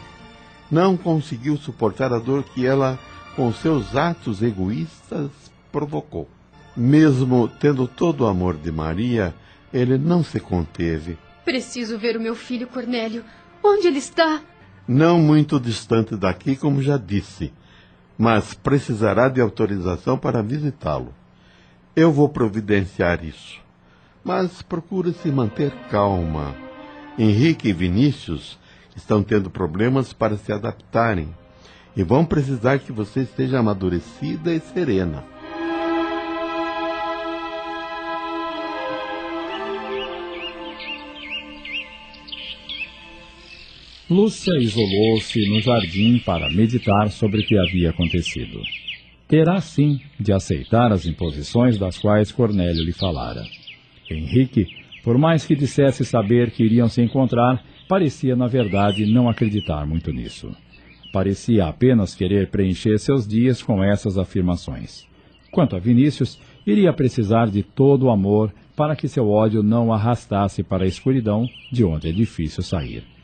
Não 0.70 0.96
conseguiu 0.96 1.58
suportar 1.58 2.14
a 2.14 2.20
dor 2.20 2.44
que 2.44 2.68
ela, 2.68 3.00
com 3.36 3.52
seus 3.52 3.96
atos 3.96 4.44
egoístas, 4.44 5.32
provocou. 5.72 6.30
Mesmo 6.76 7.48
tendo 7.48 7.88
todo 7.88 8.22
o 8.22 8.28
amor 8.28 8.58
de 8.58 8.72
Maria, 8.72 9.34
ele 9.74 9.98
não 9.98 10.24
se 10.24 10.40
conteve. 10.40 11.18
Preciso 11.44 11.98
ver 11.98 12.18
o 12.18 12.20
meu 12.20 12.36
filho 12.36 12.68
Cornélio. 12.68 13.24
Onde 13.64 13.88
ele 13.88 14.00
está? 14.00 14.42
Não 14.88 15.20
muito 15.20 15.60
distante 15.60 16.16
daqui, 16.16 16.56
como 16.56 16.82
já 16.82 16.98
disse, 16.98 17.52
mas 18.18 18.54
precisará 18.54 19.30
de 19.30 19.42
autorização 19.42 20.18
para 20.18 20.44
visitá-lo. 20.44 21.14
Eu 21.96 22.12
vou 22.12 22.30
providenciar 22.30 23.24
isso. 23.24 23.60
Mas 24.24 24.62
procure 24.62 25.14
se 25.14 25.30
manter 25.30 25.72
calma. 25.90 26.56
Henrique 27.18 27.70
e 27.70 27.74
Vinícius 27.74 28.60
estão 28.96 29.24
tendo 29.24 29.50
problemas 29.50 30.14
para 30.14 30.38
se 30.38 30.52
adaptarem 30.52 31.34
e 31.96 32.04
vão 32.04 32.26
precisar 32.26 32.80
que 32.80 32.92
você 32.92 33.22
esteja 33.22 33.60
amadurecida 33.60 34.54
e 34.54 34.60
serena. 34.60 35.24
Lúcia 44.08 44.54
isolou-se 44.60 45.50
no 45.50 45.60
jardim 45.60 46.20
para 46.20 46.48
meditar 46.48 47.10
sobre 47.10 47.42
o 47.42 47.44
que 47.44 47.58
havia 47.58 47.90
acontecido. 47.90 48.62
Terá 49.28 49.60
sim 49.60 50.00
de 50.20 50.32
aceitar 50.32 50.92
as 50.92 51.08
imposições 51.08 51.80
das 51.80 51.98
quais 51.98 52.32
Cornélio 52.32 52.86
lhe 52.86 52.92
falara. 52.92 53.44
Henrique, 54.08 54.68
por 55.04 55.18
mais 55.18 55.44
que 55.44 55.56
dissesse 55.56 56.06
saber 56.06 56.52
que 56.52 56.64
iriam 56.64 56.88
se 56.88 57.02
encontrar, 57.02 57.66
parecia, 57.90 58.36
na 58.36 58.46
verdade, 58.46 59.12
não 59.12 59.28
acreditar 59.28 59.88
muito 59.88 60.12
nisso. 60.12 60.56
Parecia 61.12 61.66
apenas 61.66 62.14
querer 62.14 62.52
preencher 62.52 63.00
seus 63.00 63.28
dias 63.28 63.64
com 63.64 63.84
essas 63.84 64.20
afirmações. 64.20 65.08
Quanto 65.50 65.76
a 65.76 65.80
Vinícius, 65.80 66.40
iria 66.64 66.94
precisar 66.94 67.48
de 67.48 67.64
todo 67.64 68.04
o 68.04 68.12
amor 68.12 68.54
para 68.76 68.96
que 68.96 69.08
seu 69.08 69.28
ódio 69.28 69.64
não 69.64 69.92
arrastasse 69.92 70.62
para 70.62 70.84
a 70.84 70.88
escuridão 70.88 71.50
de 71.72 71.84
onde 71.84 72.10
é 72.10 72.12
difícil 72.12 72.62
sair. 72.62 73.15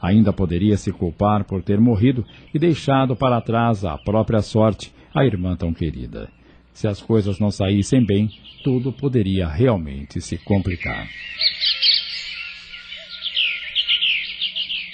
Ainda 0.00 0.32
poderia 0.32 0.76
se 0.76 0.92
culpar 0.92 1.44
por 1.44 1.62
ter 1.62 1.80
morrido 1.80 2.24
e 2.54 2.58
deixado 2.58 3.14
para 3.14 3.40
trás 3.40 3.84
a 3.84 3.98
própria 3.98 4.40
sorte, 4.40 4.92
a 5.14 5.24
irmã 5.24 5.56
tão 5.56 5.72
querida. 5.72 6.30
Se 6.72 6.88
as 6.88 7.02
coisas 7.02 7.38
não 7.38 7.50
saíssem 7.50 8.04
bem, 8.04 8.30
tudo 8.64 8.92
poderia 8.92 9.48
realmente 9.48 10.20
se 10.20 10.38
complicar. 10.38 11.06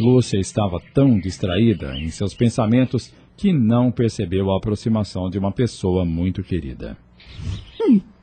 Lúcia 0.00 0.38
estava 0.38 0.80
tão 0.92 1.18
distraída 1.18 1.96
em 1.96 2.10
seus 2.10 2.34
pensamentos 2.34 3.14
que 3.36 3.52
não 3.52 3.90
percebeu 3.90 4.50
a 4.50 4.56
aproximação 4.56 5.30
de 5.30 5.38
uma 5.38 5.52
pessoa 5.52 6.04
muito 6.04 6.42
querida. 6.42 6.96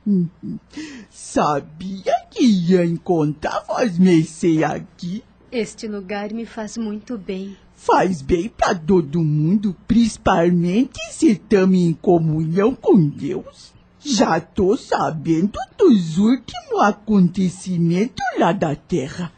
Sabia 1.10 2.14
que 2.30 2.44
ia 2.44 2.86
encontrar 2.86 3.64
você 3.66 4.64
aqui? 4.64 5.24
Este 5.56 5.88
lugar 5.88 6.34
me 6.34 6.48
faz 6.48 6.78
muito 6.78 7.16
bem. 7.16 7.56
Faz 7.76 8.24
bem 8.24 8.50
para 8.50 8.74
todo 8.74 9.24
mundo, 9.24 9.76
principalmente 9.88 11.00
se 11.12 11.30
estamos 11.34 11.78
em 11.78 11.94
comunhão 11.94 12.74
com 12.74 13.08
Deus. 13.08 13.72
Já 14.00 14.40
tô 14.40 14.76
sabendo 14.76 15.60
dos 15.78 16.18
últimos 16.18 16.82
acontecimentos 16.82 18.26
lá 18.40 18.52
da 18.52 18.76
Terra. 18.76 19.32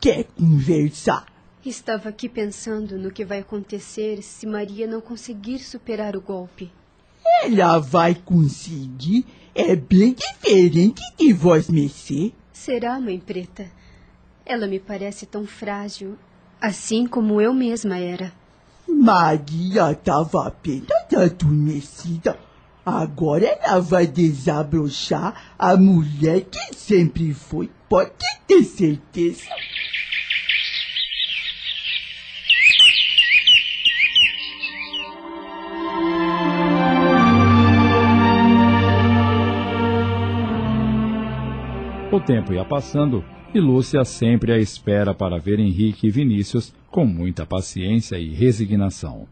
Quer 0.00 0.24
conversar? 0.36 1.26
Estava 1.64 2.08
aqui 2.08 2.28
pensando 2.28 2.98
no 2.98 3.12
que 3.12 3.24
vai 3.24 3.38
acontecer 3.38 4.24
se 4.24 4.48
Maria 4.48 4.88
não 4.88 5.00
conseguir 5.00 5.60
superar 5.60 6.16
o 6.16 6.20
golpe. 6.20 6.68
Ela 7.44 7.78
vai 7.78 8.16
conseguir. 8.16 9.24
É 9.54 9.76
bem 9.76 10.14
diferente 10.14 11.00
de 11.16 11.32
vós, 11.32 11.70
Messê. 11.70 12.32
Será, 12.52 12.98
mãe 12.98 13.20
preta? 13.20 13.70
Ela 14.50 14.66
me 14.66 14.80
parece 14.80 15.26
tão 15.26 15.46
frágil, 15.46 16.18
assim 16.60 17.06
como 17.06 17.40
eu 17.40 17.54
mesma 17.54 17.96
era. 17.98 18.32
Maria 18.88 19.92
estava 19.92 20.48
apenas 20.48 20.90
adormecida. 21.16 22.36
Agora 22.84 23.46
ela 23.46 23.78
vai 23.78 24.08
desabrochar 24.08 25.54
a 25.56 25.76
mulher 25.76 26.40
que 26.40 26.74
sempre 26.74 27.32
foi, 27.32 27.70
pode 27.88 28.10
ter 28.48 28.64
certeza. 28.64 29.44
O 42.12 42.18
tempo 42.18 42.52
ia 42.52 42.64
passando 42.64 43.24
e 43.54 43.60
Lúcia 43.60 44.04
sempre 44.04 44.52
à 44.52 44.58
espera 44.58 45.14
para 45.14 45.38
ver 45.38 45.60
Henrique 45.60 46.08
e 46.08 46.10
Vinícius 46.10 46.74
com 46.90 47.06
muita 47.06 47.46
paciência 47.46 48.18
e 48.18 48.34
resignação. 48.34 49.28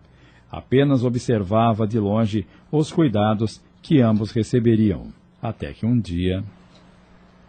Apenas 0.49 1.03
observava 1.03 1.89
de 1.89 1.99
longe 1.99 2.47
os 2.71 2.93
cuidados 2.93 3.61
que 3.83 4.01
ambos 4.01 4.31
receberiam, 4.31 5.13
até 5.43 5.73
que 5.73 5.85
um 5.85 5.99
dia. 5.99 6.45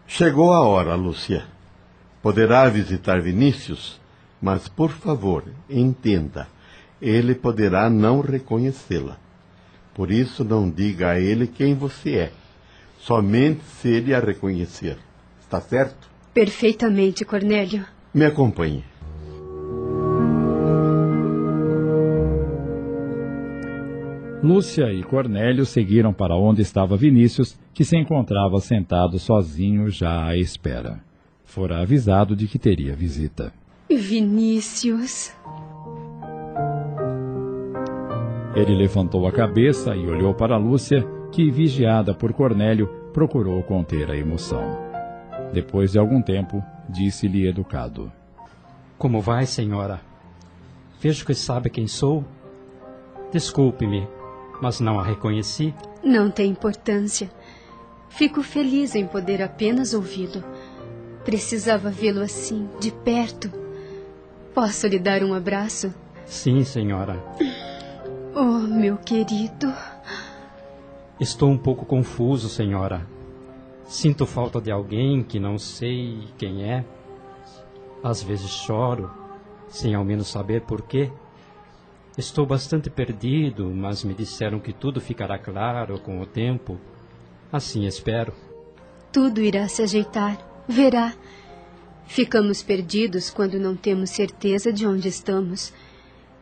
Chegou 0.07 0.51
a 0.51 0.61
hora, 0.61 0.95
Lúcia. 0.95 1.43
Poderá 2.23 2.67
visitar 2.67 3.21
Vinícius, 3.21 4.01
mas 4.41 4.67
por 4.67 4.89
favor, 4.89 5.43
entenda, 5.69 6.47
ele 6.99 7.35
poderá 7.35 7.87
não 7.87 8.21
reconhecê-la. 8.21 9.17
Por 9.93 10.09
isso, 10.09 10.43
não 10.43 10.67
diga 10.67 11.11
a 11.11 11.19
ele 11.19 11.45
quem 11.45 11.75
você 11.75 12.15
é, 12.15 12.31
somente 12.97 13.63
se 13.63 13.89
ele 13.89 14.11
a 14.11 14.19
reconhecer. 14.19 14.97
Está 15.49 15.59
certo? 15.61 16.07
Perfeitamente, 16.31 17.25
Cornélio. 17.25 17.83
Me 18.13 18.23
acompanhe. 18.23 18.83
Lúcia 24.43 24.93
e 24.93 25.01
Cornélio 25.01 25.65
seguiram 25.65 26.13
para 26.13 26.35
onde 26.35 26.61
estava 26.61 26.95
Vinícius, 26.95 27.59
que 27.73 27.83
se 27.83 27.97
encontrava 27.97 28.59
sentado 28.59 29.17
sozinho 29.17 29.89
já 29.89 30.27
à 30.27 30.37
espera. 30.37 30.99
Fora 31.43 31.81
avisado 31.81 32.35
de 32.35 32.47
que 32.47 32.59
teria 32.59 32.95
visita. 32.95 33.51
Vinícius. 33.89 35.33
Ele 38.55 38.75
levantou 38.75 39.25
a 39.25 39.31
cabeça 39.31 39.95
e 39.95 40.05
olhou 40.05 40.35
para 40.35 40.57
Lúcia, 40.57 41.03
que, 41.31 41.49
vigiada 41.49 42.13
por 42.13 42.33
Cornélio, 42.33 42.87
procurou 43.11 43.63
conter 43.63 44.11
a 44.11 44.15
emoção. 44.15 44.88
Depois 45.51 45.91
de 45.91 45.99
algum 45.99 46.21
tempo, 46.21 46.63
disse-lhe 46.87 47.47
educado: 47.47 48.11
Como 48.97 49.19
vai, 49.19 49.45
senhora? 49.45 50.01
Vejo 51.01 51.25
que 51.25 51.33
sabe 51.33 51.69
quem 51.69 51.87
sou. 51.87 52.23
Desculpe-me, 53.31 54.07
mas 54.61 54.79
não 54.79 54.99
a 54.99 55.03
reconheci. 55.03 55.73
Não 56.03 56.29
tem 56.29 56.51
importância. 56.51 57.29
Fico 58.09 58.43
feliz 58.43 58.95
em 58.95 59.05
poder 59.05 59.41
apenas 59.41 59.93
ouvi-lo. 59.93 60.43
Precisava 61.23 61.89
vê-lo 61.89 62.21
assim, 62.21 62.67
de 62.79 62.91
perto. 62.91 63.51
Posso 64.53 64.87
lhe 64.87 64.99
dar 64.99 65.23
um 65.23 65.33
abraço? 65.33 65.93
Sim, 66.25 66.63
senhora. 66.63 67.23
Oh, 68.35 68.59
meu 68.59 68.97
querido. 68.97 69.73
Estou 71.19 71.49
um 71.49 71.57
pouco 71.57 71.85
confuso, 71.85 72.49
senhora. 72.49 73.05
Sinto 73.89 74.27
falta 74.27 74.61
de 74.61 74.69
alguém 74.69 75.23
que 75.23 75.39
não 75.39 75.57
sei 75.57 76.27
quem 76.37 76.63
é. 76.63 76.85
Às 78.03 78.21
vezes 78.21 78.51
choro, 78.51 79.11
sem 79.67 79.95
ao 79.95 80.05
menos 80.05 80.27
saber 80.27 80.61
por 80.61 80.83
quê. 80.83 81.11
Estou 82.15 82.45
bastante 82.45 82.87
perdido, 82.87 83.65
mas 83.65 84.03
me 84.03 84.13
disseram 84.13 84.59
que 84.59 84.71
tudo 84.71 85.01
ficará 85.01 85.39
claro 85.39 85.99
com 85.99 86.21
o 86.21 86.25
tempo. 86.27 86.79
Assim 87.51 87.87
espero. 87.87 88.31
Tudo 89.11 89.41
irá 89.41 89.67
se 89.67 89.81
ajeitar. 89.81 90.37
Verá. 90.67 91.15
Ficamos 92.05 92.61
perdidos 92.61 93.31
quando 93.31 93.59
não 93.59 93.75
temos 93.75 94.11
certeza 94.11 94.71
de 94.71 94.85
onde 94.85 95.07
estamos. 95.07 95.73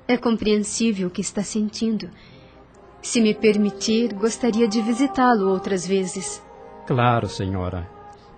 É 0.06 0.18
compreensível 0.18 1.07
o 1.07 1.11
que 1.11 1.22
está 1.22 1.44
sentindo. 1.44 2.10
Se 3.02 3.22
me 3.22 3.34
permitir, 3.34 4.14
gostaria 4.14 4.68
de 4.68 4.82
visitá-lo 4.82 5.49
outras 5.49 5.88
vezes. 5.88 6.45
Claro, 6.88 7.28
senhora. 7.28 7.86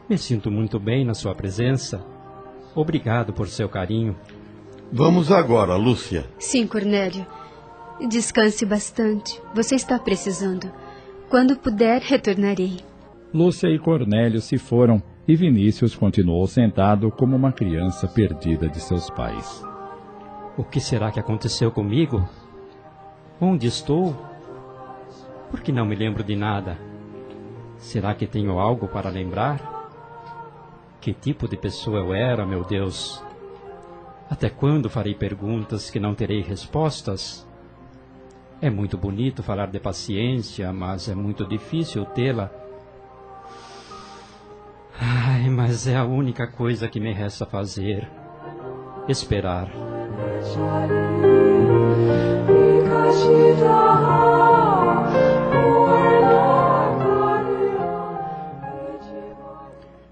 Me 0.10 0.18
sinto 0.18 0.50
muito 0.50 0.80
bem 0.80 1.06
na 1.06 1.14
sua 1.14 1.36
presença. 1.36 2.04
Obrigado 2.74 3.32
por 3.32 3.48
seu 3.48 3.70
carinho. 3.70 4.18
Vamos 4.92 5.32
agora, 5.32 5.76
Lúcia. 5.76 6.26
Sim, 6.40 6.66
Cornélio. 6.66 7.28
Descanse 8.10 8.66
bastante. 8.66 9.40
Você 9.54 9.76
está 9.76 10.00
precisando. 10.00 10.72
Quando 11.30 11.56
puder, 11.56 12.02
retornarei. 12.02 12.80
Lúcia 13.32 13.68
e 13.68 13.78
Cornélio 13.78 14.42
se 14.42 14.58
foram 14.58 15.00
e 15.28 15.36
Vinícius 15.36 15.96
continuou 15.96 16.48
sentado 16.48 17.12
como 17.12 17.36
uma 17.36 17.52
criança 17.52 18.08
perdida 18.08 18.68
de 18.68 18.80
seus 18.80 19.12
pais. 19.12 19.64
O 20.58 20.64
que 20.64 20.80
será 20.80 21.12
que 21.12 21.20
aconteceu 21.20 21.70
comigo? 21.70 22.28
Onde 23.40 23.68
estou? 23.68 24.16
Por 25.52 25.62
que 25.62 25.72
não 25.72 25.86
me 25.86 25.96
lembro 25.96 26.24
de 26.24 26.36
nada? 26.36 26.89
Será 27.80 28.14
que 28.14 28.28
tenho 28.28 28.60
algo 28.60 28.88
para 28.88 29.10
lembrar? 29.10 29.80
Que 31.02 31.14
tipo 31.14 31.48
de 31.48 31.58
pessoa 31.58 32.00
eu 32.00 32.14
era, 32.14 32.46
meu 32.46 32.64
Deus? 32.64 33.24
Até 34.30 34.50
quando 34.50 34.90
farei 34.90 35.16
perguntas 35.16 35.90
que 35.90 36.00
não 36.00 36.14
terei 36.14 36.42
respostas? 36.42 37.48
É 38.62 38.70
muito 38.70 38.98
bonito 38.98 39.42
falar 39.42 39.68
de 39.68 39.80
paciência, 39.80 40.72
mas 40.74 41.08
é 41.08 41.16
muito 41.16 41.46
difícil 41.46 42.06
tê-la. 42.06 42.52
Mas 45.50 45.88
é 45.88 45.96
a 45.96 46.04
única 46.04 46.46
coisa 46.46 46.88
que 46.88 47.00
me 47.00 47.12
resta 47.12 47.46
fazer. 47.46 48.08
Esperar. 49.08 49.70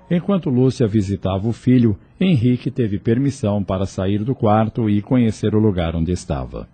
Enquanto 0.09 0.49
Lúcia 0.49 0.87
visitava 0.87 1.47
o 1.47 1.53
filho, 1.53 1.97
Henrique 2.19 2.71
teve 2.71 2.97
permissão 2.97 3.61
para 3.61 3.85
sair 3.85 4.23
do 4.23 4.33
quarto 4.33 4.89
e 4.89 5.01
conhecer 5.01 5.53
o 5.53 5.59
lugar 5.59 5.95
onde 5.95 6.11
estava. 6.11 6.67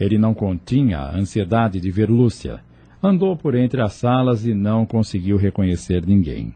Ele 0.00 0.18
não 0.18 0.32
continha 0.32 0.98
a 0.98 1.16
ansiedade 1.16 1.78
de 1.78 1.90
ver 1.90 2.08
Lúcia. 2.08 2.60
Andou 3.02 3.36
por 3.36 3.54
entre 3.54 3.82
as 3.82 3.92
salas 3.92 4.46
e 4.46 4.54
não 4.54 4.86
conseguiu 4.86 5.36
reconhecer 5.36 6.06
ninguém. 6.06 6.54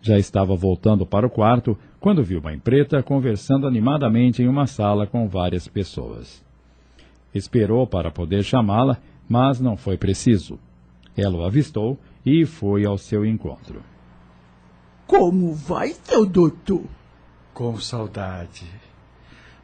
Já 0.00 0.18
estava 0.18 0.54
voltando 0.54 1.04
para 1.04 1.26
o 1.26 1.30
quarto 1.30 1.76
quando 1.98 2.22
viu 2.22 2.40
Mãe 2.40 2.58
Preta 2.58 3.02
conversando 3.02 3.66
animadamente 3.66 4.42
em 4.42 4.48
uma 4.48 4.66
sala 4.66 5.06
com 5.06 5.28
várias 5.28 5.66
pessoas. 5.66 6.42
Esperou 7.34 7.86
para 7.86 8.10
poder 8.10 8.44
chamá-la, 8.44 8.98
mas 9.28 9.60
não 9.60 9.76
foi 9.76 9.98
preciso. 9.98 10.58
Ela 11.16 11.38
o 11.38 11.44
avistou 11.44 11.98
e 12.24 12.46
foi 12.46 12.86
ao 12.86 12.96
seu 12.96 13.26
encontro. 13.26 13.89
Como 15.10 15.52
vai, 15.52 15.92
seu 16.04 16.24
doutor? 16.24 16.84
Com 17.52 17.80
saudade. 17.80 18.64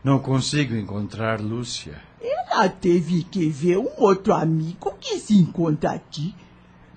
Não 0.02 0.18
consigo 0.18 0.74
encontrar 0.74 1.40
Lúcia. 1.40 2.02
Ela 2.20 2.68
teve 2.68 3.22
que 3.22 3.48
ver 3.48 3.78
um 3.78 3.88
outro 3.96 4.34
amigo 4.34 4.92
que 5.00 5.20
se 5.20 5.38
encontra 5.38 5.92
aqui. 5.92 6.34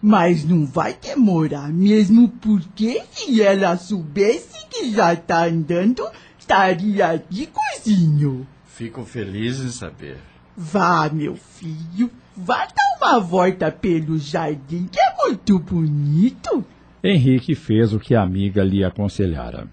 Mas 0.02 0.44
não 0.44 0.66
vai 0.66 0.96
demorar, 0.96 1.72
mesmo 1.72 2.28
porque 2.28 3.04
se 3.12 3.40
ela 3.40 3.78
soubesse 3.78 4.66
que 4.68 4.94
já 4.94 5.14
está 5.14 5.46
andando, 5.46 6.10
estaria 6.40 7.24
de 7.30 7.48
cozinho. 7.48 8.48
Fico 8.66 9.06
feliz 9.06 9.60
em 9.60 9.70
saber. 9.70 10.18
Vá, 10.58 11.08
meu 11.08 11.36
filho, 11.36 12.10
vá 12.36 12.66
dar 12.66 12.98
uma 13.00 13.20
volta 13.20 13.72
pelo 13.72 14.18
jardim, 14.18 14.88
que 14.88 15.00
é 15.00 15.16
muito 15.28 15.60
bonito. 15.60 16.66
Henrique 17.02 17.56
fez 17.56 17.94
o 17.94 18.00
que 18.00 18.14
a 18.14 18.22
amiga 18.22 18.62
lhe 18.62 18.84
aconselhara. 18.84 19.68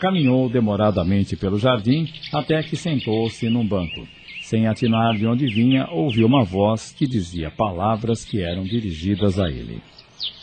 Caminhou 0.00 0.48
demoradamente 0.48 1.36
pelo 1.36 1.58
jardim 1.58 2.08
até 2.32 2.62
que 2.62 2.74
sentou-se 2.74 3.48
num 3.50 3.66
banco. 3.66 4.08
Sem 4.40 4.66
atinar 4.66 5.16
de 5.16 5.26
onde 5.26 5.46
vinha, 5.46 5.86
ouviu 5.90 6.26
uma 6.26 6.44
voz 6.44 6.92
que 6.92 7.06
dizia 7.06 7.50
palavras 7.50 8.24
que 8.24 8.40
eram 8.40 8.64
dirigidas 8.64 9.38
a 9.38 9.50
ele. 9.50 9.82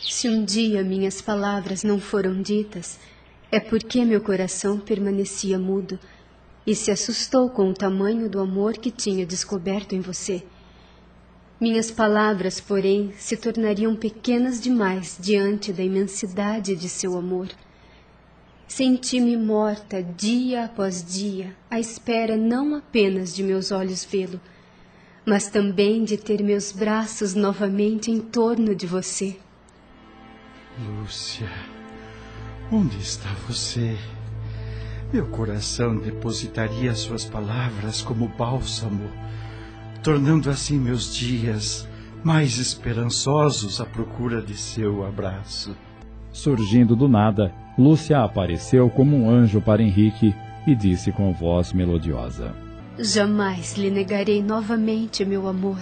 Se 0.02 0.28
um 0.28 0.44
dia 0.44 0.82
minhas 0.84 1.20
palavras 1.20 1.82
não 1.82 1.98
foram 1.98 2.40
ditas, 2.40 3.00
é 3.50 3.58
porque 3.58 4.04
meu 4.04 4.20
coração 4.20 4.78
permanecia 4.78 5.58
mudo 5.58 5.98
e 6.64 6.74
se 6.74 6.92
assustou 6.92 7.50
com 7.50 7.70
o 7.70 7.74
tamanho 7.74 8.30
do 8.30 8.38
amor 8.38 8.74
que 8.74 8.90
tinha 8.90 9.26
descoberto 9.26 9.94
em 9.94 10.00
você. 10.00 10.42
Minhas 11.60 11.90
palavras, 11.90 12.58
porém, 12.58 13.12
se 13.18 13.36
tornariam 13.36 13.94
pequenas 13.94 14.58
demais 14.58 15.18
diante 15.20 15.74
da 15.74 15.82
imensidade 15.82 16.74
de 16.74 16.88
seu 16.88 17.18
amor. 17.18 17.48
Senti-me 18.66 19.36
morta 19.36 20.02
dia 20.02 20.64
após 20.64 21.04
dia, 21.04 21.54
à 21.70 21.78
espera 21.78 22.34
não 22.34 22.74
apenas 22.74 23.34
de 23.34 23.42
meus 23.42 23.70
olhos 23.72 24.04
vê-lo, 24.04 24.40
mas 25.26 25.48
também 25.48 26.02
de 26.02 26.16
ter 26.16 26.42
meus 26.42 26.72
braços 26.72 27.34
novamente 27.34 28.10
em 28.10 28.20
torno 28.20 28.74
de 28.74 28.86
você. 28.86 29.36
Lúcia, 30.78 31.50
onde 32.72 32.96
está 32.98 33.34
você? 33.46 33.98
Meu 35.12 35.26
coração 35.26 35.98
depositaria 35.98 36.94
suas 36.94 37.26
palavras 37.26 38.00
como 38.00 38.28
bálsamo, 38.28 39.10
tornando 40.02 40.50
assim 40.50 40.78
meus 40.78 41.14
dias 41.14 41.88
mais 42.22 42.58
esperançosos 42.58 43.80
à 43.80 43.86
procura 43.86 44.42
de 44.42 44.54
seu 44.54 45.04
abraço. 45.06 45.76
Surgindo 46.32 46.94
do 46.94 47.08
nada, 47.08 47.52
Lúcia 47.78 48.20
apareceu 48.22 48.88
como 48.90 49.16
um 49.16 49.30
anjo 49.30 49.60
para 49.60 49.82
Henrique 49.82 50.34
e 50.66 50.74
disse 50.74 51.10
com 51.10 51.32
voz 51.32 51.72
melodiosa: 51.72 52.54
Jamais 52.98 53.76
lhe 53.76 53.90
negarei 53.90 54.42
novamente 54.42 55.24
meu 55.24 55.48
amor. 55.48 55.80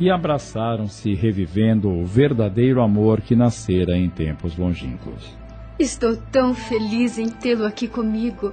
E 0.00 0.10
abraçaram-se, 0.10 1.12
revivendo 1.14 1.90
o 1.90 2.06
verdadeiro 2.06 2.80
amor 2.80 3.20
que 3.20 3.34
nascera 3.34 3.96
em 3.96 4.08
tempos 4.08 4.56
longínquos. 4.56 5.36
Estou 5.78 6.16
tão 6.16 6.54
feliz 6.54 7.18
em 7.18 7.28
tê-lo 7.28 7.64
aqui 7.64 7.86
comigo. 7.88 8.52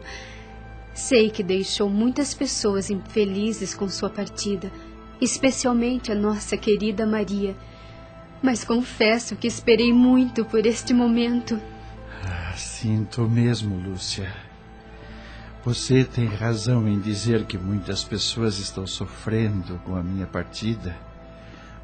Sei 0.96 1.30
que 1.30 1.44
deixou 1.44 1.90
muitas 1.90 2.34
pessoas 2.34 2.90
infelizes 2.90 3.76
com 3.76 3.88
sua 3.88 4.10
partida, 4.10 4.72
especialmente 5.22 6.12
a 6.12 6.16
nossa 6.16 6.58
querida 6.58 7.06
Maria 7.06 7.56
mas 8.46 8.64
confesso 8.64 9.36
que 9.36 9.48
esperei 9.48 9.92
muito 9.92 10.46
por 10.46 10.66
este 10.68 10.94
momento. 10.94 11.60
Ah, 12.24 12.54
sinto 12.56 13.28
mesmo, 13.28 13.76
Lúcia. 13.76 14.32
Você 15.64 16.04
tem 16.04 16.28
razão 16.28 16.88
em 16.88 17.00
dizer 17.00 17.46
que 17.46 17.58
muitas 17.58 18.04
pessoas 18.04 18.60
estão 18.60 18.86
sofrendo 18.86 19.80
com 19.84 19.96
a 19.96 20.04
minha 20.04 20.28
partida, 20.28 20.96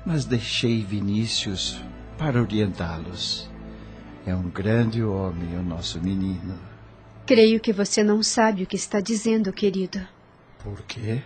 mas 0.06 0.24
deixei 0.24 0.84
Vinícius 0.84 1.82
para 2.16 2.40
orientá-los. 2.40 3.50
É 4.24 4.36
um 4.36 4.48
grande 4.48 5.04
homem, 5.04 5.58
o 5.58 5.64
nosso 5.64 6.00
menino. 6.00 6.71
Creio 7.26 7.60
que 7.60 7.72
você 7.72 8.04
não 8.04 8.22
sabe 8.22 8.64
o 8.64 8.68
que 8.68 8.76
está 8.76 9.00
dizendo, 9.00 9.54
querido. 9.54 10.02
Por 10.64 10.82
quê? 10.84 11.22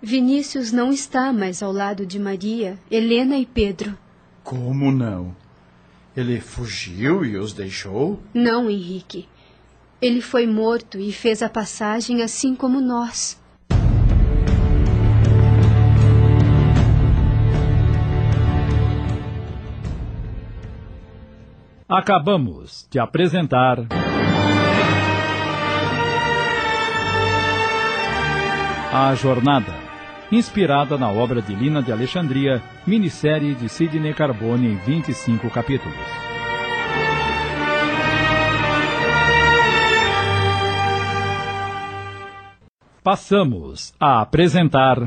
Vinícius 0.00 0.70
não 0.70 0.92
está 0.92 1.32
mais 1.32 1.62
ao 1.62 1.72
lado 1.72 2.06
de 2.06 2.18
Maria, 2.18 2.78
Helena 2.90 3.36
e 3.36 3.44
Pedro. 3.44 3.98
Como 4.44 4.92
não? 4.92 5.34
Ele 6.16 6.40
fugiu 6.40 7.24
e 7.24 7.36
os 7.36 7.52
deixou? 7.52 8.20
Não, 8.32 8.70
Henrique. 8.70 9.28
Ele 10.00 10.20
foi 10.20 10.46
morto 10.46 10.98
e 10.98 11.12
fez 11.12 11.42
a 11.42 11.48
passagem 11.48 12.22
assim 12.22 12.54
como 12.54 12.80
nós. 12.80 13.40
Acabamos 21.88 22.86
de 22.90 22.98
apresentar. 22.98 23.78
A 28.92 29.14
Jornada 29.14 29.88
inspirada 30.30 30.98
na 30.98 31.10
obra 31.10 31.40
de 31.40 31.54
Lina 31.54 31.82
de 31.82 31.90
Alexandria, 31.90 32.62
minissérie 32.86 33.54
de 33.54 33.68
Sidney 33.68 34.12
Carbone 34.12 34.68
em 34.68 34.76
25 34.76 35.50
capítulos. 35.50 35.96
Passamos 43.02 43.94
a 43.98 44.20
apresentar. 44.20 44.98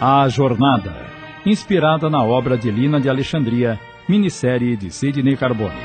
A 0.00 0.28
Jornada, 0.28 0.94
inspirada 1.44 2.08
na 2.08 2.22
obra 2.22 2.56
de 2.56 2.70
Lina 2.70 3.00
de 3.00 3.10
Alexandria, 3.10 3.78
minissérie 4.08 4.74
de 4.74 4.90
Sidney 4.90 5.36
Carbone. 5.36 5.76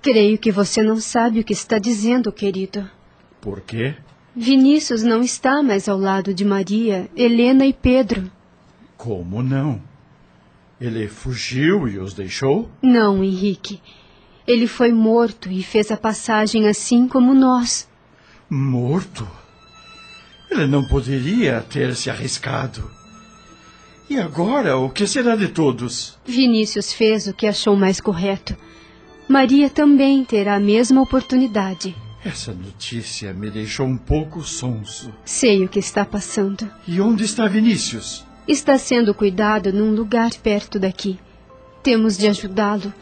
Creio 0.00 0.38
que 0.38 0.52
você 0.52 0.82
não 0.82 1.00
sabe 1.00 1.40
o 1.40 1.44
que 1.44 1.52
está 1.52 1.78
dizendo, 1.78 2.32
querido. 2.32 2.88
Por 3.40 3.60
quê? 3.60 3.96
Vinícius 4.34 5.02
não 5.02 5.22
está 5.22 5.62
mais 5.62 5.88
ao 5.88 5.98
lado 5.98 6.32
de 6.32 6.44
Maria, 6.44 7.10
Helena 7.16 7.66
e 7.66 7.72
Pedro. 7.72 8.30
Como 8.96 9.42
não? 9.42 9.82
Ele 10.80 11.08
fugiu 11.08 11.88
e 11.88 11.98
os 11.98 12.14
deixou? 12.14 12.70
Não, 12.80 13.22
Henrique. 13.24 13.80
Ele 14.46 14.66
foi 14.66 14.92
morto 14.92 15.50
e 15.50 15.62
fez 15.62 15.90
a 15.90 15.96
passagem 15.96 16.68
assim 16.68 17.06
como 17.08 17.34
nós. 17.34 17.88
Morto? 18.48 19.39
Ele 20.50 20.66
não 20.66 20.84
poderia 20.84 21.60
ter 21.60 21.94
se 21.94 22.10
arriscado. 22.10 22.90
E 24.08 24.18
agora, 24.18 24.76
o 24.76 24.90
que 24.90 25.06
será 25.06 25.36
de 25.36 25.48
todos? 25.48 26.18
Vinícius 26.26 26.92
fez 26.92 27.28
o 27.28 27.32
que 27.32 27.46
achou 27.46 27.76
mais 27.76 28.00
correto. 28.00 28.56
Maria 29.28 29.70
também 29.70 30.24
terá 30.24 30.56
a 30.56 30.60
mesma 30.60 31.00
oportunidade. 31.00 31.94
Essa 32.24 32.52
notícia 32.52 33.32
me 33.32 33.48
deixou 33.48 33.86
um 33.86 33.96
pouco 33.96 34.42
sonso. 34.42 35.14
Sei 35.24 35.64
o 35.64 35.68
que 35.68 35.78
está 35.78 36.04
passando. 36.04 36.68
E 36.86 37.00
onde 37.00 37.24
está 37.24 37.46
Vinícius? 37.46 38.26
Está 38.48 38.76
sendo 38.76 39.14
cuidado 39.14 39.72
num 39.72 39.94
lugar 39.94 40.30
perto 40.42 40.78
daqui. 40.78 41.16
Temos 41.82 42.18
de 42.18 42.26
ajudá-lo. 42.26 42.92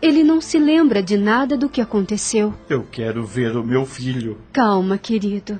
Ele 0.00 0.22
não 0.22 0.40
se 0.40 0.58
lembra 0.58 1.02
de 1.02 1.16
nada 1.16 1.56
do 1.56 1.68
que 1.68 1.80
aconteceu. 1.80 2.54
Eu 2.68 2.84
quero 2.84 3.26
ver 3.26 3.56
o 3.56 3.64
meu 3.64 3.84
filho. 3.84 4.38
Calma, 4.52 4.96
querido. 4.96 5.58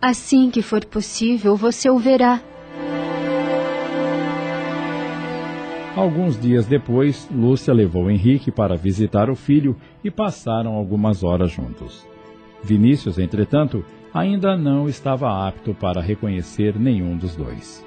Assim 0.00 0.50
que 0.50 0.62
for 0.62 0.84
possível, 0.84 1.56
você 1.56 1.88
o 1.90 1.98
verá. 1.98 2.40
Alguns 5.96 6.38
dias 6.38 6.66
depois, 6.66 7.26
Lúcia 7.34 7.72
levou 7.72 8.10
Henrique 8.10 8.50
para 8.50 8.76
visitar 8.76 9.30
o 9.30 9.34
filho 9.34 9.74
e 10.04 10.10
passaram 10.10 10.74
algumas 10.74 11.24
horas 11.24 11.50
juntos. 11.50 12.06
Vinícius, 12.62 13.18
entretanto, 13.18 13.82
ainda 14.12 14.56
não 14.56 14.88
estava 14.88 15.48
apto 15.48 15.72
para 15.72 16.02
reconhecer 16.02 16.78
nenhum 16.78 17.16
dos 17.16 17.34
dois. 17.34 17.82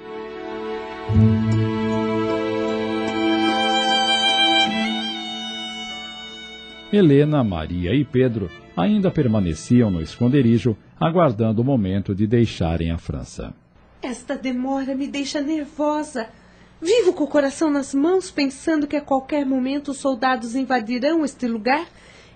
Helena, 6.92 7.44
Maria 7.44 7.94
e 7.94 8.04
Pedro 8.04 8.50
ainda 8.80 9.10
permaneciam 9.10 9.90
no 9.90 10.00
esconderijo, 10.00 10.76
aguardando 10.98 11.62
o 11.62 11.64
momento 11.64 12.14
de 12.14 12.26
deixarem 12.26 12.90
a 12.90 12.98
França. 12.98 13.54
Esta 14.02 14.36
demora 14.36 14.94
me 14.94 15.06
deixa 15.06 15.40
nervosa. 15.40 16.28
Vivo 16.80 17.12
com 17.12 17.24
o 17.24 17.28
coração 17.28 17.70
nas 17.70 17.94
mãos, 17.94 18.30
pensando 18.30 18.86
que 18.86 18.96
a 18.96 19.02
qualquer 19.02 19.44
momento 19.44 19.90
os 19.90 19.98
soldados 19.98 20.54
invadirão 20.54 21.24
este 21.24 21.46
lugar 21.46 21.86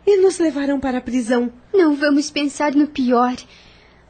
e 0.06 0.20
nos 0.20 0.38
levarão 0.38 0.78
para 0.78 0.98
a 0.98 1.00
prisão. 1.00 1.50
Não 1.72 1.96
vamos 1.96 2.30
pensar 2.30 2.74
no 2.74 2.86
pior. 2.86 3.34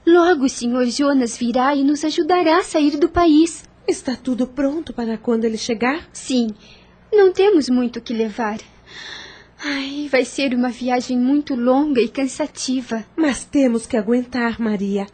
Logo 0.05 0.44
o 0.44 0.48
senhor 0.48 0.85
Jonas 0.86 1.36
virá 1.36 1.74
e 1.74 1.85
nos 1.85 2.05
ajudará 2.05 2.59
a 2.59 2.65
sair 2.65 2.97
do 2.98 3.09
país. 3.09 3.65
Está 3.86 4.16
tudo 4.16 4.47
pronto 4.47 4.93
para 4.93 5.16
quando 5.16 5.44
ele 5.44 5.56
chegar? 5.56 6.09
Sim. 6.12 6.48
Não 7.12 7.32
temos 7.32 7.69
muito 7.69 8.01
o 8.01 8.02
que 8.02 8.12
levar. 8.12 8.59
Ai, 9.66 10.09
vai 10.11 10.27
ser 10.27 10.53
uma 10.53 10.69
viagem 10.69 11.19
muito 11.19 11.55
longa 11.55 11.99
e 11.99 12.07
cansativa. 12.07 13.03
Mas 13.16 13.47
temos 13.47 13.86
que 13.86 13.97
aguentar, 13.97 14.61
Maria. 14.61 15.07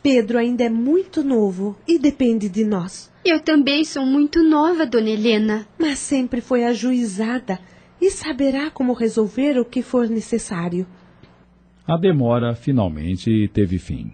Pedro 0.00 0.38
ainda 0.38 0.62
é 0.62 0.70
muito 0.70 1.24
novo 1.24 1.76
e 1.86 1.98
depende 1.98 2.48
de 2.48 2.64
nós. 2.64 3.12
Eu 3.24 3.40
também 3.40 3.84
sou 3.84 4.06
muito 4.06 4.44
nova, 4.44 4.86
dona 4.86 5.10
Helena. 5.10 5.66
Mas 5.76 5.98
sempre 5.98 6.40
foi 6.40 6.62
ajuizada 6.62 7.58
e 8.00 8.08
saberá 8.08 8.70
como 8.70 8.92
resolver 8.92 9.58
o 9.58 9.64
que 9.64 9.82
for 9.82 10.08
necessário. 10.08 10.86
A 11.84 11.96
demora 11.96 12.54
finalmente 12.54 13.50
teve 13.52 13.78
fim. 13.78 14.12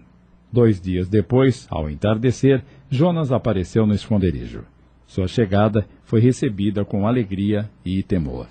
Dois 0.51 0.81
dias 0.81 1.07
depois, 1.07 1.67
ao 1.69 1.91
entardecer, 1.91 2.63
Jonas 2.89 3.31
apareceu 3.31 3.85
no 3.85 3.93
esconderijo. 3.93 4.63
Sua 5.05 5.27
chegada 5.27 5.87
foi 6.03 6.21
recebida 6.21 6.83
com 6.83 7.05
alegria 7.05 7.69
e 7.85 8.01
temor. 8.01 8.47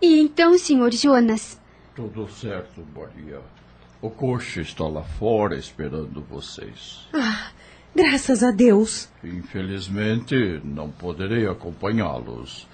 E 0.00 0.20
então, 0.20 0.56
senhor 0.58 0.92
Jonas? 0.92 1.60
Tudo 1.94 2.28
certo, 2.28 2.84
Maria. 2.94 3.40
O 4.02 4.10
coche 4.10 4.60
está 4.60 4.84
lá 4.86 5.02
fora 5.02 5.56
esperando 5.56 6.20
vocês. 6.28 7.08
Ah, 7.12 7.50
graças 7.94 8.42
a 8.42 8.50
Deus. 8.50 9.08
Infelizmente, 9.22 10.60
não 10.62 10.90
poderei 10.90 11.46
acompanhá-los, 11.46 12.66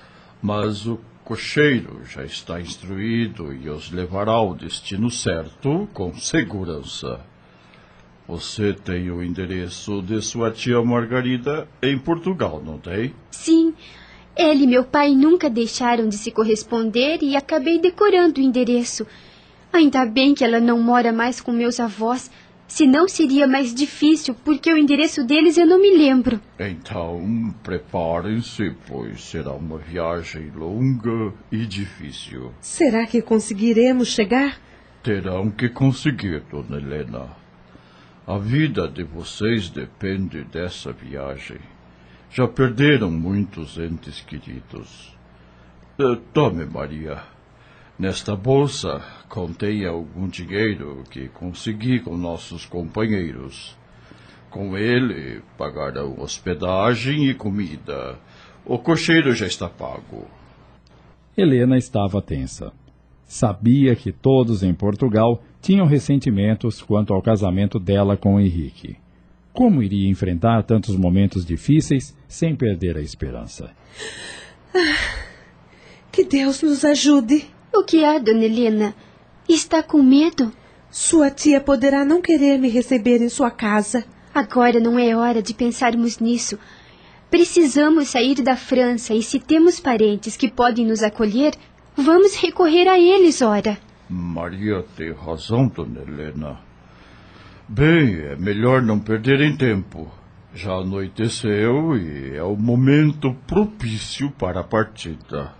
mas 0.42 0.86
o 0.86 0.98
cocheiro 1.24 2.00
já 2.04 2.24
está 2.24 2.60
instruído 2.60 3.52
e 3.52 3.68
os 3.68 3.92
levará 3.92 4.32
ao 4.32 4.54
destino 4.54 5.10
certo 5.10 5.88
com 5.94 6.12
segurança. 6.14 7.20
Você 8.26 8.72
tem 8.72 9.10
o 9.10 9.22
endereço 9.22 10.02
de 10.02 10.20
sua 10.22 10.50
tia 10.50 10.82
Margarida 10.82 11.68
em 11.82 11.98
Portugal, 11.98 12.62
não 12.64 12.78
tem? 12.78 13.14
Sim. 13.30 13.74
Ela 14.36 14.54
e 14.54 14.66
meu 14.66 14.84
pai 14.84 15.14
nunca 15.14 15.50
deixaram 15.50 16.08
de 16.08 16.16
se 16.16 16.30
corresponder 16.30 17.18
e 17.22 17.36
acabei 17.36 17.78
decorando 17.78 18.40
o 18.40 18.44
endereço. 18.44 19.06
Ainda 19.72 20.04
bem 20.06 20.34
que 20.34 20.44
ela 20.44 20.60
não 20.60 20.80
mora 20.80 21.12
mais 21.12 21.40
com 21.40 21.52
meus 21.52 21.78
avós, 21.78 22.30
senão 22.66 23.08
seria 23.08 23.46
mais 23.46 23.74
difícil, 23.74 24.34
porque 24.44 24.72
o 24.72 24.76
endereço 24.76 25.24
deles 25.24 25.56
eu 25.58 25.66
não 25.66 25.80
me 25.80 25.96
lembro. 25.96 26.40
Então, 26.58 27.54
preparem-se, 27.62 28.74
pois 28.86 29.22
será 29.22 29.52
uma 29.52 29.78
viagem 29.78 30.50
longa 30.54 31.32
e 31.50 31.66
difícil. 31.66 32.52
Será 32.60 33.06
que 33.06 33.20
conseguiremos 33.20 34.08
chegar? 34.08 34.58
Terão 35.02 35.50
que 35.50 35.68
conseguir, 35.68 36.42
dona 36.50 36.78
Helena. 36.78 37.28
A 38.26 38.38
vida 38.38 38.86
de 38.86 39.02
vocês 39.02 39.68
depende 39.68 40.44
dessa 40.44 40.92
viagem. 40.92 41.58
Já 42.32 42.46
perderam 42.46 43.10
muitos 43.10 43.76
entes 43.76 44.20
queridos. 44.20 45.12
Uh, 45.98 46.14
tome, 46.32 46.64
Maria. 46.64 47.22
Nesta 47.98 48.36
bolsa 48.36 49.02
contém 49.28 49.84
algum 49.84 50.28
dinheiro 50.28 51.02
que 51.10 51.28
consegui 51.28 51.98
com 51.98 52.16
nossos 52.16 52.64
companheiros. 52.64 53.76
Com 54.48 54.78
ele 54.78 55.42
pagarão 55.58 56.20
hospedagem 56.20 57.28
e 57.28 57.34
comida. 57.34 58.16
O 58.64 58.78
cocheiro 58.78 59.34
já 59.34 59.46
está 59.46 59.68
pago. 59.68 60.24
Helena 61.36 61.76
estava 61.76 62.22
tensa. 62.22 62.72
Sabia 63.24 63.96
que 63.96 64.12
todos 64.12 64.62
em 64.62 64.72
Portugal 64.72 65.42
tinham 65.60 65.86
ressentimentos 65.86 66.80
quanto 66.80 67.12
ao 67.12 67.20
casamento 67.20 67.80
dela 67.80 68.16
com 68.16 68.40
Henrique. 68.40 68.96
Como 69.52 69.82
iria 69.82 70.08
enfrentar 70.08 70.62
tantos 70.62 70.96
momentos 70.96 71.44
difíceis 71.44 72.16
sem 72.28 72.54
perder 72.54 72.96
a 72.96 73.02
esperança? 73.02 73.70
Ah, 74.74 75.24
que 76.12 76.24
Deus 76.24 76.62
nos 76.62 76.84
ajude. 76.84 77.44
O 77.74 77.84
que 77.84 78.04
há, 78.04 78.18
dona 78.18 78.44
Helena? 78.44 78.94
Está 79.48 79.82
com 79.82 80.02
medo? 80.02 80.52
Sua 80.90 81.30
tia 81.30 81.60
poderá 81.60 82.04
não 82.04 82.20
querer 82.20 82.58
me 82.58 82.68
receber 82.68 83.20
em 83.20 83.28
sua 83.28 83.50
casa. 83.50 84.04
Agora 84.34 84.78
não 84.78 84.98
é 84.98 85.14
hora 85.14 85.42
de 85.42 85.52
pensarmos 85.54 86.18
nisso. 86.18 86.58
Precisamos 87.30 88.08
sair 88.08 88.42
da 88.42 88.56
França 88.56 89.14
e 89.14 89.22
se 89.22 89.38
temos 89.38 89.78
parentes 89.78 90.36
que 90.36 90.50
podem 90.50 90.86
nos 90.86 91.02
acolher, 91.02 91.54
vamos 91.96 92.34
recorrer 92.34 92.88
a 92.88 92.98
eles, 92.98 93.40
ora. 93.40 93.78
Maria 94.08 94.84
tem 94.96 95.12
razão, 95.12 95.68
dona 95.68 96.02
Helena. 96.02 96.69
Bem, 97.72 98.16
é 98.16 98.34
melhor 98.34 98.82
não 98.82 98.98
perderem 98.98 99.56
tempo. 99.56 100.08
Já 100.52 100.72
anoiteceu 100.72 101.96
e 101.96 102.34
é 102.34 102.42
o 102.42 102.56
momento 102.56 103.32
propício 103.46 104.28
para 104.32 104.58
a 104.58 104.64
partida. 104.64 105.52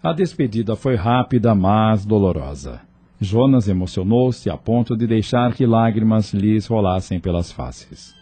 A 0.00 0.12
despedida 0.12 0.76
foi 0.76 0.94
rápida, 0.94 1.56
mas 1.56 2.06
dolorosa. 2.06 2.82
Jonas 3.20 3.66
emocionou-se 3.66 4.48
a 4.48 4.56
ponto 4.56 4.96
de 4.96 5.08
deixar 5.08 5.54
que 5.54 5.66
lágrimas 5.66 6.32
lhes 6.32 6.68
rolassem 6.68 7.18
pelas 7.18 7.50
faces. 7.50 8.14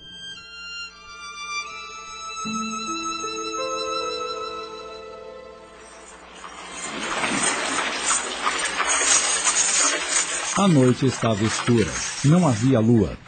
A 10.56 10.68
noite 10.68 11.04
estava 11.04 11.42
escura. 11.42 11.90
Não 12.24 12.46
havia 12.46 12.78
lua. 12.78 13.18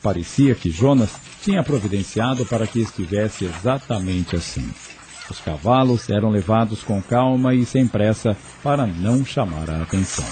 Parecia 0.00 0.54
que 0.54 0.70
Jonas 0.70 1.10
tinha 1.42 1.60
providenciado 1.60 2.46
para 2.46 2.64
que 2.64 2.78
estivesse 2.78 3.44
exatamente 3.44 4.36
assim. 4.36 4.70
Os 5.28 5.40
cavalos 5.40 6.08
eram 6.08 6.30
levados 6.30 6.84
com 6.84 7.02
calma 7.02 7.52
e 7.56 7.66
sem 7.66 7.88
pressa 7.88 8.36
para 8.62 8.86
não 8.86 9.24
chamar 9.24 9.68
a 9.68 9.82
atenção. 9.82 10.24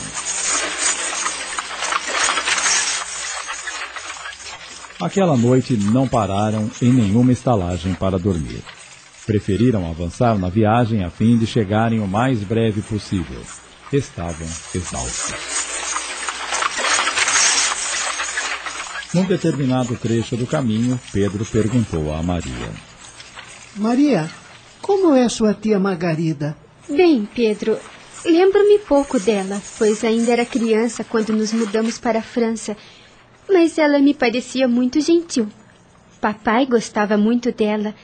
Aquela 5.00 5.36
noite 5.36 5.76
não 5.76 6.06
pararam 6.06 6.70
em 6.80 6.92
nenhuma 6.92 7.32
estalagem 7.32 7.94
para 7.94 8.16
dormir. 8.16 8.62
Preferiram 9.26 9.90
avançar 9.90 10.38
na 10.38 10.48
viagem 10.48 11.02
a 11.02 11.10
fim 11.10 11.36
de 11.36 11.48
chegarem 11.48 11.98
o 11.98 12.06
mais 12.06 12.44
breve 12.44 12.80
possível. 12.80 13.42
Estavam 13.92 14.46
exaustos. 14.72 15.73
Num 19.14 19.24
determinado 19.26 19.96
trecho 19.96 20.36
do 20.36 20.44
caminho, 20.44 21.00
Pedro 21.12 21.44
perguntou 21.44 22.12
a 22.12 22.20
Maria: 22.20 22.68
Maria, 23.76 24.28
como 24.82 25.14
é 25.14 25.28
sua 25.28 25.54
tia 25.54 25.78
Margarida? 25.78 26.56
Bem, 26.88 27.28
Pedro, 27.32 27.78
lembro-me 28.24 28.80
pouco 28.80 29.20
dela, 29.20 29.62
pois 29.78 30.02
ainda 30.02 30.32
era 30.32 30.44
criança 30.44 31.04
quando 31.04 31.32
nos 31.32 31.52
mudamos 31.52 31.96
para 31.96 32.18
a 32.18 32.22
França. 32.22 32.76
Mas 33.48 33.78
ela 33.78 34.00
me 34.00 34.14
parecia 34.14 34.66
muito 34.66 35.00
gentil. 35.00 35.46
Papai 36.20 36.66
gostava 36.66 37.16
muito 37.16 37.52
dela. 37.52 37.94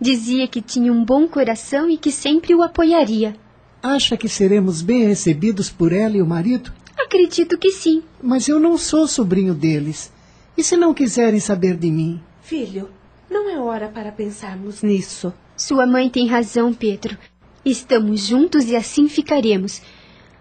Dizia 0.00 0.48
que 0.48 0.62
tinha 0.62 0.90
um 0.90 1.04
bom 1.04 1.28
coração 1.28 1.90
e 1.90 1.98
que 1.98 2.10
sempre 2.10 2.54
o 2.54 2.62
apoiaria. 2.62 3.36
Acha 3.82 4.16
que 4.16 4.30
seremos 4.30 4.80
bem 4.80 5.06
recebidos 5.08 5.68
por 5.68 5.92
ela 5.92 6.16
e 6.16 6.22
o 6.22 6.26
marido? 6.26 6.72
Acredito 6.96 7.58
que 7.58 7.70
sim. 7.70 8.02
Mas 8.22 8.48
eu 8.48 8.58
não 8.58 8.78
sou 8.78 9.06
sobrinho 9.06 9.52
deles. 9.52 10.13
E 10.56 10.62
se 10.62 10.76
não 10.76 10.94
quiserem 10.94 11.40
saber 11.40 11.76
de 11.76 11.90
mim? 11.90 12.22
Filho, 12.40 12.90
não 13.28 13.50
é 13.50 13.58
hora 13.58 13.88
para 13.88 14.12
pensarmos 14.12 14.82
nisso. 14.82 15.32
Sua 15.56 15.86
mãe 15.86 16.08
tem 16.08 16.28
razão, 16.28 16.72
Pedro. 16.72 17.16
Estamos 17.64 18.20
juntos 18.20 18.66
e 18.66 18.76
assim 18.76 19.08
ficaremos. 19.08 19.82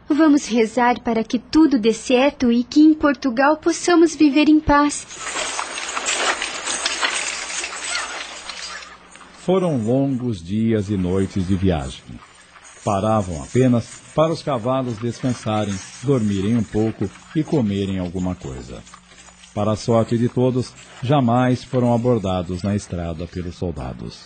Vamos 0.08 0.46
rezar 0.46 1.00
para 1.02 1.24
que 1.24 1.40
tudo 1.40 1.80
dê 1.80 1.94
certo 1.94 2.52
e 2.52 2.64
que 2.64 2.82
em 2.82 2.94
Portugal 2.94 3.58
possamos 3.58 4.16
viver 4.16 4.50
em 4.50 4.60
paz. 4.60 5.08
Foram 9.40 9.78
longos 9.78 10.44
dias 10.44 10.90
e 10.90 10.98
noites 10.98 11.48
de 11.48 11.56
viagem. 11.56 12.04
Paravam 12.84 13.42
apenas 13.42 14.02
para 14.14 14.32
os 14.32 14.44
cavalos 14.44 14.98
descansarem, 14.98 15.74
dormirem 16.04 16.56
um 16.56 16.64
pouco 16.64 17.10
e 17.36 17.44
comerem 17.44 18.00
alguma 18.00 18.36
coisa. 18.36 18.84
Para 19.54 19.74
a 19.74 19.76
sorte 19.76 20.18
de 20.18 20.28
todos, 20.28 20.74
jamais 21.02 21.64
foram 21.64 21.94
abordados 21.94 22.64
na 22.64 22.76
estrada 22.76 23.28
pelos 23.28 23.56
soldados. 23.56 24.22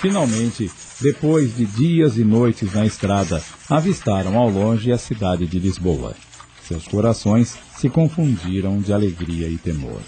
Finalmente, 0.00 0.70
depois 1.00 1.56
de 1.56 1.66
dias 1.66 2.16
e 2.16 2.24
noites 2.24 2.72
na 2.72 2.86
estrada, 2.86 3.42
avistaram 3.68 4.38
ao 4.38 4.48
longe 4.48 4.92
a 4.92 4.98
cidade 4.98 5.46
de 5.46 5.58
Lisboa. 5.58 6.14
Seus 6.62 6.88
corações 6.88 7.58
se 7.76 7.90
confundiram 7.90 8.80
de 8.80 8.92
alegria 8.92 9.48
e 9.48 9.58
temor. 9.58 10.00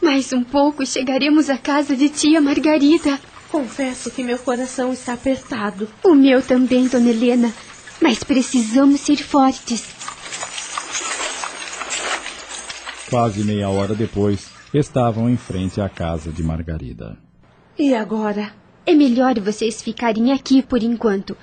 Mais 0.00 0.32
um 0.32 0.42
pouco 0.42 0.82
e 0.82 0.86
chegaremos 0.86 1.48
à 1.48 1.56
casa 1.56 1.94
de 1.94 2.08
tia 2.08 2.40
Margarida. 2.40 3.20
Confesso 3.48 4.10
que 4.10 4.24
meu 4.24 4.38
coração 4.38 4.92
está 4.92 5.12
apertado. 5.12 5.88
O 6.02 6.14
meu 6.14 6.42
também, 6.42 6.88
dona 6.88 7.10
Helena. 7.10 7.52
Mas 8.00 8.24
precisamos 8.24 9.00
ser 9.00 9.18
fortes. 9.18 10.01
Quase 13.12 13.44
meia 13.44 13.68
hora 13.68 13.94
depois, 13.94 14.50
estavam 14.72 15.28
em 15.28 15.36
frente 15.36 15.82
à 15.82 15.86
casa 15.86 16.32
de 16.32 16.42
Margarida. 16.42 17.18
E 17.78 17.94
agora? 17.94 18.54
É 18.86 18.94
melhor 18.94 19.38
vocês 19.38 19.82
ficarem 19.82 20.32
aqui 20.32 20.62
por 20.62 20.82
enquanto. 20.82 21.36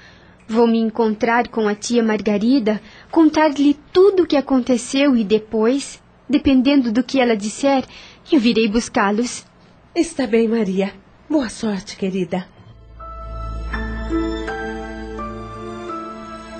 Vou 0.48 0.66
me 0.66 0.80
encontrar 0.80 1.48
com 1.48 1.68
a 1.68 1.76
tia 1.76 2.02
Margarida, 2.02 2.82
contar-lhe 3.12 3.78
tudo 3.94 4.24
o 4.24 4.26
que 4.26 4.36
aconteceu 4.36 5.16
e 5.16 5.24
depois, 5.24 6.02
dependendo 6.28 6.92
do 6.92 7.04
que 7.04 7.20
ela 7.20 7.38
disser, 7.38 7.86
eu 8.32 8.40
virei 8.40 8.68
buscá-los. 8.68 9.46
Está 9.94 10.26
bem, 10.26 10.48
Maria. 10.48 10.92
Boa 11.30 11.50
sorte, 11.50 11.98
querida. 11.98 12.48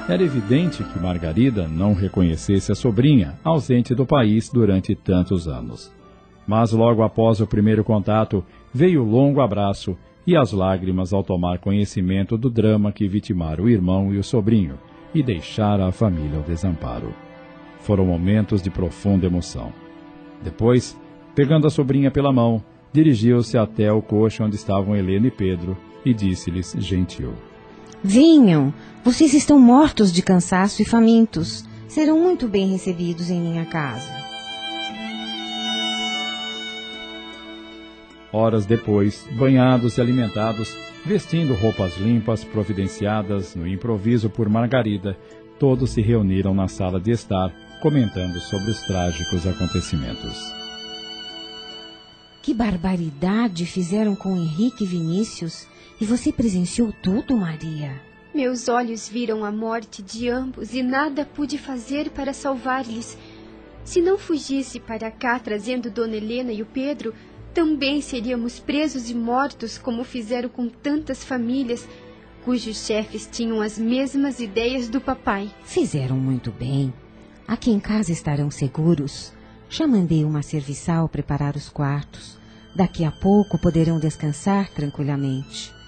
Era 0.10 0.24
evidente 0.24 0.84
que 0.84 1.00
Margarida 1.00 1.68
não 1.68 1.94
reconhecesse 1.94 2.72
a 2.72 2.76
sobrinha, 2.76 3.40
ausente 3.44 3.94
do 3.94 4.08
país 4.08 4.50
durante 4.50 4.96
tantos 4.96 5.48
anos. 5.48 5.94
Mas 6.48 6.72
logo 6.72 7.04
após 7.04 7.40
o 7.40 7.46
primeiro 7.46 7.84
contato, 7.84 8.44
veio 8.74 9.04
o 9.04 9.08
longo 9.08 9.40
abraço 9.40 9.96
e 10.26 10.36
as 10.36 10.52
lágrimas 10.52 11.14
ao 11.14 11.24
tomar 11.24 11.60
conhecimento 11.60 12.40
do 12.40 12.50
drama 12.50 12.92
que 12.92 13.08
vitimara 13.08 13.62
o 13.62 13.70
irmão 13.70 14.12
e 14.12 14.18
o 14.18 14.24
sobrinho 14.24 14.80
e 15.14 15.22
deixara 15.22 15.86
a 15.86 15.92
família 15.92 16.40
ao 16.40 16.44
desamparo. 16.44 17.14
Foram 17.82 18.04
momentos 18.04 18.64
de 18.64 18.72
profunda 18.72 19.28
emoção. 19.28 19.72
Depois, 20.44 21.00
pegando 21.36 21.68
a 21.68 21.70
sobrinha 21.70 22.10
pela 22.10 22.34
mão, 22.34 22.64
dirigiu-se 22.92 23.60
até 23.60 23.92
o 23.92 24.02
coxo 24.02 24.44
onde 24.44 24.56
estavam 24.56 24.96
Helena 24.96 25.28
e 25.28 25.32
Pedro 25.32 25.78
e 26.04 26.16
disse-lhes 26.16 26.76
gentil: 26.80 27.32
Venham, 28.04 28.74
vocês 29.04 29.34
estão 29.34 29.60
mortos 29.60 30.12
de 30.12 30.22
cansaço 30.22 30.82
e 30.82 30.86
famintos. 30.86 31.66
Serão 31.88 32.20
muito 32.20 32.48
bem 32.48 32.72
recebidos 32.72 33.30
em 33.30 33.42
minha 33.42 33.66
casa. 33.66 34.10
Horas 38.32 38.66
depois, 38.66 39.28
banhados 39.38 39.98
e 39.98 40.02
alimentados, 40.02 40.78
vestindo 41.06 41.54
roupas 41.56 41.98
limpas 41.98 42.44
providenciadas 42.44 43.56
no 43.56 43.68
improviso 43.68 44.30
por 44.30 44.48
Margarida, 44.48 45.18
todos 45.58 45.90
se 45.90 46.02
reuniram 46.02 46.54
na 46.54 46.68
sala 46.68 47.00
de 47.00 47.12
estar, 47.12 47.52
comentando 47.82 48.40
sobre 48.40 48.70
os 48.70 48.82
trágicos 48.82 49.48
acontecimentos. 49.48 50.38
Que 52.42 52.54
barbaridade 52.54 53.66
fizeram 53.66 54.16
com 54.16 54.38
Henrique 54.38 54.84
e 54.84 54.88
Vinícius! 54.88 55.68
E 56.00 56.06
você 56.06 56.32
presenciou 56.32 56.94
tudo, 57.04 57.36
Maria? 57.36 58.02
Meus 58.34 58.70
olhos 58.70 59.10
viram 59.10 59.44
a 59.44 59.52
morte 59.52 60.02
de 60.02 60.30
ambos 60.30 60.74
e 60.74 60.82
nada 60.82 61.26
pude 61.26 61.58
fazer 61.58 62.10
para 62.12 62.32
salvar-lhes. 62.32 63.18
Se 63.84 64.02
não 64.02 64.18
fugisse 64.18 64.80
para 64.80 65.12
cá 65.12 65.40
trazendo 65.40 65.90
Dona 65.90 66.16
Helena 66.16 66.54
e 66.54 66.62
o 66.62 66.66
Pedro, 66.66 67.14
também 67.54 68.02
seríamos 68.02 68.60
presos 68.60 69.10
e 69.10 69.16
mortos 69.16 69.78
como 69.78 70.04
fizeram 70.04 70.48
com 70.48 70.70
tantas 70.70 71.24
famílias 71.24 71.88
cujos 72.46 72.86
chefes 72.86 73.28
tinham 73.32 73.62
as 73.62 73.78
mesmas 73.78 74.40
ideias 74.40 74.88
do 74.88 75.02
papai. 75.02 75.52
Fizeram 75.64 76.18
muito 76.18 76.52
bem. 76.52 76.94
Aqui 77.48 77.72
em 77.72 77.80
casa 77.80 78.12
estarão 78.12 78.50
seguros. 78.50 79.34
Já 79.70 79.86
mandei 79.86 80.24
uma 80.24 80.42
serviçal 80.42 81.10
preparar 81.10 81.56
os 81.56 81.70
quartos. 81.70 82.40
Daqui 82.76 83.04
a 83.04 83.12
pouco 83.12 83.60
poderão 83.60 84.00
descansar 84.00 84.70
tranquilamente. 84.70 85.79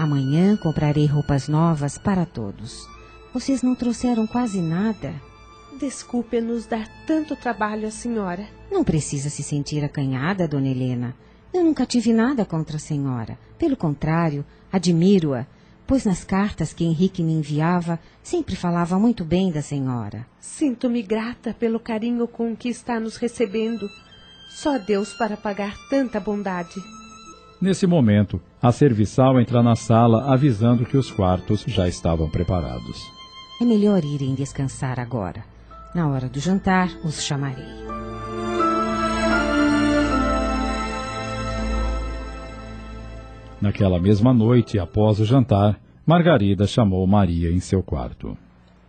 Amanhã 0.00 0.56
comprarei 0.56 1.04
roupas 1.04 1.46
novas 1.46 1.98
para 1.98 2.24
todos. 2.24 2.88
Vocês 3.34 3.62
não 3.62 3.74
trouxeram 3.74 4.26
quase 4.26 4.58
nada. 4.58 5.12
Desculpe 5.78 6.40
nos 6.40 6.64
dar 6.64 6.88
tanto 7.06 7.36
trabalho 7.36 7.86
à 7.86 7.90
senhora. 7.90 8.48
Não 8.72 8.82
precisa 8.82 9.28
se 9.28 9.42
sentir 9.42 9.84
acanhada, 9.84 10.48
dona 10.48 10.68
Helena. 10.68 11.14
Eu 11.52 11.62
nunca 11.62 11.84
tive 11.84 12.14
nada 12.14 12.46
contra 12.46 12.76
a 12.76 12.80
senhora. 12.80 13.38
Pelo 13.58 13.76
contrário, 13.76 14.42
admiro-a, 14.72 15.46
pois 15.86 16.06
nas 16.06 16.24
cartas 16.24 16.72
que 16.72 16.82
Henrique 16.82 17.22
me 17.22 17.34
enviava, 17.34 18.00
sempre 18.22 18.56
falava 18.56 18.98
muito 18.98 19.22
bem 19.22 19.52
da 19.52 19.60
senhora. 19.60 20.26
Sinto-me 20.40 21.02
grata 21.02 21.52
pelo 21.52 21.78
carinho 21.78 22.26
com 22.26 22.56
que 22.56 22.70
está 22.70 22.98
nos 22.98 23.18
recebendo. 23.18 23.86
Só 24.48 24.78
Deus 24.78 25.12
para 25.12 25.36
pagar 25.36 25.76
tanta 25.90 26.18
bondade. 26.18 26.80
Nesse 27.60 27.86
momento, 27.86 28.40
a 28.62 28.72
serviçal 28.72 29.38
entra 29.38 29.62
na 29.62 29.76
sala 29.76 30.32
avisando 30.32 30.86
que 30.86 30.96
os 30.96 31.10
quartos 31.10 31.62
já 31.66 31.86
estavam 31.86 32.28
preparados. 32.30 33.06
É 33.60 33.64
melhor 33.66 34.02
irem 34.02 34.34
descansar 34.34 34.98
agora. 34.98 35.44
Na 35.94 36.08
hora 36.08 36.26
do 36.26 36.40
jantar, 36.40 36.88
os 37.04 37.22
chamarei. 37.22 37.66
Naquela 43.60 44.00
mesma 44.00 44.32
noite, 44.32 44.78
após 44.78 45.20
o 45.20 45.26
jantar, 45.26 45.78
Margarida 46.06 46.66
chamou 46.66 47.06
Maria 47.06 47.50
em 47.50 47.60
seu 47.60 47.82
quarto. 47.82 48.38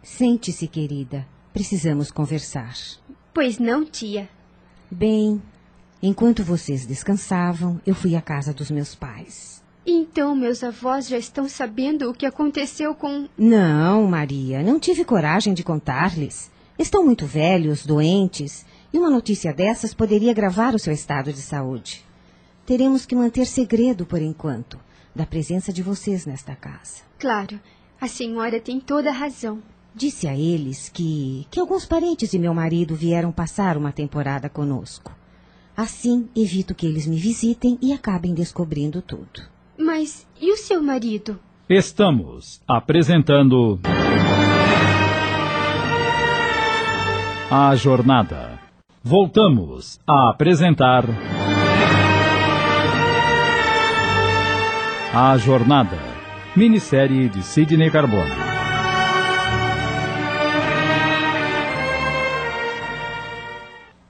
Sente-se, 0.01 0.65
querida. 0.65 1.27
Precisamos 1.51 2.09
conversar. 2.09 2.73
Pois 3.33 3.59
não, 3.59 3.83
tia. 3.83 4.29
Bem, 4.89 5.41
enquanto 6.01 6.43
vocês 6.43 6.85
descansavam, 6.85 7.79
eu 7.85 7.95
fui 7.95 8.15
à 8.15 8.21
casa 8.21 8.53
dos 8.53 8.71
meus 8.71 8.95
pais. 8.95 9.61
Então 9.85 10.35
meus 10.35 10.63
avós 10.63 11.07
já 11.07 11.17
estão 11.17 11.49
sabendo 11.49 12.09
o 12.09 12.13
que 12.13 12.25
aconteceu 12.25 12.93
com. 12.93 13.27
Não, 13.37 14.07
Maria, 14.07 14.61
não 14.61 14.79
tive 14.79 15.03
coragem 15.03 15.53
de 15.53 15.63
contar-lhes. 15.63 16.51
Estão 16.77 17.03
muito 17.03 17.25
velhos, 17.25 17.85
doentes, 17.85 18.65
e 18.93 18.97
uma 18.97 19.09
notícia 19.09 19.53
dessas 19.53 19.93
poderia 19.93 20.31
agravar 20.31 20.75
o 20.75 20.79
seu 20.79 20.93
estado 20.93 21.31
de 21.31 21.41
saúde. 21.41 22.05
Teremos 22.65 23.05
que 23.05 23.15
manter 23.15 23.45
segredo 23.45 24.05
por 24.05 24.21
enquanto 24.21 24.79
da 25.15 25.25
presença 25.25 25.73
de 25.73 25.81
vocês 25.81 26.25
nesta 26.25 26.55
casa. 26.55 27.01
Claro, 27.19 27.59
a 27.99 28.07
senhora 28.07 28.59
tem 28.59 28.79
toda 28.79 29.09
a 29.09 29.13
razão. 29.13 29.61
Disse 29.93 30.27
a 30.27 30.37
eles 30.37 30.89
que 30.89 31.45
que 31.51 31.59
alguns 31.59 31.85
parentes 31.85 32.31
de 32.31 32.39
meu 32.39 32.53
marido 32.53 32.95
vieram 32.95 33.31
passar 33.31 33.77
uma 33.77 33.91
temporada 33.91 34.49
conosco. 34.49 35.11
Assim, 35.81 36.29
evito 36.35 36.75
que 36.75 36.85
eles 36.85 37.07
me 37.07 37.17
visitem 37.17 37.75
e 37.81 37.91
acabem 37.91 38.35
descobrindo 38.35 39.01
tudo. 39.01 39.41
Mas 39.75 40.27
e 40.39 40.51
o 40.53 40.55
seu 40.55 40.79
marido? 40.79 41.39
Estamos 41.67 42.61
apresentando 42.67 43.79
A 47.49 47.75
Jornada. 47.75 48.59
Voltamos 49.03 49.99
a 50.05 50.29
apresentar 50.29 51.03
A 55.15 55.35
Jornada, 55.39 55.97
minissérie 56.55 57.27
de 57.27 57.41
Sidney 57.41 57.89
Carbone. 57.89 58.50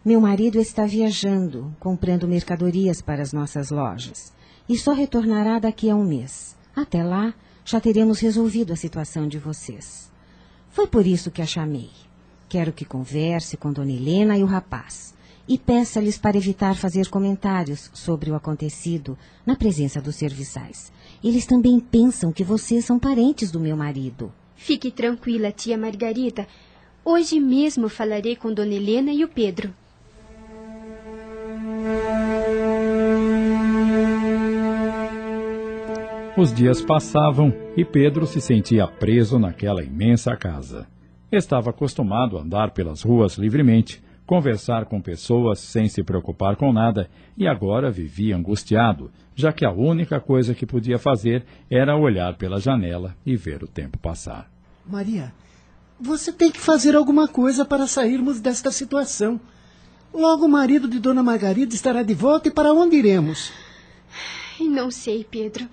Meu 0.04 0.20
marido 0.20 0.60
está 0.60 0.88
viajando, 0.88 1.76
comprando 1.80 2.28
mercadorias 2.28 3.04
para 3.04 3.22
as 3.22 3.32
nossas 3.32 3.70
lojas, 3.70 4.34
e 4.68 4.76
só 4.76 4.94
retornará 4.94 5.60
daqui 5.60 5.92
a 5.92 5.96
um 5.96 6.04
mês. 6.04 6.58
Até 6.76 7.04
lá, 7.04 7.36
já 7.64 7.80
teremos 7.80 8.20
resolvido 8.20 8.74
a 8.74 8.76
situação 8.76 9.28
de 9.28 9.38
vocês. 9.38 10.12
Foi 10.70 10.88
por 10.88 11.06
isso 11.06 11.30
que 11.30 11.40
a 11.40 11.46
chamei. 11.46 11.92
Quero 12.50 12.74
que 12.74 12.84
converse 12.84 13.56
com 13.56 13.72
Dona 13.72 13.92
Helena 13.92 14.36
e 14.36 14.42
o 14.42 14.48
rapaz 14.48 15.14
e 15.48 15.56
peça-lhes 15.56 16.18
para 16.18 16.38
evitar 16.38 16.76
fazer 16.76 17.08
comentários 17.08 17.92
sobre 17.94 18.32
o 18.32 18.36
acontecido 18.36 19.16
na 19.46 19.56
presença 19.56 20.02
dos 20.02 20.16
serviçais 20.16 20.92
Eles 21.24 21.46
também 21.46 21.80
pensam 21.80 22.32
que 22.32 22.44
vocês 22.44 22.86
são 22.86 22.98
parentes 22.98 23.52
do 23.52 23.60
meu 23.60 23.78
marido. 23.78 24.34
Fique 24.56 24.90
tranquila, 24.90 25.52
tia 25.52 25.78
Margarida. 25.78 26.48
Hoje 27.06 27.40
mesmo 27.40 27.88
falarei 27.88 28.36
com 28.36 28.52
Dona 28.52 28.74
Helena 28.74 29.14
e 29.14 29.24
o 29.24 29.28
Pedro. 29.28 29.72
Os 36.38 36.52
dias 36.52 36.82
passavam 36.82 37.54
e 37.78 37.86
Pedro 37.86 38.26
se 38.26 38.42
sentia 38.42 38.88
preso 38.88 39.38
naquela 39.38 39.84
imensa 39.84 40.36
casa. 40.36 40.88
Estava 41.32 41.70
acostumado 41.70 42.38
a 42.38 42.42
andar 42.42 42.72
pelas 42.72 43.04
ruas 43.04 43.38
livremente, 43.38 44.02
conversar 44.26 44.86
com 44.86 45.00
pessoas 45.02 45.60
sem 45.60 45.88
se 45.88 46.02
preocupar 46.02 46.56
com 46.56 46.74
nada 46.74 47.10
e 47.38 47.48
agora 47.48 47.92
vivia 47.92 48.36
angustiado, 48.36 49.12
já 49.36 49.54
que 49.54 49.66
a 49.66 49.72
única 49.72 50.20
coisa 50.20 50.56
que 50.56 50.66
podia 50.66 50.98
fazer 50.98 51.46
era 51.70 51.96
olhar 51.96 52.36
pela 52.38 52.60
janela 52.60 53.16
e 53.26 53.36
ver 53.36 53.62
o 53.62 53.68
tempo 53.68 54.00
passar. 54.00 54.50
Maria, 54.84 55.34
você 56.00 56.32
tem 56.32 56.50
que 56.50 56.60
fazer 56.60 56.96
alguma 56.96 57.28
coisa 57.28 57.64
para 57.64 57.86
sairmos 57.86 58.40
desta 58.40 58.72
situação. 58.72 59.40
Logo 60.14 60.46
o 60.46 60.50
marido 60.50 60.88
de 60.88 61.00
Dona 61.00 61.24
Margarida 61.24 61.74
estará 61.74 62.04
de 62.04 62.14
volta 62.14 62.50
e 62.50 62.52
para 62.52 62.74
onde 62.74 62.98
iremos? 62.98 63.52
Não 64.60 64.92
sei, 64.92 65.24
Pedro. 65.24 65.68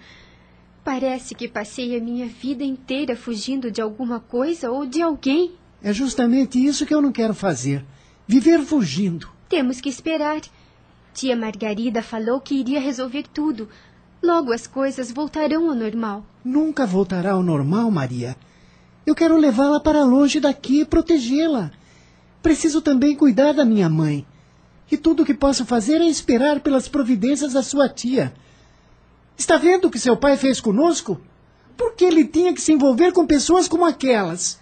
Parece 0.85 1.35
que 1.35 1.49
passei 1.49 1.97
a 1.97 2.01
minha 2.01 2.27
vida 2.27 2.65
inteira 2.65 3.17
fugindo 3.17 3.71
de 3.71 3.81
alguma 3.81 4.21
coisa 4.21 4.71
ou 4.71 4.87
de 4.87 5.03
alguém. 5.03 5.53
É 5.83 5.93
justamente 5.93 6.65
isso 6.65 6.87
que 6.87 6.95
eu 6.95 7.03
não 7.03 7.13
quero 7.13 7.35
fazer. 7.35 7.85
Viver 8.27 8.61
fugindo. 8.61 9.29
Temos 9.49 9.81
que 9.81 9.89
esperar. 9.89 10.41
Tia 11.13 11.37
Margarida 11.37 12.01
falou 12.01 12.41
que 12.41 12.55
iria 12.55 12.81
resolver 12.81 13.25
tudo. 13.35 13.69
Logo 14.23 14.53
as 14.53 14.67
coisas 14.67 15.11
voltarão 15.11 15.69
ao 15.69 15.75
normal. 15.75 16.25
Nunca 16.45 16.87
voltará 16.87 17.33
ao 17.33 17.43
normal, 17.43 17.91
Maria. 17.91 18.37
Eu 19.05 19.15
quero 19.15 19.37
levá-la 19.37 19.81
para 19.81 20.05
longe 20.05 20.39
daqui 20.39 20.81
e 20.81 20.85
protegê-la. 20.85 21.71
Preciso 22.43 22.81
também 22.81 23.17
cuidar 23.17 23.53
da 23.53 23.65
minha 23.65 23.89
mãe. 23.89 24.27
E 24.91 24.97
tudo 24.97 25.23
o 25.23 25.27
que 25.27 25.35
posso 25.35 25.67
fazer 25.67 26.01
é 26.01 26.07
esperar 26.07 26.61
pelas 26.61 26.89
providências 26.89 27.53
da 27.53 27.63
sua 27.63 27.89
tia. 27.89 28.33
Está 29.37 29.57
vendo 29.57 29.87
o 29.87 29.91
que 29.91 29.99
seu 29.99 30.17
pai 30.17 30.37
fez 30.37 30.61
conosco? 30.61 31.21
Por 31.77 31.95
que 31.95 32.05
ele 32.05 32.25
tinha 32.25 32.53
que 32.53 32.61
se 32.61 32.73
envolver 32.73 33.13
com 33.13 33.27
pessoas 33.27 33.69
como 33.69 33.85
aquelas? 33.85 34.59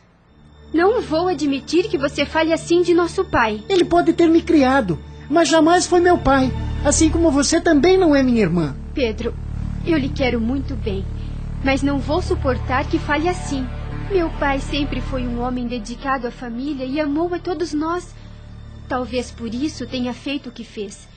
Não 0.75 1.01
vou 1.01 1.29
admitir 1.29 1.89
que 1.89 1.97
você 1.97 2.27
fale 2.27 2.53
assim 2.53 2.83
de 2.83 2.93
nosso 2.93 3.25
pai. 3.25 3.63
Ele 3.69 3.85
pode 3.85 4.13
ter 4.13 4.29
me 4.29 4.43
criado, 4.43 4.99
mas 5.31 5.49
jamais 5.49 5.87
foi 5.87 6.01
meu 6.01 6.19
pai. 6.19 6.53
Assim 6.85 7.09
como 7.09 7.31
você 7.31 7.61
também 7.61 7.97
não 7.97 8.15
é 8.15 8.23
minha 8.23 8.43
irmã. 8.43 8.77
Pedro, 8.93 9.35
eu 9.87 9.97
lhe 9.97 10.09
quero 10.09 10.41
muito 10.41 10.75
bem, 10.75 11.05
mas 11.65 11.83
não 11.83 11.99
vou 11.99 12.21
suportar 12.21 12.87
que 12.87 12.99
fale 12.99 13.29
assim. 13.29 13.67
Meu 14.11 14.31
pai 14.31 14.61
sempre 14.61 15.01
foi 15.01 15.27
um 15.27 15.41
homem 15.41 15.67
dedicado 15.67 16.29
à 16.29 16.31
família 16.31 16.85
e 16.85 17.01
amou 17.01 17.35
a 17.35 17.41
todos 17.41 17.73
nós. 17.73 18.15
Talvez 18.89 19.33
por 19.33 19.53
isso 19.53 19.85
tenha 19.85 20.15
feito 20.15 20.49
o 20.49 20.53
que 20.53 20.63
fez. 20.63 21.09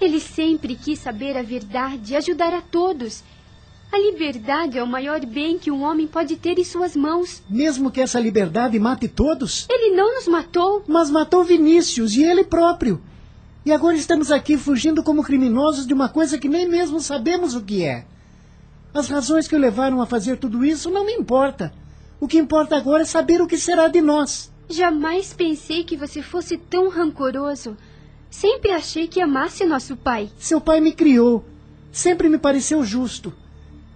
Ele 0.00 0.18
sempre 0.18 0.74
quis 0.74 0.98
saber 0.98 1.36
a 1.36 1.42
verdade, 1.42 2.16
ajudar 2.16 2.54
a 2.54 2.62
todos. 2.62 3.22
A 3.92 3.98
liberdade 3.98 4.78
é 4.78 4.82
o 4.82 4.86
maior 4.86 5.20
bem 5.26 5.58
que 5.58 5.70
um 5.70 5.82
homem 5.82 6.06
pode 6.06 6.36
ter 6.36 6.58
em 6.58 6.64
suas 6.64 6.96
mãos. 6.96 7.42
Mesmo 7.48 7.90
que 7.90 8.00
essa 8.00 8.18
liberdade 8.18 8.78
mate 8.78 9.06
todos? 9.06 9.66
Ele 9.68 9.94
não 9.94 10.14
nos 10.14 10.26
matou. 10.26 10.82
Mas 10.88 11.10
matou 11.10 11.44
Vinícius 11.44 12.16
e 12.16 12.22
ele 12.22 12.42
próprio. 12.42 13.02
E 13.66 13.70
agora 13.70 13.96
estamos 13.96 14.32
aqui 14.32 14.56
fugindo 14.56 15.02
como 15.02 15.22
criminosos 15.22 15.86
de 15.86 15.92
uma 15.92 16.08
coisa 16.08 16.38
que 16.38 16.48
nem 16.48 16.66
mesmo 16.66 17.00
sabemos 17.00 17.54
o 17.54 17.60
que 17.60 17.84
é. 17.84 18.06
As 18.94 19.08
razões 19.08 19.46
que 19.46 19.54
o 19.54 19.58
levaram 19.58 20.00
a 20.00 20.06
fazer 20.06 20.38
tudo 20.38 20.64
isso 20.64 20.90
não 20.90 21.04
me 21.04 21.12
importa. 21.12 21.70
O 22.20 22.28
que 22.28 22.38
importa 22.38 22.76
agora 22.76 23.02
é 23.02 23.06
saber 23.06 23.40
o 23.40 23.46
que 23.46 23.56
será 23.56 23.88
de 23.88 24.02
nós. 24.02 24.52
Jamais 24.68 25.32
pensei 25.32 25.82
que 25.84 25.96
você 25.96 26.20
fosse 26.20 26.58
tão 26.58 26.90
rancoroso. 26.90 27.76
Sempre 28.30 28.72
achei 28.72 29.08
que 29.08 29.22
amasse 29.22 29.64
nosso 29.64 29.96
pai. 29.96 30.30
Seu 30.38 30.60
pai 30.60 30.80
me 30.80 30.92
criou. 30.92 31.42
Sempre 31.90 32.28
me 32.28 32.36
pareceu 32.36 32.84
justo. 32.84 33.32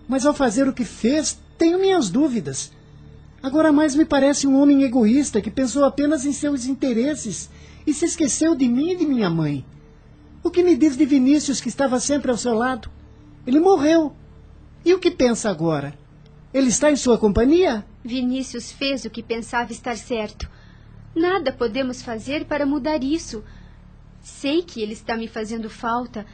Mas 0.09 0.25
ao 0.25 0.33
fazer 0.33 0.67
o 0.67 0.73
que 0.73 0.85
fez, 0.85 1.39
tenho 1.59 1.79
minhas 1.79 2.09
dúvidas. 2.09 2.73
Agora 3.43 3.71
mais 3.71 3.95
me 3.95 4.07
parece 4.07 4.47
um 4.47 4.59
homem 4.59 4.83
egoísta 4.85 5.43
que 5.43 5.51
pensou 5.51 5.85
apenas 5.85 6.25
em 6.25 6.33
seus 6.33 6.65
interesses 6.65 7.51
e 7.87 7.93
se 7.93 8.07
esqueceu 8.07 8.55
de 8.57 8.67
mim 8.67 8.93
e 8.93 8.97
de 8.97 9.05
minha 9.05 9.29
mãe. 9.29 9.65
O 10.43 10.51
que 10.51 10.63
me 10.63 10.77
diz 10.77 10.97
de 10.97 11.05
Vinícius, 11.05 11.61
que 11.61 11.69
estava 11.69 12.01
sempre 12.01 12.31
ao 12.31 12.39
seu 12.39 12.55
lado? 12.55 12.91
Ele 13.47 13.61
morreu. 13.61 14.15
E 14.83 14.95
o 14.95 14.99
que 14.99 15.11
pensa 15.11 15.51
agora? 15.51 15.95
Ele 16.53 16.69
está 16.69 16.91
em 16.91 16.97
sua 16.97 17.19
companhia? 17.19 17.85
Vinícius 18.05 18.71
fez 18.71 19.07
o 19.07 19.11
que 19.11 19.23
pensava 19.23 19.73
estar 19.73 19.97
certo. 19.97 20.51
Nada 21.17 21.51
podemos 21.51 22.03
fazer 22.03 22.45
para 22.45 22.67
mudar 22.67 23.03
isso. 23.03 23.43
Sei 24.21 24.63
que 24.63 24.83
ele 24.83 24.93
está 24.93 25.17
me 25.17 25.27
fazendo 25.27 25.71
falta, 25.71 26.27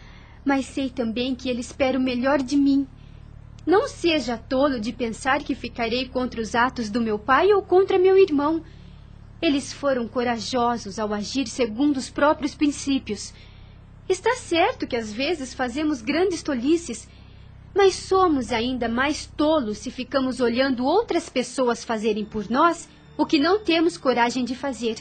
mas 0.45 0.67
sei 0.67 0.91
também 0.91 1.33
que 1.33 1.49
ele 1.49 1.61
espera 1.61 1.97
o 1.97 2.03
melhor 2.03 2.43
de 2.43 2.57
mim. 2.57 2.89
Não 3.65 3.87
seja 3.87 4.37
tolo 4.37 4.81
de 4.81 4.93
pensar 4.93 5.45
que 5.45 5.55
ficarei 5.55 6.09
contra 6.09 6.41
os 6.41 6.57
atos 6.57 6.91
do 6.91 7.01
meu 7.01 7.21
pai 7.21 7.53
ou 7.53 7.63
contra 7.63 8.01
meu 8.01 8.19
irmão. 8.19 8.65
Eles 9.41 9.73
foram 9.73 10.09
corajosos 10.09 10.99
ao 10.99 11.15
agir 11.15 11.47
segundo 11.47 11.99
os 11.99 12.11
próprios 12.11 12.53
princípios. 12.53 13.33
Está 14.09 14.35
certo 14.35 14.89
que 14.89 14.97
às 14.97 15.13
vezes 15.13 15.55
fazemos 15.55 16.03
grandes 16.03 16.43
tolices, 16.43 17.09
mas 17.75 17.95
somos 17.95 18.53
ainda 18.53 18.89
mais 18.89 19.27
tolos 19.27 19.79
se 19.79 19.91
ficamos 19.91 20.41
olhando 20.41 20.85
outras 20.85 21.29
pessoas 21.29 21.85
fazerem 21.85 22.25
por 22.25 22.51
nós 22.51 22.89
o 23.17 23.27
que 23.27 23.39
não 23.39 23.59
temos 23.61 23.97
coragem 23.97 24.45
de 24.45 24.55
fazer. 24.55 24.97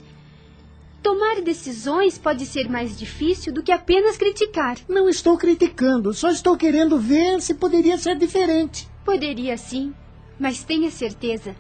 Tomar 1.02 1.42
decisões 1.42 2.18
pode 2.18 2.46
ser 2.46 2.70
mais 2.70 2.98
difícil 2.98 3.54
do 3.54 3.64
que 3.64 3.72
apenas 3.72 4.18
criticar. 4.18 4.78
Não 4.88 5.08
estou 5.08 5.38
criticando, 5.38 6.14
só 6.14 6.30
estou 6.30 6.58
querendo 6.58 7.00
ver 7.00 7.42
se 7.42 7.54
poderia 7.54 7.98
ser 7.98 8.18
diferente. 8.18 8.88
Poderia 9.06 9.58
sim, 9.58 9.94
mas 10.38 10.64
tenha 10.64 10.92
certeza. 10.92 11.56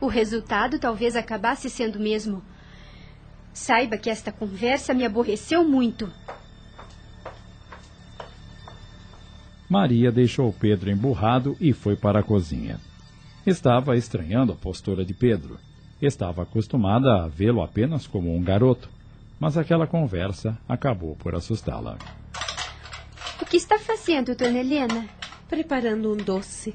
O 0.00 0.08
resultado 0.08 0.80
talvez 0.80 1.14
acabasse 1.14 1.70
sendo 1.70 1.96
o 1.96 2.02
mesmo. 2.02 2.42
Saiba 3.54 3.96
que 3.96 4.10
esta 4.10 4.32
conversa 4.32 4.92
me 4.92 5.04
aborreceu 5.04 5.62
muito. 5.62 6.12
Maria 9.72 10.12
deixou 10.12 10.52
Pedro 10.52 10.90
emburrado 10.90 11.56
e 11.58 11.72
foi 11.72 11.96
para 11.96 12.20
a 12.20 12.22
cozinha. 12.22 12.78
Estava 13.46 13.96
estranhando 13.96 14.52
a 14.52 14.54
postura 14.54 15.02
de 15.02 15.14
Pedro. 15.14 15.58
Estava 15.98 16.42
acostumada 16.42 17.24
a 17.24 17.26
vê-lo 17.26 17.62
apenas 17.62 18.06
como 18.06 18.36
um 18.36 18.42
garoto, 18.42 18.90
mas 19.40 19.56
aquela 19.56 19.86
conversa 19.86 20.58
acabou 20.68 21.16
por 21.16 21.34
assustá-la. 21.34 21.96
O 23.40 23.46
que 23.46 23.56
está 23.56 23.78
fazendo, 23.78 24.36
dona 24.36 24.58
Helena? 24.58 25.08
Preparando 25.48 26.12
um 26.12 26.18
doce. 26.18 26.74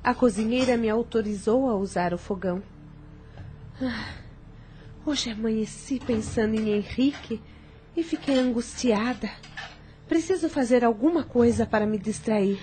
A 0.00 0.14
cozinheira 0.14 0.76
me 0.76 0.88
autorizou 0.88 1.68
a 1.68 1.74
usar 1.74 2.14
o 2.14 2.18
fogão. 2.18 2.62
Ah, 3.82 4.14
hoje 5.04 5.30
amanheci 5.30 5.98
pensando 5.98 6.54
em 6.54 6.76
Henrique 6.76 7.42
e 7.96 8.04
fiquei 8.04 8.38
angustiada. 8.38 9.28
Preciso 10.08 10.48
fazer 10.48 10.84
alguma 10.84 11.24
coisa 11.24 11.66
para 11.66 11.86
me 11.86 11.98
distrair. 11.98 12.58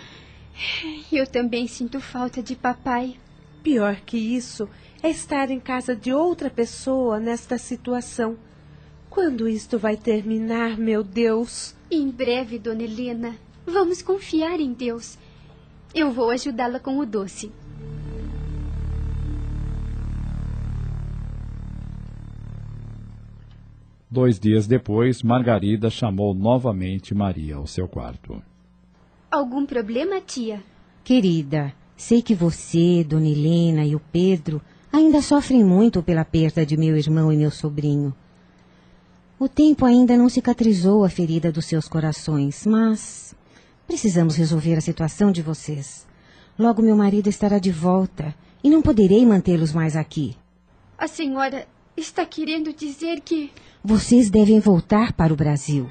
Eu 1.11 1.27
também 1.27 1.67
sinto 1.67 1.99
falta 1.99 2.41
de 2.41 2.55
papai. 2.55 3.15
Pior 3.61 3.97
que 4.05 4.17
isso 4.17 4.69
é 5.01 5.09
estar 5.09 5.49
em 5.51 5.59
casa 5.59 5.95
de 5.95 6.13
outra 6.13 6.49
pessoa 6.49 7.19
nesta 7.19 7.57
situação. 7.57 8.37
Quando 9.09 9.47
isto 9.47 9.77
vai 9.77 9.95
terminar, 9.97 10.77
meu 10.77 11.03
Deus? 11.03 11.75
Em 11.91 12.09
breve, 12.09 12.57
dona 12.57 12.83
Helena. 12.83 13.35
Vamos 13.65 14.01
confiar 14.01 14.59
em 14.59 14.73
Deus. 14.73 15.17
Eu 15.93 16.11
vou 16.11 16.29
ajudá-la 16.29 16.79
com 16.79 16.97
o 16.97 17.05
doce. 17.05 17.51
Dois 24.13 24.39
dias 24.39 24.67
depois, 24.67 25.23
Margarida 25.23 25.89
chamou 25.89 26.35
novamente 26.35 27.15
Maria 27.15 27.55
ao 27.55 27.65
seu 27.65 27.87
quarto. 27.87 28.43
Algum 29.31 29.65
problema, 29.65 30.21
tia? 30.21 30.61
Querida, 31.03 31.73
sei 31.97 32.21
que 32.21 32.35
você, 32.35 33.03
Dona 33.03 33.27
Helena 33.27 33.83
e 33.83 33.95
o 33.95 33.99
Pedro 33.99 34.61
ainda 34.91 35.19
sofrem 35.19 35.63
muito 35.63 36.03
pela 36.03 36.23
perda 36.23 36.63
de 36.63 36.77
meu 36.77 36.95
irmão 36.95 37.33
e 37.33 37.37
meu 37.37 37.49
sobrinho. 37.49 38.13
O 39.39 39.49
tempo 39.49 39.83
ainda 39.83 40.15
não 40.15 40.29
cicatrizou 40.29 41.03
a 41.03 41.09
ferida 41.09 41.51
dos 41.51 41.65
seus 41.65 41.87
corações, 41.87 42.67
mas 42.67 43.33
precisamos 43.87 44.35
resolver 44.35 44.75
a 44.75 44.81
situação 44.81 45.31
de 45.31 45.41
vocês. 45.41 46.07
Logo 46.55 46.83
meu 46.83 46.95
marido 46.95 47.29
estará 47.29 47.57
de 47.57 47.71
volta 47.71 48.35
e 48.63 48.69
não 48.69 48.83
poderei 48.83 49.25
mantê-los 49.25 49.73
mais 49.73 49.95
aqui. 49.95 50.37
A 50.99 51.07
senhora 51.07 51.65
está 51.97 52.23
querendo 52.27 52.71
dizer 52.71 53.21
que. 53.21 53.49
Vocês 53.85 54.29
devem 54.29 54.61
voltar 54.61 55.11
para 55.11 55.33
o 55.33 55.35
Brasil. 55.35 55.89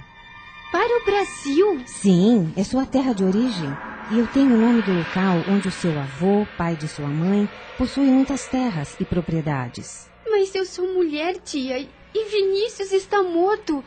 Para 0.72 0.98
o 0.98 1.04
Brasil? 1.04 1.82
Sim, 1.84 2.50
é 2.56 2.64
sua 2.64 2.86
terra 2.86 3.12
de 3.12 3.22
origem. 3.22 3.68
E 4.10 4.18
eu 4.18 4.26
tenho 4.28 4.54
o 4.54 4.58
nome 4.58 4.80
do 4.80 4.94
local 4.94 5.44
onde 5.46 5.68
o 5.68 5.70
seu 5.70 5.90
avô, 6.00 6.46
pai 6.56 6.74
de 6.74 6.88
sua 6.88 7.08
mãe, 7.08 7.46
possui 7.76 8.06
muitas 8.06 8.48
terras 8.48 8.96
e 8.98 9.04
propriedades. 9.04 10.08
Mas 10.26 10.54
eu 10.54 10.64
sou 10.64 10.94
mulher, 10.94 11.36
tia, 11.36 11.80
e 11.80 12.30
Vinícius 12.30 12.92
está 12.92 13.22
morto. 13.22 13.84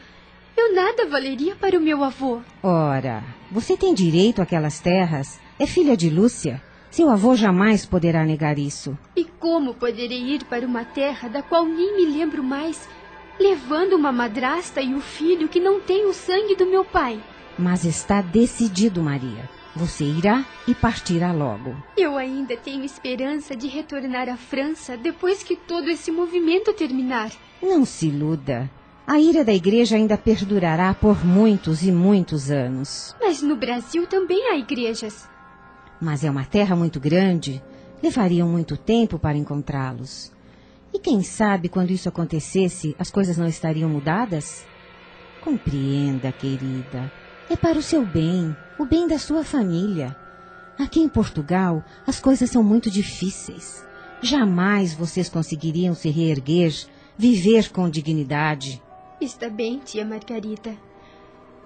Eu 0.56 0.76
nada 0.76 1.07
valeria 1.07 1.56
para 1.56 1.76
o 1.76 1.82
meu 1.82 2.03
avô. 2.03 2.41
Ora, 2.61 3.23
você 3.52 3.76
tem 3.76 3.91
direito 3.91 4.40
àquelas 4.40 4.80
terras. 4.80 5.40
É 5.57 5.65
filha 5.65 5.98
de 5.98 6.11
Lúcia. 6.11 6.61
Seu 6.91 7.10
avô 7.10 7.36
jamais 7.36 7.88
poderá 7.88 8.23
negar 8.23 8.60
isso. 8.60 8.95
E 9.18 9.26
como 9.26 9.73
poderei 9.73 10.36
ir 10.36 10.44
para 10.44 10.64
uma 10.64 10.86
terra 10.86 11.27
da 11.27 11.41
qual 11.41 11.65
nem 11.65 11.98
me 11.98 12.06
lembro 12.06 12.44
mais, 12.44 12.88
levando 13.40 13.94
uma 13.94 14.12
madrasta 14.12 14.82
e 14.82 14.94
o 14.94 14.98
um 14.98 15.02
filho 15.02 15.48
que 15.48 15.60
não 15.60 15.80
tem 15.80 16.06
o 16.06 16.14
sangue 16.14 16.56
do 16.56 16.66
meu 16.66 16.84
pai? 16.84 17.22
Mas 17.57 17.86
está 17.86 18.22
decidido, 18.22 19.02
Maria. 19.02 19.49
Você 19.76 20.06
irá 20.06 20.45
e 20.66 20.74
partirá 20.74 21.34
logo. 21.34 21.76
Eu 21.98 22.18
ainda 22.18 22.56
tenho 22.56 22.84
esperança 22.84 23.56
de 23.56 23.68
retornar 23.68 24.30
à 24.30 24.38
França 24.38 24.95
depois 24.95 25.44
que 25.44 25.56
todo 25.56 25.90
esse 25.90 26.12
movimento 26.12 26.72
terminar. 26.74 27.32
Não 27.62 27.84
se 27.84 28.07
iluda. 28.07 28.70
A 29.06 29.20
ira 29.20 29.44
da 29.44 29.53
igreja 29.53 29.98
ainda 29.98 30.18
perdurará 30.18 30.94
por 30.94 31.26
muitos 31.26 31.84
e 31.84 31.91
muitos 31.91 32.49
anos. 32.49 33.16
Mas 33.20 33.41
no 33.41 33.56
Brasil 33.56 34.07
também 34.07 34.49
há 34.49 34.57
igrejas. 34.57 35.28
Mas 36.02 36.24
é 36.24 36.32
uma 36.32 36.45
terra 36.45 36.76
muito 36.76 36.99
grande. 36.99 37.62
Levariam 38.02 38.48
muito 38.48 38.78
tempo 38.78 39.20
para 39.20 39.38
encontrá-los. 39.38 40.32
E 40.95 40.99
quem 40.99 41.22
sabe 41.22 41.67
quando 41.67 41.91
isso 41.91 42.07
acontecesse, 42.07 42.95
as 42.97 43.11
coisas 43.11 43.38
não 43.38 43.45
estariam 43.45 43.89
mudadas? 43.89 44.65
Compreenda, 45.41 46.31
querida. 46.31 47.11
É 47.49 47.57
para 47.57 47.77
o 47.77 47.81
seu 47.81 48.05
bem, 48.05 48.55
o 48.80 48.85
bem 48.85 49.05
da 49.05 49.19
sua 49.19 49.43
família. 49.43 50.15
Aqui 50.80 51.01
em 51.01 51.09
Portugal, 51.09 51.84
as 52.07 52.22
coisas 52.22 52.49
são 52.49 52.63
muito 52.63 52.89
difíceis. 52.89 53.85
Jamais 54.22 54.93
vocês 54.93 55.27
conseguiriam 55.27 55.93
se 55.93 56.09
reerguer, 56.09 56.73
viver 57.17 57.73
com 57.73 57.89
dignidade. 57.89 58.81
Está 59.19 59.49
bem, 59.49 59.80
tia 59.80 60.05
Margarida. 60.05 60.77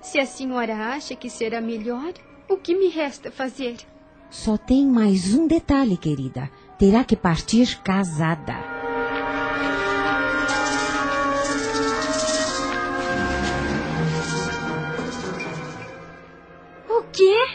Se 0.02 0.18
a 0.18 0.26
senhora 0.26 0.76
acha 0.76 1.16
que 1.16 1.30
será 1.30 1.62
melhor, 1.62 2.14
o 2.50 2.58
que 2.58 2.76
me 2.76 2.90
resta 2.90 3.30
fazer? 3.30 3.78
Só 4.32 4.58
tem 4.58 4.88
mais 4.88 5.36
um 5.36 5.46
detalhe, 5.46 5.98
querida. 5.98 6.50
Terá 6.80 7.04
que 7.04 7.16
partir 7.16 7.80
casada. 7.84 8.79
Quê? 17.12 17.48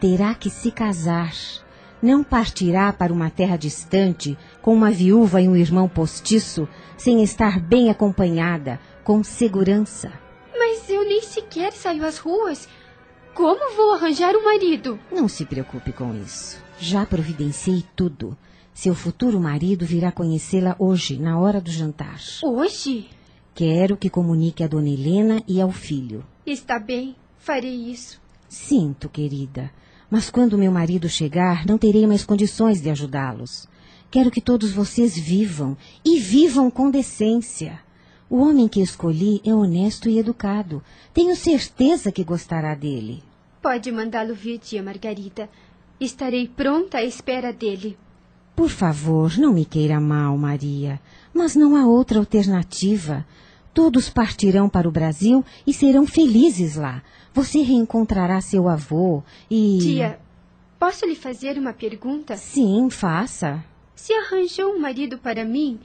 Terá 0.00 0.34
que 0.34 0.50
se 0.50 0.70
casar. 0.70 1.32
Não 2.02 2.24
partirá 2.24 2.92
para 2.92 3.12
uma 3.12 3.30
terra 3.30 3.56
distante, 3.56 4.36
com 4.60 4.74
uma 4.74 4.90
viúva 4.90 5.40
e 5.40 5.48
um 5.48 5.54
irmão 5.54 5.88
postiço, 5.88 6.68
sem 6.96 7.22
estar 7.22 7.60
bem 7.60 7.90
acompanhada, 7.90 8.80
com 9.04 9.22
segurança. 9.22 10.12
Mas 10.56 10.88
eu 10.90 11.04
nem 11.04 11.22
sequer 11.22 11.72
saio 11.72 12.04
às 12.04 12.18
ruas. 12.18 12.68
Como 13.34 13.74
vou 13.76 13.92
arranjar 13.92 14.34
um 14.34 14.44
marido? 14.44 14.98
Não 15.10 15.28
se 15.28 15.44
preocupe 15.44 15.92
com 15.92 16.14
isso. 16.14 16.60
Já 16.78 17.06
providenciei 17.06 17.84
tudo. 17.94 18.36
Seu 18.74 18.94
futuro 18.94 19.38
marido 19.38 19.86
virá 19.86 20.10
conhecê-la 20.10 20.74
hoje, 20.78 21.18
na 21.18 21.38
hora 21.38 21.60
do 21.60 21.70
jantar. 21.70 22.18
Hoje? 22.42 23.08
Quero 23.54 23.96
que 23.96 24.10
comunique 24.10 24.64
a 24.64 24.66
dona 24.66 24.88
Helena 24.88 25.42
e 25.46 25.60
ao 25.60 25.70
filho. 25.70 26.24
Está 26.44 26.78
bem, 26.78 27.14
farei 27.36 27.90
isso. 27.90 28.21
Sinto, 28.52 29.08
querida. 29.08 29.72
Mas 30.10 30.28
quando 30.28 30.58
meu 30.58 30.70
marido 30.70 31.08
chegar, 31.08 31.64
não 31.64 31.78
terei 31.78 32.06
mais 32.06 32.22
condições 32.22 32.82
de 32.82 32.90
ajudá-los. 32.90 33.66
Quero 34.10 34.30
que 34.30 34.42
todos 34.42 34.72
vocês 34.72 35.16
vivam, 35.16 35.74
e 36.04 36.20
vivam 36.20 36.70
com 36.70 36.90
decência. 36.90 37.80
O 38.28 38.42
homem 38.42 38.68
que 38.68 38.82
escolhi 38.82 39.40
é 39.42 39.54
honesto 39.54 40.06
e 40.06 40.18
educado. 40.18 40.82
Tenho 41.14 41.34
certeza 41.34 42.12
que 42.12 42.22
gostará 42.22 42.74
dele. 42.74 43.22
Pode 43.62 43.90
mandá-lo 43.90 44.34
vir, 44.34 44.58
tia 44.58 44.82
Margarida. 44.82 45.48
Estarei 45.98 46.46
pronta 46.46 46.98
à 46.98 47.02
espera 47.02 47.54
dele. 47.54 47.96
Por 48.54 48.68
favor, 48.68 49.38
não 49.38 49.54
me 49.54 49.64
queira 49.64 49.98
mal, 49.98 50.36
Maria. 50.36 51.00
Mas 51.32 51.56
não 51.56 51.74
há 51.74 51.86
outra 51.86 52.18
alternativa. 52.18 53.24
Todos 53.72 54.10
partirão 54.10 54.68
para 54.68 54.86
o 54.86 54.92
Brasil 54.92 55.42
e 55.66 55.72
serão 55.72 56.06
felizes 56.06 56.76
lá. 56.76 57.02
Você 57.34 57.62
reencontrará 57.62 58.40
seu 58.40 58.68
avô 58.68 59.22
e. 59.50 59.78
Tia, 59.80 60.20
posso 60.78 61.06
lhe 61.06 61.14
fazer 61.14 61.56
uma 61.58 61.72
pergunta? 61.72 62.36
Sim, 62.36 62.90
faça. 62.90 63.64
Se 63.94 64.12
arranjou 64.12 64.74
um 64.74 64.80
marido 64.80 65.16
para 65.16 65.44
mim, 65.44 65.78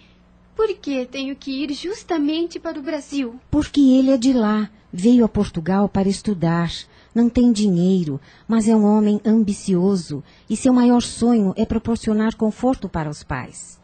por 0.55 0.67
que 0.75 1.05
tenho 1.05 1.35
que 1.35 1.63
ir 1.63 1.73
justamente 1.73 2.59
para 2.59 2.79
o 2.79 2.81
Brasil? 2.81 3.35
Porque 3.49 3.79
ele 3.79 4.11
é 4.11 4.17
de 4.17 4.33
lá. 4.33 4.69
Veio 4.91 5.23
a 5.23 5.29
Portugal 5.29 5.87
para 5.87 6.09
estudar. 6.09 6.71
Não 7.13 7.29
tem 7.29 7.51
dinheiro, 7.51 8.19
mas 8.47 8.67
é 8.67 8.75
um 8.75 8.83
homem 8.83 9.21
ambicioso 9.25 10.23
e 10.49 10.55
seu 10.55 10.73
maior 10.73 11.01
sonho 11.01 11.53
é 11.55 11.65
proporcionar 11.65 12.35
conforto 12.35 12.89
para 12.89 13.09
os 13.09 13.23
pais. 13.23 13.79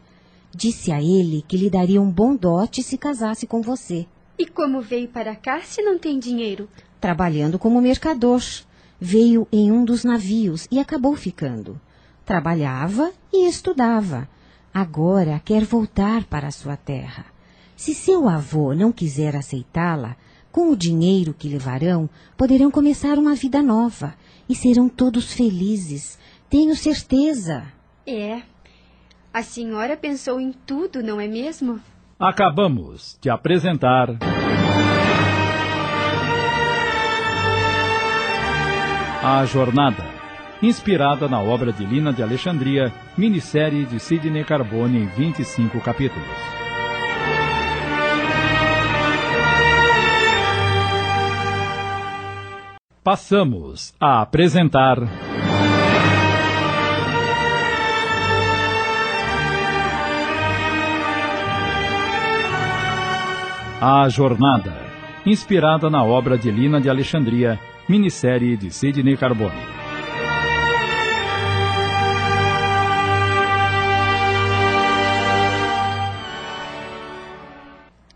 Disse 0.54 0.92
a 0.92 1.00
ele 1.02 1.44
que 1.48 1.56
lhe 1.56 1.68
daria 1.70 2.00
um 2.00 2.10
bom 2.10 2.36
dote 2.36 2.82
se 2.82 2.96
casasse 2.96 3.46
com 3.46 3.60
você. 3.60 4.06
E 4.38 4.46
como 4.46 4.80
veio 4.80 5.08
para 5.08 5.34
cá 5.34 5.60
se 5.62 5.82
não 5.82 5.98
tem 5.98 6.18
dinheiro? 6.18 6.68
Trabalhando 7.04 7.58
como 7.58 7.82
mercador. 7.82 8.40
Veio 8.98 9.46
em 9.52 9.70
um 9.70 9.84
dos 9.84 10.04
navios 10.04 10.66
e 10.70 10.78
acabou 10.78 11.14
ficando. 11.14 11.78
Trabalhava 12.24 13.12
e 13.30 13.46
estudava. 13.46 14.26
Agora 14.72 15.38
quer 15.44 15.64
voltar 15.64 16.24
para 16.24 16.46
a 16.46 16.50
sua 16.50 16.78
terra. 16.78 17.26
Se 17.76 17.92
seu 17.92 18.26
avô 18.26 18.72
não 18.72 18.90
quiser 18.90 19.36
aceitá-la, 19.36 20.16
com 20.50 20.70
o 20.70 20.76
dinheiro 20.76 21.34
que 21.34 21.46
levarão, 21.46 22.08
poderão 22.38 22.70
começar 22.70 23.18
uma 23.18 23.34
vida 23.34 23.62
nova 23.62 24.14
e 24.48 24.54
serão 24.54 24.88
todos 24.88 25.30
felizes. 25.30 26.18
Tenho 26.48 26.74
certeza. 26.74 27.64
É. 28.06 28.40
A 29.30 29.42
senhora 29.42 29.94
pensou 29.94 30.40
em 30.40 30.52
tudo, 30.52 31.02
não 31.02 31.20
é 31.20 31.28
mesmo? 31.28 31.78
Acabamos 32.18 33.18
de 33.20 33.28
apresentar. 33.28 34.08
A 39.26 39.46
Jornada, 39.46 40.04
inspirada 40.60 41.26
na 41.26 41.40
obra 41.40 41.72
de 41.72 41.82
Lina 41.82 42.12
de 42.12 42.22
Alexandria, 42.22 42.92
minissérie 43.16 43.86
de 43.86 43.98
Sidney 43.98 44.44
Carbone 44.44 44.98
em 44.98 45.06
25 45.06 45.80
capítulos. 45.80 46.28
Passamos 53.02 53.94
a 53.98 54.20
apresentar. 54.20 54.98
A 63.80 64.06
Jornada, 64.10 64.74
inspirada 65.24 65.88
na 65.88 66.04
obra 66.04 66.36
de 66.36 66.50
Lina 66.50 66.78
de 66.78 66.90
Alexandria, 66.90 67.58
minissérie 67.88 68.56
de 68.56 68.70
Sidney 68.70 69.16
Carbone. 69.16 69.52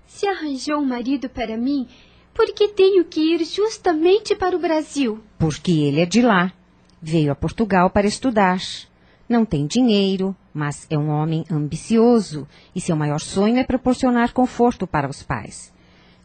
Se 0.07 0.27
arranjou 0.27 0.79
um 0.79 0.87
marido 0.87 1.29
para 1.29 1.57
mim, 1.57 1.87
por 2.35 2.47
que 2.55 2.69
tenho 2.69 3.05
que 3.05 3.35
ir 3.35 3.45
justamente 3.45 4.35
para 4.35 4.57
o 4.57 4.59
Brasil? 4.59 5.21
Porque 5.39 5.73
ele 5.73 6.01
é 6.01 6.07
de 6.07 6.23
lá. 6.23 6.53
Veio 7.01 7.31
a 7.31 7.35
Portugal 7.35 7.91
para 7.91 8.07
estudar. 8.07 8.59
Não 9.29 9.45
tem 9.45 9.67
dinheiro, 9.67 10.35
mas 10.53 10.87
é 10.91 10.97
um 10.97 11.11
homem 11.11 11.45
ambicioso 11.51 12.49
e 12.75 12.81
seu 12.81 12.97
maior 12.97 13.21
sonho 13.21 13.59
é 13.59 13.65
proporcionar 13.65 14.33
conforto 14.33 14.87
para 14.87 15.09
os 15.09 15.23
pais. 15.23 15.73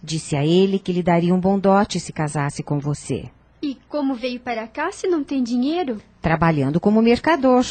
Disse 0.06 0.36
a 0.36 0.46
ele 0.46 0.80
que 0.80 0.92
lhe 0.92 1.02
daria 1.02 1.34
um 1.34 1.40
bom 1.40 1.58
dote 1.58 1.98
se 1.98 2.12
casasse 2.12 2.62
com 2.62 2.78
você. 2.78 3.32
E 3.62 3.78
como 3.88 4.14
veio 4.14 4.42
para 4.42 4.68
cá 4.68 4.92
se 4.92 5.08
não 5.08 5.24
tem 5.24 5.42
dinheiro? 5.42 6.02
Trabalhando 6.22 6.78
como 6.78 7.02
mercador. 7.02 7.66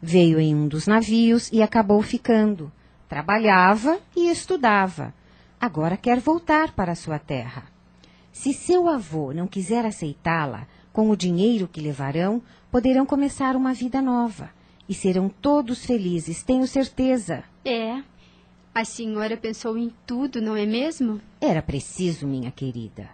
Veio 0.00 0.38
em 0.38 0.54
um 0.54 0.68
dos 0.68 0.86
navios 0.86 1.50
e 1.50 1.62
acabou 1.62 2.02
ficando. 2.02 2.70
Trabalhava 3.08 3.98
e 4.14 4.28
estudava. 4.28 5.14
Agora 5.58 5.96
quer 5.96 6.20
voltar 6.20 6.72
para 6.72 6.94
sua 6.94 7.18
terra. 7.18 7.64
Se 8.30 8.52
seu 8.52 8.86
avô 8.86 9.32
não 9.32 9.46
quiser 9.46 9.86
aceitá-la, 9.86 10.66
com 10.92 11.08
o 11.08 11.16
dinheiro 11.16 11.66
que 11.66 11.80
levarão, 11.80 12.42
poderão 12.70 13.06
começar 13.06 13.56
uma 13.56 13.72
vida 13.72 14.02
nova. 14.02 14.50
E 14.86 14.92
serão 14.92 15.30
todos 15.30 15.86
felizes, 15.86 16.42
tenho 16.42 16.66
certeza. 16.66 17.44
É. 17.64 18.02
A 18.74 18.86
senhora 18.86 19.36
pensou 19.36 19.76
em 19.76 19.92
tudo, 20.06 20.40
não 20.40 20.56
é 20.56 20.64
mesmo? 20.64 21.20
Era 21.38 21.60
preciso, 21.60 22.26
minha 22.26 22.50
querida. 22.50 23.10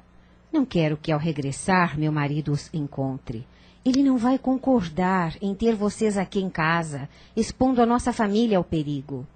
Não 0.53 0.65
quero 0.65 0.97
que 0.97 1.11
ao 1.11 1.19
regressar 1.19 1.99
meu 1.99 2.13
marido 2.13 2.53
os 2.53 2.73
encontre. 2.73 3.45
Ele 3.85 4.05
não 4.05 4.17
vai 4.17 4.39
concordar 4.39 5.37
em 5.43 5.53
ter 5.57 5.75
vocês 5.75 6.17
aqui 6.17 6.39
em 6.39 6.49
casa, 6.49 7.09
expondo 7.37 7.83
a 7.83 7.87
nossa 7.87 8.13
família 8.13 8.57
ao 8.57 8.63
perigo. 8.63 9.27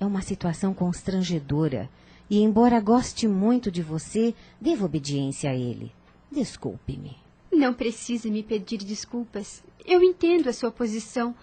É 0.00 0.04
uma 0.04 0.20
situação 0.20 0.74
constrangedora 0.74 1.88
e, 2.28 2.40
embora 2.42 2.80
goste 2.80 3.28
muito 3.28 3.70
de 3.70 3.82
você, 3.82 4.34
devo 4.60 4.86
obediência 4.86 5.48
a 5.48 5.54
ele. 5.54 5.92
Desculpe-me. 6.28 7.16
Não 7.52 7.72
precisa 7.72 8.28
me 8.28 8.42
pedir 8.42 8.78
desculpas. 8.78 9.62
Eu 9.86 10.02
entendo 10.02 10.48
a 10.48 10.52
sua 10.52 10.72
posição. 10.72 11.36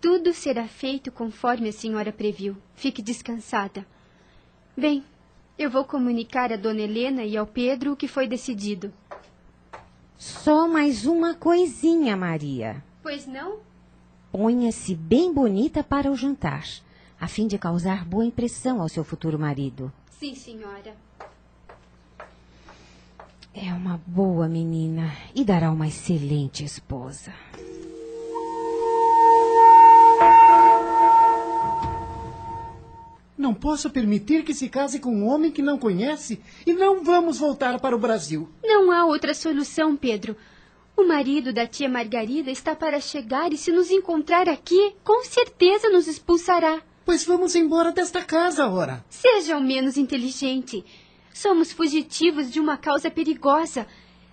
Tudo 0.00 0.32
será 0.34 0.66
feito 0.66 1.10
conforme 1.10 1.68
a 1.68 1.72
senhora 1.72 2.12
previu. 2.12 2.56
Fique 2.74 3.00
descansada. 3.00 3.86
Bem, 4.76 5.04
eu 5.58 5.70
vou 5.70 5.84
comunicar 5.84 6.52
a 6.52 6.56
dona 6.56 6.80
Helena 6.80 7.24
e 7.24 7.36
ao 7.36 7.46
Pedro 7.46 7.92
o 7.92 7.96
que 7.96 8.08
foi 8.08 8.26
decidido. 8.26 8.92
Só 10.18 10.66
mais 10.66 11.06
uma 11.06 11.34
coisinha, 11.34 12.16
Maria. 12.16 12.82
Pois 13.02 13.26
não? 13.26 13.60
Ponha-se 14.32 14.94
bem 14.94 15.32
bonita 15.32 15.84
para 15.84 16.10
o 16.10 16.16
jantar, 16.16 16.64
a 17.20 17.28
fim 17.28 17.46
de 17.46 17.56
causar 17.56 18.04
boa 18.04 18.24
impressão 18.24 18.80
ao 18.80 18.88
seu 18.88 19.04
futuro 19.04 19.38
marido. 19.38 19.92
Sim, 20.10 20.34
senhora. 20.34 20.96
É 23.54 23.72
uma 23.72 24.00
boa 24.04 24.48
menina 24.48 25.12
e 25.34 25.44
dará 25.44 25.70
uma 25.70 25.86
excelente 25.86 26.64
esposa. 26.64 27.32
Não 33.36 33.52
posso 33.52 33.90
permitir 33.90 34.44
que 34.44 34.54
se 34.54 34.68
case 34.68 35.00
com 35.00 35.14
um 35.14 35.26
homem 35.26 35.50
que 35.50 35.60
não 35.60 35.76
conhece 35.76 36.40
e 36.64 36.72
não 36.72 37.02
vamos 37.02 37.38
voltar 37.38 37.80
para 37.80 37.96
o 37.96 37.98
Brasil. 37.98 38.48
Não 38.62 38.92
há 38.92 39.04
outra 39.04 39.34
solução, 39.34 39.96
Pedro. 39.96 40.36
O 40.96 41.02
marido 41.02 41.52
da 41.52 41.66
tia 41.66 41.88
Margarida 41.88 42.50
está 42.52 42.76
para 42.76 43.00
chegar 43.00 43.52
e, 43.52 43.56
se 43.56 43.72
nos 43.72 43.90
encontrar 43.90 44.48
aqui, 44.48 44.94
com 45.02 45.24
certeza 45.24 45.90
nos 45.90 46.06
expulsará. 46.06 46.80
Pois 47.04 47.24
vamos 47.24 47.56
embora 47.56 47.90
desta 47.90 48.22
casa, 48.22 48.68
ora. 48.68 49.04
Seja 49.10 49.56
ao 49.56 49.60
menos 49.60 49.96
inteligente. 49.96 50.84
Somos 51.34 51.72
fugitivos 51.72 52.52
de 52.52 52.60
uma 52.60 52.76
causa 52.76 53.10
perigosa. 53.10 53.88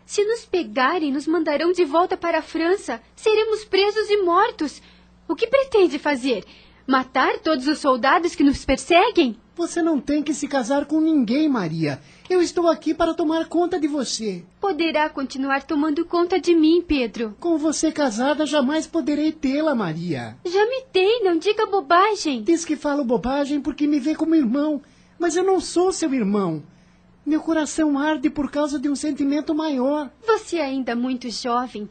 Se 0.06 0.24
nos 0.24 0.46
pegarem, 0.46 1.12
nos 1.12 1.26
mandarão 1.26 1.72
de 1.72 1.84
volta 1.84 2.16
para 2.16 2.38
a 2.38 2.44
França. 2.44 3.02
Seremos 3.16 3.66
presos 3.66 4.08
e 4.12 4.22
mortos. 4.22 4.80
O 5.28 5.36
que 5.36 5.48
pretende 5.48 5.98
fazer? 5.98 6.46
Matar 6.88 7.40
todos 7.40 7.68
os 7.68 7.80
soldados 7.80 8.36
que 8.36 8.44
nos 8.44 8.66
perseguem? 8.66 9.38
Você 9.56 9.82
não 9.82 10.00
tem 10.00 10.24
que 10.24 10.34
se 10.34 10.48
casar 10.48 10.86
com 10.86 11.00
ninguém, 11.00 11.48
Maria. 11.48 12.02
Eu 12.30 12.42
estou 12.42 12.68
aqui 12.68 12.94
para 12.94 13.14
tomar 13.14 13.48
conta 13.48 13.80
de 13.80 13.88
você. 13.88 14.44
Poderá 14.60 15.10
continuar 15.10 15.64
tomando 15.64 16.06
conta 16.06 16.40
de 16.40 16.56
mim, 16.56 16.82
Pedro. 16.82 17.36
Com 17.40 17.58
você 17.58 17.92
casada, 17.92 18.46
jamais 18.46 18.88
poderei 18.88 19.32
tê-la, 19.32 19.76
Maria. 19.76 20.36
Já 20.46 20.66
me 20.66 20.82
tem, 20.92 21.24
não 21.24 21.38
diga 21.38 21.66
bobagem. 21.66 22.42
Diz 22.44 22.66
que 22.66 22.76
falo 22.76 23.04
bobagem 23.04 23.62
porque 23.62 23.86
me 23.86 24.00
vê 24.00 24.16
como 24.16 24.34
irmão, 24.34 24.82
mas 25.20 25.36
eu 25.36 25.44
não 25.44 25.60
sou 25.60 25.92
seu 25.92 26.14
irmão. 26.14 26.64
Meu 27.24 27.42
coração 27.42 28.00
arde 28.00 28.30
por 28.32 28.50
causa 28.50 28.80
de 28.80 28.90
um 28.90 28.96
sentimento 28.96 29.54
maior. 29.54 30.10
Você 30.26 30.58
é 30.58 30.66
ainda 30.66 30.96
muito 30.96 31.30
jovem. 31.30 31.88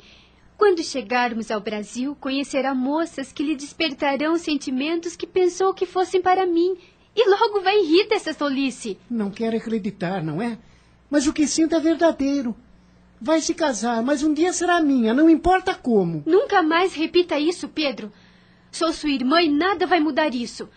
Quando 0.61 0.85
chegarmos 0.85 1.51
ao 1.51 1.59
Brasil, 1.59 2.15
conhecerá 2.20 2.74
moças 2.74 3.32
que 3.32 3.43
lhe 3.43 3.57
despertarão 3.57 4.37
sentimentos 4.37 5.16
que 5.16 5.27
pensou 5.27 5.73
que 5.73 5.87
fossem 5.87 6.20
para 6.20 6.47
mim. 6.47 6.77
E 7.16 7.31
logo 7.31 7.62
vai 7.62 7.78
rir 7.81 8.07
dessa 8.09 8.35
tolice. 8.35 8.99
Não 9.09 9.31
quero 9.31 9.57
acreditar, 9.57 10.23
não 10.23 10.43
é? 10.43 10.59
Mas 11.09 11.27
o 11.27 11.32
que 11.32 11.47
sinto 11.47 11.74
é 11.74 11.81
verdadeiro. 11.81 12.55
Vai 13.19 13.41
se 13.41 13.55
casar, 13.55 14.03
mas 14.03 14.23
um 14.23 14.35
dia 14.35 14.53
será 14.53 14.82
minha, 14.82 15.15
não 15.15 15.31
importa 15.31 15.74
como. 15.74 16.23
Nunca 16.27 16.62
mais 16.62 16.93
repita 16.93 17.39
isso, 17.39 17.66
Pedro. 17.66 18.12
Sou 18.70 18.93
sua 18.93 19.09
irmã 19.09 19.41
e 19.41 19.49
nada 19.49 19.87
vai 19.87 19.99
mudar 19.99 20.35
isso. 20.35 20.69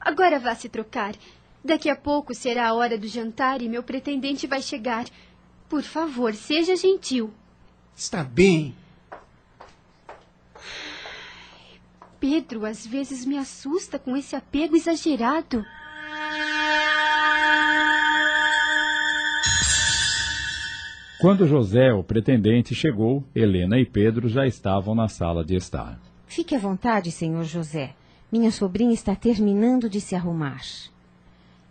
Agora 0.00 0.40
vá 0.40 0.56
se 0.56 0.68
trocar. 0.68 1.14
Daqui 1.64 1.88
a 1.88 1.94
pouco 1.94 2.34
será 2.34 2.66
a 2.66 2.74
hora 2.74 2.98
do 2.98 3.06
jantar 3.06 3.62
e 3.62 3.68
meu 3.68 3.84
pretendente 3.84 4.48
vai 4.48 4.60
chegar. 4.60 5.04
Por 5.68 5.84
favor, 5.84 6.34
seja 6.34 6.74
gentil. 6.74 7.32
Está 7.94 8.24
bem. 8.24 8.74
Pedro 12.26 12.64
às 12.64 12.86
vezes 12.86 13.26
me 13.26 13.36
assusta 13.36 13.98
com 13.98 14.16
esse 14.16 14.34
apego 14.34 14.74
exagerado. 14.74 15.62
Quando 21.20 21.46
José, 21.46 21.92
o 21.92 22.02
pretendente, 22.02 22.74
chegou, 22.74 23.22
Helena 23.34 23.78
e 23.78 23.84
Pedro 23.84 24.26
já 24.26 24.46
estavam 24.46 24.94
na 24.94 25.06
sala 25.06 25.44
de 25.44 25.54
estar. 25.54 26.00
Fique 26.26 26.54
à 26.54 26.58
vontade, 26.58 27.12
senhor 27.12 27.44
José. 27.44 27.94
Minha 28.32 28.50
sobrinha 28.50 28.94
está 28.94 29.14
terminando 29.14 29.86
de 29.86 30.00
se 30.00 30.14
arrumar. 30.14 30.62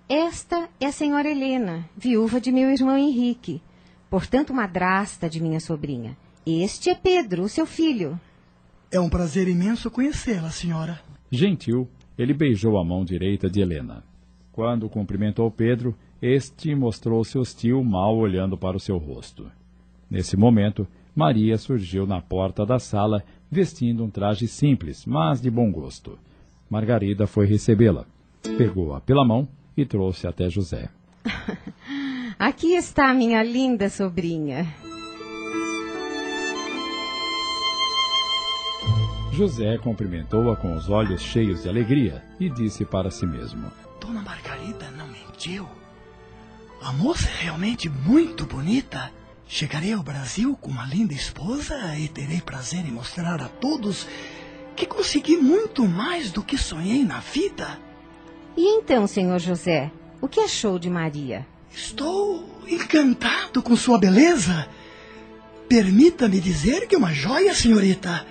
Esta 0.08 0.70
é 0.80 0.86
a 0.86 0.92
senhora 0.92 1.32
Helena, 1.32 1.90
viúva 1.98 2.40
de 2.40 2.52
meu 2.52 2.70
irmão 2.70 2.96
Henrique, 2.96 3.60
portanto 4.08 4.54
madrasta 4.54 5.28
de 5.28 5.42
minha 5.42 5.60
sobrinha. 5.60 6.16
Este 6.46 6.92
é 6.92 6.96
Pedro, 6.96 7.42
o 7.42 7.50
seu 7.50 7.66
filho. 7.66 8.22
É 8.94 9.00
um 9.00 9.10
prazer 9.10 9.48
imenso 9.48 9.90
conhecê-la, 9.90 10.52
senhora. 10.52 11.02
Gentil, 11.32 11.90
ele 12.16 12.32
beijou 12.32 12.78
a 12.78 12.86
mão 12.86 13.04
direita 13.04 13.50
de 13.50 13.60
Helena. 13.60 14.04
Quando 14.52 14.88
cumprimentou 14.88 15.50
Pedro, 15.50 15.96
este 16.22 16.76
mostrou-se 16.76 17.36
hostil, 17.36 17.84
mal 17.84 18.16
olhando 18.16 18.56
para 18.56 18.78
o 18.78 18.80
seu 18.80 19.00
rosto. 19.00 19.52
Nesse 20.08 20.38
momento, 20.38 20.88
Maria 21.16 21.58
surgiu 21.58 22.06
na 22.06 22.22
porta 22.22 22.68
da 22.68 22.78
sala, 22.78 23.24
vestindo 23.50 24.04
um 24.04 24.12
traje 24.12 24.48
simples, 24.48 25.08
mas 25.08 25.42
de 25.42 25.50
bom 25.50 25.72
gosto. 25.72 26.20
Margarida 26.70 27.26
foi 27.26 27.48
recebê-la. 27.48 28.06
Pegou-a 28.60 29.02
pela 29.02 29.26
mão 29.26 29.48
e 29.76 29.88
trouxe 29.88 30.28
até 30.28 30.52
José. 30.52 30.88
Aqui 32.38 32.76
está 32.76 33.12
minha 33.12 33.42
linda 33.42 33.90
sobrinha. 33.90 34.68
José 39.34 39.80
cumprimentou-a 39.80 40.56
com 40.56 40.76
os 40.76 40.90
olhos 40.90 41.20
cheios 41.20 41.64
de 41.64 41.70
alegria 41.70 42.24
e 42.40 42.52
disse 42.52 42.86
para 42.86 43.10
si 43.10 43.26
mesmo: 43.26 43.72
Dona 44.00 44.22
Margarida 44.22 44.92
não 44.92 45.08
mentiu. 45.08 45.68
A 46.80 46.94
moça 46.94 47.28
é 47.28 47.44
realmente 47.46 47.90
muito 47.90 48.46
bonita. 48.46 49.12
Chegarei 49.48 49.92
ao 49.92 50.04
Brasil 50.04 50.56
com 50.62 50.70
uma 50.70 50.86
linda 50.86 51.16
esposa 51.16 51.98
e 51.98 52.08
terei 52.08 52.42
prazer 52.42 52.86
em 52.86 52.92
mostrar 52.92 53.42
a 53.42 53.48
todos 53.48 54.08
que 54.76 54.86
consegui 54.86 55.38
muito 55.38 55.88
mais 55.88 56.32
do 56.32 56.44
que 56.44 56.58
sonhei 56.58 57.04
na 57.04 57.20
vida. 57.20 57.80
E 58.56 58.78
então, 58.78 59.08
senhor 59.08 59.40
José, 59.40 59.92
o 60.22 60.28
que 60.28 60.42
achou 60.42 60.78
de 60.78 60.92
Maria? 60.92 61.46
Estou 61.74 62.48
encantado 62.68 63.64
com 63.64 63.76
sua 63.76 63.98
beleza. 63.98 64.68
Permita-me 65.68 66.40
dizer 66.40 66.88
que 66.88 66.94
é 66.94 66.98
uma 66.98 67.14
joia, 67.14 67.56
senhorita. 67.56 68.26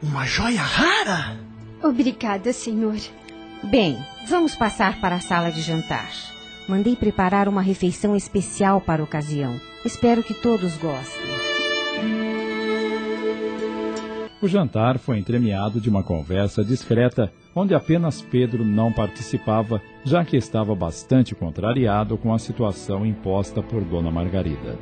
Uma 0.00 0.24
joia 0.24 0.62
rara. 0.62 1.36
Obrigada, 1.82 2.52
senhor. 2.52 2.96
Bem, 3.64 3.98
vamos 4.28 4.54
passar 4.54 5.00
para 5.00 5.16
a 5.16 5.20
sala 5.20 5.50
de 5.50 5.60
jantar. 5.60 6.08
Mandei 6.68 6.94
preparar 6.94 7.48
uma 7.48 7.62
refeição 7.62 8.14
especial 8.14 8.80
para 8.80 9.02
a 9.02 9.04
ocasião. 9.04 9.60
Espero 9.84 10.22
que 10.22 10.34
todos 10.34 10.76
gostem. 10.76 11.26
O 14.40 14.46
jantar 14.46 14.98
foi 14.98 15.18
entremeado 15.18 15.80
de 15.80 15.90
uma 15.90 16.04
conversa 16.04 16.62
discreta, 16.62 17.32
onde 17.52 17.74
apenas 17.74 18.22
Pedro 18.22 18.64
não 18.64 18.92
participava, 18.92 19.82
já 20.04 20.24
que 20.24 20.36
estava 20.36 20.76
bastante 20.76 21.34
contrariado 21.34 22.16
com 22.16 22.32
a 22.32 22.38
situação 22.38 23.04
imposta 23.04 23.60
por 23.60 23.82
Dona 23.82 24.12
Margarida. 24.12 24.78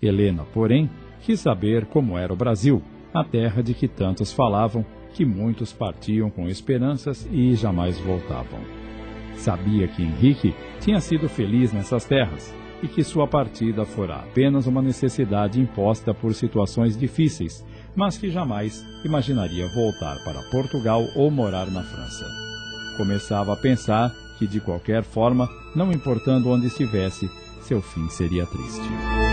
Helena, 0.00 0.44
porém, 0.54 0.88
quis 1.20 1.40
saber 1.40 1.86
como 1.86 2.16
era 2.16 2.32
o 2.32 2.36
Brasil, 2.36 2.80
a 3.12 3.24
terra 3.24 3.62
de 3.62 3.74
que 3.74 3.86
tantos 3.86 4.32
falavam, 4.32 4.84
que 5.12 5.24
muitos 5.24 5.72
partiam 5.72 6.30
com 6.30 6.48
esperanças 6.48 7.28
e 7.30 7.54
jamais 7.54 7.98
voltavam. 7.98 8.60
Sabia 9.36 9.88
que 9.88 10.02
Henrique 10.02 10.54
tinha 10.80 11.00
sido 11.00 11.28
feliz 11.28 11.72
nessas 11.72 12.04
terras 12.04 12.54
e 12.82 12.88
que 12.88 13.04
sua 13.04 13.26
partida 13.26 13.84
fora 13.84 14.16
apenas 14.16 14.66
uma 14.66 14.82
necessidade 14.82 15.60
imposta 15.60 16.12
por 16.12 16.34
situações 16.34 16.96
difíceis, 16.96 17.64
mas 17.94 18.16
que 18.16 18.30
jamais 18.30 18.84
imaginaria 19.04 19.68
voltar 19.68 20.22
para 20.24 20.42
Portugal 20.50 21.04
ou 21.14 21.30
morar 21.30 21.70
na 21.70 21.82
França. 21.82 22.26
Começava 22.96 23.52
a 23.52 23.56
pensar 23.56 24.12
que, 24.38 24.46
de 24.46 24.60
qualquer 24.60 25.02
forma, 25.02 25.48
não 25.74 25.92
importando 25.92 26.50
onde 26.50 26.66
estivesse, 26.66 27.30
seu 27.60 27.80
fim 27.80 28.08
seria 28.08 28.46
triste. 28.46 29.31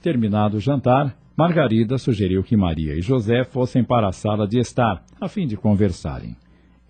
Terminado 0.00 0.56
o 0.56 0.60
jantar, 0.60 1.14
Margarida 1.36 1.98
sugeriu 1.98 2.42
que 2.42 2.56
Maria 2.56 2.94
e 2.94 3.02
José 3.02 3.44
fossem 3.44 3.84
para 3.84 4.08
a 4.08 4.12
sala 4.12 4.48
de 4.48 4.58
estar, 4.58 5.04
a 5.20 5.28
fim 5.28 5.46
de 5.46 5.58
conversarem. 5.58 6.34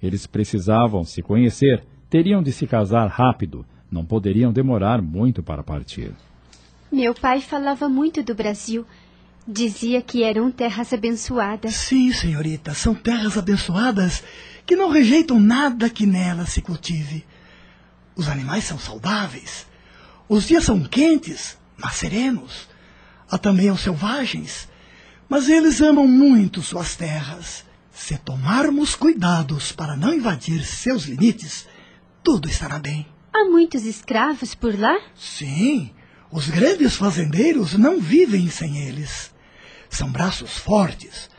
Eles 0.00 0.28
precisavam 0.28 1.02
se 1.02 1.20
conhecer, 1.20 1.84
teriam 2.08 2.40
de 2.40 2.52
se 2.52 2.68
casar 2.68 3.08
rápido, 3.08 3.66
não 3.90 4.04
poderiam 4.04 4.52
demorar 4.52 5.02
muito 5.02 5.42
para 5.42 5.62
partir. 5.62 6.12
Meu 6.90 7.12
pai 7.12 7.40
falava 7.40 7.88
muito 7.88 8.22
do 8.22 8.32
Brasil. 8.32 8.86
Dizia 9.46 10.00
que 10.00 10.22
eram 10.22 10.48
terras 10.50 10.92
abençoadas. 10.92 11.74
Sim, 11.74 12.12
senhorita, 12.12 12.74
são 12.74 12.94
terras 12.94 13.36
abençoadas 13.36 14.22
que 14.64 14.76
não 14.76 14.88
rejeitam 14.88 15.40
nada 15.40 15.90
que 15.90 16.06
nelas 16.06 16.50
se 16.50 16.62
cultive. 16.62 17.24
Os 18.14 18.28
animais 18.28 18.62
são 18.62 18.78
saudáveis. 18.78 19.66
Os 20.28 20.46
dias 20.46 20.62
são 20.62 20.80
quentes, 20.84 21.58
mas 21.76 21.94
serenos. 21.94 22.69
Há 23.30 23.38
também 23.38 23.70
os 23.70 23.80
selvagens. 23.80 24.68
Mas 25.28 25.48
eles 25.48 25.80
amam 25.80 26.08
muito 26.08 26.60
suas 26.62 26.96
terras. 26.96 27.64
Se 27.92 28.18
tomarmos 28.18 28.96
cuidados 28.96 29.70
para 29.70 29.96
não 29.96 30.12
invadir 30.12 30.64
seus 30.64 31.04
limites, 31.04 31.68
tudo 32.22 32.48
estará 32.48 32.78
bem. 32.78 33.06
Há 33.32 33.44
muitos 33.44 33.84
escravos 33.84 34.54
por 34.54 34.76
lá? 34.76 34.98
Sim, 35.14 35.90
os 36.32 36.48
grandes 36.48 36.96
fazendeiros 36.96 37.74
não 37.74 38.00
vivem 38.00 38.50
sem 38.50 38.78
eles. 38.78 39.32
São 39.88 40.10
braços 40.10 40.58
fortes. 40.58 41.30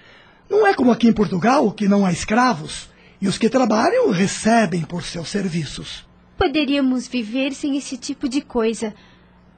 Não 0.49 0.65
é 0.65 0.73
como 0.73 0.91
aqui 0.91 1.07
em 1.07 1.13
Portugal, 1.13 1.71
que 1.71 1.87
não 1.87 2.05
há 2.05 2.11
escravos, 2.11 2.89
e 3.21 3.27
os 3.27 3.37
que 3.37 3.49
trabalham 3.49 4.11
recebem 4.11 4.81
por 4.81 5.03
seus 5.03 5.29
serviços. 5.29 6.05
Poderíamos 6.37 7.07
viver 7.07 7.53
sem 7.53 7.77
esse 7.77 7.97
tipo 7.97 8.27
de 8.27 8.41
coisa. 8.41 8.93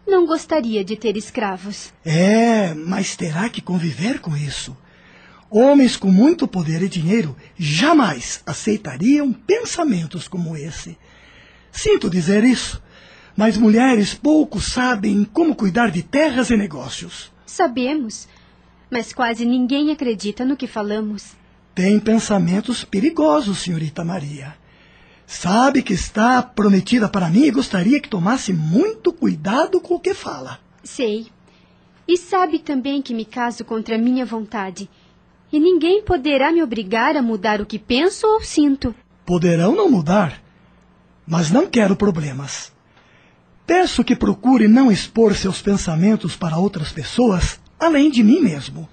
Não 0.06 0.26
gostaria 0.26 0.84
de 0.84 0.96
ter 0.96 1.16
escravos. 1.16 1.94
É, 2.06 2.74
mas 2.74 3.16
terá 3.16 3.50
que 3.50 3.62
conviver 3.62 4.20
com 4.20 4.36
isso. 4.36 4.76
Homens 5.50 5.96
com 5.96 6.12
muito 6.12 6.48
poder 6.48 6.82
e 6.82 6.90
dinheiro 6.90 7.36
jamais 7.58 8.42
aceitariam 8.46 9.32
pensamentos 9.32 10.28
como 10.28 10.58
esse. 10.58 10.98
Sinto 11.72 12.10
dizer 12.10 12.44
isso, 12.44 12.82
mas 13.38 13.58
mulheres 13.58 14.14
pouco 14.14 14.60
sabem 14.60 15.24
como 15.24 15.56
cuidar 15.56 15.90
de 15.92 16.04
terras 16.04 16.50
e 16.50 16.58
negócios. 16.58 17.32
Sabemos, 17.46 18.28
mas 18.90 19.14
quase 19.14 19.46
ninguém 19.46 19.92
acredita 19.92 20.44
no 20.44 20.58
que 20.58 20.68
falamos. 20.68 21.36
Tem 21.74 22.00
pensamentos 22.00 22.84
perigosos, 22.84 23.60
senhorita 23.60 24.04
Maria. 24.04 24.56
Sabe 25.26 25.82
que 25.82 25.94
está 25.94 26.42
prometida 26.42 27.08
para 27.08 27.30
mim 27.30 27.44
e 27.44 27.52
gostaria 27.52 28.00
que 28.00 28.10
tomasse 28.10 28.54
muito 28.54 29.12
cuidado 29.12 29.80
com 29.80 29.96
o 29.96 30.00
que 30.00 30.14
fala. 30.14 30.60
Sei. 30.84 31.28
E 32.08 32.18
sabe 32.18 32.60
também 32.60 33.02
que 33.02 33.14
me 33.14 33.26
caso 33.26 33.64
contra 33.64 33.98
minha 33.98 34.26
vontade. 34.26 34.90
E 35.52 35.60
ninguém 35.60 36.04
poderá 36.04 36.52
me 36.52 36.62
obrigar 36.62 37.16
a 37.16 37.22
mudar 37.22 37.62
o 37.62 37.66
que 37.66 37.80
penso 37.80 38.28
ou 38.28 38.42
sinto. 38.42 38.94
Poderão 39.26 39.76
não 39.76 39.90
mudar, 39.90 40.42
mas 41.26 41.50
não 41.50 41.68
quero 41.68 41.96
problemas. 41.96 42.74
Peço 43.66 44.04
que 44.04 44.16
procure 44.16 44.68
não 44.68 44.92
expor 44.92 45.34
seus 45.36 45.62
pensamentos 45.62 46.36
para 46.36 46.58
outras 46.58 46.92
pessoas, 46.92 47.60
além 47.80 48.12
de 48.12 48.22
mim 48.22 48.42
mesmo. 48.42 48.90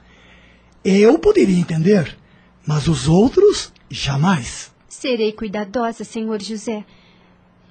Eu 0.84 1.18
poderia 1.18 1.58
entender, 1.58 2.16
mas 2.64 2.86
os 2.86 3.08
outros 3.08 3.72
jamais. 3.90 4.70
Serei 4.90 5.32
cuidadosa, 5.32 6.02
senhor 6.02 6.42
José. 6.42 6.84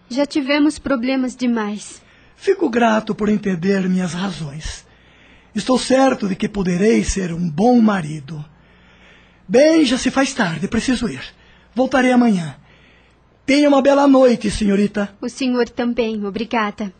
Já 0.09 0.25
tivemos 0.25 0.79
problemas 0.79 1.35
demais. 1.35 2.01
Fico 2.37 2.69
grato 2.69 3.13
por 3.13 3.27
entender 3.27 3.89
minhas 3.89 4.13
razões. 4.13 4.87
Estou 5.53 5.77
certo 5.77 6.29
de 6.29 6.35
que 6.37 6.47
poderei 6.47 7.03
ser 7.03 7.33
um 7.33 7.49
bom 7.49 7.81
marido. 7.81 8.43
Bem, 9.45 9.83
já 9.83 9.97
se 9.97 10.09
faz 10.09 10.33
tarde, 10.33 10.69
preciso 10.69 11.09
ir. 11.09 11.21
Voltarei 11.75 12.13
amanhã. 12.13 12.55
Tenha 13.45 13.67
uma 13.67 13.81
bela 13.81 14.07
noite, 14.07 14.49
senhorita. 14.49 15.13
O 15.19 15.27
senhor 15.27 15.67
também, 15.67 16.25
obrigada. 16.25 16.93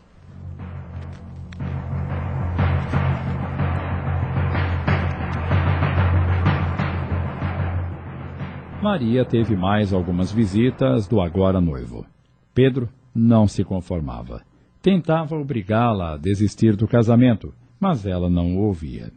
Maria 8.82 9.26
teve 9.26 9.54
mais 9.54 9.92
algumas 9.92 10.32
visitas 10.32 11.06
do 11.06 11.20
agora 11.20 11.60
noivo. 11.60 12.06
Pedro 12.54 12.88
não 13.14 13.46
se 13.46 13.62
conformava. 13.62 14.42
Tentava 14.80 15.36
obrigá-la 15.36 16.14
a 16.14 16.16
desistir 16.16 16.76
do 16.76 16.88
casamento, 16.88 17.52
mas 17.78 18.06
ela 18.06 18.30
não 18.30 18.56
o 18.56 18.62
ouvia. 18.62 19.12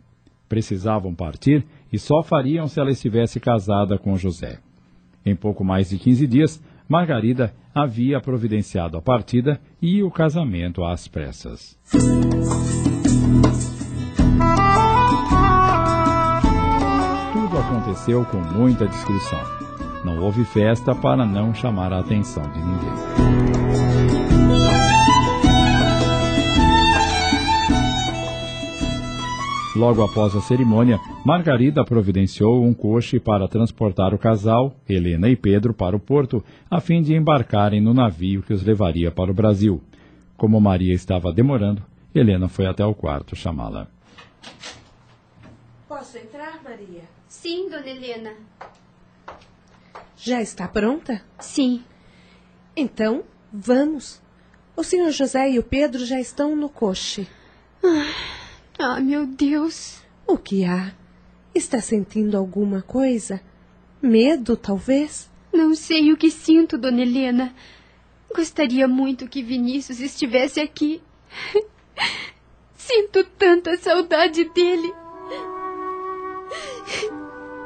Precisavam 0.50 1.16
partir 1.16 1.66
e 1.92 1.98
só 1.98 2.22
fariam 2.22 2.67
se 2.67 2.77
ela 2.77 2.92
estivesse 2.92 3.40
casada 3.40 3.98
com 3.98 4.17
José. 4.17 4.59
Em 5.25 5.35
pouco 5.35 5.64
mais 5.64 5.90
de 5.90 5.98
quinze 5.98 6.27
dias, 6.27 6.61
Margarida 6.88 7.53
havia 7.74 8.19
providenciado 8.19 8.98
a 8.98 9.01
partida 9.01 9.61
e 9.82 10.03
o 10.03 10.11
casamento 10.11 10.83
às 10.83 11.08
pressas. 11.08 11.80
Aconteceu 17.93 18.25
com 18.25 18.38
muita 18.38 18.88
discrição. 18.88 19.39
Não 20.03 20.19
houve 20.19 20.43
festa 20.43 20.95
para 20.95 21.25
não 21.25 21.53
chamar 21.53 21.93
a 21.93 21.99
atenção 21.99 22.43
de 22.43 22.59
ninguém. 22.59 22.93
Logo 29.75 30.03
após 30.03 30.35
a 30.35 30.41
cerimônia, 30.41 30.99
Margarida 31.25 31.83
providenciou 31.83 32.63
um 32.63 32.73
coche 32.73 33.19
para 33.19 33.47
transportar 33.47 34.13
o 34.13 34.19
casal, 34.19 34.75
Helena 34.89 35.30
e 35.30 35.35
Pedro, 35.35 35.73
para 35.73 35.95
o 35.95 35.99
porto, 35.99 36.43
a 36.69 36.80
fim 36.80 37.01
de 37.01 37.15
embarcarem 37.15 37.81
no 37.81 37.93
navio 37.93 38.43
que 38.43 38.53
os 38.53 38.63
levaria 38.63 39.11
para 39.11 39.31
o 39.31 39.33
Brasil. 39.33 39.81
Como 40.35 40.59
Maria 40.59 40.93
estava 40.93 41.31
demorando, 41.31 41.81
Helena 42.13 42.47
foi 42.47 42.65
até 42.65 42.85
o 42.85 42.93
quarto 42.93 43.35
chamá-la. 43.35 43.88
Posso 45.88 46.17
entrar, 46.17 46.61
Maria? 46.63 47.23
Sim, 47.33 47.67
dona 47.67 47.89
Helena. 47.89 48.35
Já 50.15 50.39
está 50.39 50.67
pronta? 50.67 51.21
Sim. 51.39 51.83
Então, 52.75 53.23
vamos. 53.51 54.21
O 54.77 54.83
senhor 54.83 55.09
José 55.09 55.49
e 55.49 55.59
o 55.59 55.63
Pedro 55.63 56.05
já 56.05 56.21
estão 56.21 56.55
no 56.55 56.69
coche. 56.69 57.27
Ah, 58.79 58.99
meu 58.99 59.25
Deus. 59.25 60.01
O 60.27 60.37
que 60.37 60.63
há? 60.63 60.93
Está 61.53 61.81
sentindo 61.81 62.37
alguma 62.37 62.81
coisa? 62.81 63.41
Medo, 64.01 64.55
talvez? 64.55 65.29
Não 65.51 65.75
sei 65.75 66.13
o 66.13 66.17
que 66.17 66.29
sinto, 66.29 66.77
dona 66.77 67.01
Helena. 67.01 67.53
Gostaria 68.33 68.87
muito 68.87 69.27
que 69.27 69.43
Vinícius 69.43 69.99
estivesse 69.99 70.61
aqui. 70.61 71.01
Sinto 72.77 73.23
tanta 73.23 73.75
saudade 73.77 74.45
dele. 74.51 74.93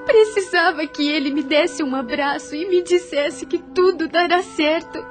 Precisava 0.07 0.87
que 0.87 1.07
ele 1.07 1.31
me 1.31 1.43
desse 1.43 1.83
um 1.83 1.95
abraço 1.95 2.55
e 2.55 2.65
me 2.67 2.81
dissesse 2.81 3.45
que 3.45 3.57
tudo 3.57 4.07
dará 4.07 4.41
certo. 4.41 5.05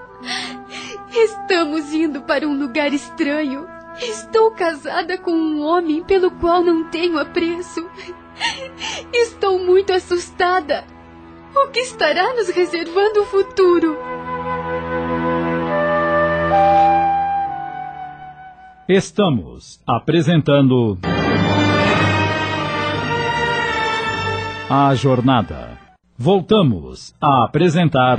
Estamos 1.12 1.92
indo 1.92 2.23
para 2.23 2.49
um 2.49 2.58
lugar 2.58 2.92
estranho. 2.92 3.66
Estou 4.00 4.50
casada 4.50 5.16
com 5.18 5.33
um 5.33 5.62
homem 5.62 6.02
pelo 6.02 6.31
qual 6.31 6.62
não 6.62 6.84
tenho 6.91 7.18
apreço. 7.18 7.86
Estou 9.12 9.58
muito 9.58 9.92
assustada. 9.92 10.84
O 11.55 11.68
que 11.68 11.81
estará 11.81 12.34
nos 12.34 12.49
reservando 12.49 13.20
o 13.20 13.26
futuro? 13.26 13.97
Estamos 18.89 19.81
apresentando. 19.86 20.99
A 24.68 24.92
Jornada. 24.96 25.78
Voltamos 26.18 27.14
a 27.20 27.44
apresentar. 27.44 28.18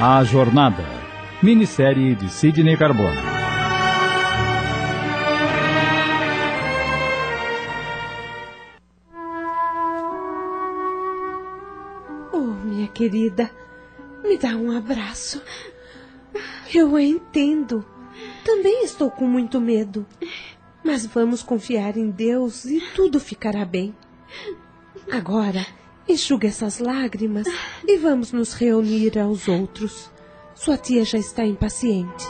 A 0.00 0.22
Jornada. 0.22 0.84
Minissérie 1.42 2.14
de 2.14 2.30
Sidney 2.30 2.76
Carbone. 2.76 3.18
Oh, 12.32 12.38
minha 12.64 12.86
querida, 12.86 13.50
me 14.22 14.38
dá 14.38 14.50
um 14.50 14.70
abraço. 14.76 15.42
Eu 16.72 16.94
a 16.94 17.02
entendo. 17.02 17.84
Também 18.44 18.84
estou 18.84 19.10
com 19.10 19.26
muito 19.26 19.60
medo. 19.60 20.06
Mas 20.84 21.04
vamos 21.06 21.42
confiar 21.42 21.96
em 21.96 22.10
Deus 22.10 22.64
e 22.64 22.80
tudo 22.94 23.18
ficará 23.18 23.64
bem. 23.64 23.94
Agora, 25.10 25.66
enxuga 26.08 26.48
essas 26.48 26.78
lágrimas 26.78 27.46
e 27.86 27.96
vamos 27.98 28.32
nos 28.32 28.52
reunir 28.54 29.18
aos 29.18 29.48
outros. 29.48 30.10
Sua 30.54 30.76
tia 30.76 31.04
já 31.04 31.18
está 31.18 31.44
impaciente. 31.44 32.24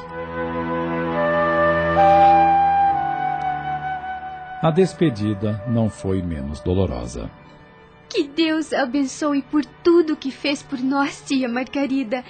A 4.60 4.70
despedida 4.74 5.62
não 5.68 5.88
foi 5.88 6.20
menos 6.20 6.60
dolorosa. 6.60 7.30
Que 8.08 8.24
Deus 8.24 8.72
a 8.72 8.82
abençoe 8.82 9.42
por 9.42 9.64
tudo 9.64 10.16
que 10.16 10.30
fez 10.30 10.62
por 10.62 10.80
nós, 10.80 11.22
tia 11.26 11.48
Margarida. 11.48 12.24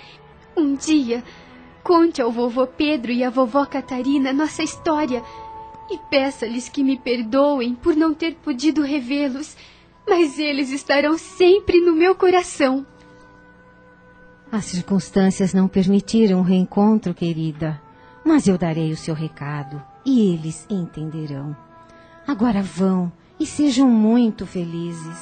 Um 0.56 0.74
dia, 0.74 1.22
Conte 1.88 2.20
ao 2.20 2.30
vovô 2.30 2.66
Pedro 2.66 3.10
e 3.10 3.24
à 3.24 3.30
vovó 3.30 3.64
Catarina 3.64 4.30
nossa 4.30 4.62
história 4.62 5.22
e 5.90 5.98
peça-lhes 6.10 6.68
que 6.68 6.84
me 6.84 6.98
perdoem 6.98 7.74
por 7.74 7.96
não 7.96 8.12
ter 8.14 8.34
podido 8.36 8.82
revê-los, 8.82 9.56
mas 10.06 10.38
eles 10.38 10.70
estarão 10.70 11.16
sempre 11.18 11.80
no 11.80 11.94
meu 11.94 12.14
coração. 12.14 12.86
As 14.50 14.64
circunstâncias 14.64 15.52
não 15.52 15.68
permitiram 15.68 16.40
o 16.40 16.42
reencontro, 16.42 17.12
querida, 17.12 17.80
mas 18.24 18.46
eu 18.46 18.56
darei 18.56 18.92
o 18.92 18.96
seu 18.96 19.14
recado 19.14 19.82
e 20.04 20.32
eles 20.32 20.66
entenderão. 20.70 21.54
Agora 22.26 22.62
vão 22.62 23.12
e 23.38 23.46
sejam 23.46 23.88
muito 23.88 24.46
felizes. 24.46 25.18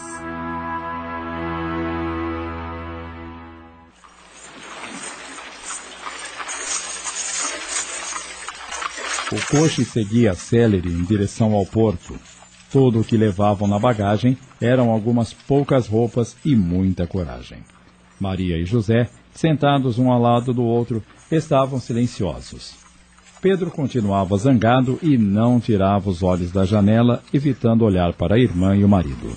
O 9.33 9.51
coche 9.51 9.85
seguia 9.85 10.35
célere 10.35 10.89
em 10.89 11.03
direção 11.03 11.53
ao 11.53 11.67
porto. 11.67 12.17
Tudo 12.71 13.01
o 13.01 13.05
que 13.05 13.17
levavam 13.17 13.67
na 13.67 13.77
bagagem 13.77 14.39
eram 14.61 14.89
algumas 14.89 15.33
poucas 15.33 15.89
roupas 15.89 16.37
e 16.45 16.55
muita 16.55 17.09
coragem. 17.09 17.59
Maria 18.21 18.57
e 18.57 18.65
José, 18.65 19.11
sentados 19.35 19.99
um 19.99 20.13
ao 20.13 20.23
lado 20.23 20.55
do 20.55 20.63
outro, 20.63 21.03
estavam 21.31 21.81
silenciosos. 21.81 22.75
Pedro 23.41 23.69
continuava 23.69 24.37
zangado 24.39 24.97
e 25.03 25.19
não 25.19 25.59
tirava 25.59 26.09
os 26.09 26.23
olhos 26.23 26.53
da 26.53 26.65
janela, 26.65 27.21
evitando 27.35 27.85
olhar 27.85 28.13
para 28.13 28.37
a 28.37 28.39
irmã 28.39 28.77
e 28.77 28.85
o 28.85 28.89
marido. 28.89 29.37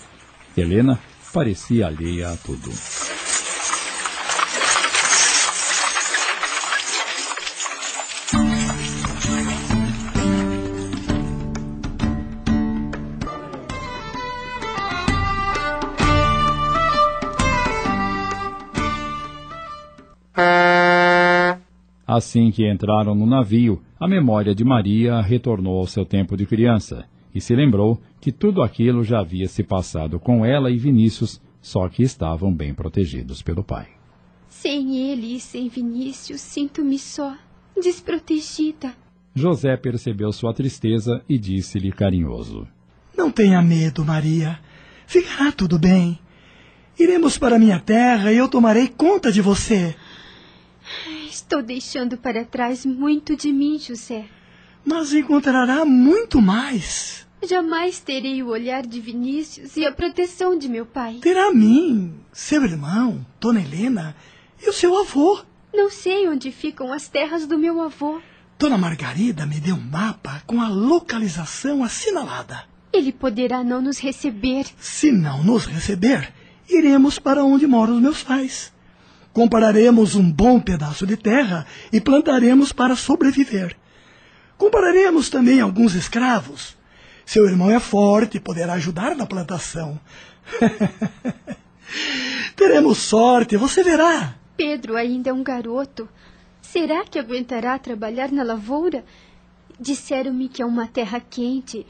Helena 0.56 1.00
parecia 1.34 1.88
alheia 1.88 2.30
a 2.30 2.38
tudo. 2.38 2.72
Assim 22.11 22.49
que 22.49 22.67
entraram 22.67 23.13
no 23.13 23.27
navio, 23.27 23.83
a 23.99 24.07
memória 24.07 24.55
de 24.55 24.63
Maria 24.63 25.21
retornou 25.21 25.77
ao 25.77 25.85
seu 25.85 26.03
tempo 26.03 26.35
de 26.35 26.43
criança 26.43 27.05
e 27.35 27.39
se 27.39 27.53
lembrou 27.55 28.01
que 28.19 28.31
tudo 28.31 28.63
aquilo 28.63 29.03
já 29.03 29.19
havia 29.19 29.47
se 29.47 29.61
passado 29.61 30.19
com 30.19 30.43
ela 30.43 30.71
e 30.71 30.75
Vinícius, 30.75 31.39
só 31.61 31.88
que 31.88 32.01
estavam 32.01 32.51
bem 32.51 32.73
protegidos 32.73 33.43
pelo 33.43 33.63
pai. 33.63 33.89
Sem 34.47 34.97
ele 34.97 35.35
e 35.35 35.39
sem 35.39 35.69
Vinícius, 35.69 36.41
sinto-me 36.41 36.97
só, 36.97 37.38
desprotegida. 37.79 38.91
José 39.35 39.77
percebeu 39.77 40.31
sua 40.31 40.51
tristeza 40.51 41.23
e 41.29 41.38
disse-lhe 41.38 41.91
carinhoso: 41.91 42.67
Não 43.15 43.29
tenha 43.29 43.61
medo, 43.61 44.03
Maria. 44.03 44.57
Ficará 45.05 45.51
tudo 45.51 45.77
bem. 45.77 46.17
Iremos 46.99 47.38
para 47.38 47.59
minha 47.59 47.79
terra 47.79 48.33
e 48.33 48.38
eu 48.38 48.49
tomarei 48.49 48.88
conta 48.88 49.31
de 49.31 49.41
você. 49.41 49.95
Estou 51.30 51.61
deixando 51.61 52.18
para 52.18 52.45
trás 52.45 52.85
muito 52.85 53.35
de 53.35 53.51
mim, 53.51 53.77
José. 53.80 54.26
Mas 54.84 55.14
encontrará 55.14 55.85
muito 55.85 56.42
mais. 56.42 57.27
Jamais 57.48 58.00
terei 58.00 58.43
o 58.43 58.50
olhar 58.50 58.85
de 58.85 59.00
Vinícius 59.00 59.77
e 59.77 59.85
a 59.85 59.92
proteção 59.92 60.58
de 60.58 60.68
meu 60.68 60.85
pai. 60.85 61.19
Terá 61.22 61.53
mim, 61.53 62.14
seu 62.34 62.64
irmão, 62.64 63.26
Dona 63.40 63.61
Helena 63.61 64.16
e 64.61 64.69
o 64.69 64.74
seu 64.74 64.98
avô. 64.98 65.40
Não 65.74 65.90
sei 65.90 66.27
onde 66.27 66.51
ficam 66.51 66.92
as 66.92 67.08
terras 67.08 67.45
do 67.45 67.58
meu 67.58 67.82
avô. 67.82 68.19
Dona 68.58 68.77
Margarida 68.77 69.45
me 69.45 69.59
deu 69.59 69.76
um 69.76 69.82
mapa 69.82 70.43
com 70.45 70.61
a 70.61 70.68
localização 70.68 71.84
assinalada. 71.84 72.66
Ele 72.92 73.14
poderá 73.14 73.64
não 73.64 73.82
nos 73.82 74.00
receber. 74.00 74.66
Se 74.77 75.11
não 75.11 75.43
nos 75.43 75.66
receber, 75.66 76.34
iremos 76.68 77.19
para 77.19 77.43
onde 77.43 77.66
moram 77.66 77.95
os 77.95 78.01
meus 78.01 78.24
pais. 78.24 78.74
Compararemos 79.40 80.16
um 80.16 80.30
bom 80.30 80.59
pedaço 80.59 81.08
de 81.08 81.16
terra 81.16 81.66
e 81.93 82.01
plantaremos 82.01 82.74
para 82.74 82.93
sobreviver. 82.93 83.74
Compararemos 84.58 85.30
também 85.30 85.61
alguns 85.61 85.95
escravos. 85.95 86.76
Seu 87.26 87.45
irmão 87.45 87.72
é 87.72 87.80
forte 87.80 88.35
e 88.35 88.40
poderá 88.42 88.74
ajudar 88.74 89.16
na 89.16 89.26
plantação. 89.26 89.98
Teremos 92.53 92.98
sorte, 92.98 93.56
você 93.56 93.82
verá. 93.82 94.35
Pedro 94.58 94.98
ainda 94.98 95.30
é 95.30 95.34
um 95.34 95.42
garoto. 95.42 96.09
Será 96.61 97.06
que 97.06 97.18
aguentará 97.18 97.80
trabalhar 97.80 98.34
na 98.34 98.43
lavoura? 98.43 99.06
Disseram-me 99.80 100.50
que 100.50 100.61
é 100.61 100.66
uma 100.66 100.85
terra 100.85 101.22
quente. 101.22 101.88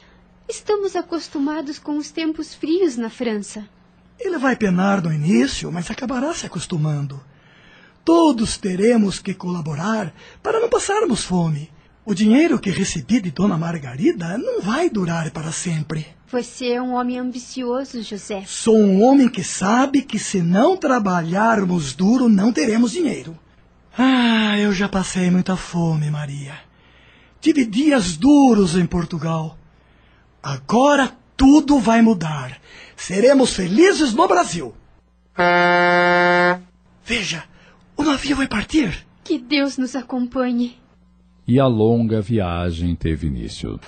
Estamos 0.48 0.94
acostumados 0.94 1.80
com 1.80 1.98
os 1.98 2.12
tempos 2.12 2.54
frios 2.54 2.96
na 2.96 3.10
França. 3.10 3.68
Ele 4.20 4.38
vai 4.38 4.54
penar 4.54 5.02
no 5.02 5.12
início, 5.12 5.72
mas 5.72 5.90
acabará 5.90 6.32
se 6.32 6.46
acostumando. 6.46 7.20
Todos 8.04 8.56
teremos 8.56 9.18
que 9.18 9.34
colaborar 9.34 10.12
para 10.42 10.60
não 10.60 10.68
passarmos 10.68 11.24
fome. 11.24 11.70
O 12.04 12.14
dinheiro 12.14 12.58
que 12.58 12.70
recebi 12.70 13.20
de 13.20 13.30
Dona 13.30 13.56
Margarida 13.56 14.38
não 14.38 14.60
vai 14.60 14.88
durar 14.88 15.30
para 15.30 15.52
sempre. 15.52 16.06
Você 16.32 16.68
é 16.72 16.82
um 16.82 16.94
homem 16.94 17.18
ambicioso, 17.18 18.02
José. 18.02 18.44
Sou 18.46 18.76
um 18.76 19.02
homem 19.02 19.28
que 19.28 19.44
sabe 19.44 20.02
que 20.02 20.18
se 20.18 20.40
não 20.40 20.76
trabalharmos 20.76 21.92
duro, 21.94 22.28
não 22.28 22.52
teremos 22.52 22.92
dinheiro. 22.92 23.38
Ah, 23.96 24.56
eu 24.58 24.72
já 24.72 24.88
passei 24.88 25.30
muita 25.30 25.56
fome, 25.56 26.10
Maria. 26.10 26.54
Tive 27.40 27.64
dias 27.66 28.16
duros 28.16 28.76
em 28.76 28.86
Portugal. 28.86 29.58
Agora 30.42 31.12
tudo 31.36 31.78
vai 31.78 32.00
mudar. 32.00 32.58
Seremos 32.96 33.54
felizes 33.54 34.14
no 34.14 34.28
Brasil. 34.28 34.74
Veja, 37.04 37.44
o 38.00 38.02
navio 38.02 38.34
vai 38.34 38.48
partir. 38.48 39.06
Que 39.22 39.38
Deus 39.38 39.76
nos 39.76 39.94
acompanhe. 39.94 40.74
E 41.46 41.60
a 41.60 41.66
longa 41.66 42.22
viagem 42.22 42.94
teve 42.94 43.26
início. 43.26 43.78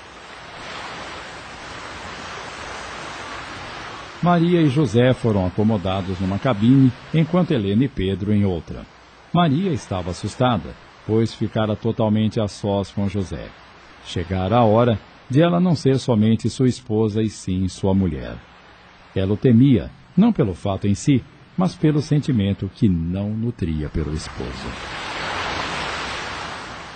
Maria 4.23 4.61
e 4.61 4.69
José 4.69 5.15
foram 5.15 5.47
acomodados 5.47 6.21
numa 6.21 6.39
cabine, 6.39 6.93
enquanto 7.13 7.53
Helena 7.53 7.85
e 7.85 7.89
Pedro 7.89 8.35
em 8.35 8.45
outra. 8.45 8.87
Maria 9.33 9.73
estava 9.73 10.11
assustada, 10.11 10.75
pois 11.07 11.33
ficara 11.33 11.75
totalmente 11.75 12.39
a 12.39 12.47
sós 12.47 12.91
com 12.91 13.09
José. 13.09 13.49
Chegara 14.05 14.59
a 14.59 14.65
hora 14.65 15.01
de 15.31 15.41
ela 15.41 15.59
não 15.59 15.75
ser 15.75 15.99
somente 15.99 16.51
sua 16.51 16.69
esposa 16.69 17.23
e 17.23 17.31
sim 17.31 17.67
sua 17.67 17.95
mulher. 17.95 18.37
Ela 19.17 19.33
o 19.33 19.39
temia, 19.39 19.91
não 20.15 20.33
pelo 20.33 20.55
fato 20.55 20.87
em 20.87 20.95
si, 20.95 21.25
mas 21.63 21.77
pelo 21.77 22.03
sentimento 22.03 22.69
que 22.75 22.89
não 22.89 23.31
nutria 23.31 23.89
pelo 23.89 24.13
esposo. 24.13 24.67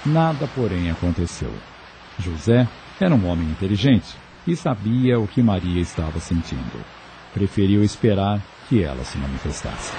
Nada, 0.05 0.49
porém, 0.57 0.91
aconteceu. 0.91 1.53
José 2.19 2.67
era 3.01 3.15
um 3.15 3.29
homem 3.29 3.49
inteligente 3.49 4.17
e 4.45 4.57
sabia 4.57 5.21
o 5.21 5.29
que 5.29 5.41
Maria 5.41 5.81
estava 5.81 6.19
sentindo. 6.19 6.85
Preferiu 7.33 7.85
esperar 7.85 8.43
que 8.69 8.83
ela 8.83 9.05
se 9.05 9.17
manifestasse. 9.19 9.95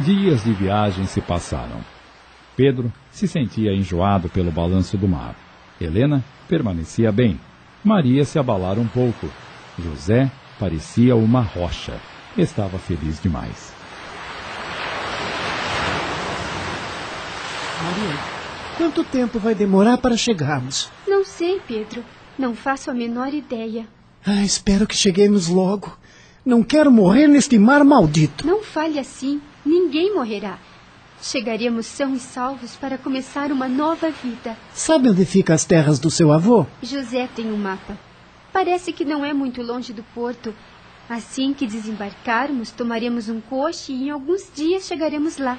Dias 0.00 0.42
de 0.42 0.52
viagem 0.52 1.06
se 1.06 1.20
passaram. 1.20 1.80
Pedro 2.56 2.92
se 3.12 3.28
sentia 3.28 3.72
enjoado 3.72 4.28
pelo 4.28 4.50
balanço 4.50 4.98
do 4.98 5.06
mar. 5.06 5.36
Helena 5.80 6.24
permanecia 6.48 7.12
bem. 7.12 7.38
Maria 7.82 8.24
se 8.24 8.38
abalara 8.38 8.78
um 8.78 8.86
pouco. 8.86 9.28
José 9.78 10.30
parecia 10.58 11.16
uma 11.16 11.40
rocha. 11.40 11.98
Estava 12.36 12.78
feliz 12.78 13.20
demais. 13.20 13.72
Maria, 17.82 18.18
quanto 18.76 19.02
tempo 19.04 19.38
vai 19.38 19.54
demorar 19.54 19.96
para 19.98 20.16
chegarmos? 20.16 20.90
Não 21.08 21.24
sei, 21.24 21.60
Pedro. 21.66 22.04
Não 22.38 22.54
faço 22.54 22.90
a 22.90 22.94
menor 22.94 23.32
ideia. 23.32 23.86
Ah, 24.24 24.44
espero 24.44 24.86
que 24.86 24.94
cheguemos 24.94 25.48
logo. 25.48 25.96
Não 26.44 26.62
quero 26.62 26.90
morrer 26.90 27.26
neste 27.26 27.58
mar 27.58 27.84
maldito. 27.84 28.46
Não 28.46 28.62
fale 28.62 28.98
assim. 28.98 29.40
Ninguém 29.64 30.14
morrerá. 30.14 30.58
Chegaremos 31.22 31.84
são 31.84 32.14
e 32.14 32.18
salvos 32.18 32.76
para 32.76 32.96
começar 32.96 33.52
uma 33.52 33.68
nova 33.68 34.10
vida. 34.10 34.56
Sabe 34.72 35.10
onde 35.10 35.26
ficam 35.26 35.54
as 35.54 35.66
terras 35.66 35.98
do 35.98 36.10
seu 36.10 36.32
avô? 36.32 36.66
José 36.82 37.28
tem 37.36 37.52
um 37.52 37.58
mapa. 37.58 37.98
Parece 38.52 38.92
que 38.92 39.04
não 39.04 39.22
é 39.24 39.32
muito 39.34 39.62
longe 39.62 39.92
do 39.92 40.02
porto. 40.14 40.54
Assim 41.08 41.52
que 41.52 41.66
desembarcarmos, 41.66 42.70
tomaremos 42.70 43.28
um 43.28 43.40
coche 43.40 43.92
e 43.92 44.04
em 44.04 44.10
alguns 44.10 44.50
dias 44.54 44.86
chegaremos 44.86 45.36
lá. 45.36 45.58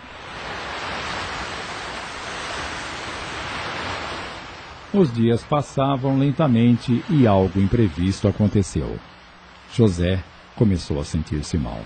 Os 4.94 5.14
dias 5.14 5.44
passavam 5.44 6.18
lentamente 6.18 7.04
e 7.10 7.28
algo 7.28 7.62
imprevisto 7.62 8.28
aconteceu. 8.28 9.00
José 9.74 10.24
começou 10.56 11.00
a 11.00 11.06
sentir-se 11.06 11.58
mal. 11.58 11.86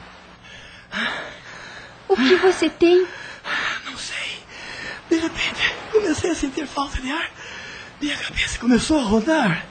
O 2.07 2.15
que 2.15 2.35
você 2.37 2.69
tem? 2.69 3.05
De 5.09 5.16
repente, 5.17 5.75
comecei 5.92 6.32
a 6.32 6.35
sentir 6.35 6.66
falta 6.66 7.01
de 7.01 7.11
ar. 7.11 7.30
Minha 8.01 8.17
cabeça 8.17 8.59
começou 8.59 9.00
a 9.00 9.03
rodar. 9.03 9.66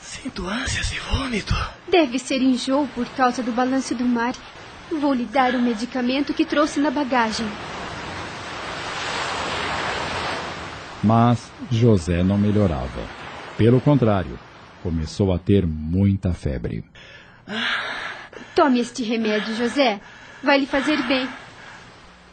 Sinto 0.00 0.46
ânsias 0.46 0.92
e 0.92 0.98
vômito. 0.98 1.54
Deve 1.88 2.18
ser 2.18 2.42
enjoo 2.42 2.88
por 2.94 3.06
causa 3.10 3.42
do 3.42 3.52
balanço 3.52 3.94
do 3.94 4.04
mar. 4.04 4.34
Vou 4.90 5.12
lhe 5.12 5.24
dar 5.24 5.54
o 5.54 5.62
medicamento 5.62 6.34
que 6.34 6.44
trouxe 6.44 6.80
na 6.80 6.90
bagagem. 6.90 7.46
Mas 11.02 11.50
José 11.70 12.22
não 12.22 12.36
melhorava. 12.36 13.02
Pelo 13.56 13.80
contrário, 13.80 14.38
começou 14.82 15.32
a 15.32 15.38
ter 15.38 15.66
muita 15.66 16.32
febre. 16.32 16.84
Tome 18.54 18.80
este 18.80 19.02
remédio, 19.02 19.54
José. 19.54 20.00
Vai 20.42 20.58
lhe 20.60 20.66
fazer 20.66 21.00
bem. 21.06 21.28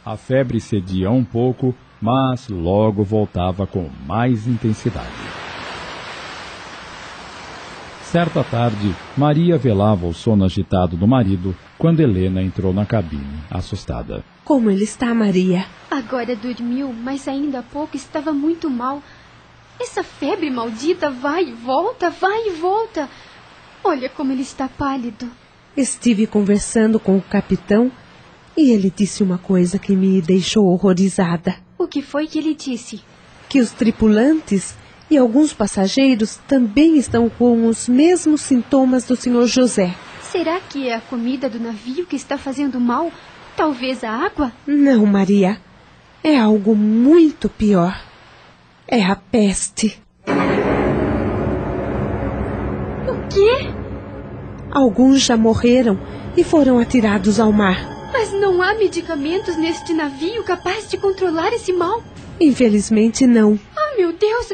A 0.04 0.16
febre 0.16 0.60
cedia 0.60 1.10
um 1.10 1.24
pouco, 1.24 1.74
mas 2.04 2.50
logo 2.50 3.02
voltava 3.02 3.66
com 3.66 3.88
mais 4.06 4.46
intensidade. 4.46 5.08
Certa 8.02 8.44
tarde, 8.44 8.94
Maria 9.16 9.56
velava 9.56 10.06
o 10.06 10.12
sono 10.12 10.44
agitado 10.44 10.98
do 10.98 11.08
marido 11.08 11.56
quando 11.78 12.00
Helena 12.00 12.42
entrou 12.42 12.74
na 12.74 12.84
cabine, 12.84 13.38
assustada. 13.50 14.22
Como 14.44 14.70
ele 14.70 14.84
está, 14.84 15.14
Maria? 15.14 15.64
Agora 15.90 16.36
dormiu, 16.36 16.92
mas 16.92 17.26
ainda 17.26 17.60
há 17.60 17.62
pouco 17.62 17.96
estava 17.96 18.34
muito 18.34 18.68
mal. 18.68 19.02
Essa 19.80 20.04
febre 20.04 20.50
maldita 20.50 21.10
vai 21.10 21.44
e 21.44 21.52
volta, 21.54 22.10
vai 22.10 22.48
e 22.48 22.50
volta. 22.50 23.08
Olha 23.82 24.10
como 24.10 24.30
ele 24.30 24.42
está 24.42 24.68
pálido. 24.68 25.26
Estive 25.74 26.26
conversando 26.26 27.00
com 27.00 27.16
o 27.16 27.22
capitão 27.22 27.90
e 28.54 28.72
ele 28.72 28.92
disse 28.94 29.22
uma 29.22 29.38
coisa 29.38 29.78
que 29.78 29.96
me 29.96 30.20
deixou 30.20 30.66
horrorizada. 30.66 31.63
O 31.84 31.86
que 31.86 32.00
foi 32.00 32.26
que 32.26 32.38
ele 32.38 32.54
disse? 32.54 33.02
Que 33.46 33.60
os 33.60 33.70
tripulantes 33.70 34.74
e 35.10 35.18
alguns 35.18 35.52
passageiros 35.52 36.40
também 36.48 36.96
estão 36.96 37.28
com 37.28 37.66
os 37.66 37.86
mesmos 37.90 38.40
sintomas 38.40 39.04
do 39.04 39.14
Sr. 39.14 39.46
José. 39.46 39.94
Será 40.22 40.58
que 40.60 40.88
é 40.88 40.94
a 40.94 41.00
comida 41.02 41.46
do 41.46 41.60
navio 41.60 42.06
que 42.06 42.16
está 42.16 42.38
fazendo 42.38 42.80
mal? 42.80 43.12
Talvez 43.54 44.02
a 44.02 44.10
água? 44.10 44.50
Não, 44.66 45.04
Maria. 45.04 45.60
É 46.22 46.38
algo 46.38 46.74
muito 46.74 47.50
pior. 47.50 48.02
É 48.88 49.04
a 49.04 49.14
peste. 49.14 50.02
O 53.06 53.28
quê? 53.28 53.68
Alguns 54.70 55.20
já 55.20 55.36
morreram 55.36 56.00
e 56.34 56.42
foram 56.42 56.78
atirados 56.78 57.38
ao 57.38 57.52
mar. 57.52 57.93
Mas 58.14 58.30
não 58.30 58.62
há 58.62 58.74
medicamentos 58.74 59.56
neste 59.56 59.92
navio 59.92 60.44
capazes 60.44 60.88
de 60.88 60.96
controlar 60.96 61.52
esse 61.52 61.72
mal? 61.72 62.00
Infelizmente, 62.40 63.26
não. 63.26 63.58
Ah, 63.76 63.96
meu 63.96 64.12
Deus! 64.12 64.52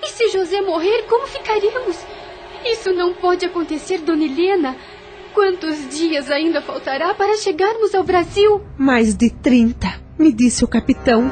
E 0.00 0.08
se 0.10 0.28
José 0.28 0.60
morrer, 0.60 1.02
como 1.08 1.26
ficaremos? 1.26 1.96
Isso 2.64 2.92
não 2.92 3.12
pode 3.12 3.44
acontecer, 3.44 3.98
Dona 3.98 4.24
Helena. 4.24 4.76
Quantos 5.34 5.88
dias 5.88 6.30
ainda 6.30 6.62
faltará 6.62 7.12
para 7.14 7.36
chegarmos 7.36 7.96
ao 7.96 8.04
Brasil? 8.04 8.62
Mais 8.78 9.16
de 9.16 9.28
trinta, 9.28 10.00
me 10.16 10.32
disse 10.32 10.64
o 10.64 10.68
capitão. 10.68 11.28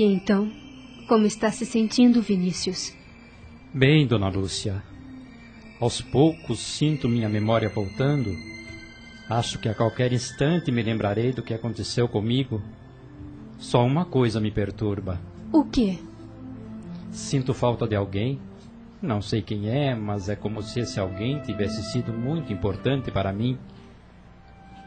E 0.00 0.02
então, 0.02 0.50
como 1.06 1.26
está 1.26 1.50
se 1.50 1.66
sentindo, 1.66 2.22
Vinícius? 2.22 2.96
Bem, 3.74 4.06
dona 4.06 4.30
Lúcia. 4.30 4.82
Aos 5.78 6.00
poucos 6.00 6.58
sinto 6.58 7.06
minha 7.06 7.28
memória 7.28 7.68
voltando. 7.68 8.34
Acho 9.28 9.58
que 9.58 9.68
a 9.68 9.74
qualquer 9.74 10.10
instante 10.10 10.72
me 10.72 10.82
lembrarei 10.82 11.34
do 11.34 11.42
que 11.42 11.52
aconteceu 11.52 12.08
comigo. 12.08 12.62
Só 13.58 13.84
uma 13.84 14.06
coisa 14.06 14.40
me 14.40 14.50
perturba. 14.50 15.20
O 15.52 15.66
quê? 15.66 15.98
Sinto 17.10 17.52
falta 17.52 17.86
de 17.86 17.94
alguém. 17.94 18.40
Não 19.02 19.20
sei 19.20 19.42
quem 19.42 19.68
é, 19.68 19.94
mas 19.94 20.30
é 20.30 20.34
como 20.34 20.62
se 20.62 20.80
esse 20.80 20.98
alguém 20.98 21.42
tivesse 21.42 21.82
sido 21.92 22.10
muito 22.10 22.50
importante 22.50 23.10
para 23.10 23.34
mim. 23.34 23.58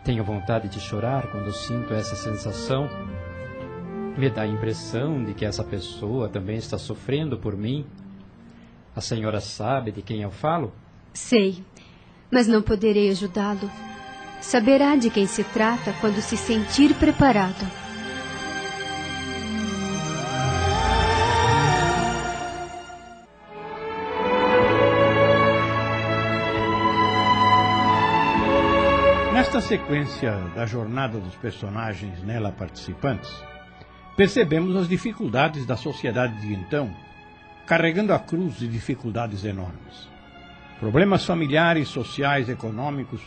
Tenho 0.04 0.24
vontade 0.24 0.70
de 0.70 0.80
chorar 0.80 1.30
quando 1.30 1.54
sinto 1.54 1.94
essa 1.94 2.16
sensação. 2.16 2.90
Me 4.16 4.30
dá 4.30 4.44
a 4.44 4.48
impressão 4.48 5.24
de 5.24 5.34
que 5.34 5.44
essa 5.44 5.64
pessoa 5.64 6.30
também 6.30 6.58
está 6.58 6.78
sofrendo 6.78 7.38
por 7.38 7.58
mim. 7.58 7.86
A 8.96 9.02
senhora 9.02 9.42
sabe 9.42 9.92
de 9.92 10.04
quem 10.04 10.22
eu 10.22 10.30
falo? 10.30 10.72
Sei, 11.14 11.64
mas 12.30 12.48
não 12.48 12.62
poderei 12.62 13.10
ajudá-lo. 13.10 13.70
Saberá 14.40 14.96
de 14.96 15.10
quem 15.10 15.26
se 15.26 15.44
trata 15.44 15.94
quando 16.00 16.22
se 16.22 16.38
sentir 16.38 16.94
preparado. 16.96 17.66
Nesta 29.34 29.60
sequência 29.60 30.36
da 30.56 30.66
jornada 30.68 31.20
dos 31.20 31.36
personagens 31.36 32.22
nela 32.24 32.52
participantes, 32.52 33.32
percebemos 34.16 34.76
as 34.76 34.88
dificuldades 34.88 35.66
da 35.66 35.76
sociedade 35.76 36.40
de 36.42 36.54
então, 36.54 36.94
carregando 37.66 38.14
a 38.14 38.20
cruz 38.20 38.58
de 38.58 38.68
dificuldades 38.68 39.44
enormes. 39.46 40.10
Problemas 40.80 41.26
familiares, 41.26 41.88
sociais, 41.88 42.50
econômicos, 42.50 43.22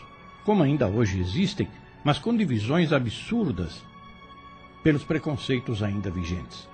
como 0.45 0.63
ainda 0.63 0.87
hoje 0.87 1.19
existem, 1.19 1.67
mas 2.03 2.19
com 2.19 2.35
divisões 2.35 2.93
absurdas 2.93 3.83
pelos 4.83 5.03
preconceitos 5.03 5.83
ainda 5.83 6.09
vigentes. 6.09 6.69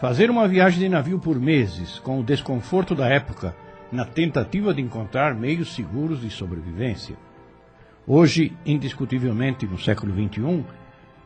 Fazer 0.00 0.30
uma 0.30 0.46
viagem 0.46 0.78
de 0.78 0.88
navio 0.88 1.18
por 1.18 1.40
meses, 1.40 1.98
com 1.98 2.20
o 2.20 2.22
desconforto 2.22 2.94
da 2.94 3.08
época, 3.08 3.56
na 3.90 4.04
tentativa 4.04 4.72
de 4.72 4.80
encontrar 4.80 5.34
meios 5.34 5.74
seguros 5.74 6.20
de 6.20 6.30
sobrevivência. 6.30 7.16
Hoje, 8.06 8.56
indiscutivelmente, 8.64 9.66
no 9.66 9.78
século 9.78 10.12
XXI, 10.12 10.64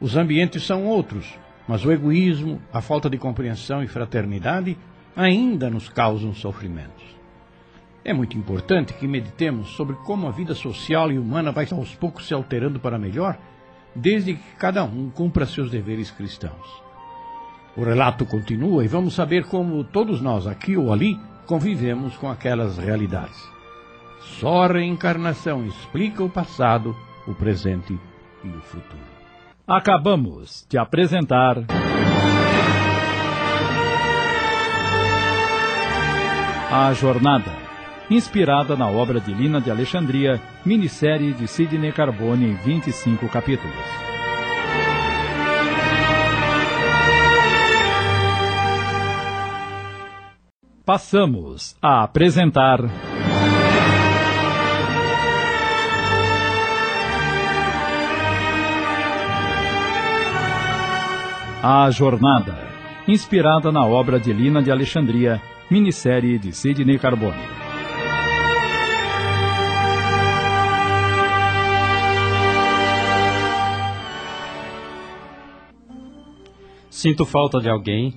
os 0.00 0.16
ambientes 0.16 0.64
são 0.64 0.86
outros, 0.86 1.38
mas 1.66 1.84
o 1.84 1.92
egoísmo, 1.92 2.60
a 2.73 2.81
falta 2.81 3.08
de 3.08 3.18
compreensão 3.18 3.82
e 3.82 3.89
fraternidade 3.89 4.76
ainda 5.16 5.70
nos 5.70 5.89
causam 5.89 6.34
sofrimentos. 6.34 7.05
É 8.05 8.12
muito 8.12 8.36
importante 8.36 8.94
que 8.94 9.07
meditemos 9.07 9.68
sobre 9.70 9.94
como 9.97 10.26
a 10.26 10.32
vida 10.32 10.55
social 10.55 11.12
e 11.12 11.18
humana 11.18 11.52
vai 11.52 11.66
aos 11.70 11.94
poucos 11.94 12.26
se 12.26 12.34
alterando 12.34 12.81
para 12.81 12.99
melhor, 12.99 13.39
desde 13.94 14.34
que 14.34 14.57
cada 14.58 14.82
um 14.82 15.10
cumpra 15.10 15.47
seus 15.47 15.70
deveres 15.70 16.10
cristãos. 16.10 16.82
O 17.76 17.84
relato 17.84 18.26
continua 18.26 18.84
e 18.84 18.89
vamos 18.89 19.15
saber 19.15 19.44
como 19.44 19.84
todos 19.84 20.20
nós, 20.20 20.47
aqui 20.47 20.76
ou 20.76 20.92
ali, 20.92 21.18
convivemos 21.47 22.16
com 22.16 22.28
aquelas 22.28 22.76
realidades. 22.76 23.41
Só 24.41 24.65
a 24.65 24.66
reencarnação 24.66 25.65
explica 25.66 26.23
o 26.24 26.28
passado, 26.28 26.97
o 27.26 27.34
presente 27.34 27.99
e 28.44 28.49
o 28.49 28.60
futuro. 28.60 29.11
Acabamos 29.66 30.66
de 30.68 30.76
apresentar. 30.76 31.57
A 36.70 36.92
Jornada, 36.94 37.52
inspirada 38.10 38.74
na 38.74 38.89
obra 38.89 39.20
de 39.20 39.32
Lina 39.32 39.60
de 39.60 39.70
Alexandria, 39.70 40.41
minissérie 40.65 41.32
de 41.32 41.47
Sidney 41.47 41.92
Carbone 41.92 42.47
em 42.47 42.55
25 42.55 43.28
capítulos. 43.28 43.76
Passamos 50.84 51.76
a 51.81 52.02
apresentar. 52.02 52.81
A 61.65 61.89
Jornada, 61.92 62.58
inspirada 63.07 63.70
na 63.70 63.86
obra 63.86 64.18
de 64.18 64.32
Lina 64.32 64.60
de 64.60 64.73
Alexandria, 64.73 65.41
minissérie 65.70 66.36
de 66.36 66.52
Sidney 66.52 66.99
Carbone. 66.99 67.39
Sinto 76.91 77.24
falta 77.24 77.60
de 77.60 77.68
alguém. 77.68 78.12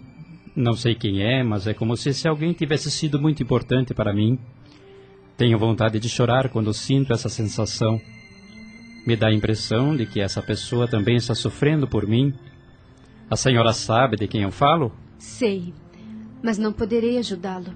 Não 0.55 0.73
sei 0.73 0.95
quem 0.95 1.21
é, 1.21 1.43
mas 1.43 1.67
é 1.67 1.73
como 1.75 1.95
se 1.95 2.09
esse 2.09 2.27
alguém 2.27 2.51
tivesse 2.51 2.89
sido 2.89 3.21
muito 3.21 3.43
importante 3.43 3.93
para 3.93 4.11
mim. 4.11 4.39
Tenho 5.37 5.59
vontade 5.59 5.99
de 5.99 6.09
chorar 6.09 6.49
quando 6.49 6.73
sinto 6.73 7.13
essa 7.13 7.29
sensação. 7.29 8.01
Me 9.05 9.15
dá 9.15 9.27
a 9.27 9.33
impressão 9.33 9.95
de 9.95 10.07
que 10.07 10.19
essa 10.19 10.41
pessoa 10.41 10.87
também 10.87 11.17
está 11.17 11.35
sofrendo 11.35 11.87
por 11.87 12.07
mim. 12.07 12.33
A 13.29 13.35
senhora 13.35 13.73
sabe 13.73 14.17
de 14.17 14.27
quem 14.27 14.43
eu 14.43 14.51
falo? 14.51 14.91
Sei, 15.17 15.73
mas 16.43 16.57
não 16.59 16.71
poderei 16.71 17.17
ajudá-lo. 17.17 17.73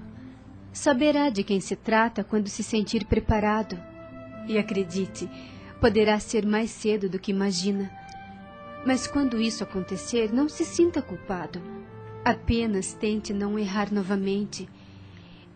Saberá 0.72 1.28
de 1.28 1.42
quem 1.42 1.60
se 1.60 1.74
trata 1.74 2.22
quando 2.22 2.48
se 2.48 2.62
sentir 2.62 3.04
preparado. 3.04 3.76
E 4.46 4.56
acredite, 4.56 5.28
poderá 5.80 6.20
ser 6.20 6.46
mais 6.46 6.70
cedo 6.70 7.08
do 7.08 7.18
que 7.18 7.32
imagina. 7.32 7.90
Mas 8.86 9.08
quando 9.08 9.40
isso 9.40 9.64
acontecer, 9.64 10.32
não 10.32 10.48
se 10.48 10.64
sinta 10.64 11.02
culpado. 11.02 11.60
Apenas 12.24 12.94
tente 12.94 13.32
não 13.32 13.58
errar 13.58 13.92
novamente. 13.92 14.68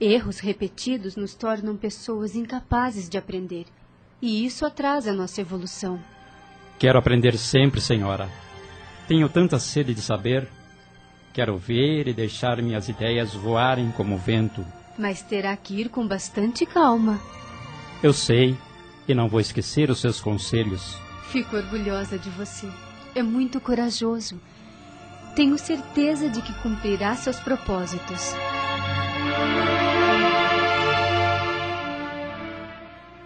Erros 0.01 0.41
repetidos 0.41 1.15
nos 1.15 1.35
tornam 1.35 1.77
pessoas 1.77 2.35
incapazes 2.35 3.09
de 3.09 3.17
aprender. 3.17 3.67
E 4.21 4.45
isso 4.45 4.67
atrasa 4.67 5.13
a 5.13 5.15
nossa 5.15 5.41
evolução. 5.41 6.01
Quero 6.79 6.99
aprender 6.99 7.37
sempre, 7.39 7.81
senhora. 7.81 8.29
Tenho 9.07 9.29
tanta 9.29 9.59
sede 9.59 9.95
de 9.95 10.01
saber. 10.01 10.49
Quero 11.33 11.57
ver 11.59 12.09
e 12.09 12.15
deixar 12.15 12.63
minhas 12.63 12.89
ideias 12.89 13.35
voarem 13.35 13.91
como 13.91 14.17
vento. 14.17 14.65
Mas 14.97 15.21
terá 15.23 15.57
que 15.57 15.81
ir 15.81 15.89
com 15.89 16.07
bastante 16.07 16.65
calma. 16.65 17.21
Eu 18.03 18.13
sei, 18.13 18.57
e 19.09 19.15
não 19.15 19.29
vou 19.29 19.41
esquecer 19.41 19.91
os 19.91 20.01
seus 20.01 20.21
conselhos. 20.21 20.97
Fico 21.31 21.57
orgulhosa 21.57 22.19
de 22.19 22.31
você. 22.31 22.69
É 23.15 23.23
muito 23.23 23.61
corajoso. 23.61 24.41
Tenho 25.35 25.59
certeza 25.59 26.29
de 26.29 26.41
que 26.41 26.53
cumprirá 26.63 27.15
seus 27.17 27.41
propósitos. 27.41 28.35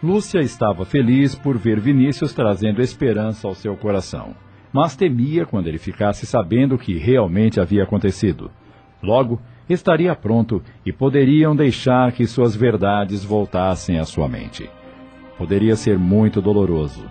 Lúcia 0.03 0.41
estava 0.41 0.85
feliz 0.85 1.35
por 1.35 1.59
ver 1.59 1.81
Vinícius 1.81 2.33
trazendo 2.33 2.81
esperança 2.81 3.47
ao 3.49 3.55
seu 3.55 3.77
coração, 3.77 4.35
mas 4.73 4.97
temia 4.97 5.47
quando 5.47 5.67
ele 5.67 5.79
ficasse 5.79 6.27
sabendo 6.27 6.75
o 6.75 6.79
que 6.79 6.97
realmente 6.99 7.61
havia 7.61 7.83
acontecido. 7.83 8.51
Logo, 9.03 9.41
estaria 9.69 10.15
pronto 10.15 10.63
e 10.85 10.93
poderiam 10.93 11.55
deixar 11.55 12.13
que 12.13 12.27
suas 12.27 12.55
verdades 12.55 13.25
voltassem 13.25 13.99
à 13.99 14.05
sua 14.05 14.29
mente. 14.29 14.69
Poderia 15.37 15.77
ser 15.77 15.99
muito 15.99 16.41
doloroso. 16.41 17.05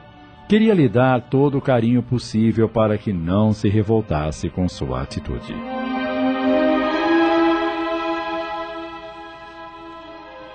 Queria 0.49 0.73
lhe 0.73 0.87
dar 0.87 1.21
todo 1.21 1.57
o 1.57 1.61
carinho 1.61 2.01
possível 2.01 2.69
para 2.69 2.97
que 2.97 3.11
não 3.11 3.51
se 3.51 3.67
revoltasse 3.67 4.49
com 4.49 4.67
sua 4.67 5.01
atitude. 5.01 5.53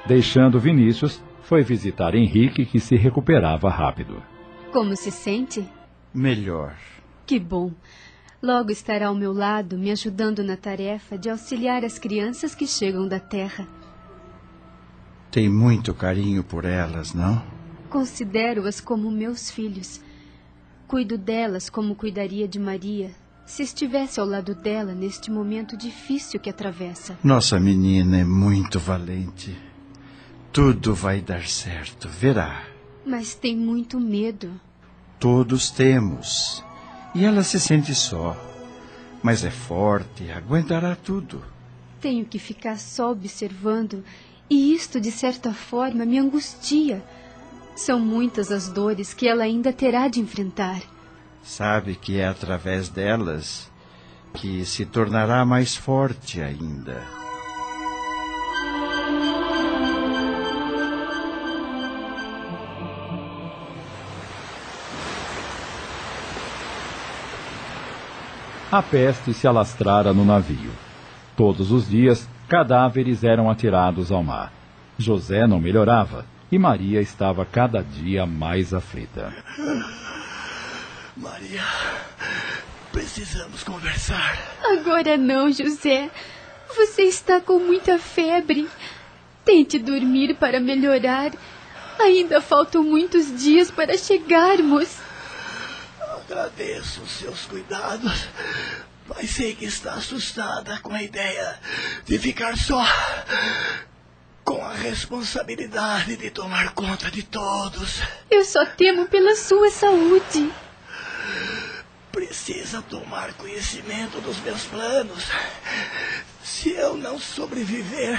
Deixando 0.06 0.58
Vinícius, 0.58 1.22
foi 1.42 1.62
visitar 1.62 2.14
Henrique, 2.14 2.64
que 2.64 2.80
se 2.80 2.96
recuperava 2.96 3.68
rápido. 3.68 4.22
Como 4.72 4.96
se 4.96 5.10
sente? 5.10 5.64
Melhor. 6.14 6.76
Que 7.26 7.38
bom. 7.38 7.72
Logo 8.42 8.70
estará 8.70 9.06
ao 9.06 9.14
meu 9.14 9.32
lado, 9.32 9.78
me 9.78 9.90
ajudando 9.90 10.42
na 10.42 10.56
tarefa 10.56 11.16
de 11.16 11.30
auxiliar 11.30 11.84
as 11.84 11.98
crianças 11.98 12.54
que 12.54 12.66
chegam 12.66 13.06
da 13.06 13.20
terra. 13.20 13.68
Tem 15.30 15.48
muito 15.48 15.94
carinho 15.94 16.42
por 16.42 16.64
elas, 16.64 17.14
não? 17.14 17.42
Considero-as 17.88 18.80
como 18.80 19.10
meus 19.10 19.50
filhos. 19.50 20.00
Cuido 20.86 21.16
delas 21.16 21.70
como 21.70 21.94
cuidaria 21.94 22.46
de 22.46 22.58
Maria, 22.58 23.12
se 23.46 23.62
estivesse 23.62 24.20
ao 24.20 24.26
lado 24.26 24.54
dela 24.54 24.94
neste 24.94 25.30
momento 25.30 25.76
difícil 25.76 26.38
que 26.38 26.50
atravessa. 26.50 27.18
Nossa 27.22 27.58
menina 27.58 28.18
é 28.18 28.24
muito 28.24 28.78
valente. 28.78 29.56
Tudo 30.52 30.94
vai 30.94 31.20
dar 31.20 31.46
certo, 31.46 32.08
verá. 32.08 32.64
Mas 33.06 33.34
tem 33.34 33.56
muito 33.56 33.98
medo. 33.98 34.50
Todos 35.22 35.70
temos. 35.70 36.64
E 37.14 37.24
ela 37.24 37.44
se 37.44 37.60
sente 37.60 37.94
só. 37.94 38.36
Mas 39.22 39.44
é 39.44 39.52
forte, 39.52 40.28
aguentará 40.32 40.96
tudo. 40.96 41.40
Tenho 42.00 42.24
que 42.24 42.40
ficar 42.40 42.76
só 42.76 43.12
observando, 43.12 44.02
e 44.50 44.74
isto, 44.74 45.00
de 45.00 45.12
certa 45.12 45.54
forma, 45.54 46.04
me 46.04 46.18
angustia. 46.18 47.04
São 47.76 48.00
muitas 48.00 48.50
as 48.50 48.66
dores 48.66 49.14
que 49.14 49.28
ela 49.28 49.44
ainda 49.44 49.72
terá 49.72 50.08
de 50.08 50.18
enfrentar. 50.18 50.82
Sabe 51.44 51.94
que 51.94 52.18
é 52.18 52.26
através 52.26 52.88
delas 52.88 53.70
que 54.34 54.64
se 54.64 54.84
tornará 54.84 55.44
mais 55.44 55.76
forte 55.76 56.40
ainda. 56.42 57.21
A 68.72 68.82
peste 68.82 69.34
se 69.34 69.46
alastrara 69.46 70.14
no 70.14 70.24
navio. 70.24 70.70
Todos 71.36 71.70
os 71.70 71.86
dias, 71.86 72.26
cadáveres 72.48 73.22
eram 73.22 73.50
atirados 73.50 74.10
ao 74.10 74.22
mar. 74.22 74.50
José 74.96 75.46
não 75.46 75.60
melhorava 75.60 76.24
e 76.50 76.58
Maria 76.58 76.98
estava 76.98 77.44
cada 77.44 77.82
dia 77.82 78.24
mais 78.24 78.72
aflita. 78.72 79.30
Maria, 81.14 81.60
precisamos 82.90 83.62
conversar. 83.62 84.38
Agora 84.64 85.18
não, 85.18 85.52
José. 85.52 86.08
Você 86.74 87.02
está 87.02 87.42
com 87.42 87.58
muita 87.58 87.98
febre. 87.98 88.66
Tente 89.44 89.78
dormir 89.78 90.34
para 90.36 90.58
melhorar. 90.58 91.32
Ainda 92.00 92.40
faltam 92.40 92.82
muitos 92.82 93.38
dias 93.38 93.70
para 93.70 93.98
chegarmos. 93.98 95.01
Agradeço 96.32 97.02
os 97.02 97.10
seus 97.10 97.44
cuidados, 97.44 98.26
mas 99.06 99.28
sei 99.28 99.54
que 99.54 99.66
está 99.66 99.92
assustada 99.92 100.78
com 100.78 100.90
a 100.94 101.02
ideia 101.02 101.60
de 102.06 102.18
ficar 102.18 102.56
só. 102.56 102.82
Com 104.42 104.64
a 104.64 104.72
responsabilidade 104.72 106.16
de 106.16 106.30
tomar 106.30 106.72
conta 106.72 107.10
de 107.10 107.22
todos. 107.22 108.00
Eu 108.30 108.46
só 108.46 108.64
temo 108.64 109.06
pela 109.08 109.36
sua 109.36 109.70
saúde. 109.70 110.50
Precisa 112.10 112.80
tomar 112.80 113.34
conhecimento 113.34 114.18
dos 114.22 114.38
meus 114.40 114.64
planos. 114.64 115.26
Se 116.42 116.70
eu 116.70 116.96
não 116.96 117.18
sobreviver, 117.18 118.18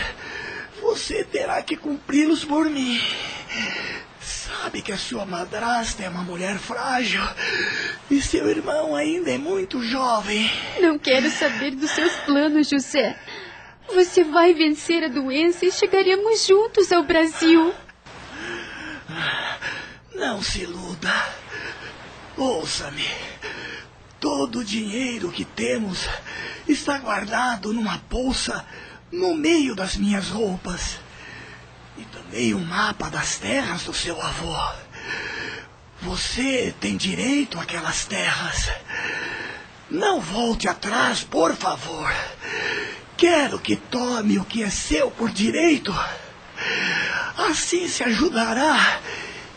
você 0.80 1.24
terá 1.24 1.64
que 1.64 1.75
cumpri-los 1.75 2.45
por 2.45 2.69
mim. 2.69 3.01
Sabe 4.23 4.81
que 4.81 4.93
a 4.93 4.97
sua 4.97 5.25
madrasta 5.25 6.03
é 6.03 6.09
uma 6.09 6.23
mulher 6.23 6.57
frágil 6.57 7.21
e 8.09 8.21
seu 8.21 8.49
irmão 8.49 8.95
ainda 8.95 9.29
é 9.29 9.37
muito 9.37 9.83
jovem. 9.83 10.49
Não 10.79 10.97
quero 10.97 11.29
saber 11.29 11.71
dos 11.71 11.91
seus 11.91 12.13
planos, 12.25 12.69
José. 12.69 13.19
Você 13.93 14.23
vai 14.23 14.53
vencer 14.53 15.03
a 15.03 15.09
doença 15.09 15.65
e 15.65 15.71
chegaremos 15.71 16.47
juntos 16.47 16.91
ao 16.93 17.03
Brasil. 17.03 17.73
Não 20.15 20.41
se 20.41 20.61
iluda. 20.61 21.13
Ouça-me. 22.37 23.07
Todo 24.21 24.59
o 24.59 24.63
dinheiro 24.63 25.31
que 25.31 25.43
temos 25.43 26.07
está 26.65 26.97
guardado 26.97 27.73
numa 27.73 27.97
bolsa 28.09 28.65
no 29.11 29.35
meio 29.35 29.75
das 29.75 29.97
minhas 29.97 30.29
roupas. 30.29 31.02
E 31.97 32.05
também 32.05 32.53
um 32.53 32.63
mapa 32.63 33.09
das 33.09 33.38
terras 33.38 33.83
do 33.83 33.93
seu 33.93 34.19
avô. 34.22 34.57
Você 36.01 36.73
tem 36.80 36.97
direito 36.97 37.59
àquelas 37.59 38.05
terras. 38.05 38.69
Não 39.89 40.19
volte 40.19 40.67
atrás, 40.67 41.23
por 41.23 41.55
favor. 41.55 42.11
Quero 43.15 43.59
que 43.59 43.75
tome 43.75 44.39
o 44.39 44.45
que 44.45 44.63
é 44.63 44.69
seu 44.69 45.11
por 45.11 45.30
direito. 45.30 45.93
Assim 47.38 47.88
se 47.88 48.03
ajudará 48.03 48.99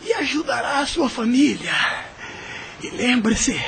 e 0.03 0.13
ajudará 0.13 0.79
a 0.79 0.85
sua 0.85 1.09
família. 1.09 1.73
E 2.81 2.89
lembre-se, 2.91 3.59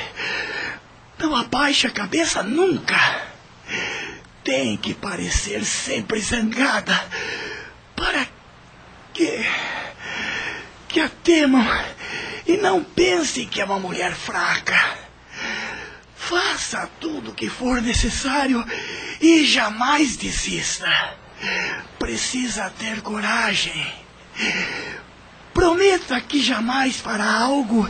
não 1.17 1.35
abaixe 1.35 1.87
a 1.87 1.91
cabeça 1.91 2.43
nunca. 2.43 2.97
Tem 4.43 4.77
que 4.77 4.93
parecer 4.93 5.65
sempre 5.65 6.21
zangada 6.21 6.97
para 7.95 8.27
que 9.19 9.45
que 10.87 10.99
a 11.01 11.09
temam 11.09 11.61
e 12.47 12.55
não 12.55 12.81
pense 12.81 13.45
que 13.45 13.59
é 13.59 13.65
uma 13.65 13.77
mulher 13.77 14.13
fraca. 14.13 14.97
Faça 16.15 16.89
tudo 17.01 17.31
o 17.31 17.33
que 17.33 17.49
for 17.49 17.81
necessário 17.81 18.65
e 19.19 19.45
jamais 19.45 20.15
desista. 20.15 20.89
Precisa 21.99 22.71
ter 22.79 23.01
coragem. 23.01 23.93
Prometa 25.53 26.21
que 26.21 26.41
jamais 26.41 26.95
fará 26.95 27.29
algo 27.29 27.87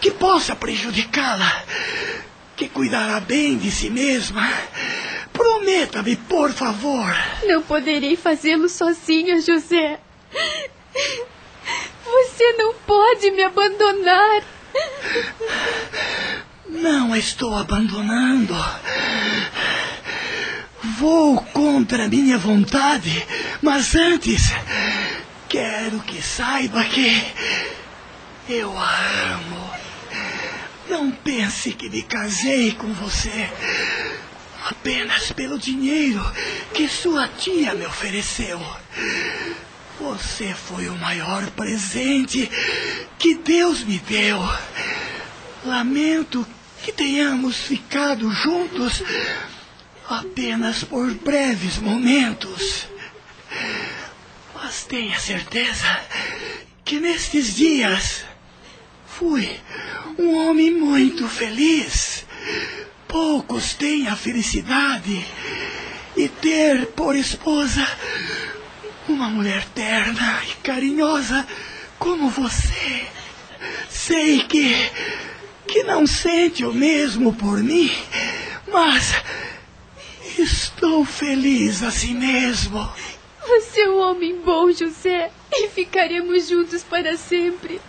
que 0.00 0.10
possa 0.10 0.54
prejudicá-la, 0.54 1.64
que 2.56 2.68
cuidará 2.68 3.18
bem 3.20 3.56
de 3.56 3.70
si 3.70 3.88
mesma. 3.88 4.46
Prometa-me, 5.32 6.14
por 6.14 6.52
favor. 6.52 7.16
Não 7.44 7.62
poderei 7.62 8.16
fazê-lo 8.16 8.68
sozinha, 8.68 9.40
José. 9.40 9.98
Você 12.04 12.52
não 12.52 12.74
pode 12.74 13.30
me 13.30 13.42
abandonar. 13.42 14.42
Não 16.68 17.14
estou 17.16 17.54
abandonando. 17.54 18.54
Vou 20.98 21.40
contra 21.52 22.08
minha 22.08 22.38
vontade, 22.38 23.26
mas 23.62 23.94
antes 23.94 24.52
quero 25.48 26.00
que 26.00 26.22
saiba 26.22 26.84
que 26.84 27.22
eu 28.48 28.76
a 28.76 29.34
amo. 29.34 29.70
Não 30.88 31.10
pense 31.10 31.72
que 31.72 31.88
me 31.90 32.02
casei 32.02 32.72
com 32.72 32.92
você 32.94 33.50
apenas 34.64 35.32
pelo 35.32 35.58
dinheiro 35.58 36.24
que 36.74 36.88
sua 36.88 37.28
tia 37.28 37.74
me 37.74 37.86
ofereceu. 37.86 38.60
Você 40.00 40.54
foi 40.54 40.88
o 40.88 40.96
maior 40.96 41.50
presente 41.50 42.48
que 43.18 43.34
Deus 43.34 43.82
me 43.82 43.98
deu. 43.98 44.38
Lamento 45.64 46.46
que 46.82 46.92
tenhamos 46.92 47.56
ficado 47.56 48.30
juntos 48.30 49.02
apenas 50.08 50.84
por 50.84 51.12
breves 51.14 51.78
momentos. 51.78 52.86
Mas 54.54 54.84
tenha 54.84 55.18
certeza 55.18 56.00
que 56.84 57.00
nestes 57.00 57.56
dias 57.56 58.24
fui 59.04 59.58
um 60.16 60.34
homem 60.36 60.70
muito 60.70 61.26
feliz. 61.26 62.24
Poucos 63.08 63.74
têm 63.74 64.06
a 64.06 64.14
felicidade 64.14 65.26
e 66.16 66.28
ter 66.28 66.86
por 66.88 67.16
esposa 67.16 67.84
uma 69.12 69.28
mulher 69.28 69.64
terna 69.74 70.42
e 70.44 70.54
carinhosa 70.62 71.46
como 71.98 72.28
você. 72.28 73.06
Sei 73.88 74.40
que 74.44 74.74
que 75.66 75.82
não 75.82 76.06
sente 76.06 76.64
o 76.64 76.72
mesmo 76.72 77.34
por 77.34 77.58
mim, 77.58 77.90
mas 78.66 79.12
estou 80.38 81.04
feliz 81.04 81.82
assim 81.82 82.14
mesmo. 82.14 82.90
Você 83.46 83.82
é 83.82 83.90
um 83.90 83.98
homem 83.98 84.36
bom, 84.40 84.72
José, 84.72 85.30
e 85.52 85.68
ficaremos 85.68 86.48
juntos 86.48 86.82
para 86.82 87.16
sempre. 87.16 87.80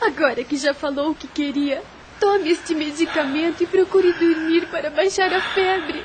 Agora 0.00 0.44
que 0.44 0.56
já 0.56 0.74
falou 0.74 1.10
o 1.10 1.14
que 1.14 1.26
queria, 1.26 1.82
tome 2.20 2.50
este 2.50 2.74
medicamento 2.74 3.62
e 3.62 3.66
procure 3.66 4.12
dormir 4.12 4.66
para 4.66 4.90
baixar 4.90 5.32
a 5.32 5.40
febre. 5.40 6.04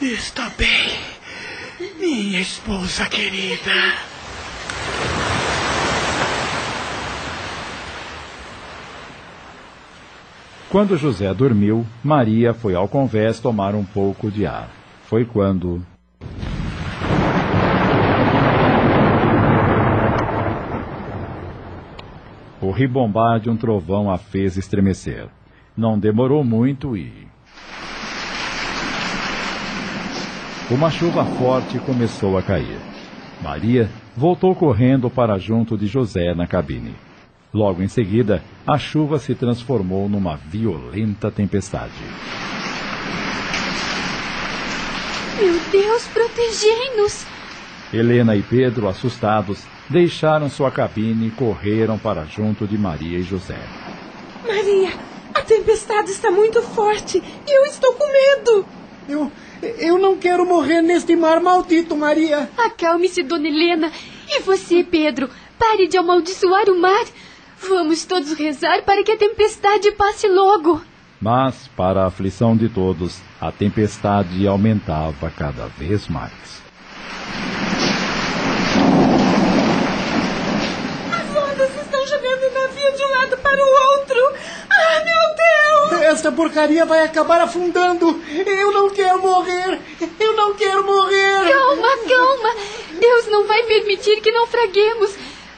Está 0.00 0.50
bem, 0.50 0.98
minha 1.98 2.40
esposa 2.40 3.06
querida. 3.06 3.72
Quando 10.70 10.96
José 10.96 11.32
dormiu, 11.32 11.86
Maria 12.02 12.52
foi 12.52 12.74
ao 12.74 12.88
convés 12.88 13.38
tomar 13.38 13.74
um 13.74 13.84
pouco 13.84 14.30
de 14.30 14.44
ar. 14.44 14.68
Foi 15.04 15.24
quando. 15.24 15.86
O 22.60 22.70
ribombar 22.70 23.38
de 23.38 23.48
um 23.50 23.56
trovão 23.56 24.10
a 24.10 24.18
fez 24.18 24.56
estremecer. 24.56 25.28
Não 25.76 25.98
demorou 25.98 26.42
muito 26.42 26.96
e. 26.96 27.28
Uma 30.70 30.90
chuva 30.90 31.26
forte 31.26 31.78
começou 31.78 32.38
a 32.38 32.42
cair. 32.42 32.78
Maria 33.42 33.90
voltou 34.16 34.54
correndo 34.54 35.10
para 35.10 35.36
junto 35.38 35.76
de 35.76 35.86
José 35.86 36.34
na 36.34 36.46
cabine. 36.46 36.94
Logo 37.52 37.82
em 37.82 37.88
seguida, 37.88 38.42
a 38.66 38.78
chuva 38.78 39.18
se 39.18 39.34
transformou 39.34 40.08
numa 40.08 40.36
violenta 40.36 41.30
tempestade. 41.30 41.92
Meu 45.38 45.60
Deus, 45.70 46.06
protegei-nos! 46.06 47.26
Helena 47.92 48.34
e 48.34 48.42
Pedro, 48.42 48.88
assustados, 48.88 49.64
deixaram 49.90 50.48
sua 50.48 50.70
cabine 50.70 51.28
e 51.28 51.30
correram 51.30 51.98
para 51.98 52.24
junto 52.24 52.66
de 52.66 52.78
Maria 52.78 53.18
e 53.18 53.22
José. 53.22 53.60
Maria, 54.42 54.94
a 55.34 55.42
tempestade 55.42 56.10
está 56.10 56.30
muito 56.30 56.62
forte 56.62 57.18
e 57.18 57.54
eu 57.54 57.66
estou 57.66 57.92
com 57.92 58.06
medo. 58.06 58.83
Eu, 59.08 59.30
eu 59.78 59.98
não 59.98 60.16
quero 60.16 60.46
morrer 60.46 60.80
neste 60.80 61.14
mar 61.14 61.40
maldito, 61.40 61.96
Maria. 61.96 62.48
Acalme-se, 62.56 63.22
dona 63.22 63.48
Helena. 63.48 63.92
E 64.28 64.40
você, 64.40 64.82
Pedro, 64.82 65.28
pare 65.58 65.86
de 65.86 65.96
amaldiçoar 65.96 66.68
o 66.70 66.80
mar. 66.80 67.04
Vamos 67.68 68.04
todos 68.04 68.32
rezar 68.32 68.82
para 68.82 69.02
que 69.02 69.12
a 69.12 69.16
tempestade 69.16 69.92
passe 69.92 70.28
logo. 70.28 70.82
Mas, 71.20 71.68
para 71.76 72.02
a 72.02 72.06
aflição 72.06 72.56
de 72.56 72.68
todos, 72.68 73.20
a 73.40 73.50
tempestade 73.50 74.46
aumentava 74.46 75.30
cada 75.30 75.66
vez 75.68 76.08
mais. 76.08 76.62
As 81.12 81.30
ondas 81.30 81.70
estão 81.82 82.06
jogando 82.06 82.42
o 82.42 82.60
navio 82.60 82.96
de 82.96 83.04
um 83.04 83.10
lado 83.20 83.36
para 83.38 83.56
o 83.56 83.68
outro. 83.68 83.83
Esta 86.04 86.30
porcaria 86.30 86.84
vai 86.84 87.02
acabar 87.02 87.40
afundando. 87.40 88.20
Eu 88.46 88.72
não 88.72 88.90
quero 88.90 89.22
morrer. 89.22 89.80
Eu 90.20 90.36
não 90.36 90.52
quero 90.52 90.84
morrer. 90.84 91.50
Calma, 91.50 91.88
calma. 92.06 92.54
Deus 93.00 93.26
não 93.28 93.46
vai 93.46 93.62
permitir 93.62 94.20
que 94.20 94.30
naufraguemos. 94.30 95.16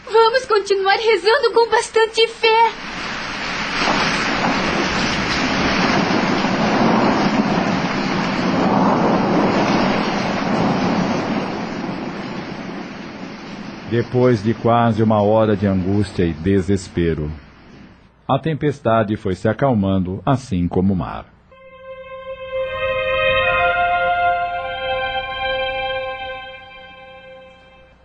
Vamos 0.08 0.44
continuar 0.44 0.98
rezando 0.98 1.50
com 1.50 1.68
bastante 1.68 2.28
fé. 2.28 2.70
Depois 13.90 14.44
de 14.44 14.54
quase 14.54 15.02
uma 15.02 15.20
hora 15.20 15.56
de 15.56 15.66
angústia 15.66 16.24
e 16.24 16.32
desespero, 16.32 17.32
a 18.28 18.38
tempestade 18.38 19.16
foi 19.16 19.34
se 19.34 19.48
acalmando, 19.48 20.20
assim 20.26 20.66
como 20.66 20.92
o 20.92 20.96
mar. 20.96 21.26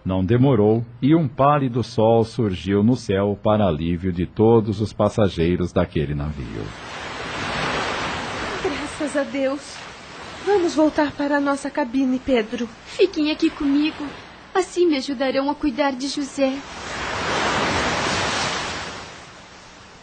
Não 0.03 0.25
demorou 0.25 0.83
e 1.01 1.15
um 1.15 1.27
pálido 1.27 1.83
sol 1.83 2.23
surgiu 2.23 2.83
no 2.83 2.95
céu 2.95 3.37
para 3.41 3.67
alívio 3.67 4.11
de 4.11 4.25
todos 4.25 4.81
os 4.81 4.91
passageiros 4.91 5.71
daquele 5.71 6.13
navio. 6.15 6.65
Graças 8.63 9.15
a 9.15 9.23
Deus. 9.23 9.75
Vamos 10.45 10.73
voltar 10.73 11.11
para 11.11 11.37
a 11.37 11.41
nossa 11.41 11.69
cabine, 11.69 12.19
Pedro. 12.19 12.67
Fiquem 12.85 13.31
aqui 13.31 13.49
comigo. 13.49 14.05
Assim 14.53 14.87
me 14.87 14.97
ajudarão 14.97 15.49
a 15.49 15.55
cuidar 15.55 15.91
de 15.91 16.07
José. 16.07 16.53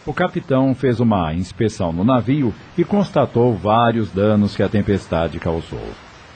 O 0.05 0.13
capitão 0.13 0.73
fez 0.73 0.99
uma 0.99 1.33
inspeção 1.33 1.91
no 1.91 2.03
navio 2.03 2.53
e 2.77 2.83
constatou 2.83 3.53
vários 3.53 4.09
danos 4.09 4.55
que 4.55 4.63
a 4.63 4.69
tempestade 4.69 5.39
causou. 5.39 5.87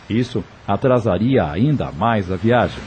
Isso 0.09 0.43
atrasaria 0.67 1.50
ainda 1.50 1.92
mais 1.92 2.32
a 2.32 2.35
viagem. 2.35 2.83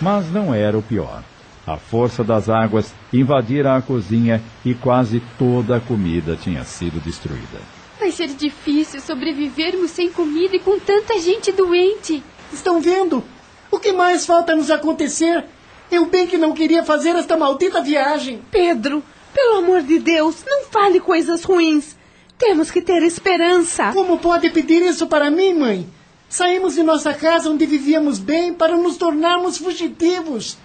Mas 0.00 0.30
não 0.30 0.52
era 0.52 0.76
o 0.76 0.82
pior. 0.82 1.22
A 1.66 1.76
força 1.76 2.22
das 2.22 2.48
águas 2.48 2.94
invadira 3.12 3.76
a 3.76 3.82
cozinha 3.82 4.42
e 4.64 4.74
quase 4.74 5.22
toda 5.38 5.76
a 5.76 5.80
comida 5.80 6.36
tinha 6.36 6.64
sido 6.64 7.02
destruída. 7.02 7.58
Vai 7.98 8.10
ser 8.10 8.28
difícil 8.28 9.00
sobrevivermos 9.00 9.90
sem 9.90 10.12
comida 10.12 10.56
e 10.56 10.60
com 10.60 10.78
tanta 10.78 11.18
gente 11.18 11.50
doente. 11.50 12.22
Estão 12.52 12.80
vendo? 12.80 13.24
O 13.70 13.78
que 13.78 13.92
mais 13.92 14.26
falta 14.26 14.54
nos 14.54 14.70
acontecer? 14.70 15.44
Eu 15.90 16.06
bem 16.06 16.26
que 16.26 16.36
não 16.36 16.52
queria 16.52 16.84
fazer 16.84 17.10
esta 17.10 17.36
maldita 17.36 17.82
viagem. 17.82 18.40
Pedro, 18.50 19.02
pelo 19.36 19.58
amor 19.58 19.82
de 19.82 19.98
Deus, 19.98 20.36
não 20.46 20.64
fale 20.64 20.98
coisas 20.98 21.44
ruins. 21.44 21.94
Temos 22.38 22.70
que 22.70 22.80
ter 22.80 23.02
esperança. 23.02 23.92
Como 23.92 24.18
pode 24.18 24.48
pedir 24.48 24.80
isso 24.82 25.06
para 25.06 25.30
mim, 25.30 25.52
mãe? 25.52 25.86
Saímos 26.26 26.74
de 26.74 26.82
nossa 26.82 27.12
casa 27.12 27.50
onde 27.50 27.66
vivíamos 27.66 28.18
bem 28.18 28.54
para 28.54 28.76
nos 28.78 28.96
tornarmos 28.96 29.58
fugitivos. 29.58 30.56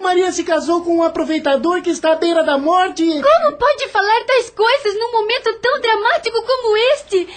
Maria 0.00 0.30
se 0.32 0.42
casou 0.42 0.82
com 0.82 0.96
um 0.96 1.02
aproveitador 1.04 1.80
que 1.80 1.90
está 1.90 2.12
à 2.12 2.16
beira 2.16 2.42
da 2.42 2.58
morte. 2.58 3.02
E... 3.04 3.22
Como 3.22 3.56
pode 3.56 3.88
falar 3.88 4.24
tais 4.26 4.50
coisas 4.50 4.94
num 4.94 5.12
momento 5.12 5.58
tão 5.62 5.80
dramático 5.80 6.42
como 6.42 6.76
este? 6.94 7.28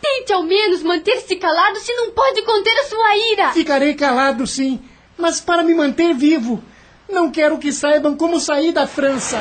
Tente 0.00 0.32
ao 0.32 0.42
menos 0.42 0.82
manter-se 0.82 1.36
calado 1.36 1.78
se 1.78 1.94
não 1.94 2.10
pode 2.10 2.42
conter 2.42 2.76
a 2.78 2.84
sua 2.84 3.16
ira. 3.32 3.52
Ficarei 3.52 3.94
calado, 3.94 4.46
sim, 4.46 4.80
mas 5.16 5.40
para 5.40 5.62
me 5.62 5.74
manter 5.74 6.14
vivo. 6.14 6.62
Não 7.08 7.30
quero 7.30 7.58
que 7.58 7.70
saibam 7.70 8.16
como 8.16 8.40
saí 8.40 8.72
da 8.72 8.86
França. 8.86 9.38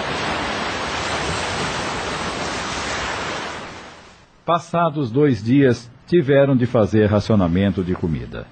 Passados 4.52 5.10
dois 5.10 5.42
dias, 5.42 5.90
tiveram 6.06 6.58
de 6.58 6.66
fazer 6.66 7.06
racionamento 7.06 7.82
de 7.82 7.96
comida. 7.96 8.46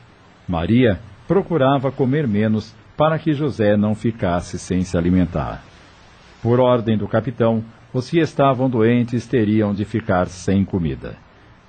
Maria 0.47 0.97
procurava 1.27 1.91
comer 1.91 2.25
menos 2.25 2.73
para 2.95 3.19
que 3.19 3.33
José 3.33 3.75
não 3.75 3.93
ficasse 3.93 4.57
sem 4.57 4.81
se 4.83 4.97
alimentar. 4.97 5.61
Por 6.41 6.57
ordem 6.57 6.97
do 6.97 7.05
capitão, 7.05 7.61
os 7.93 8.09
que 8.09 8.17
estavam 8.17 8.69
doentes 8.69 9.27
teriam 9.27 9.73
de 9.73 9.83
ficar 9.83 10.29
sem 10.29 10.63
comida. 10.63 11.17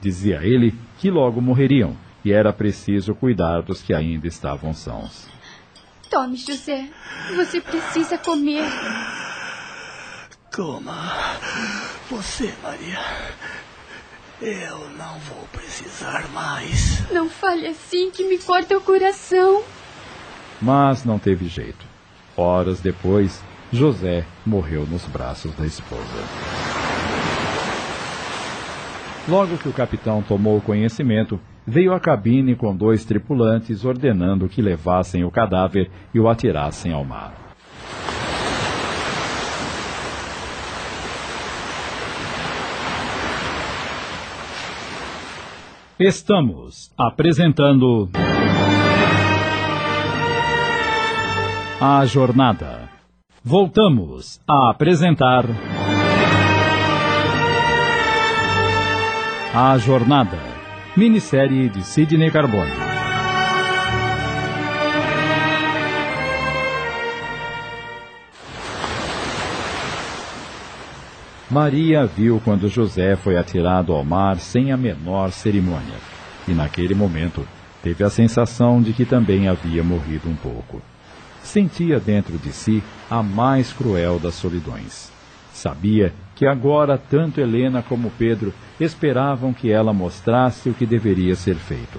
Dizia 0.00 0.44
ele 0.44 0.76
que 0.99 1.10
logo 1.10 1.41
morreriam 1.41 1.97
e 2.25 2.31
era 2.31 2.52
preciso 2.52 3.17
cuidar 3.17 3.62
dos 3.62 3.83
que 3.83 3.92
ainda 3.92 4.28
estavam 4.28 4.73
sãos. 4.73 5.26
Tome, 6.09 6.36
José. 6.36 6.89
Você 7.34 7.60
precisa 7.60 8.17
comer. 8.17 8.62
Coma. 10.55 11.10
Você, 12.09 12.55
Maria. 12.62 13.00
Eu 14.43 14.89
não 14.97 15.19
vou 15.19 15.47
precisar 15.52 16.27
mais. 16.33 17.07
Não 17.10 17.28
fale 17.28 17.67
assim 17.67 18.10
que 18.10 18.27
me 18.27 18.39
corta 18.39 18.75
o 18.75 18.81
coração. 18.81 19.62
Mas 20.62 21.05
não 21.05 21.19
teve 21.19 21.47
jeito. 21.47 21.85
Horas 22.35 22.81
depois, 22.81 23.43
José 23.70 24.25
morreu 24.47 24.86
nos 24.86 25.05
braços 25.05 25.52
da 25.55 25.67
esposa. 25.67 26.25
Logo 29.28 29.59
que 29.59 29.69
o 29.69 29.75
capitão 29.75 30.23
tomou 30.23 30.59
conhecimento, 30.62 31.39
veio 31.67 31.93
à 31.93 32.01
cabine 32.01 32.57
com 32.57 32.75
dois 32.75 33.05
tripulantes 33.05 33.85
ordenando 33.85 34.49
que 34.49 34.62
levassem 34.62 35.23
o 35.23 35.31
cadáver 35.31 35.91
e 36.15 36.19
o 36.19 36.31
atirassem 36.31 36.94
ao 36.94 37.05
mar. 37.05 37.35
Estamos 46.03 46.91
apresentando. 46.97 48.09
A 51.79 52.07
Jornada. 52.11 52.89
Voltamos 53.45 54.41
a 54.49 54.70
apresentar. 54.70 55.45
A 59.53 59.79
Jornada. 59.79 60.39
Minissérie 60.97 61.69
de 61.69 61.85
Sidney 61.85 62.31
Carbone. 62.31 62.90
Maria 71.51 72.07
viu 72.07 72.41
quando 72.45 72.69
José 72.69 73.17
foi 73.17 73.37
atirado 73.37 73.93
ao 73.93 74.05
mar 74.05 74.39
sem 74.39 74.70
a 74.70 74.77
menor 74.77 75.33
cerimônia. 75.33 75.97
E 76.47 76.53
naquele 76.53 76.95
momento 76.95 77.45
teve 77.83 78.05
a 78.05 78.09
sensação 78.09 78.81
de 78.81 78.93
que 78.93 79.05
também 79.05 79.49
havia 79.49 79.83
morrido 79.83 80.31
um 80.31 80.37
pouco. 80.37 80.81
Sentia 81.43 81.99
dentro 81.99 82.39
de 82.39 82.53
si 82.53 82.81
a 83.11 83.20
mais 83.20 83.73
cruel 83.73 84.20
das 84.20 84.35
solidões. 84.35 85.11
Sabia 85.53 86.12
que 86.37 86.47
agora 86.47 86.97
tanto 86.97 87.41
Helena 87.41 87.83
como 87.83 88.12
Pedro 88.17 88.55
esperavam 88.79 89.53
que 89.53 89.73
ela 89.73 89.93
mostrasse 89.93 90.70
o 90.70 90.75
que 90.75 90.87
deveria 90.87 91.35
ser 91.35 91.57
feito. 91.57 91.99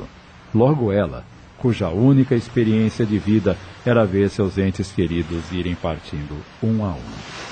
Logo 0.55 0.93
ela, 0.93 1.25
cuja 1.57 1.89
única 1.89 2.35
experiência 2.35 3.05
de 3.05 3.19
vida 3.19 3.57
era 3.85 4.05
ver 4.05 4.29
seus 4.29 4.57
entes 4.57 4.93
queridos 4.93 5.51
irem 5.51 5.75
partindo 5.75 6.37
um 6.63 6.85
a 6.85 6.91
um. 6.91 7.50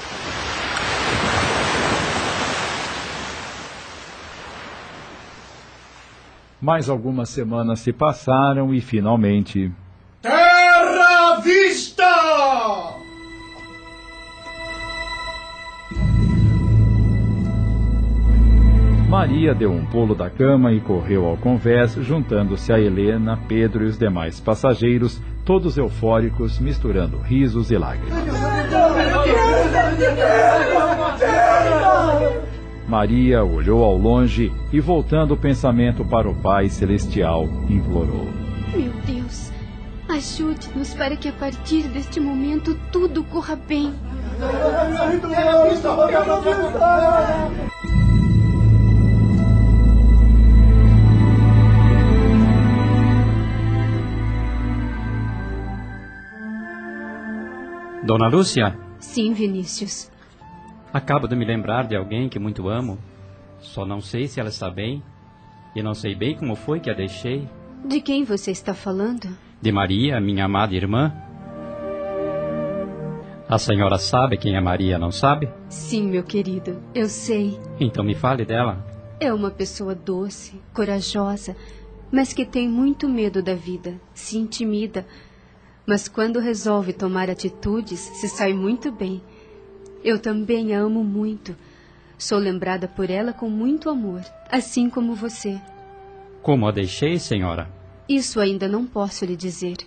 Mais 6.61 6.89
algumas 6.89 7.29
semanas 7.29 7.79
se 7.79 7.93
passaram 7.93 8.73
e 8.73 8.81
finalmente. 8.81 9.71
Terra 10.21 11.39
vista! 11.41 12.03
Maria 19.09 19.55
deu 19.55 19.71
um 19.71 19.85
pulo 19.85 20.13
da 20.13 20.29
cama 20.29 20.71
e 20.71 20.79
correu 20.79 21.25
ao 21.25 21.35
convés, 21.35 21.93
juntando-se 21.95 22.71
a 22.71 22.79
Helena, 22.79 23.39
Pedro 23.47 23.83
e 23.83 23.87
os 23.87 23.97
demais 23.97 24.39
passageiros, 24.39 25.19
todos 25.43 25.77
eufóricos, 25.77 26.59
misturando 26.59 27.17
risos 27.17 27.71
e 27.71 27.77
lágrimas. 27.77 28.23
Maria 32.89 33.43
olhou 33.43 33.83
ao 33.83 33.95
longe 33.95 34.51
e, 34.73 34.79
voltando 34.79 35.35
o 35.35 35.37
pensamento 35.37 36.03
para 36.03 36.27
o 36.27 36.33
Pai 36.33 36.69
Celestial, 36.69 37.45
implorou: 37.69 38.25
Meu 38.75 38.91
Deus, 39.05 39.51
ajude-nos 40.09 40.95
para 40.95 41.15
que 41.15 41.27
a 41.27 41.33
partir 41.33 41.83
deste 41.83 42.19
momento 42.19 42.75
tudo 42.91 43.23
corra 43.23 43.55
bem. 43.55 43.93
Dona 58.03 58.27
Lúcia? 58.29 58.75
Sim, 58.97 59.33
Vinícius. 59.33 60.09
Acabo 60.91 61.27
de 61.27 61.35
me 61.35 61.45
lembrar 61.45 61.87
de 61.87 61.95
alguém 61.95 62.27
que 62.27 62.39
muito 62.39 62.67
amo. 62.67 62.97
Só 63.59 63.85
não 63.85 64.01
sei 64.01 64.27
se 64.27 64.39
ela 64.39 64.49
está 64.49 64.69
bem. 64.69 65.03
E 65.75 65.83
não 65.83 65.93
sei 65.93 66.15
bem 66.15 66.35
como 66.35 66.55
foi 66.55 66.79
que 66.79 66.89
a 66.89 66.93
deixei. 66.93 67.47
De 67.85 68.01
quem 68.01 68.23
você 68.23 68.51
está 68.51 68.73
falando? 68.73 69.29
De 69.61 69.71
Maria, 69.71 70.19
minha 70.19 70.45
amada 70.45 70.73
irmã. 70.73 71.13
A 73.47 73.57
senhora 73.57 73.97
sabe 73.97 74.37
quem 74.37 74.55
é 74.55 74.61
Maria, 74.61 74.97
não 74.97 75.11
sabe? 75.11 75.49
Sim, 75.69 76.07
meu 76.09 76.23
querido, 76.23 76.81
eu 76.93 77.07
sei. 77.07 77.59
Então 77.79 78.03
me 78.03 78.15
fale 78.15 78.45
dela. 78.45 78.85
É 79.19 79.33
uma 79.33 79.51
pessoa 79.51 79.95
doce, 79.95 80.61
corajosa, 80.73 81.55
mas 82.11 82.31
que 82.31 82.45
tem 82.45 82.69
muito 82.69 83.09
medo 83.09 83.41
da 83.41 83.53
vida, 83.55 83.99
se 84.13 84.37
intimida. 84.37 85.05
Mas 85.85 86.07
quando 86.07 86.39
resolve 86.39 86.93
tomar 86.93 87.29
atitudes, 87.29 87.99
se 87.99 88.27
sai 88.27 88.53
muito 88.53 88.91
bem. 88.91 89.21
Eu 90.03 90.19
também 90.19 90.75
a 90.75 90.79
amo 90.79 91.03
muito. 91.03 91.55
Sou 92.17 92.37
lembrada 92.37 92.87
por 92.87 93.09
ela 93.09 93.33
com 93.33 93.49
muito 93.49 93.89
amor, 93.89 94.21
assim 94.51 94.89
como 94.89 95.15
você. 95.15 95.59
Como 96.41 96.67
a 96.67 96.71
deixei, 96.71 97.17
senhora? 97.17 97.69
Isso 98.07 98.39
ainda 98.39 98.67
não 98.67 98.85
posso 98.85 99.25
lhe 99.25 99.35
dizer. 99.35 99.77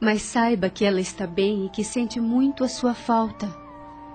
Mas 0.00 0.22
saiba 0.22 0.68
que 0.68 0.84
ela 0.84 1.00
está 1.00 1.26
bem 1.26 1.66
e 1.66 1.68
que 1.68 1.84
sente 1.84 2.20
muito 2.20 2.64
a 2.64 2.68
sua 2.68 2.94
falta. 2.94 3.48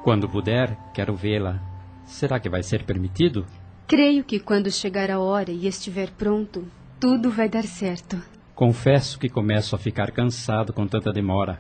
Quando 0.04 0.30
puder, 0.30 0.78
quero 0.94 1.16
vê-la. 1.16 1.62
Será 2.06 2.40
que 2.40 2.50
vai 2.50 2.64
ser 2.64 2.84
permitido? 2.84 3.46
Creio 3.88 4.24
que 4.24 4.40
quando 4.40 4.72
chegar 4.72 5.10
a 5.10 5.20
hora 5.20 5.52
e 5.52 5.68
estiver 5.68 6.10
pronto, 6.12 6.66
tudo 7.00 7.30
vai 7.30 7.50
dar 7.50 7.64
certo. 7.64 8.22
Confesso 8.56 9.18
que 9.20 9.30
começo 9.30 9.76
a 9.76 9.80
ficar 9.80 10.12
cansado 10.12 10.72
com 10.74 10.86
tanta 10.86 11.12
demora. 11.12 11.60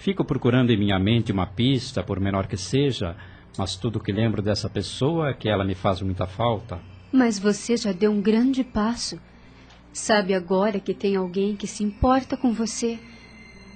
Fico 0.00 0.24
procurando 0.24 0.70
em 0.70 0.78
minha 0.78 0.98
mente 0.98 1.30
uma 1.30 1.46
pista, 1.46 2.02
por 2.02 2.18
menor 2.18 2.46
que 2.46 2.56
seja, 2.56 3.14
mas 3.58 3.76
tudo 3.76 4.00
que 4.00 4.10
lembro 4.10 4.40
dessa 4.40 4.66
pessoa 4.66 5.28
é 5.28 5.34
que 5.34 5.46
ela 5.46 5.62
me 5.62 5.74
faz 5.74 6.00
muita 6.00 6.26
falta. 6.26 6.78
Mas 7.12 7.38
você 7.38 7.76
já 7.76 7.92
deu 7.92 8.10
um 8.10 8.22
grande 8.22 8.64
passo. 8.64 9.20
Sabe 9.92 10.32
agora 10.32 10.80
que 10.80 10.94
tem 10.94 11.16
alguém 11.16 11.54
que 11.54 11.66
se 11.66 11.84
importa 11.84 12.34
com 12.34 12.50
você. 12.50 12.98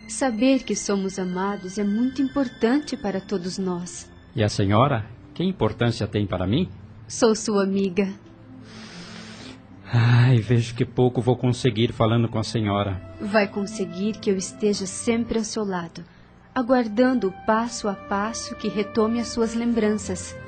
Saber 0.08 0.62
que 0.62 0.74
somos 0.74 1.18
amados 1.18 1.76
é 1.76 1.84
muito 1.84 2.22
importante 2.22 2.96
para 2.96 3.20
todos 3.20 3.58
nós. 3.58 4.10
E 4.34 4.42
a 4.42 4.48
senhora? 4.48 5.04
Que 5.34 5.44
importância 5.44 6.06
tem 6.06 6.26
para 6.26 6.46
mim? 6.46 6.70
Sou 7.06 7.34
sua 7.34 7.64
amiga. 7.64 8.08
Ai, 9.92 10.38
vejo 10.38 10.74
que 10.74 10.86
pouco 10.86 11.20
vou 11.20 11.36
conseguir 11.36 11.92
falando 11.92 12.30
com 12.30 12.38
a 12.38 12.42
senhora. 12.42 12.98
Vai 13.20 13.46
conseguir 13.46 14.18
que 14.18 14.30
eu 14.30 14.38
esteja 14.38 14.86
sempre 14.86 15.36
ao 15.36 15.44
seu 15.44 15.66
lado 15.66 16.02
aguardando 16.54 17.34
passo 17.44 17.88
a 17.88 17.94
passo 17.94 18.54
que 18.54 18.68
retome 18.68 19.18
as 19.18 19.28
suas 19.28 19.54
lembranças. 19.54 20.38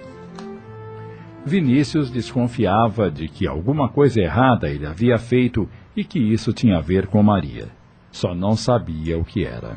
Vinícius 1.44 2.10
desconfiava 2.10 3.10
de 3.10 3.28
que 3.28 3.46
alguma 3.46 3.88
coisa 3.88 4.20
errada 4.20 4.68
ele 4.68 4.86
havia 4.86 5.18
feito 5.18 5.68
e 5.96 6.04
que 6.04 6.18
isso 6.18 6.52
tinha 6.52 6.78
a 6.78 6.80
ver 6.80 7.08
com 7.08 7.22
Maria. 7.22 7.68
Só 8.12 8.34
não 8.34 8.56
sabia 8.56 9.18
o 9.18 9.24
que 9.24 9.44
era. 9.44 9.76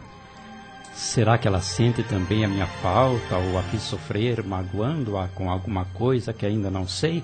Será 0.93 1.37
que 1.37 1.47
ela 1.47 1.61
sente 1.61 2.03
também 2.03 2.45
a 2.45 2.47
minha 2.47 2.67
falta 2.67 3.37
ou 3.37 3.57
a 3.57 3.63
fiz 3.63 3.81
sofrer 3.81 4.43
magoando-a 4.43 5.27
com 5.29 5.49
alguma 5.49 5.85
coisa 5.85 6.33
que 6.33 6.45
ainda 6.45 6.69
não 6.69 6.87
sei? 6.87 7.23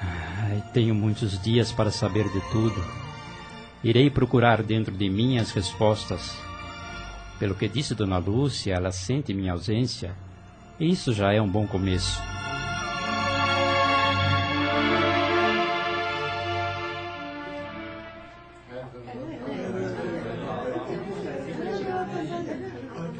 Ai, 0.00 0.62
tenho 0.72 0.94
muitos 0.94 1.40
dias 1.42 1.72
para 1.72 1.90
saber 1.90 2.28
de 2.28 2.40
tudo. 2.50 2.84
Irei 3.82 4.10
procurar 4.10 4.62
dentro 4.62 4.94
de 4.94 5.08
mim 5.08 5.38
as 5.38 5.52
respostas 5.52 6.49
pelo 7.40 7.54
que 7.54 7.66
disse 7.66 7.94
Dona 7.94 8.18
Lúcia, 8.18 8.74
ela 8.74 8.92
sente 8.92 9.32
minha 9.32 9.52
ausência. 9.52 10.14
Isso 10.78 11.10
já 11.10 11.32
é 11.32 11.40
um 11.40 11.48
bom 11.48 11.66
começo. 11.66 12.20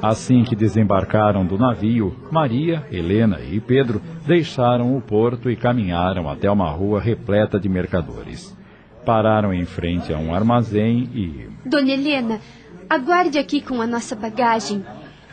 Assim 0.02 0.44
que 0.44 0.54
desembarcaram 0.54 1.44
do 1.44 1.58
navio, 1.58 2.14
Maria, 2.30 2.86
Helena 2.90 3.40
e 3.40 3.58
Pedro 3.58 4.02
deixaram 4.26 4.96
o 4.96 5.00
porto 5.00 5.50
e 5.50 5.56
caminharam 5.56 6.28
até 6.28 6.50
uma 6.50 6.70
rua 6.70 7.00
repleta 7.00 7.58
de 7.58 7.70
mercadores. 7.70 8.54
pararam 9.04 9.52
em 9.52 9.64
frente 9.64 10.12
a 10.12 10.18
um 10.18 10.34
armazém 10.34 11.08
e. 11.14 11.48
Dona 11.66 11.90
Helena, 11.90 12.40
aguarde 12.90 13.38
aqui 13.38 13.60
com 13.60 13.80
a 13.80 13.86
nossa 13.86 14.16
bagagem. 14.16 14.84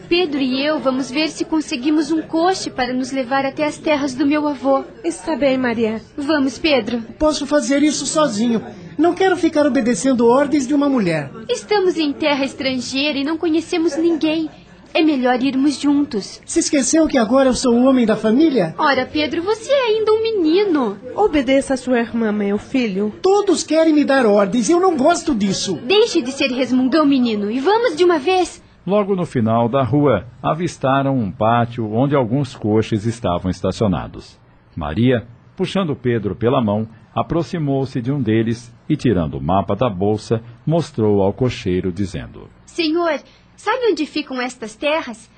Pedro 0.07 0.39
e 0.39 0.63
eu 0.63 0.79
vamos 0.79 1.09
ver 1.09 1.29
se 1.29 1.43
conseguimos 1.43 2.11
um 2.11 2.21
coche 2.21 2.69
para 2.69 2.93
nos 2.93 3.11
levar 3.11 3.45
até 3.45 3.65
as 3.65 3.79
terras 3.79 4.13
do 4.13 4.27
meu 4.27 4.47
avô. 4.47 4.83
Está 5.03 5.35
bem, 5.35 5.57
Maria. 5.57 5.99
Vamos, 6.15 6.59
Pedro. 6.59 7.01
Posso 7.17 7.47
fazer 7.47 7.81
isso 7.81 8.05
sozinho. 8.05 8.63
Não 8.95 9.13
quero 9.13 9.35
ficar 9.35 9.65
obedecendo 9.65 10.27
ordens 10.27 10.67
de 10.67 10.73
uma 10.73 10.87
mulher. 10.87 11.31
Estamos 11.49 11.97
em 11.97 12.13
terra 12.13 12.45
estrangeira 12.45 13.17
e 13.17 13.23
não 13.23 13.37
conhecemos 13.37 13.97
ninguém. 13.97 14.49
É 14.97 15.01
melhor 15.03 15.39
irmos 15.43 15.79
juntos. 15.79 16.41
Se 16.43 16.57
esqueceu 16.57 17.07
que 17.07 17.19
agora 17.19 17.49
eu 17.49 17.53
sou 17.53 17.71
o 17.75 17.85
homem 17.85 18.03
da 18.03 18.15
família? 18.15 18.73
Ora, 18.79 19.05
Pedro, 19.05 19.43
você 19.43 19.71
é 19.71 19.85
ainda 19.89 20.11
um 20.11 20.23
menino. 20.23 20.97
Obedeça 21.15 21.75
a 21.75 21.77
sua 21.77 21.99
irmã, 21.99 22.31
meu 22.31 22.57
filho. 22.57 23.13
Todos 23.21 23.61
querem 23.63 23.93
me 23.93 24.03
dar 24.03 24.25
ordens 24.25 24.67
e 24.67 24.71
eu 24.71 24.79
não 24.79 24.97
gosto 24.97 25.35
disso. 25.35 25.79
Deixe 25.83 26.19
de 26.19 26.31
ser 26.31 26.47
resmungão, 26.47 27.05
menino, 27.05 27.51
e 27.51 27.59
vamos 27.59 27.95
de 27.95 28.03
uma 28.03 28.17
vez. 28.17 28.59
Logo 28.87 29.15
no 29.15 29.23
final 29.23 29.69
da 29.69 29.83
rua, 29.83 30.25
avistaram 30.41 31.15
um 31.15 31.31
pátio 31.31 31.93
onde 31.93 32.15
alguns 32.15 32.55
coches 32.55 33.05
estavam 33.05 33.51
estacionados. 33.51 34.39
Maria, 34.75 35.27
puxando 35.55 35.95
Pedro 35.95 36.35
pela 36.35 36.59
mão, 36.59 36.89
aproximou-se 37.13 38.01
de 38.01 38.11
um 38.11 38.19
deles 38.19 38.73
e, 38.89 38.97
tirando 38.97 39.35
o 39.35 39.41
mapa 39.43 39.75
da 39.75 39.91
bolsa, 39.91 40.41
mostrou 40.65 41.21
ao 41.21 41.33
cocheiro, 41.33 41.91
dizendo: 41.91 42.49
Senhor, 42.65 43.19
sabe 43.57 43.91
onde 43.91 44.05
ficam 44.05 44.39
estas 44.39 44.75
terras? 44.75 45.29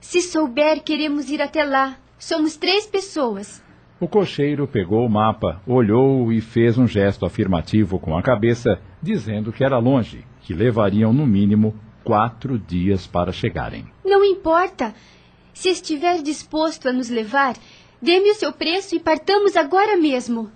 Se 0.00 0.20
souber, 0.20 0.82
queremos 0.82 1.30
ir 1.30 1.40
até 1.40 1.62
lá. 1.62 1.96
Somos 2.18 2.56
três 2.56 2.86
pessoas. 2.86 3.62
O 4.00 4.08
cocheiro 4.08 4.66
pegou 4.66 5.06
o 5.06 5.08
mapa, 5.08 5.62
olhou 5.66 6.32
e 6.32 6.40
fez 6.40 6.76
um 6.76 6.86
gesto 6.86 7.24
afirmativo 7.24 7.98
com 7.98 8.16
a 8.16 8.22
cabeça, 8.22 8.80
dizendo 9.00 9.52
que 9.52 9.64
era 9.64 9.78
longe, 9.78 10.24
que 10.42 10.52
levariam 10.52 11.12
no 11.12 11.26
mínimo 11.26 11.74
quatro 12.04 12.58
dias 12.58 13.06
para 13.06 13.32
chegarem. 13.32 13.86
Não 14.04 14.24
importa. 14.24 14.94
Se 15.54 15.70
estiver 15.70 16.22
disposto 16.22 16.88
a 16.88 16.92
nos 16.92 17.08
levar, 17.08 17.54
dê-me 18.00 18.30
o 18.30 18.34
seu 18.34 18.52
preço 18.52 18.94
e 18.94 19.00
partamos 19.00 19.56
agora 19.56 19.96
mesmo. 19.96 20.50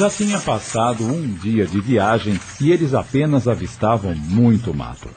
Já 0.00 0.08
tinha 0.08 0.40
passado 0.40 1.04
um 1.04 1.34
dia 1.34 1.66
de 1.66 1.78
viagem 1.78 2.40
e 2.58 2.72
eles 2.72 2.94
apenas 2.94 3.46
avistavam 3.46 4.14
muito 4.14 4.72
mato. 4.72 5.10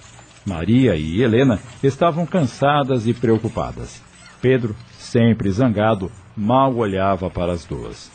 Maria 0.46 0.94
e 0.98 1.22
Helena 1.22 1.58
estavam 1.82 2.26
cansadas 2.26 3.08
e 3.08 3.14
preocupadas. 3.14 4.04
Pedro, 4.42 4.76
sempre 4.92 5.50
zangado, 5.52 6.12
mal 6.36 6.76
olhava 6.76 7.30
para 7.30 7.54
as 7.54 7.64
duas. 7.64 8.12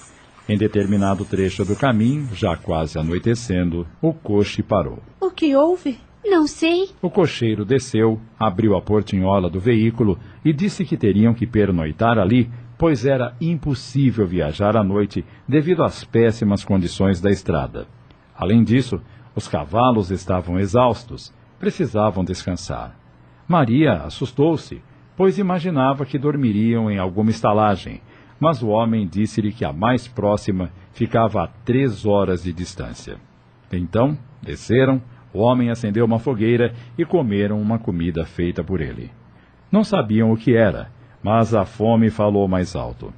Em 0.46 0.58
determinado 0.58 1.24
trecho 1.24 1.64
do 1.64 1.74
caminho, 1.74 2.28
já 2.34 2.54
quase 2.54 2.98
anoitecendo, 2.98 3.86
o 4.02 4.12
coche 4.12 4.62
parou. 4.62 4.98
O 5.18 5.30
que 5.30 5.56
houve? 5.56 5.98
Não 6.22 6.46
sei. 6.46 6.90
O 7.00 7.08
cocheiro 7.08 7.64
desceu, 7.64 8.20
abriu 8.38 8.76
a 8.76 8.82
portinhola 8.82 9.48
do 9.48 9.58
veículo 9.58 10.18
e 10.44 10.52
disse 10.52 10.84
que 10.84 10.98
teriam 10.98 11.32
que 11.32 11.46
pernoitar 11.46 12.18
ali, 12.18 12.50
pois 12.78 13.04
era 13.04 13.34
impossível 13.40 14.24
viajar 14.24 14.76
à 14.76 14.84
noite 14.84 15.24
devido 15.46 15.82
às 15.82 16.04
péssimas 16.04 16.64
condições 16.64 17.20
da 17.20 17.28
estrada. 17.28 17.88
Além 18.36 18.62
disso, 18.62 19.02
os 19.34 19.48
cavalos 19.48 20.12
estavam 20.12 20.58
exaustos, 20.60 21.34
precisavam 21.58 22.24
descansar. 22.24 22.96
Maria 23.48 23.94
assustou-se, 24.04 24.80
pois 25.16 25.38
imaginava 25.38 26.06
que 26.06 26.18
dormiriam 26.18 26.88
em 26.88 26.98
alguma 26.98 27.30
estalagem, 27.30 28.00
mas 28.38 28.62
o 28.62 28.68
homem 28.68 29.08
disse-lhe 29.08 29.52
que 29.52 29.64
a 29.64 29.72
mais 29.72 30.06
próxima 30.06 30.70
ficava 30.92 31.42
a 31.42 31.48
três 31.48 32.06
horas 32.06 32.44
de 32.44 32.52
distância. 32.52 33.16
Então, 33.72 34.16
desceram, 34.40 35.02
o 35.34 35.40
homem 35.40 35.70
acendeu 35.70 36.04
uma 36.04 36.20
fogueira 36.20 36.72
e 36.96 37.04
comeram 37.04 37.60
uma 37.60 37.78
comida 37.78 38.24
feita 38.24 38.62
por 38.62 38.80
ele. 38.80 39.10
Não 39.70 39.82
sabiam 39.82 40.30
o 40.30 40.36
que 40.36 40.54
era, 40.54 40.90
mas 41.22 41.54
a 41.54 41.64
fome 41.64 42.10
falou 42.10 42.46
mais 42.48 42.76
alto. 42.76 43.12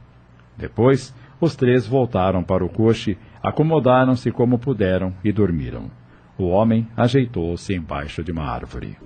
Depois, 0.56 1.14
os 1.40 1.56
três 1.56 1.86
voltaram 1.86 2.42
para 2.42 2.64
o 2.64 2.68
coche, 2.68 3.16
acomodaram-se 3.42 4.30
como 4.30 4.58
puderam 4.58 5.14
e 5.24 5.32
dormiram. 5.32 5.90
O 6.36 6.48
homem 6.48 6.86
ajeitou-se 6.96 7.74
embaixo 7.74 8.22
de 8.22 8.32
uma 8.32 8.44
árvore. 8.44 8.96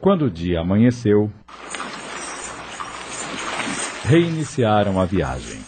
Quando 0.00 0.26
o 0.26 0.30
dia 0.30 0.60
amanheceu, 0.60 1.30
reiniciaram 4.04 5.00
a 5.00 5.04
viagem. 5.04 5.60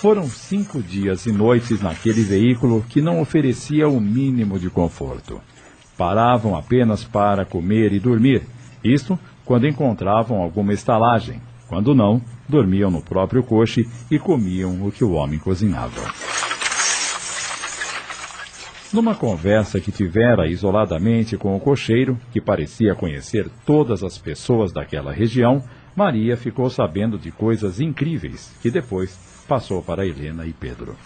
Foram 0.00 0.26
cinco 0.28 0.82
dias 0.82 1.26
e 1.26 1.32
noites 1.32 1.80
naquele 1.80 2.22
veículo 2.22 2.84
que 2.88 3.02
não 3.02 3.20
oferecia 3.20 3.88
o 3.88 4.00
mínimo 4.00 4.58
de 4.58 4.70
conforto. 4.70 5.40
Paravam 5.96 6.56
apenas 6.56 7.04
para 7.04 7.44
comer 7.44 7.92
e 7.92 8.00
dormir, 8.00 8.42
isto 8.82 9.18
quando 9.44 9.66
encontravam 9.66 10.40
alguma 10.40 10.72
estalagem. 10.72 11.40
Quando 11.68 11.94
não, 11.94 12.20
dormiam 12.48 12.90
no 12.90 13.02
próprio 13.02 13.42
coche 13.42 13.88
e 14.10 14.18
comiam 14.18 14.86
o 14.86 14.90
que 14.90 15.04
o 15.04 15.12
homem 15.12 15.38
cozinhava. 15.38 16.02
Numa 18.92 19.14
conversa 19.14 19.78
que 19.78 19.92
tivera 19.92 20.48
isoladamente 20.48 21.36
com 21.36 21.54
o 21.54 21.60
cocheiro, 21.60 22.18
que 22.32 22.40
parecia 22.40 22.94
conhecer 22.94 23.48
todas 23.64 24.02
as 24.02 24.18
pessoas 24.18 24.72
daquela 24.72 25.12
região, 25.12 25.62
Maria 26.00 26.34
ficou 26.34 26.70
sabendo 26.70 27.18
de 27.18 27.30
coisas 27.30 27.78
incríveis 27.78 28.56
que 28.62 28.70
depois 28.70 29.18
passou 29.46 29.82
para 29.82 30.06
Helena 30.06 30.46
e 30.46 30.52
Pedro. 30.54 30.96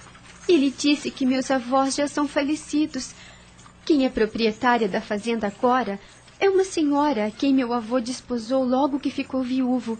Ele 0.48 0.70
disse 0.70 1.10
que 1.10 1.26
meus 1.26 1.50
avós 1.50 1.97
já 1.97 2.06
são 2.06 2.28
falecidos. 2.28 3.12
Quem 3.84 4.06
é 4.06 4.08
proprietária 4.08 4.89
da 4.89 5.00
fazenda 5.00 5.48
agora 5.48 5.98
é 6.39 6.48
uma 6.48 6.62
senhora 6.62 7.26
a 7.26 7.31
quem 7.32 7.52
meu 7.52 7.73
avô 7.73 7.98
desposou 7.98 8.62
logo 8.62 9.00
que 9.00 9.10
ficou 9.10 9.42
viúvo. 9.42 9.98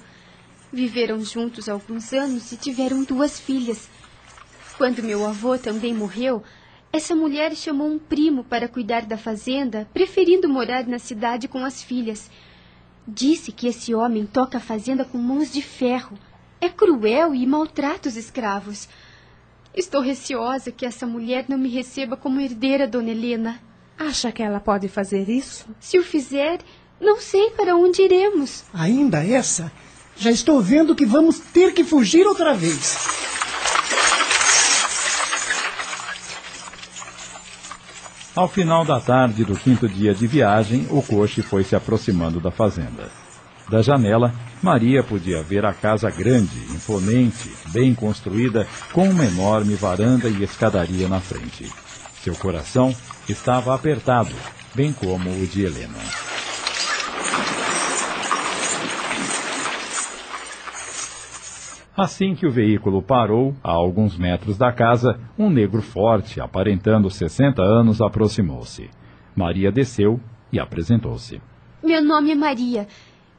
Viveram 0.73 1.25
juntos 1.25 1.69
alguns 1.69 2.13
anos 2.13 2.53
e 2.53 2.57
tiveram 2.57 3.03
duas 3.03 3.41
filhas. 3.41 3.91
Quando 4.79 5.03
meu 5.03 5.27
avô 5.27 5.59
também 5.59 5.93
morreu, 5.93 6.41
essa 6.93 7.17
mulher 7.17 7.53
chamou 7.57 7.89
um 7.89 7.99
primo 7.99 8.45
para 8.45 8.69
cuidar 8.69 9.07
da 9.07 9.19
fazenda, 9.19 9.89
preferindo 9.93 10.49
morar 10.49 10.87
na 10.87 11.01
cidade 11.01 11.49
com 11.49 11.65
as 11.65 11.83
filhas. 11.83 12.31
Disse 13.07 13.53
que 13.53 13.69
esse 13.69 13.95
homem 13.95 14.25
toca 14.27 14.59
a 14.59 14.61
fazenda 14.61 15.05
com 15.05 15.19
mãos 15.19 15.53
de 15.53 15.61
ferro. 15.61 16.19
É 16.61 16.69
cruel 16.69 17.35
e 17.35 17.47
maltrata 17.47 18.09
os 18.09 18.17
escravos. 18.17 18.89
Estou 19.75 20.01
receosa 20.01 20.71
que 20.71 20.87
essa 20.87 21.07
mulher 21.07 21.45
não 21.49 21.59
me 21.59 21.69
receba 21.69 22.17
como 22.17 22.41
herdeira, 22.41 22.87
dona 22.87 23.11
Helena. 23.11 23.61
Acha 23.99 24.33
que 24.33 24.43
ela 24.43 24.61
pode 24.61 24.89
fazer 24.89 25.29
isso? 25.29 25.67
Se 25.79 25.99
o 25.99 26.03
fizer, 26.03 26.61
não 27.01 27.21
sei 27.21 27.51
para 27.51 27.77
onde 27.77 28.03
iremos. 28.03 28.65
Ainda 28.73 29.23
essa? 29.23 29.71
Já 30.17 30.31
estou 30.31 30.61
vendo 30.61 30.95
que 30.95 31.05
vamos 31.05 31.39
ter 31.39 31.75
que 31.75 31.85
fugir 31.85 32.27
outra 32.27 32.55
vez. 32.55 32.97
Ao 38.37 38.49
final 38.49 38.85
da 38.85 38.99
tarde 38.99 39.45
do 39.45 39.55
quinto 39.55 39.89
dia 39.89 40.13
de 40.13 40.27
viagem, 40.27 40.89
o 40.91 41.01
coche 41.01 41.41
foi 41.41 41.63
se 41.63 41.77
aproximando 41.77 42.41
da 42.41 42.51
fazenda. 42.51 43.09
Da 43.69 43.81
janela, 43.81 44.35
Maria 44.61 45.05
podia 45.05 45.41
ver 45.41 45.65
a 45.65 45.73
casa 45.73 46.11
grande, 46.11 46.59
imponente, 46.75 47.55
bem 47.69 47.95
construída, 47.95 48.67
com 48.93 49.09
uma 49.09 49.25
enorme 49.25 49.77
varanda 49.77 50.29
e 50.29 50.43
escadaria 50.43 51.07
na 51.09 51.21
frente. 51.21 51.73
Seu 52.25 52.35
coração 52.35 52.93
estava 53.29 53.73
apertado, 53.73 54.35
bem 54.75 54.93
como 54.93 55.31
o 55.31 55.47
de 55.47 55.65
Helena. 55.65 55.95
Assim 61.97 62.35
que 62.35 62.47
o 62.47 62.51
veículo 62.51 63.01
parou, 63.01 63.55
a 63.63 63.71
alguns 63.71 64.19
metros 64.19 64.59
da 64.59 64.73
casa, 64.73 65.21
um 65.39 65.49
negro 65.49 65.81
forte, 65.81 66.41
aparentando 66.41 67.09
60 67.09 67.63
anos, 67.63 68.01
aproximou-se. 68.01 68.91
Maria 69.37 69.71
desceu 69.71 70.19
e 70.53 70.59
apresentou-se. 70.59 71.41
Meu 71.83 72.03
nome 72.03 72.33
é 72.33 72.35
Maria. 72.35 72.89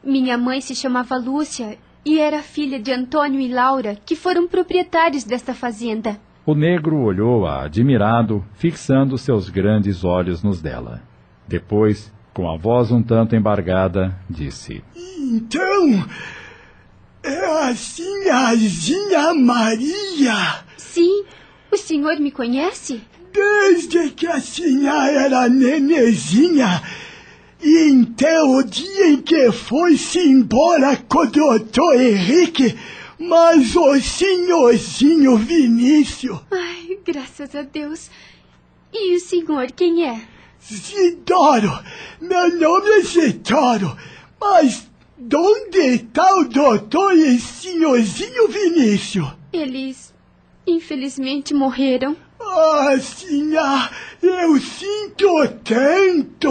Minha 0.04 0.38
mãe 0.38 0.62
se 0.62 0.74
chamava 0.74 1.18
Lúcia 1.18 1.78
e 2.06 2.20
era 2.20 2.42
filha 2.42 2.80
de 2.80 2.94
Antônio 2.94 3.42
e 3.42 3.48
Laura, 3.48 3.98
que 4.06 4.16
foram 4.16 4.48
proprietários 4.48 5.24
desta 5.26 5.54
fazenda. 5.54 6.18
O 6.46 6.54
negro 6.54 6.98
olhou-a 7.02 7.64
admirado, 7.64 8.46
fixando 8.54 9.18
seus 9.18 9.50
grandes 9.50 10.04
olhos 10.06 10.44
nos 10.44 10.62
dela. 10.62 11.02
Depois, 11.48 12.14
Com 12.36 12.52
a 12.52 12.58
voz 12.58 12.92
um 12.92 13.02
tanto 13.02 13.34
embargada, 13.34 14.14
disse: 14.30 14.84
Então, 15.18 16.06
é 17.26 17.70
a 17.70 17.76
sinhazinha 17.76 19.34
Maria. 19.34 20.64
Sim, 20.78 21.26
o 21.72 21.78
senhor 21.78 22.20
me 22.20 22.32
conhece? 22.32 23.02
Desde 23.34 24.12
que 24.12 24.28
a 24.28 24.40
sinha 24.40 25.10
era 25.10 25.50
nenezinha 25.50 26.82
e 27.62 28.04
até 28.04 28.42
o 28.44 28.62
dia 28.64 29.08
em 29.08 29.22
que 29.22 29.52
foi-se 29.52 30.20
embora 30.20 30.96
com 30.96 31.20
o 31.20 31.26
doutor 31.26 32.00
Henrique, 32.00 32.78
mas 33.18 33.76
o 33.76 34.00
senhorzinho 34.00 35.36
Vinícius. 35.38 36.40
Ai, 36.52 37.00
graças 37.04 37.56
a 37.56 37.64
Deus. 37.64 38.10
E 38.94 39.18
o 39.18 39.20
senhor 39.20 39.72
quem 39.72 40.08
é? 40.08 40.22
Zidoro, 40.64 41.72
meu 42.22 42.56
nome 42.58 42.90
é 42.92 43.02
Zidoro, 43.02 43.98
mas 44.40 44.88
onde 45.20 45.80
está 45.80 46.36
o 46.36 46.46
doutor 46.46 47.14
e 47.14 47.40
senhorzinho 47.40 48.48
Vinícius? 48.48 49.28
Eles, 49.52 50.14
infelizmente, 50.68 51.54
morreram. 51.54 52.16
Ah, 52.40 52.98
senhor, 53.00 53.90
eu 54.22 54.60
sinto 54.60 55.48
tanto. 55.64 56.50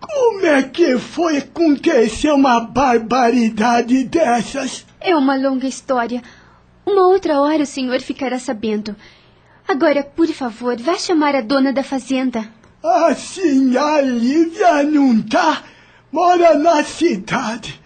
Como 0.00 0.46
é 0.46 0.62
que 0.62 0.98
foi 0.98 1.38
acontecer 1.38 2.30
uma 2.30 2.60
barbaridade 2.60 4.04
dessas? 4.04 4.86
É 5.00 5.14
uma 5.16 5.36
longa 5.36 5.66
história. 5.66 6.22
Uma 6.86 7.08
outra 7.08 7.40
hora 7.40 7.62
o 7.62 7.66
senhor 7.66 8.00
ficará 8.00 8.38
sabendo. 8.38 8.94
Agora, 9.66 10.02
por 10.02 10.28
favor, 10.28 10.76
vá 10.76 10.96
chamar 10.98 11.34
a 11.34 11.40
dona 11.40 11.72
da 11.72 11.82
fazenda. 11.82 12.46
A 12.82 13.14
senhora 13.14 14.02
Lívia 14.02 14.82
não 14.82 15.22
tá? 15.22 15.62
Mora 16.14 16.56
na 16.56 16.84
cidade. 16.84 17.80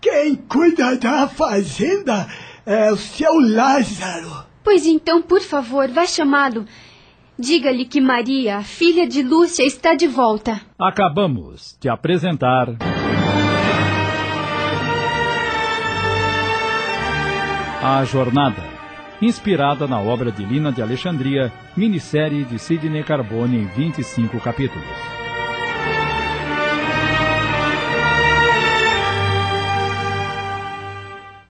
Quem 0.00 0.36
cuida 0.36 0.94
da 0.96 1.26
fazenda 1.26 2.24
é 2.64 2.92
o 2.92 2.96
seu 2.96 3.32
Lázaro. 3.40 4.46
Pois 4.62 4.86
então, 4.86 5.20
por 5.20 5.40
favor, 5.40 5.90
vá 5.90 6.06
chamá-lo. 6.06 6.66
Diga-lhe 7.36 7.84
que 7.84 8.00
Maria, 8.00 8.58
a 8.58 8.62
filha 8.62 9.08
de 9.08 9.24
Lúcia, 9.24 9.64
está 9.66 9.92
de 9.96 10.06
volta. 10.06 10.60
Acabamos 10.78 11.76
de 11.80 11.88
apresentar. 11.88 12.68
A 17.82 18.04
Jornada, 18.04 18.62
inspirada 19.20 19.88
na 19.88 20.00
obra 20.00 20.30
de 20.30 20.44
Lina 20.44 20.70
de 20.70 20.80
Alexandria, 20.80 21.52
minissérie 21.76 22.44
de 22.44 22.56
Sidney 22.56 23.02
Carbone 23.02 23.56
em 23.56 23.66
25 23.66 24.38
capítulos. 24.38 25.13